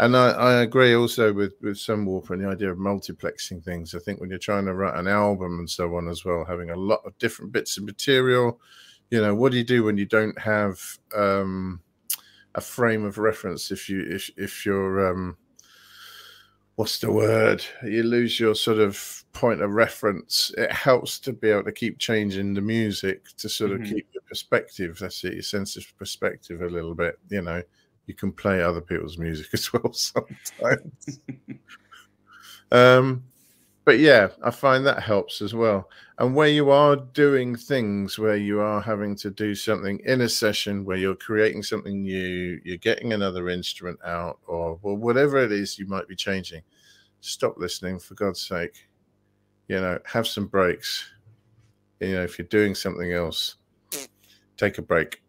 And 0.00 0.16
I, 0.16 0.30
I 0.30 0.52
agree 0.62 0.94
also 0.94 1.32
with, 1.32 1.54
with 1.60 1.76
Sunwarper 1.76 2.30
and 2.30 2.44
the 2.44 2.48
idea 2.48 2.70
of 2.70 2.78
multiplexing 2.78 3.64
things. 3.64 3.96
I 3.96 3.98
think 3.98 4.20
when 4.20 4.30
you're 4.30 4.38
trying 4.38 4.66
to 4.66 4.74
write 4.74 4.96
an 4.96 5.08
album 5.08 5.58
and 5.58 5.68
so 5.68 5.96
on 5.96 6.08
as 6.08 6.24
well, 6.24 6.44
having 6.44 6.70
a 6.70 6.76
lot 6.76 7.00
of 7.04 7.18
different 7.18 7.50
bits 7.50 7.76
of 7.78 7.84
material, 7.84 8.60
you 9.10 9.20
know, 9.20 9.34
what 9.34 9.50
do 9.50 9.58
you 9.58 9.64
do 9.64 9.82
when 9.82 9.98
you 9.98 10.06
don't 10.06 10.38
have 10.38 10.80
um, 11.16 11.80
a 12.54 12.60
frame 12.60 13.04
of 13.04 13.18
reference 13.18 13.70
if 13.70 13.88
you 13.88 14.04
if 14.08 14.30
if 14.36 14.66
you're 14.66 15.10
um, 15.10 15.36
what's 16.78 16.98
the 16.98 17.10
word? 17.10 17.64
You 17.82 18.04
lose 18.04 18.38
your 18.38 18.54
sort 18.54 18.78
of 18.78 19.24
point 19.32 19.60
of 19.62 19.72
reference. 19.72 20.52
It 20.56 20.70
helps 20.70 21.18
to 21.20 21.32
be 21.32 21.50
able 21.50 21.64
to 21.64 21.72
keep 21.72 21.98
changing 21.98 22.54
the 22.54 22.60
music 22.60 23.36
to 23.38 23.48
sort 23.48 23.72
of 23.72 23.80
mm-hmm. 23.80 23.94
keep 23.94 24.08
your 24.12 24.22
perspective. 24.28 24.96
That's 25.00 25.24
it, 25.24 25.34
your 25.34 25.42
sense 25.42 25.76
of 25.76 25.84
perspective 25.98 26.62
a 26.62 26.68
little 26.68 26.94
bit. 26.94 27.18
You 27.30 27.42
know, 27.42 27.62
you 28.06 28.14
can 28.14 28.30
play 28.30 28.62
other 28.62 28.80
people's 28.80 29.18
music 29.18 29.48
as 29.52 29.72
well 29.72 29.92
sometimes. 29.92 31.20
um, 32.72 33.24
but 33.84 33.98
yeah, 33.98 34.28
I 34.44 34.52
find 34.52 34.86
that 34.86 35.02
helps 35.02 35.42
as 35.42 35.54
well. 35.54 35.88
And 36.18 36.34
where 36.34 36.48
you 36.48 36.70
are 36.70 36.96
doing 36.96 37.54
things 37.54 38.18
where 38.18 38.36
you 38.36 38.60
are 38.60 38.80
having 38.80 39.14
to 39.16 39.30
do 39.30 39.54
something 39.54 40.00
in 40.04 40.22
a 40.22 40.28
session 40.28 40.84
where 40.84 40.96
you're 40.96 41.14
creating 41.14 41.62
something 41.62 42.02
new, 42.02 42.60
you're 42.64 42.76
getting 42.76 43.12
another 43.12 43.48
instrument 43.48 44.00
out, 44.04 44.40
or 44.48 44.80
well, 44.82 44.96
whatever 44.96 45.38
it 45.38 45.52
is 45.52 45.78
you 45.78 45.86
might 45.86 46.08
be 46.08 46.16
changing, 46.16 46.62
stop 47.20 47.54
listening 47.56 48.00
for 48.00 48.14
God's 48.14 48.44
sake. 48.44 48.88
You 49.68 49.80
know, 49.80 50.00
have 50.06 50.26
some 50.26 50.46
breaks. 50.46 51.08
You 52.00 52.14
know, 52.14 52.24
if 52.24 52.36
you're 52.36 52.48
doing 52.48 52.74
something 52.74 53.12
else, 53.12 53.54
mm. 53.92 54.08
take 54.56 54.78
a 54.78 54.82
break. 54.82 55.22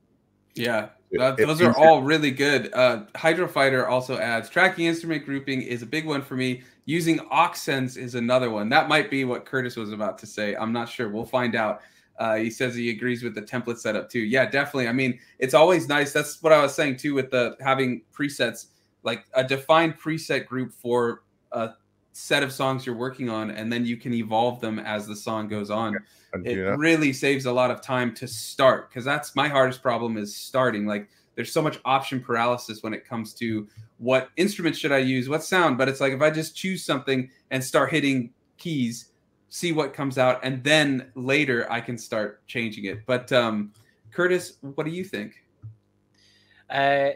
Yeah, 0.55 0.89
that, 1.11 1.37
those 1.37 1.61
are 1.61 1.75
all 1.75 2.01
really 2.01 2.31
good. 2.31 2.71
Uh, 2.73 3.03
Hydrofighter 3.15 3.87
also 3.87 4.17
adds 4.17 4.49
tracking 4.49 4.85
instrument 4.85 5.25
grouping 5.25 5.61
is 5.61 5.81
a 5.81 5.85
big 5.85 6.05
one 6.05 6.21
for 6.21 6.35
me. 6.35 6.61
Using 6.85 7.19
aux 7.31 7.53
sends 7.53 7.97
is 7.97 8.15
another 8.15 8.49
one. 8.49 8.69
That 8.69 8.89
might 8.89 9.09
be 9.09 9.25
what 9.25 9.45
Curtis 9.45 9.75
was 9.75 9.91
about 9.91 10.17
to 10.19 10.25
say. 10.25 10.55
I'm 10.55 10.73
not 10.73 10.89
sure. 10.89 11.09
We'll 11.09 11.25
find 11.25 11.55
out. 11.55 11.81
Uh, 12.19 12.35
he 12.35 12.49
says 12.49 12.75
he 12.75 12.89
agrees 12.89 13.23
with 13.23 13.33
the 13.33 13.41
template 13.41 13.77
setup 13.77 14.09
too. 14.09 14.19
Yeah, 14.19 14.45
definitely. 14.45 14.87
I 14.87 14.91
mean, 14.91 15.19
it's 15.39 15.53
always 15.53 15.87
nice. 15.87 16.11
That's 16.11 16.43
what 16.43 16.51
I 16.51 16.61
was 16.61 16.75
saying 16.75 16.97
too 16.97 17.13
with 17.13 17.31
the 17.31 17.55
having 17.61 18.01
presets, 18.13 18.67
like 19.03 19.25
a 19.33 19.43
defined 19.43 19.97
preset 19.97 20.45
group 20.45 20.73
for 20.73 21.23
a 21.53 21.71
set 22.11 22.43
of 22.43 22.51
songs 22.51 22.85
you're 22.85 22.95
working 22.95 23.29
on, 23.29 23.51
and 23.51 23.71
then 23.71 23.85
you 23.85 23.95
can 23.95 24.13
evolve 24.13 24.59
them 24.59 24.79
as 24.79 25.07
the 25.07 25.15
song 25.15 25.47
goes 25.47 25.69
on. 25.69 25.97
It 26.33 26.77
really 26.77 27.13
saves 27.13 27.45
a 27.45 27.51
lot 27.51 27.71
of 27.71 27.81
time 27.81 28.13
to 28.15 28.27
start 28.27 28.89
because 28.89 29.05
that's 29.05 29.35
my 29.35 29.47
hardest 29.47 29.81
problem 29.81 30.17
is 30.17 30.35
starting. 30.35 30.85
Like 30.85 31.09
there's 31.35 31.51
so 31.51 31.61
much 31.61 31.79
option 31.85 32.21
paralysis 32.21 32.83
when 32.83 32.93
it 32.93 33.05
comes 33.05 33.33
to 33.35 33.67
what 33.97 34.29
instrument 34.37 34.75
should 34.75 34.91
I 34.91 34.99
use, 34.99 35.29
what 35.29 35.43
sound. 35.43 35.77
But 35.77 35.89
it's 35.89 35.99
like 35.99 36.13
if 36.13 36.21
I 36.21 36.29
just 36.29 36.55
choose 36.55 36.83
something 36.83 37.29
and 37.51 37.63
start 37.63 37.91
hitting 37.91 38.31
keys, 38.57 39.11
see 39.49 39.71
what 39.71 39.93
comes 39.93 40.17
out, 40.17 40.39
and 40.43 40.63
then 40.63 41.11
later 41.15 41.71
I 41.71 41.81
can 41.81 41.97
start 41.97 42.45
changing 42.47 42.85
it. 42.85 43.05
But 43.05 43.31
um, 43.31 43.73
Curtis, 44.11 44.57
what 44.61 44.85
do 44.85 44.91
you 44.91 45.03
think? 45.03 45.43
Uh, 46.69 47.11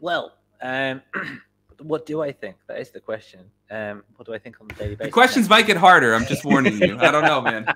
well, 0.00 0.34
um, 0.60 1.00
what 1.84 2.06
do 2.06 2.22
I 2.22 2.32
think? 2.32 2.56
That 2.66 2.80
is 2.80 2.90
the 2.90 3.00
question. 3.00 3.40
Um, 3.70 4.04
what 4.16 4.26
do 4.26 4.34
I 4.34 4.38
think 4.38 4.60
on 4.60 4.68
the 4.68 4.74
daily 4.74 4.94
basis? 4.94 5.08
The 5.08 5.12
questions 5.12 5.48
might 5.48 5.66
get 5.66 5.76
harder. 5.76 6.14
I'm 6.14 6.26
just 6.26 6.44
warning 6.44 6.80
you. 6.80 6.98
I 6.98 7.10
don't 7.10 7.24
know, 7.24 7.40
man. 7.40 7.66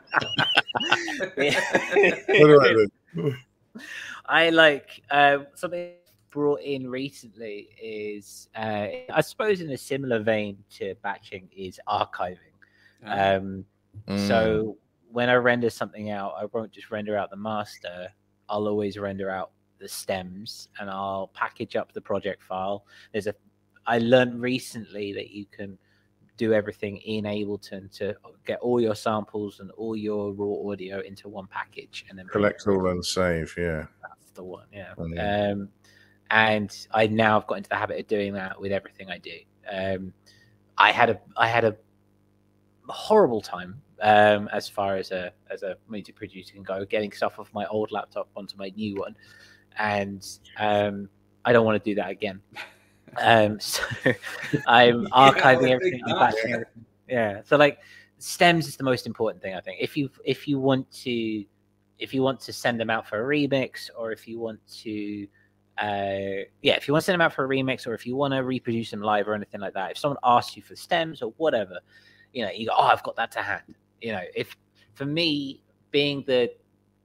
I 4.26 4.50
like 4.50 5.02
uh, 5.10 5.38
something 5.54 5.92
brought 6.30 6.60
in 6.60 6.90
recently 6.90 7.68
is 7.80 8.48
uh, 8.54 8.88
I 9.10 9.20
suppose 9.22 9.60
in 9.60 9.70
a 9.70 9.78
similar 9.78 10.18
vein 10.18 10.58
to 10.78 10.94
batching 11.02 11.48
is 11.56 11.80
archiving. 11.88 12.36
Uh-huh. 13.04 13.36
Um, 13.36 13.64
mm. 14.06 14.28
So 14.28 14.76
when 15.10 15.30
I 15.30 15.34
render 15.34 15.70
something 15.70 16.10
out, 16.10 16.34
I 16.38 16.44
won't 16.52 16.72
just 16.72 16.90
render 16.90 17.16
out 17.16 17.30
the 17.30 17.36
master. 17.36 18.08
I'll 18.48 18.68
always 18.68 18.98
render 18.98 19.30
out 19.30 19.50
the 19.78 19.88
stems 19.88 20.68
and 20.78 20.90
I'll 20.90 21.30
package 21.34 21.76
up 21.76 21.92
the 21.92 22.00
project 22.00 22.42
file. 22.42 22.84
There's 23.12 23.26
a 23.26 23.34
I 23.86 23.98
learned 23.98 24.40
recently 24.40 25.12
that 25.14 25.30
you 25.30 25.46
can 25.46 25.78
do 26.36 26.52
everything 26.52 26.98
in 26.98 27.24
Ableton 27.24 27.90
to 27.96 28.14
get 28.44 28.58
all 28.60 28.80
your 28.80 28.94
samples 28.94 29.60
and 29.60 29.70
all 29.72 29.96
your 29.96 30.32
raw 30.32 30.70
audio 30.70 31.00
into 31.00 31.28
one 31.28 31.46
package 31.46 32.04
and 32.08 32.18
then 32.18 32.26
collect 32.26 32.66
all 32.66 32.88
and 32.88 33.04
save. 33.04 33.54
Yeah, 33.56 33.86
that's 34.02 34.30
the 34.34 34.44
one. 34.44 34.66
Yeah. 34.72 34.92
Oh, 34.98 35.06
yeah. 35.06 35.50
Um, 35.50 35.68
and 36.30 36.86
I 36.92 37.06
now 37.06 37.40
have 37.40 37.46
got 37.46 37.58
into 37.58 37.68
the 37.68 37.76
habit 37.76 38.00
of 38.00 38.06
doing 38.06 38.34
that 38.34 38.60
with 38.60 38.72
everything 38.72 39.10
I 39.10 39.18
do. 39.18 39.38
Um, 39.70 40.12
I 40.76 40.92
had 40.92 41.10
a 41.10 41.20
I 41.36 41.48
had 41.48 41.64
a 41.64 41.76
horrible 42.88 43.40
time 43.40 43.80
um, 44.02 44.48
as 44.52 44.68
far 44.68 44.96
as 44.96 45.10
a 45.10 45.32
as 45.50 45.62
a 45.62 45.76
music 45.88 46.16
producer 46.16 46.52
can 46.52 46.62
go, 46.62 46.84
getting 46.84 47.12
stuff 47.12 47.38
off 47.38 47.48
my 47.54 47.66
old 47.66 47.92
laptop 47.92 48.28
onto 48.36 48.56
my 48.56 48.70
new 48.76 48.96
one, 48.96 49.16
and 49.78 50.26
um, 50.58 51.08
I 51.44 51.52
don't 51.52 51.64
want 51.64 51.82
to 51.82 51.90
do 51.90 51.94
that 51.96 52.10
again. 52.10 52.40
Um, 53.18 53.60
so 53.60 53.82
I'm 54.66 55.06
archiving 55.12 55.70
everything, 55.70 56.02
batching 56.06 56.52
everything. 56.52 56.84
Yeah. 57.08 57.42
So 57.44 57.56
like 57.56 57.78
stems 58.18 58.66
is 58.66 58.76
the 58.76 58.84
most 58.84 59.06
important 59.06 59.42
thing 59.42 59.54
I 59.54 59.60
think. 59.60 59.78
If 59.80 59.96
you 59.96 60.10
if 60.24 60.48
you 60.48 60.58
want 60.58 60.90
to 61.02 61.44
if 61.98 62.12
you 62.12 62.22
want 62.22 62.40
to 62.40 62.52
send 62.52 62.80
them 62.80 62.90
out 62.90 63.08
for 63.08 63.20
a 63.20 63.26
remix 63.26 63.90
or 63.96 64.12
if 64.12 64.28
you 64.28 64.38
want 64.38 64.60
to 64.82 65.26
uh 65.78 66.44
yeah 66.62 66.74
if 66.74 66.88
you 66.88 66.94
want 66.94 67.02
to 67.02 67.06
send 67.06 67.14
them 67.14 67.20
out 67.20 67.32
for 67.32 67.44
a 67.44 67.48
remix 67.48 67.86
or 67.86 67.94
if 67.94 68.06
you 68.06 68.16
want 68.16 68.32
to 68.32 68.38
reproduce 68.42 68.90
them 68.90 69.02
live 69.02 69.28
or 69.28 69.34
anything 69.34 69.60
like 69.60 69.74
that 69.74 69.90
if 69.90 69.98
someone 69.98 70.18
asks 70.24 70.56
you 70.56 70.62
for 70.62 70.74
stems 70.74 71.20
or 71.20 71.32
whatever 71.36 71.78
you 72.32 72.42
know 72.44 72.50
you 72.50 72.66
go 72.66 72.72
oh 72.76 72.84
i've 72.84 73.02
got 73.02 73.14
that 73.16 73.30
to 73.30 73.42
hand 73.42 73.74
you 74.00 74.12
know 74.12 74.22
if 74.34 74.56
for 74.94 75.04
me 75.04 75.62
being 75.90 76.24
the 76.26 76.50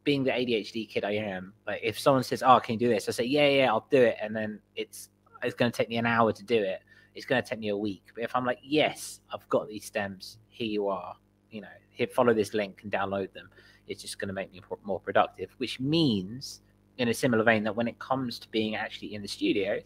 being 0.05 0.23
the 0.23 0.31
adhd 0.31 0.89
kid 0.89 1.03
i 1.03 1.11
am 1.11 1.53
like 1.67 1.81
if 1.83 1.99
someone 1.99 2.23
says 2.23 2.41
oh 2.45 2.59
can 2.59 2.73
you 2.73 2.79
do 2.79 2.87
this 2.87 3.09
i 3.09 3.11
say 3.11 3.25
yeah 3.25 3.47
yeah 3.47 3.67
i'll 3.67 3.87
do 3.91 4.01
it 4.01 4.15
and 4.21 4.33
then 4.33 4.59
it's 4.75 5.09
it's 5.43 5.55
going 5.55 5.71
to 5.71 5.77
take 5.77 5.89
me 5.89 5.97
an 5.97 6.05
hour 6.05 6.31
to 6.31 6.43
do 6.43 6.61
it. 6.61 6.81
It's 7.15 7.25
going 7.25 7.41
to 7.41 7.47
take 7.47 7.59
me 7.59 7.69
a 7.69 7.77
week. 7.77 8.03
But 8.15 8.23
if 8.23 8.35
I'm 8.35 8.45
like, 8.45 8.59
yes, 8.61 9.19
I've 9.33 9.47
got 9.49 9.67
these 9.67 9.85
stems, 9.85 10.37
here 10.49 10.67
you 10.67 10.87
are, 10.87 11.15
you 11.49 11.61
know, 11.61 11.67
here, 11.89 12.07
follow 12.07 12.33
this 12.33 12.53
link 12.53 12.81
and 12.83 12.91
download 12.91 13.33
them. 13.33 13.49
It's 13.87 14.01
just 14.01 14.19
going 14.19 14.29
to 14.29 14.33
make 14.33 14.51
me 14.53 14.61
more 14.83 14.99
productive, 14.99 15.49
which 15.57 15.79
means, 15.79 16.61
in 16.97 17.09
a 17.09 17.13
similar 17.13 17.43
vein, 17.43 17.63
that 17.63 17.75
when 17.75 17.87
it 17.87 17.99
comes 17.99 18.39
to 18.39 18.49
being 18.49 18.75
actually 18.75 19.13
in 19.13 19.21
the 19.21 19.27
studio, 19.27 19.79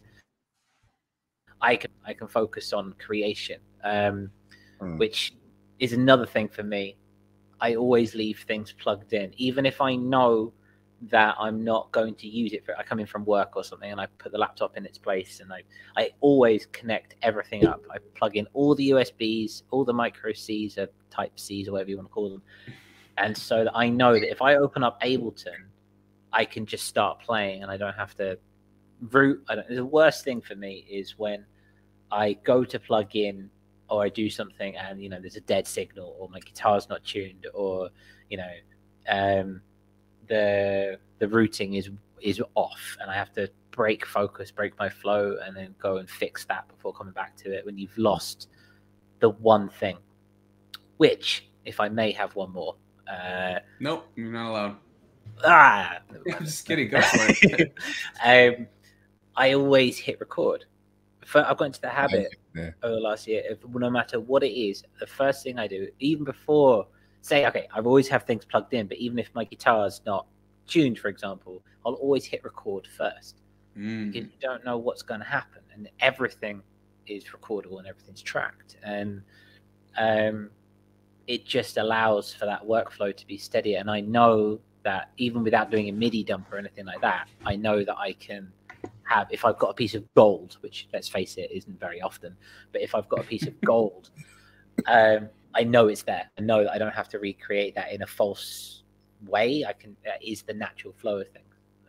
I 1.60 1.76
can 1.76 1.90
I 2.04 2.12
can 2.12 2.28
focus 2.28 2.72
on 2.72 2.94
creation, 2.98 3.60
um, 3.82 4.30
mm. 4.80 4.98
which 4.98 5.34
is 5.78 5.92
another 5.92 6.26
thing 6.26 6.48
for 6.48 6.62
me. 6.62 6.96
I 7.60 7.74
always 7.74 8.14
leave 8.14 8.44
things 8.46 8.72
plugged 8.72 9.14
in, 9.14 9.32
even 9.36 9.64
if 9.64 9.80
I 9.80 9.96
know 9.96 10.52
that 11.02 11.34
I'm 11.38 11.62
not 11.62 11.92
going 11.92 12.14
to 12.16 12.26
use 12.26 12.52
it 12.52 12.64
for 12.64 12.76
I 12.78 12.82
come 12.82 12.98
in 12.98 13.06
from 13.06 13.24
work 13.24 13.54
or 13.54 13.62
something 13.62 13.90
and 13.90 14.00
I 14.00 14.06
put 14.18 14.32
the 14.32 14.38
laptop 14.38 14.76
in 14.76 14.86
its 14.86 14.96
place 14.96 15.40
and 15.40 15.52
I 15.52 15.62
I 15.96 16.10
always 16.20 16.66
connect 16.66 17.16
everything 17.22 17.66
up. 17.66 17.84
I 17.90 17.98
plug 18.14 18.36
in 18.36 18.46
all 18.54 18.74
the 18.74 18.90
USBs, 18.90 19.62
all 19.70 19.84
the 19.84 19.92
micro 19.92 20.32
C's 20.32 20.78
or 20.78 20.88
type 21.10 21.38
C's 21.38 21.68
or 21.68 21.72
whatever 21.72 21.90
you 21.90 21.96
want 21.96 22.08
to 22.08 22.12
call 22.12 22.30
them. 22.30 22.42
And 23.18 23.36
so 23.36 23.64
that 23.64 23.76
I 23.76 23.88
know 23.88 24.14
that 24.14 24.30
if 24.30 24.40
I 24.40 24.56
open 24.56 24.82
up 24.82 25.00
Ableton, 25.02 25.66
I 26.32 26.44
can 26.44 26.66
just 26.66 26.86
start 26.86 27.20
playing 27.20 27.62
and 27.62 27.70
I 27.70 27.76
don't 27.76 27.94
have 27.94 28.14
to 28.16 28.38
root. 29.10 29.44
I 29.48 29.56
don't, 29.56 29.68
the 29.68 29.84
worst 29.84 30.24
thing 30.24 30.40
for 30.40 30.54
me 30.54 30.86
is 30.90 31.18
when 31.18 31.44
I 32.10 32.34
go 32.44 32.64
to 32.64 32.78
plug 32.78 33.14
in 33.16 33.50
or 33.88 34.02
I 34.02 34.08
do 34.08 34.28
something 34.28 34.76
and 34.76 35.00
you 35.02 35.08
know 35.08 35.20
there's 35.20 35.36
a 35.36 35.40
dead 35.42 35.66
signal 35.66 36.16
or 36.18 36.28
my 36.28 36.40
guitar's 36.40 36.88
not 36.88 37.04
tuned 37.04 37.46
or 37.54 37.90
you 38.28 38.36
know 38.36 38.50
um 39.08 39.60
the 40.28 40.98
the 41.18 41.28
routing 41.28 41.74
is 41.74 41.90
is 42.20 42.42
off 42.54 42.96
and 43.00 43.10
I 43.10 43.14
have 43.14 43.32
to 43.34 43.50
break 43.70 44.06
focus, 44.06 44.50
break 44.50 44.76
my 44.78 44.88
flow, 44.88 45.36
and 45.44 45.54
then 45.54 45.74
go 45.78 45.98
and 45.98 46.08
fix 46.08 46.44
that 46.46 46.66
before 46.68 46.92
coming 46.92 47.12
back 47.12 47.36
to 47.36 47.52
it 47.52 47.64
when 47.64 47.76
you've 47.78 47.96
lost 47.96 48.48
the 49.20 49.30
one 49.30 49.68
thing. 49.68 49.98
Which, 50.96 51.48
if 51.64 51.78
I 51.78 51.88
may 51.88 52.10
have 52.12 52.34
one 52.34 52.52
more. 52.52 52.76
Uh, 53.06 53.60
nope, 53.78 54.06
you're 54.16 54.32
not 54.32 54.50
allowed. 54.50 54.76
Ah, 55.44 55.98
I'm 56.34 56.44
just 56.44 56.66
kidding. 56.66 56.88
Go 56.88 57.00
for 57.02 57.26
it. 57.28 57.74
um, 58.58 58.66
I 59.36 59.52
always 59.52 59.98
hit 59.98 60.18
record. 60.18 60.64
I've 61.34 61.56
got 61.58 61.64
into 61.64 61.80
the 61.80 61.88
habit 61.88 62.36
yeah. 62.54 62.70
over 62.82 62.94
the 62.94 63.00
last 63.00 63.26
year. 63.26 63.42
If, 63.44 63.58
no 63.68 63.90
matter 63.90 64.20
what 64.20 64.42
it 64.42 64.52
is, 64.52 64.84
the 65.00 65.06
first 65.06 65.42
thing 65.42 65.58
I 65.58 65.66
do, 65.66 65.88
even 65.98 66.24
before 66.24 66.86
say, 67.26 67.46
okay, 67.46 67.66
I've 67.74 67.86
always 67.86 68.08
have 68.08 68.22
things 68.22 68.44
plugged 68.44 68.72
in, 68.72 68.86
but 68.86 68.98
even 68.98 69.18
if 69.18 69.30
my 69.34 69.44
guitar's 69.44 70.00
not 70.06 70.26
tuned, 70.66 70.98
for 70.98 71.08
example, 71.08 71.62
I'll 71.84 71.94
always 71.94 72.24
hit 72.24 72.44
record 72.44 72.86
first 72.96 73.42
mm. 73.76 74.12
because 74.12 74.28
you 74.28 74.38
don't 74.40 74.64
know 74.64 74.78
what's 74.78 75.02
going 75.02 75.20
to 75.20 75.26
happen, 75.26 75.62
and 75.74 75.88
everything 76.00 76.62
is 77.06 77.24
recordable 77.24 77.78
and 77.78 77.86
everything's 77.86 78.22
tracked, 78.22 78.76
and 78.82 79.22
um, 79.98 80.50
it 81.26 81.44
just 81.44 81.76
allows 81.78 82.32
for 82.32 82.46
that 82.46 82.62
workflow 82.62 83.14
to 83.16 83.26
be 83.26 83.38
steady. 83.38 83.74
And 83.74 83.90
I 83.90 84.00
know 84.00 84.60
that 84.84 85.10
even 85.16 85.42
without 85.42 85.70
doing 85.70 85.88
a 85.88 85.92
MIDI 85.92 86.22
dump 86.22 86.52
or 86.52 86.58
anything 86.58 86.86
like 86.86 87.00
that, 87.00 87.28
I 87.44 87.56
know 87.56 87.84
that 87.84 87.96
I 87.98 88.12
can 88.12 88.52
have 89.02 89.26
if 89.30 89.44
I've 89.44 89.58
got 89.58 89.70
a 89.70 89.74
piece 89.74 89.94
of 89.94 90.04
gold, 90.14 90.58
which 90.60 90.86
let's 90.92 91.08
face 91.08 91.36
it 91.36 91.50
isn't 91.52 91.80
very 91.80 92.00
often, 92.00 92.36
but 92.72 92.82
if 92.82 92.94
I've 92.94 93.08
got 93.08 93.20
a 93.20 93.24
piece 93.24 93.46
of 93.46 93.60
gold. 93.64 94.10
Um, 94.86 95.30
I 95.56 95.64
know 95.64 95.88
it's 95.88 96.02
there. 96.02 96.30
I 96.38 96.42
know 96.42 96.64
that 96.64 96.72
I 96.72 96.78
don't 96.78 96.94
have 96.94 97.08
to 97.10 97.18
recreate 97.18 97.74
that 97.76 97.92
in 97.92 98.02
a 98.02 98.06
false 98.06 98.82
way. 99.26 99.64
I 99.66 99.72
can 99.72 99.96
that 100.04 100.22
is 100.22 100.42
the 100.42 100.54
natural 100.54 100.92
flow 100.92 101.20
of 101.20 101.28
things. 101.28 101.44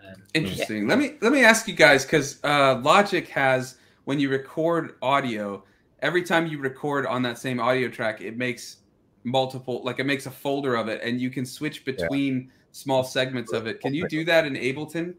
Um, 0.05 0.23
Interesting. 0.33 0.83
Yeah. 0.83 0.89
Let 0.89 0.99
me 0.99 1.13
let 1.21 1.31
me 1.33 1.43
ask 1.43 1.67
you 1.67 1.73
guys 1.73 2.05
because 2.05 2.39
uh, 2.43 2.79
Logic 2.81 3.27
has 3.29 3.75
when 4.05 4.19
you 4.19 4.29
record 4.29 4.95
audio, 5.01 5.63
every 6.01 6.23
time 6.23 6.47
you 6.47 6.59
record 6.59 7.05
on 7.05 7.21
that 7.23 7.37
same 7.37 7.59
audio 7.59 7.89
track, 7.89 8.21
it 8.21 8.37
makes 8.37 8.77
multiple 9.23 9.83
like 9.83 9.99
it 9.99 10.05
makes 10.05 10.25
a 10.25 10.31
folder 10.31 10.75
of 10.75 10.87
it, 10.87 11.01
and 11.03 11.19
you 11.19 11.29
can 11.29 11.45
switch 11.45 11.83
between 11.83 12.39
yeah. 12.39 12.51
small 12.71 13.03
segments 13.03 13.51
of 13.51 13.67
it. 13.67 13.81
Can 13.81 13.93
you 13.93 14.07
do 14.07 14.23
that 14.25 14.45
in 14.45 14.53
Ableton? 14.53 15.15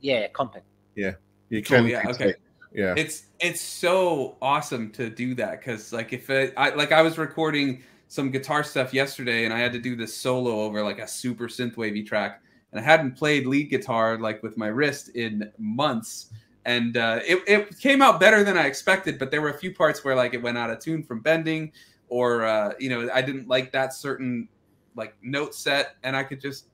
Yeah, 0.00 0.28
comping. 0.28 0.62
Yeah, 0.94 1.14
you 1.48 1.62
can. 1.62 1.84
Oh, 1.84 1.86
yeah. 1.86 2.08
Okay 2.08 2.34
yeah. 2.72 2.94
It's 2.96 3.24
it's 3.40 3.60
so 3.60 4.36
awesome 4.40 4.90
to 4.92 5.10
do 5.10 5.34
that 5.34 5.58
because 5.58 5.92
like 5.92 6.12
if 6.12 6.28
it, 6.30 6.52
i 6.56 6.70
like 6.70 6.92
i 6.92 7.02
was 7.02 7.18
recording 7.18 7.82
some 8.08 8.30
guitar 8.30 8.62
stuff 8.62 8.92
yesterday 8.92 9.44
and 9.44 9.54
i 9.54 9.58
had 9.58 9.72
to 9.72 9.78
do 9.78 9.96
this 9.96 10.14
solo 10.16 10.60
over 10.60 10.82
like 10.82 10.98
a 10.98 11.08
super 11.08 11.48
synth 11.48 11.76
wavy 11.76 12.02
track. 12.02 12.42
And 12.72 12.80
i 12.80 12.82
hadn't 12.82 13.16
played 13.16 13.46
lead 13.46 13.70
guitar 13.70 14.18
like 14.18 14.42
with 14.42 14.56
my 14.56 14.68
wrist 14.68 15.10
in 15.10 15.50
months. 15.58 16.30
And 16.66 16.98
uh, 16.98 17.20
it, 17.26 17.42
it 17.48 17.78
came 17.78 18.02
out 18.02 18.20
better 18.20 18.44
than 18.44 18.56
i 18.56 18.66
expected 18.66 19.18
but 19.18 19.30
there 19.30 19.40
were 19.40 19.48
a 19.48 19.58
few 19.58 19.74
parts 19.74 20.04
where 20.04 20.14
like 20.14 20.34
it 20.34 20.42
went 20.42 20.58
out 20.58 20.70
of 20.70 20.78
tune 20.78 21.02
from 21.02 21.20
bending 21.20 21.72
or 22.08 22.44
uh, 22.44 22.74
you 22.78 22.90
know 22.90 23.10
i 23.12 23.22
didn't 23.22 23.48
like 23.48 23.72
that 23.72 23.94
certain 23.94 24.46
like 24.94 25.14
note 25.22 25.54
set 25.54 25.96
and 26.02 26.14
i 26.14 26.22
could 26.22 26.40
just 26.40 26.66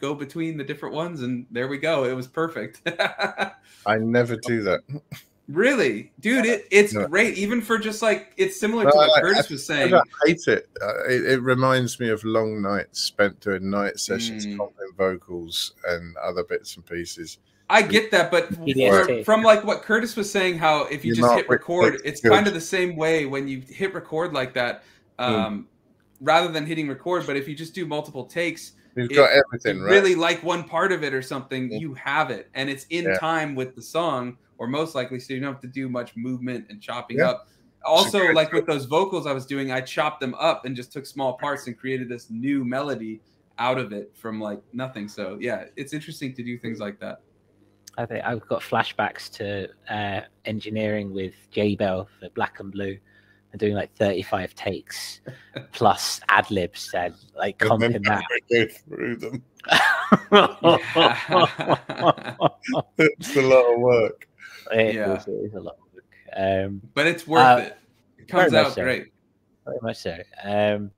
go 0.00 0.14
between 0.14 0.56
the 0.56 0.64
different 0.64 0.94
ones 0.94 1.22
and 1.22 1.46
there 1.50 1.68
we 1.68 1.78
go. 1.78 2.04
It 2.04 2.12
was 2.12 2.26
perfect. 2.26 2.82
I 3.86 3.96
never 3.98 4.36
do 4.36 4.62
that 4.62 4.80
Really, 5.48 6.12
dude, 6.18 6.44
it, 6.44 6.66
it's 6.72 6.92
no. 6.92 7.06
great. 7.06 7.38
Even 7.38 7.62
for 7.62 7.78
just 7.78 8.02
like 8.02 8.32
it's 8.36 8.58
similar 8.58 8.84
no, 8.84 8.90
to 8.90 8.96
what 8.96 9.18
I, 9.18 9.20
Curtis 9.20 9.46
I, 9.48 9.54
was 9.54 9.64
saying. 9.64 9.94
I 9.94 10.00
hate 10.24 10.40
it. 10.48 10.68
Uh, 10.82 11.04
it. 11.04 11.24
it. 11.24 11.40
reminds 11.40 12.00
me 12.00 12.08
of 12.08 12.24
long 12.24 12.60
nights 12.60 13.02
spent 13.02 13.38
doing 13.40 13.70
night 13.70 14.00
sessions, 14.00 14.44
mm. 14.44 14.56
comping 14.56 14.96
vocals, 14.96 15.74
and 15.86 16.16
other 16.16 16.42
bits 16.42 16.74
and 16.74 16.84
pieces. 16.84 17.38
I 17.68 17.82
get 17.82 18.10
that, 18.12 18.30
but 18.30 18.48
for, 18.54 19.24
from 19.24 19.42
like 19.42 19.64
what 19.64 19.82
Curtis 19.82 20.14
was 20.16 20.30
saying, 20.30 20.58
how 20.58 20.84
if 20.84 21.04
you 21.04 21.14
You're 21.14 21.26
just 21.26 21.34
hit 21.34 21.48
record, 21.48 22.00
it's 22.04 22.20
good. 22.20 22.30
kind 22.30 22.46
of 22.46 22.54
the 22.54 22.60
same 22.60 22.96
way 22.96 23.26
when 23.26 23.48
you 23.48 23.60
hit 23.60 23.92
record 23.94 24.32
like 24.32 24.54
that, 24.54 24.84
hmm. 25.18 25.24
um, 25.24 25.58
mm. 25.58 25.64
rather 26.20 26.48
than 26.48 26.66
hitting 26.66 26.88
record. 26.88 27.26
But 27.26 27.36
if 27.36 27.48
you 27.48 27.54
just 27.54 27.74
do 27.74 27.86
multiple 27.86 28.24
takes, 28.24 28.72
You've 28.96 29.10
got 29.10 29.30
everything, 29.30 29.80
right? 29.80 29.90
Really 29.90 30.14
like 30.14 30.42
one 30.42 30.64
part 30.64 30.90
of 30.90 31.04
it 31.04 31.12
or 31.12 31.20
something, 31.20 31.70
yeah. 31.70 31.78
you 31.78 31.94
have 31.94 32.30
it, 32.30 32.48
and 32.54 32.70
it's 32.70 32.86
in 32.86 33.04
yeah. 33.04 33.18
time 33.18 33.54
with 33.54 33.74
the 33.74 33.82
song, 33.82 34.38
or 34.58 34.66
most 34.66 34.94
likely, 34.94 35.20
so 35.20 35.34
you 35.34 35.40
don't 35.40 35.52
have 35.52 35.62
to 35.62 35.68
do 35.68 35.88
much 35.88 36.16
movement 36.16 36.66
and 36.70 36.80
chopping 36.80 37.18
yeah. 37.18 37.30
up. 37.30 37.48
also 37.84 38.32
like 38.32 38.52
with 38.52 38.66
those 38.66 38.84
vocals 38.84 39.26
I 39.26 39.32
was 39.32 39.46
doing, 39.46 39.70
I 39.70 39.80
chopped 39.80 40.20
them 40.20 40.34
up 40.34 40.64
and 40.64 40.74
just 40.74 40.92
took 40.92 41.06
small 41.06 41.34
parts 41.34 41.66
and 41.66 41.78
created 41.78 42.08
this 42.08 42.30
new 42.30 42.64
melody 42.64 43.20
out 43.58 43.78
of 43.78 43.92
it 43.92 44.12
from 44.16 44.40
like 44.40 44.60
nothing. 44.72 45.08
So 45.08 45.38
yeah, 45.40 45.64
it's 45.76 45.92
interesting 45.92 46.34
to 46.34 46.42
do 46.42 46.58
things 46.58 46.78
like 46.78 46.98
that. 47.00 47.20
I 47.98 48.04
think 48.04 48.24
I've 48.24 48.46
got 48.46 48.60
flashbacks 48.60 49.32
to 49.34 49.68
uh, 49.88 50.22
engineering 50.44 51.14
with 51.14 51.34
J 51.50 51.76
Bell 51.76 52.08
for 52.20 52.28
Black 52.30 52.60
and 52.60 52.70
Blue 52.70 52.98
and 53.52 53.60
doing 53.60 53.74
like 53.74 53.94
35 53.96 54.54
takes 54.54 55.20
plus 55.72 56.20
ad 56.28 56.50
libs 56.50 56.90
and 56.94 57.14
like 57.34 57.58
comping 57.58 58.04
that. 58.04 58.24
Go 58.50 58.66
through 58.66 59.16
them. 59.16 59.42
it's 62.98 63.36
a 63.36 63.42
lot 63.42 63.72
of 63.72 63.80
work. 63.80 64.25
It 64.72 64.94
yeah. 64.94 65.16
Is, 65.16 65.26
it 65.26 65.30
is 65.30 65.54
a 65.54 65.60
lot 65.60 65.76
of 65.78 65.94
work. 65.94 66.04
Um, 66.36 66.82
but 66.94 67.06
it's 67.06 67.26
worth 67.26 67.42
uh, 67.42 67.62
it. 67.62 67.78
It 68.18 68.28
comes 68.28 68.54
out 68.54 68.74
so. 68.74 68.82
great. 68.82 69.12
Very 69.64 69.78
much 69.82 69.98
so. 69.98 70.18
Um, 70.44 70.90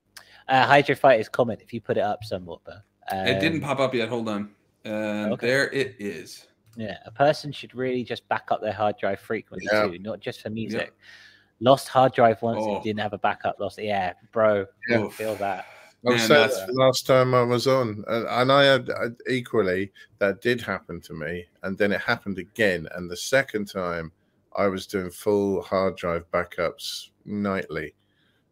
uh, 0.47 0.65
Hydro 0.65 0.95
Fighter's 0.95 1.29
comment, 1.29 1.61
if 1.61 1.73
you 1.73 1.81
put 1.81 1.97
it 1.97 2.03
up 2.03 2.23
somewhat, 2.23 2.61
but 2.65 2.83
um, 3.11 3.27
it 3.27 3.39
didn't 3.39 3.61
pop 3.61 3.79
up 3.79 3.93
yet. 3.93 4.09
Hold 4.09 4.29
on. 4.29 4.51
Okay. 4.85 5.47
There 5.47 5.69
it 5.71 5.95
is. 5.99 6.47
Yeah, 6.75 6.97
a 7.05 7.11
person 7.11 7.51
should 7.51 7.75
really 7.75 8.03
just 8.03 8.27
back 8.29 8.47
up 8.51 8.61
their 8.61 8.73
hard 8.73 8.97
drive 8.97 9.19
frequently 9.19 9.67
yeah. 9.71 9.87
too, 9.87 9.99
not 9.99 10.19
just 10.19 10.41
for 10.41 10.49
music. 10.49 10.93
Yeah. 10.95 11.69
Lost 11.69 11.89
hard 11.89 12.13
drive 12.13 12.41
once 12.41 12.59
oh. 12.61 12.75
and 12.75 12.83
didn't 12.83 13.01
have 13.01 13.13
a 13.13 13.17
backup. 13.17 13.59
Lost, 13.59 13.79
yeah, 13.79 14.13
bro, 14.31 14.65
yeah. 14.87 15.09
feel 15.09 15.35
that. 15.35 15.65
I 16.07 16.11
was 16.11 16.23
saying 16.23 16.49
that 16.49 16.73
last 16.73 17.05
time 17.05 17.33
I 17.33 17.43
was 17.43 17.67
on, 17.67 18.03
and, 18.07 18.25
and 18.25 18.51
I 18.51 18.63
had 18.63 18.89
uh, 18.89 19.09
equally 19.27 19.91
that 20.19 20.41
did 20.41 20.61
happen 20.61 21.01
to 21.01 21.13
me, 21.13 21.45
and 21.63 21.77
then 21.77 21.91
it 21.91 21.99
happened 21.99 22.37
again. 22.37 22.87
And 22.95 23.09
the 23.09 23.17
second 23.17 23.65
time, 23.65 24.11
I 24.55 24.67
was 24.67 24.87
doing 24.87 25.09
full 25.09 25.61
hard 25.61 25.97
drive 25.97 26.29
backups 26.31 27.09
nightly, 27.25 27.95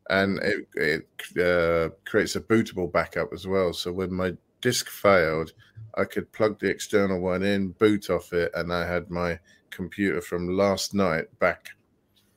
and 0.09 0.39
it, 0.39 0.67
it 0.75 1.07
uh, 1.39 1.95
creates 2.05 2.35
a 2.35 2.41
bootable 2.41 2.91
backup 2.91 3.31
as 3.31 3.47
well. 3.47 3.71
So 3.71 3.93
when 3.93 4.13
my 4.13 4.33
disk 4.59 4.89
failed, 4.89 5.53
I 5.95 6.03
could 6.03 6.31
plug 6.33 6.59
the 6.59 6.69
external 6.69 7.21
one 7.21 7.43
in, 7.43 7.69
boot 7.69 8.09
off 8.09 8.33
it, 8.33 8.51
and 8.55 8.73
I 8.73 8.85
had 8.85 9.09
my 9.09 9.39
computer 9.69 10.19
from 10.21 10.49
last 10.49 10.93
night 10.93 11.25
back. 11.39 11.69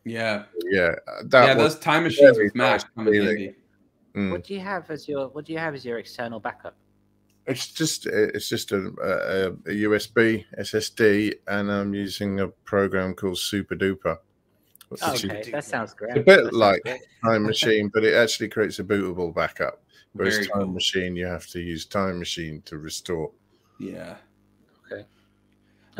Yeah, 0.04 0.44
yeah, 0.70 0.94
that 1.24 1.46
yeah. 1.46 1.54
Those 1.54 1.78
time 1.78 2.04
machines 2.04 2.38
with 2.38 2.54
Mac 2.54 2.82
come 2.94 3.08
in 3.08 3.24
handy. 3.26 3.54
Mm. 4.14 4.32
What 4.32 4.44
do 4.44 4.54
you 4.54 4.60
have 4.60 4.90
as 4.90 5.08
your 5.08 5.28
What 5.28 5.44
do 5.44 5.52
you 5.52 5.58
have 5.58 5.74
as 5.74 5.84
your 5.84 5.98
external 5.98 6.40
backup? 6.40 6.76
It's 7.46 7.68
just 7.68 8.06
it's 8.06 8.48
just 8.48 8.72
a, 8.72 8.92
a, 9.02 9.70
a 9.70 9.74
USB 9.84 10.44
SSD, 10.58 11.34
and 11.48 11.70
I'm 11.70 11.94
using 11.94 12.40
a 12.40 12.48
program 12.48 13.14
called 13.14 13.36
SuperDuper. 13.36 14.18
Oh, 15.02 15.12
okay, 15.12 15.50
that 15.52 15.64
sounds 15.64 15.94
great. 15.94 16.16
It's 16.16 16.20
a 16.20 16.22
bit 16.22 16.52
like 16.52 16.82
Time 17.24 17.42
Machine, 17.46 17.90
but 17.92 18.04
it 18.04 18.14
actually 18.14 18.48
creates 18.48 18.78
a 18.80 18.84
bootable 18.84 19.32
backup. 19.32 19.82
Whereas 20.12 20.34
Very 20.34 20.46
Time 20.48 20.62
cool. 20.64 20.72
Machine, 20.72 21.16
you 21.16 21.26
have 21.26 21.46
to 21.48 21.60
use 21.60 21.86
Time 21.86 22.18
Machine 22.18 22.62
to 22.66 22.78
restore. 22.78 23.30
Yeah. 23.78 24.16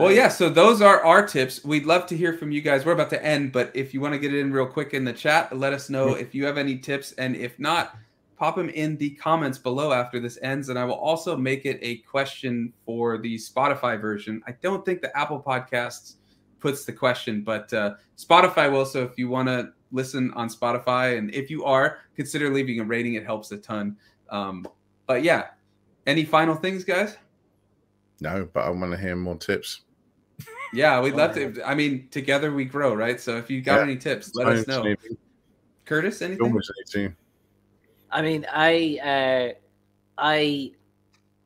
Well, 0.00 0.12
yeah. 0.12 0.28
So 0.28 0.48
those 0.48 0.80
are 0.82 1.04
our 1.04 1.26
tips. 1.26 1.64
We'd 1.64 1.86
love 1.86 2.06
to 2.06 2.16
hear 2.16 2.32
from 2.32 2.50
you 2.50 2.60
guys. 2.60 2.84
We're 2.84 2.92
about 2.92 3.10
to 3.10 3.24
end, 3.24 3.52
but 3.52 3.70
if 3.74 3.92
you 3.92 4.00
want 4.00 4.14
to 4.14 4.18
get 4.18 4.32
it 4.32 4.40
in 4.40 4.52
real 4.52 4.66
quick 4.66 4.94
in 4.94 5.04
the 5.04 5.12
chat, 5.12 5.56
let 5.56 5.72
us 5.72 5.90
know 5.90 6.14
if 6.14 6.34
you 6.34 6.44
have 6.46 6.58
any 6.58 6.78
tips, 6.78 7.12
and 7.12 7.36
if 7.36 7.58
not, 7.58 7.96
pop 8.36 8.56
them 8.56 8.70
in 8.70 8.96
the 8.96 9.10
comments 9.10 9.58
below 9.58 9.92
after 9.92 10.18
this 10.18 10.38
ends. 10.42 10.70
And 10.70 10.78
I 10.78 10.84
will 10.84 10.94
also 10.94 11.36
make 11.36 11.66
it 11.66 11.78
a 11.82 11.98
question 11.98 12.72
for 12.86 13.18
the 13.18 13.36
Spotify 13.36 14.00
version. 14.00 14.42
I 14.46 14.52
don't 14.62 14.84
think 14.84 15.02
the 15.02 15.14
Apple 15.16 15.42
Podcasts 15.42 16.14
puts 16.58 16.84
the 16.84 16.92
question, 16.92 17.42
but 17.42 17.72
uh, 17.72 17.94
Spotify 18.16 18.72
will. 18.72 18.86
So 18.86 19.02
if 19.02 19.18
you 19.18 19.28
want 19.28 19.48
to 19.48 19.72
listen 19.92 20.32
on 20.32 20.48
Spotify, 20.48 21.18
and 21.18 21.34
if 21.34 21.50
you 21.50 21.64
are, 21.64 21.98
consider 22.16 22.50
leaving 22.50 22.80
a 22.80 22.84
rating. 22.84 23.14
It 23.14 23.24
helps 23.24 23.52
a 23.52 23.58
ton. 23.58 23.96
Um, 24.30 24.66
but 25.06 25.22
yeah, 25.22 25.48
any 26.06 26.24
final 26.24 26.54
things, 26.54 26.84
guys? 26.84 27.16
No, 28.20 28.48
but 28.52 28.64
I 28.64 28.70
want 28.70 28.92
to 28.92 28.98
hear 28.98 29.16
more 29.16 29.36
tips. 29.36 29.82
Yeah, 30.72 31.00
we'd 31.00 31.14
love 31.14 31.34
to. 31.34 31.62
I 31.64 31.74
mean, 31.74 32.08
together 32.10 32.52
we 32.52 32.64
grow, 32.64 32.94
right? 32.94 33.20
So 33.20 33.36
if 33.36 33.50
you 33.50 33.60
got 33.60 33.76
yeah. 33.76 33.82
any 33.82 33.96
tips, 33.96 34.34
let 34.34 34.46
us 34.46 34.66
know. 34.66 34.94
Curtis, 35.84 36.22
anything? 36.22 37.16
I 38.12 38.22
mean, 38.22 38.46
I, 38.52 38.98
uh, 39.02 39.54
I, 40.18 40.72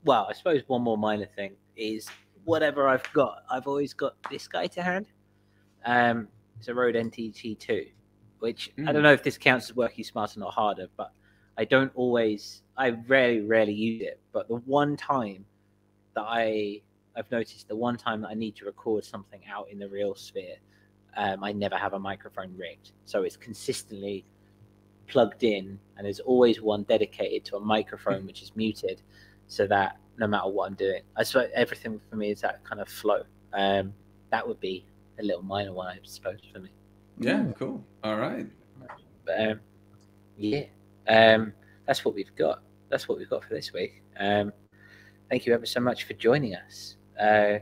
well, 0.04 0.26
I 0.28 0.34
suppose 0.34 0.62
one 0.66 0.82
more 0.82 0.98
minor 0.98 1.26
thing 1.26 1.52
is 1.76 2.06
whatever 2.44 2.88
I've 2.88 3.10
got, 3.12 3.44
I've 3.50 3.66
always 3.66 3.94
got 3.94 4.16
this 4.30 4.46
guy 4.48 4.66
to 4.68 4.82
hand. 4.82 5.06
Um, 5.84 6.28
it's 6.58 6.68
a 6.68 6.74
Rode 6.74 6.94
NTG2, 6.94 7.88
which 8.38 8.70
mm. 8.78 8.88
I 8.88 8.92
don't 8.92 8.96
hmm. 8.96 9.04
know 9.04 9.12
if 9.12 9.22
this 9.22 9.38
counts 9.38 9.70
as 9.70 9.76
working 9.76 10.04
smarter, 10.04 10.40
not 10.40 10.52
harder, 10.52 10.88
but 10.96 11.12
I 11.56 11.64
don't 11.64 11.92
always, 11.94 12.62
I 12.76 12.90
rarely, 12.90 13.40
rarely 13.40 13.72
use 13.72 14.02
it. 14.02 14.20
But 14.32 14.48
the 14.48 14.56
one 14.56 14.96
time 14.96 15.44
that 16.14 16.24
I, 16.26 16.80
I've 17.16 17.30
noticed 17.30 17.68
the 17.68 17.76
one 17.76 17.96
time 17.96 18.20
that 18.22 18.28
I 18.28 18.34
need 18.34 18.56
to 18.56 18.64
record 18.64 19.04
something 19.04 19.40
out 19.52 19.68
in 19.70 19.78
the 19.78 19.88
real 19.88 20.14
sphere, 20.14 20.56
um, 21.16 21.44
I 21.44 21.52
never 21.52 21.76
have 21.76 21.92
a 21.92 21.98
microphone 21.98 22.56
rigged. 22.56 22.92
So 23.04 23.22
it's 23.22 23.36
consistently 23.36 24.24
plugged 25.06 25.44
in, 25.44 25.78
and 25.96 26.06
there's 26.06 26.20
always 26.20 26.60
one 26.60 26.82
dedicated 26.84 27.44
to 27.46 27.56
a 27.56 27.60
microphone 27.60 28.26
which 28.26 28.42
is 28.42 28.52
muted, 28.56 29.02
so 29.46 29.66
that 29.66 29.96
no 30.16 30.26
matter 30.26 30.48
what 30.48 30.66
I'm 30.66 30.74
doing, 30.74 31.02
I 31.16 31.22
suppose 31.22 31.50
everything 31.54 32.00
for 32.10 32.16
me 32.16 32.30
is 32.30 32.40
that 32.40 32.64
kind 32.64 32.80
of 32.80 32.88
flow. 32.88 33.22
Um, 33.52 33.92
that 34.30 34.46
would 34.46 34.60
be 34.60 34.86
a 35.18 35.22
little 35.22 35.42
minor 35.42 35.72
one, 35.72 35.86
I 35.86 35.98
suppose, 36.02 36.40
for 36.52 36.60
me. 36.60 36.70
Yeah, 37.18 37.44
cool. 37.58 37.84
All 38.02 38.16
right. 38.16 38.46
But 39.24 39.40
um, 39.40 39.60
yeah, 40.36 40.64
um, 41.08 41.52
that's 41.86 42.04
what 42.04 42.14
we've 42.14 42.34
got. 42.34 42.62
That's 42.90 43.08
what 43.08 43.18
we've 43.18 43.30
got 43.30 43.44
for 43.44 43.54
this 43.54 43.72
week. 43.72 44.02
Um, 44.18 44.52
thank 45.30 45.46
you 45.46 45.54
ever 45.54 45.66
so 45.66 45.80
much 45.80 46.04
for 46.04 46.14
joining 46.14 46.54
us. 46.54 46.96
Uh, 47.20 47.58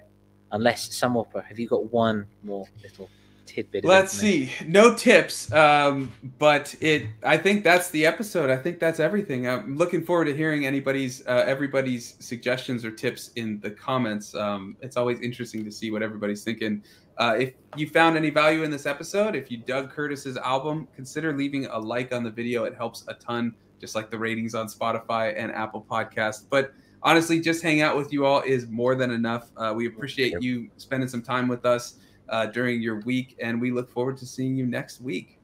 unless 0.51 0.89
Sunwarper, 0.89 1.45
have 1.45 1.59
you 1.59 1.69
got 1.69 1.93
one 1.93 2.27
more 2.43 2.67
little 2.83 3.09
tidbit? 3.47 3.85
Let's 3.85 4.13
see. 4.13 4.51
No 4.67 4.95
tips, 4.95 5.53
um, 5.53 6.13
but 6.39 6.75
it. 6.81 7.07
I 7.23 7.37
think 7.37 7.65
that's 7.65 7.91
the 7.91 8.07
episode. 8.07 8.51
I 8.51 8.57
think 8.57 8.79
that's 8.79 9.01
everything. 9.01 9.49
I'm 9.49 9.77
looking 9.77 10.05
forward 10.05 10.27
to 10.27 10.37
hearing 10.37 10.67
anybody's, 10.67 11.27
uh, 11.27 11.45
everybody's 11.47 12.17
suggestions 12.21 12.85
or 12.85 12.91
tips 12.91 13.31
in 13.37 13.61
the 13.61 13.71
comments. 13.71 14.35
Um, 14.35 14.77
it's 14.81 14.97
always 14.97 15.21
interesting 15.21 15.65
to 15.65 15.73
see 15.73 15.91
what 15.91 16.03
everybody's 16.03 16.45
thinking. 16.45 16.83
Uh, 17.19 17.37
if 17.39 17.53
you 17.77 17.87
found 17.89 18.17
any 18.17 18.31
value 18.31 18.63
in 18.63 18.71
this 18.71 18.87
episode, 18.87 19.37
if 19.37 19.51
you 19.51 19.59
dug 19.59 19.91
Curtis's 19.91 20.39
album, 20.39 20.89
consider 20.97 21.37
leaving 21.37 21.67
a 21.67 21.79
like 21.79 22.13
on 22.13 22.25
the 22.25 22.31
video. 22.31 22.65
It 22.65 22.75
helps 22.75 23.05
a 23.07 23.15
ton, 23.15 23.55
just 23.81 23.95
like 23.95 24.11
the 24.11 24.19
ratings 24.19 24.55
on 24.55 24.67
Spotify 24.67 25.35
and 25.37 25.53
Apple 25.53 25.87
Podcasts. 25.89 26.43
But 26.49 26.73
honestly, 27.03 27.41
just 27.41 27.63
hang 27.63 27.81
out 27.83 27.97
with 27.97 28.13
you 28.13 28.25
all 28.25 28.41
is 28.43 28.69
more 28.69 28.95
than 28.95 29.11
enough. 29.11 29.51
Uh, 29.57 29.73
we 29.75 29.87
appreciate 29.87 30.41
you 30.41 30.71
spending 30.77 31.09
some 31.09 31.23
time 31.23 31.49
with 31.49 31.65
us 31.67 31.97
uh, 32.29 32.47
during 32.47 32.81
your 32.81 33.01
week, 33.01 33.37
and 33.41 33.61
we 33.61 33.71
look 33.71 33.91
forward 33.91 34.17
to 34.19 34.27
seeing 34.27 34.57
you 34.57 34.67
next 34.67 35.01
week. 35.01 35.39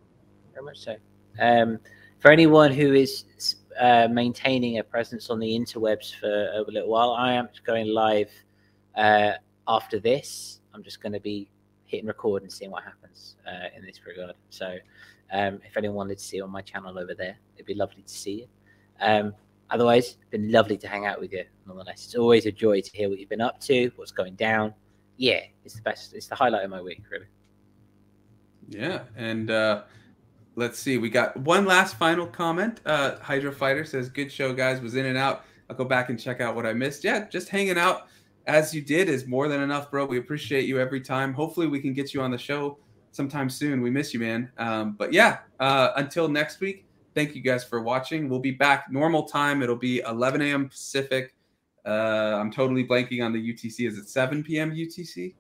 Very 0.55 0.65
much 0.65 0.79
so. 0.79 0.97
Um, 1.41 1.79
for 2.19 2.31
anyone 2.31 2.73
who 2.73 2.95
is 2.95 3.25
uh, 3.79 4.09
maintaining 4.11 4.79
a 4.79 4.85
presence 4.85 5.31
on 5.31 5.39
the 5.39 5.47
interwebs 5.47 6.19
for 6.19 6.51
a 6.55 6.65
little 6.71 6.89
while, 6.89 7.13
I 7.13 7.33
am 7.35 7.49
going 7.65 7.89
live 7.89 8.31
uh, 8.97 9.33
after 9.67 10.01
this. 10.01 10.61
I'm 10.75 10.83
just 10.83 11.01
going 11.01 11.13
to 11.13 11.21
be 11.21 11.49
hitting 11.85 12.07
record 12.07 12.43
and 12.43 12.53
seeing 12.53 12.71
what 12.71 12.85
happens 12.85 13.37
uh, 13.47 13.69
in 13.77 13.85
this 13.85 14.01
regard. 14.07 14.35
So, 14.51 14.77
um, 15.33 15.61
if 15.65 15.77
anyone 15.77 15.97
wanted 15.97 16.19
to 16.19 16.25
see 16.25 16.41
on 16.41 16.51
my 16.51 16.63
channel 16.63 16.99
over 16.99 17.15
there, 17.15 17.37
it'd 17.55 17.67
be 17.67 17.75
lovely 17.75 18.03
to 18.03 18.13
see 18.13 18.33
you. 18.33 18.47
Um, 19.01 19.35
otherwise, 19.71 20.17
been 20.31 20.51
lovely 20.51 20.77
to 20.79 20.89
hang 20.89 21.07
out 21.07 21.21
with 21.21 21.33
you. 21.33 21.45
Nonetheless, 21.67 22.05
it's 22.05 22.15
always 22.15 22.47
a 22.47 22.53
joy 22.53 22.81
to 22.81 22.97
hear 22.97 23.09
what 23.09 23.19
you've 23.19 23.29
been 23.29 23.41
up 23.41 23.61
to, 23.61 23.91
what's 23.97 24.13
going 24.13 24.35
down. 24.35 24.75
Yeah, 25.17 25.41
it's 25.65 25.75
the 25.75 25.83
best. 25.83 26.15
It's 26.15 26.27
the 26.27 26.35
highlight 26.35 26.65
of 26.65 26.71
my 26.71 26.81
week, 26.81 27.03
really. 27.11 27.27
Yeah, 28.69 29.03
and 29.17 29.51
uh, 29.51 29.83
let's 30.57 30.79
see. 30.79 30.99
We 30.99 31.11
got 31.11 31.37
one 31.37 31.65
last 31.65 31.97
final 31.97 32.27
comment. 32.27 32.81
Uh, 32.87 33.17
Hydro 33.19 33.53
Fighter 33.53 33.85
says, 33.85 34.09
"Good 34.09 34.31
show, 34.31 34.53
guys. 34.53 34.81
Was 34.81 34.95
in 34.95 35.07
and 35.07 35.19
out. 35.19 35.45
I'll 35.69 35.77
go 35.77 35.85
back 35.85 36.09
and 36.09 36.19
check 36.19 36.41
out 36.41 36.55
what 36.55 36.67
I 36.67 36.73
missed. 36.73 37.05
Yeah, 37.05 37.29
just 37.29 37.49
hanging 37.49 37.79
out." 37.79 38.09
as 38.49 38.75
you 38.75 38.81
did 38.81 39.09
is 39.09 39.27
more 39.27 39.47
than 39.47 39.61
enough, 39.61 39.91
bro. 39.91 40.07
We 40.07 40.19
appreciate 40.19 40.65
you 40.65 40.81
every 40.81 41.03
time. 41.03 41.35
Hopefully, 41.35 41.67
we 41.69 41.81
can 41.81 41.93
get 41.93 42.15
you 42.15 42.23
on 42.23 42.31
the 42.31 42.39
show 42.39 42.79
sometime 43.13 43.51
soon. 43.51 43.83
We 43.83 43.91
miss 43.91 44.13
you, 44.13 44.21
man. 44.21 44.51
Um, 44.57 44.97
but 44.99 45.13
yeah, 45.13 45.39
uh, 45.61 45.91
until 45.97 46.29
next 46.29 46.59
week, 46.61 46.87
thank 47.19 47.35
you 47.35 47.43
guys 47.43 47.65
for 47.65 47.81
watching. 47.83 48.29
We'll 48.29 48.39
be 48.39 48.53
back 48.53 48.93
normal 48.93 49.25
time. 49.25 49.61
It'll 49.61 49.75
be 49.75 49.99
11 50.07 50.41
a.m. 50.41 50.69
Pacific. 50.69 51.35
Uh, 51.85 52.39
I'm 52.41 52.53
totally 52.53 52.87
blanking 52.87 53.25
on 53.25 53.33
the 53.33 53.53
UTC. 53.53 53.89
Is 53.89 53.99
it 53.99 54.09
7 54.09 54.45
p.m. 54.45 54.71
UTC? 54.71 55.35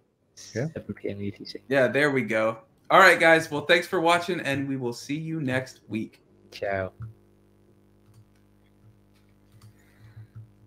Yeah. 0.54 0.66
7 0.74 0.94
p.m. 0.94 1.18
UTC. 1.18 1.56
Yeah, 1.68 1.86
there 1.86 2.10
we 2.10 2.22
go. 2.22 2.58
All 2.90 2.98
right, 2.98 3.20
guys. 3.20 3.48
Well, 3.48 3.64
thanks 3.66 3.86
for 3.86 4.00
watching, 4.00 4.40
and 4.40 4.68
we 4.68 4.76
will 4.76 4.92
see 4.92 5.18
you 5.18 5.40
next 5.40 5.82
week. 5.88 6.20
Ciao. 6.50 6.90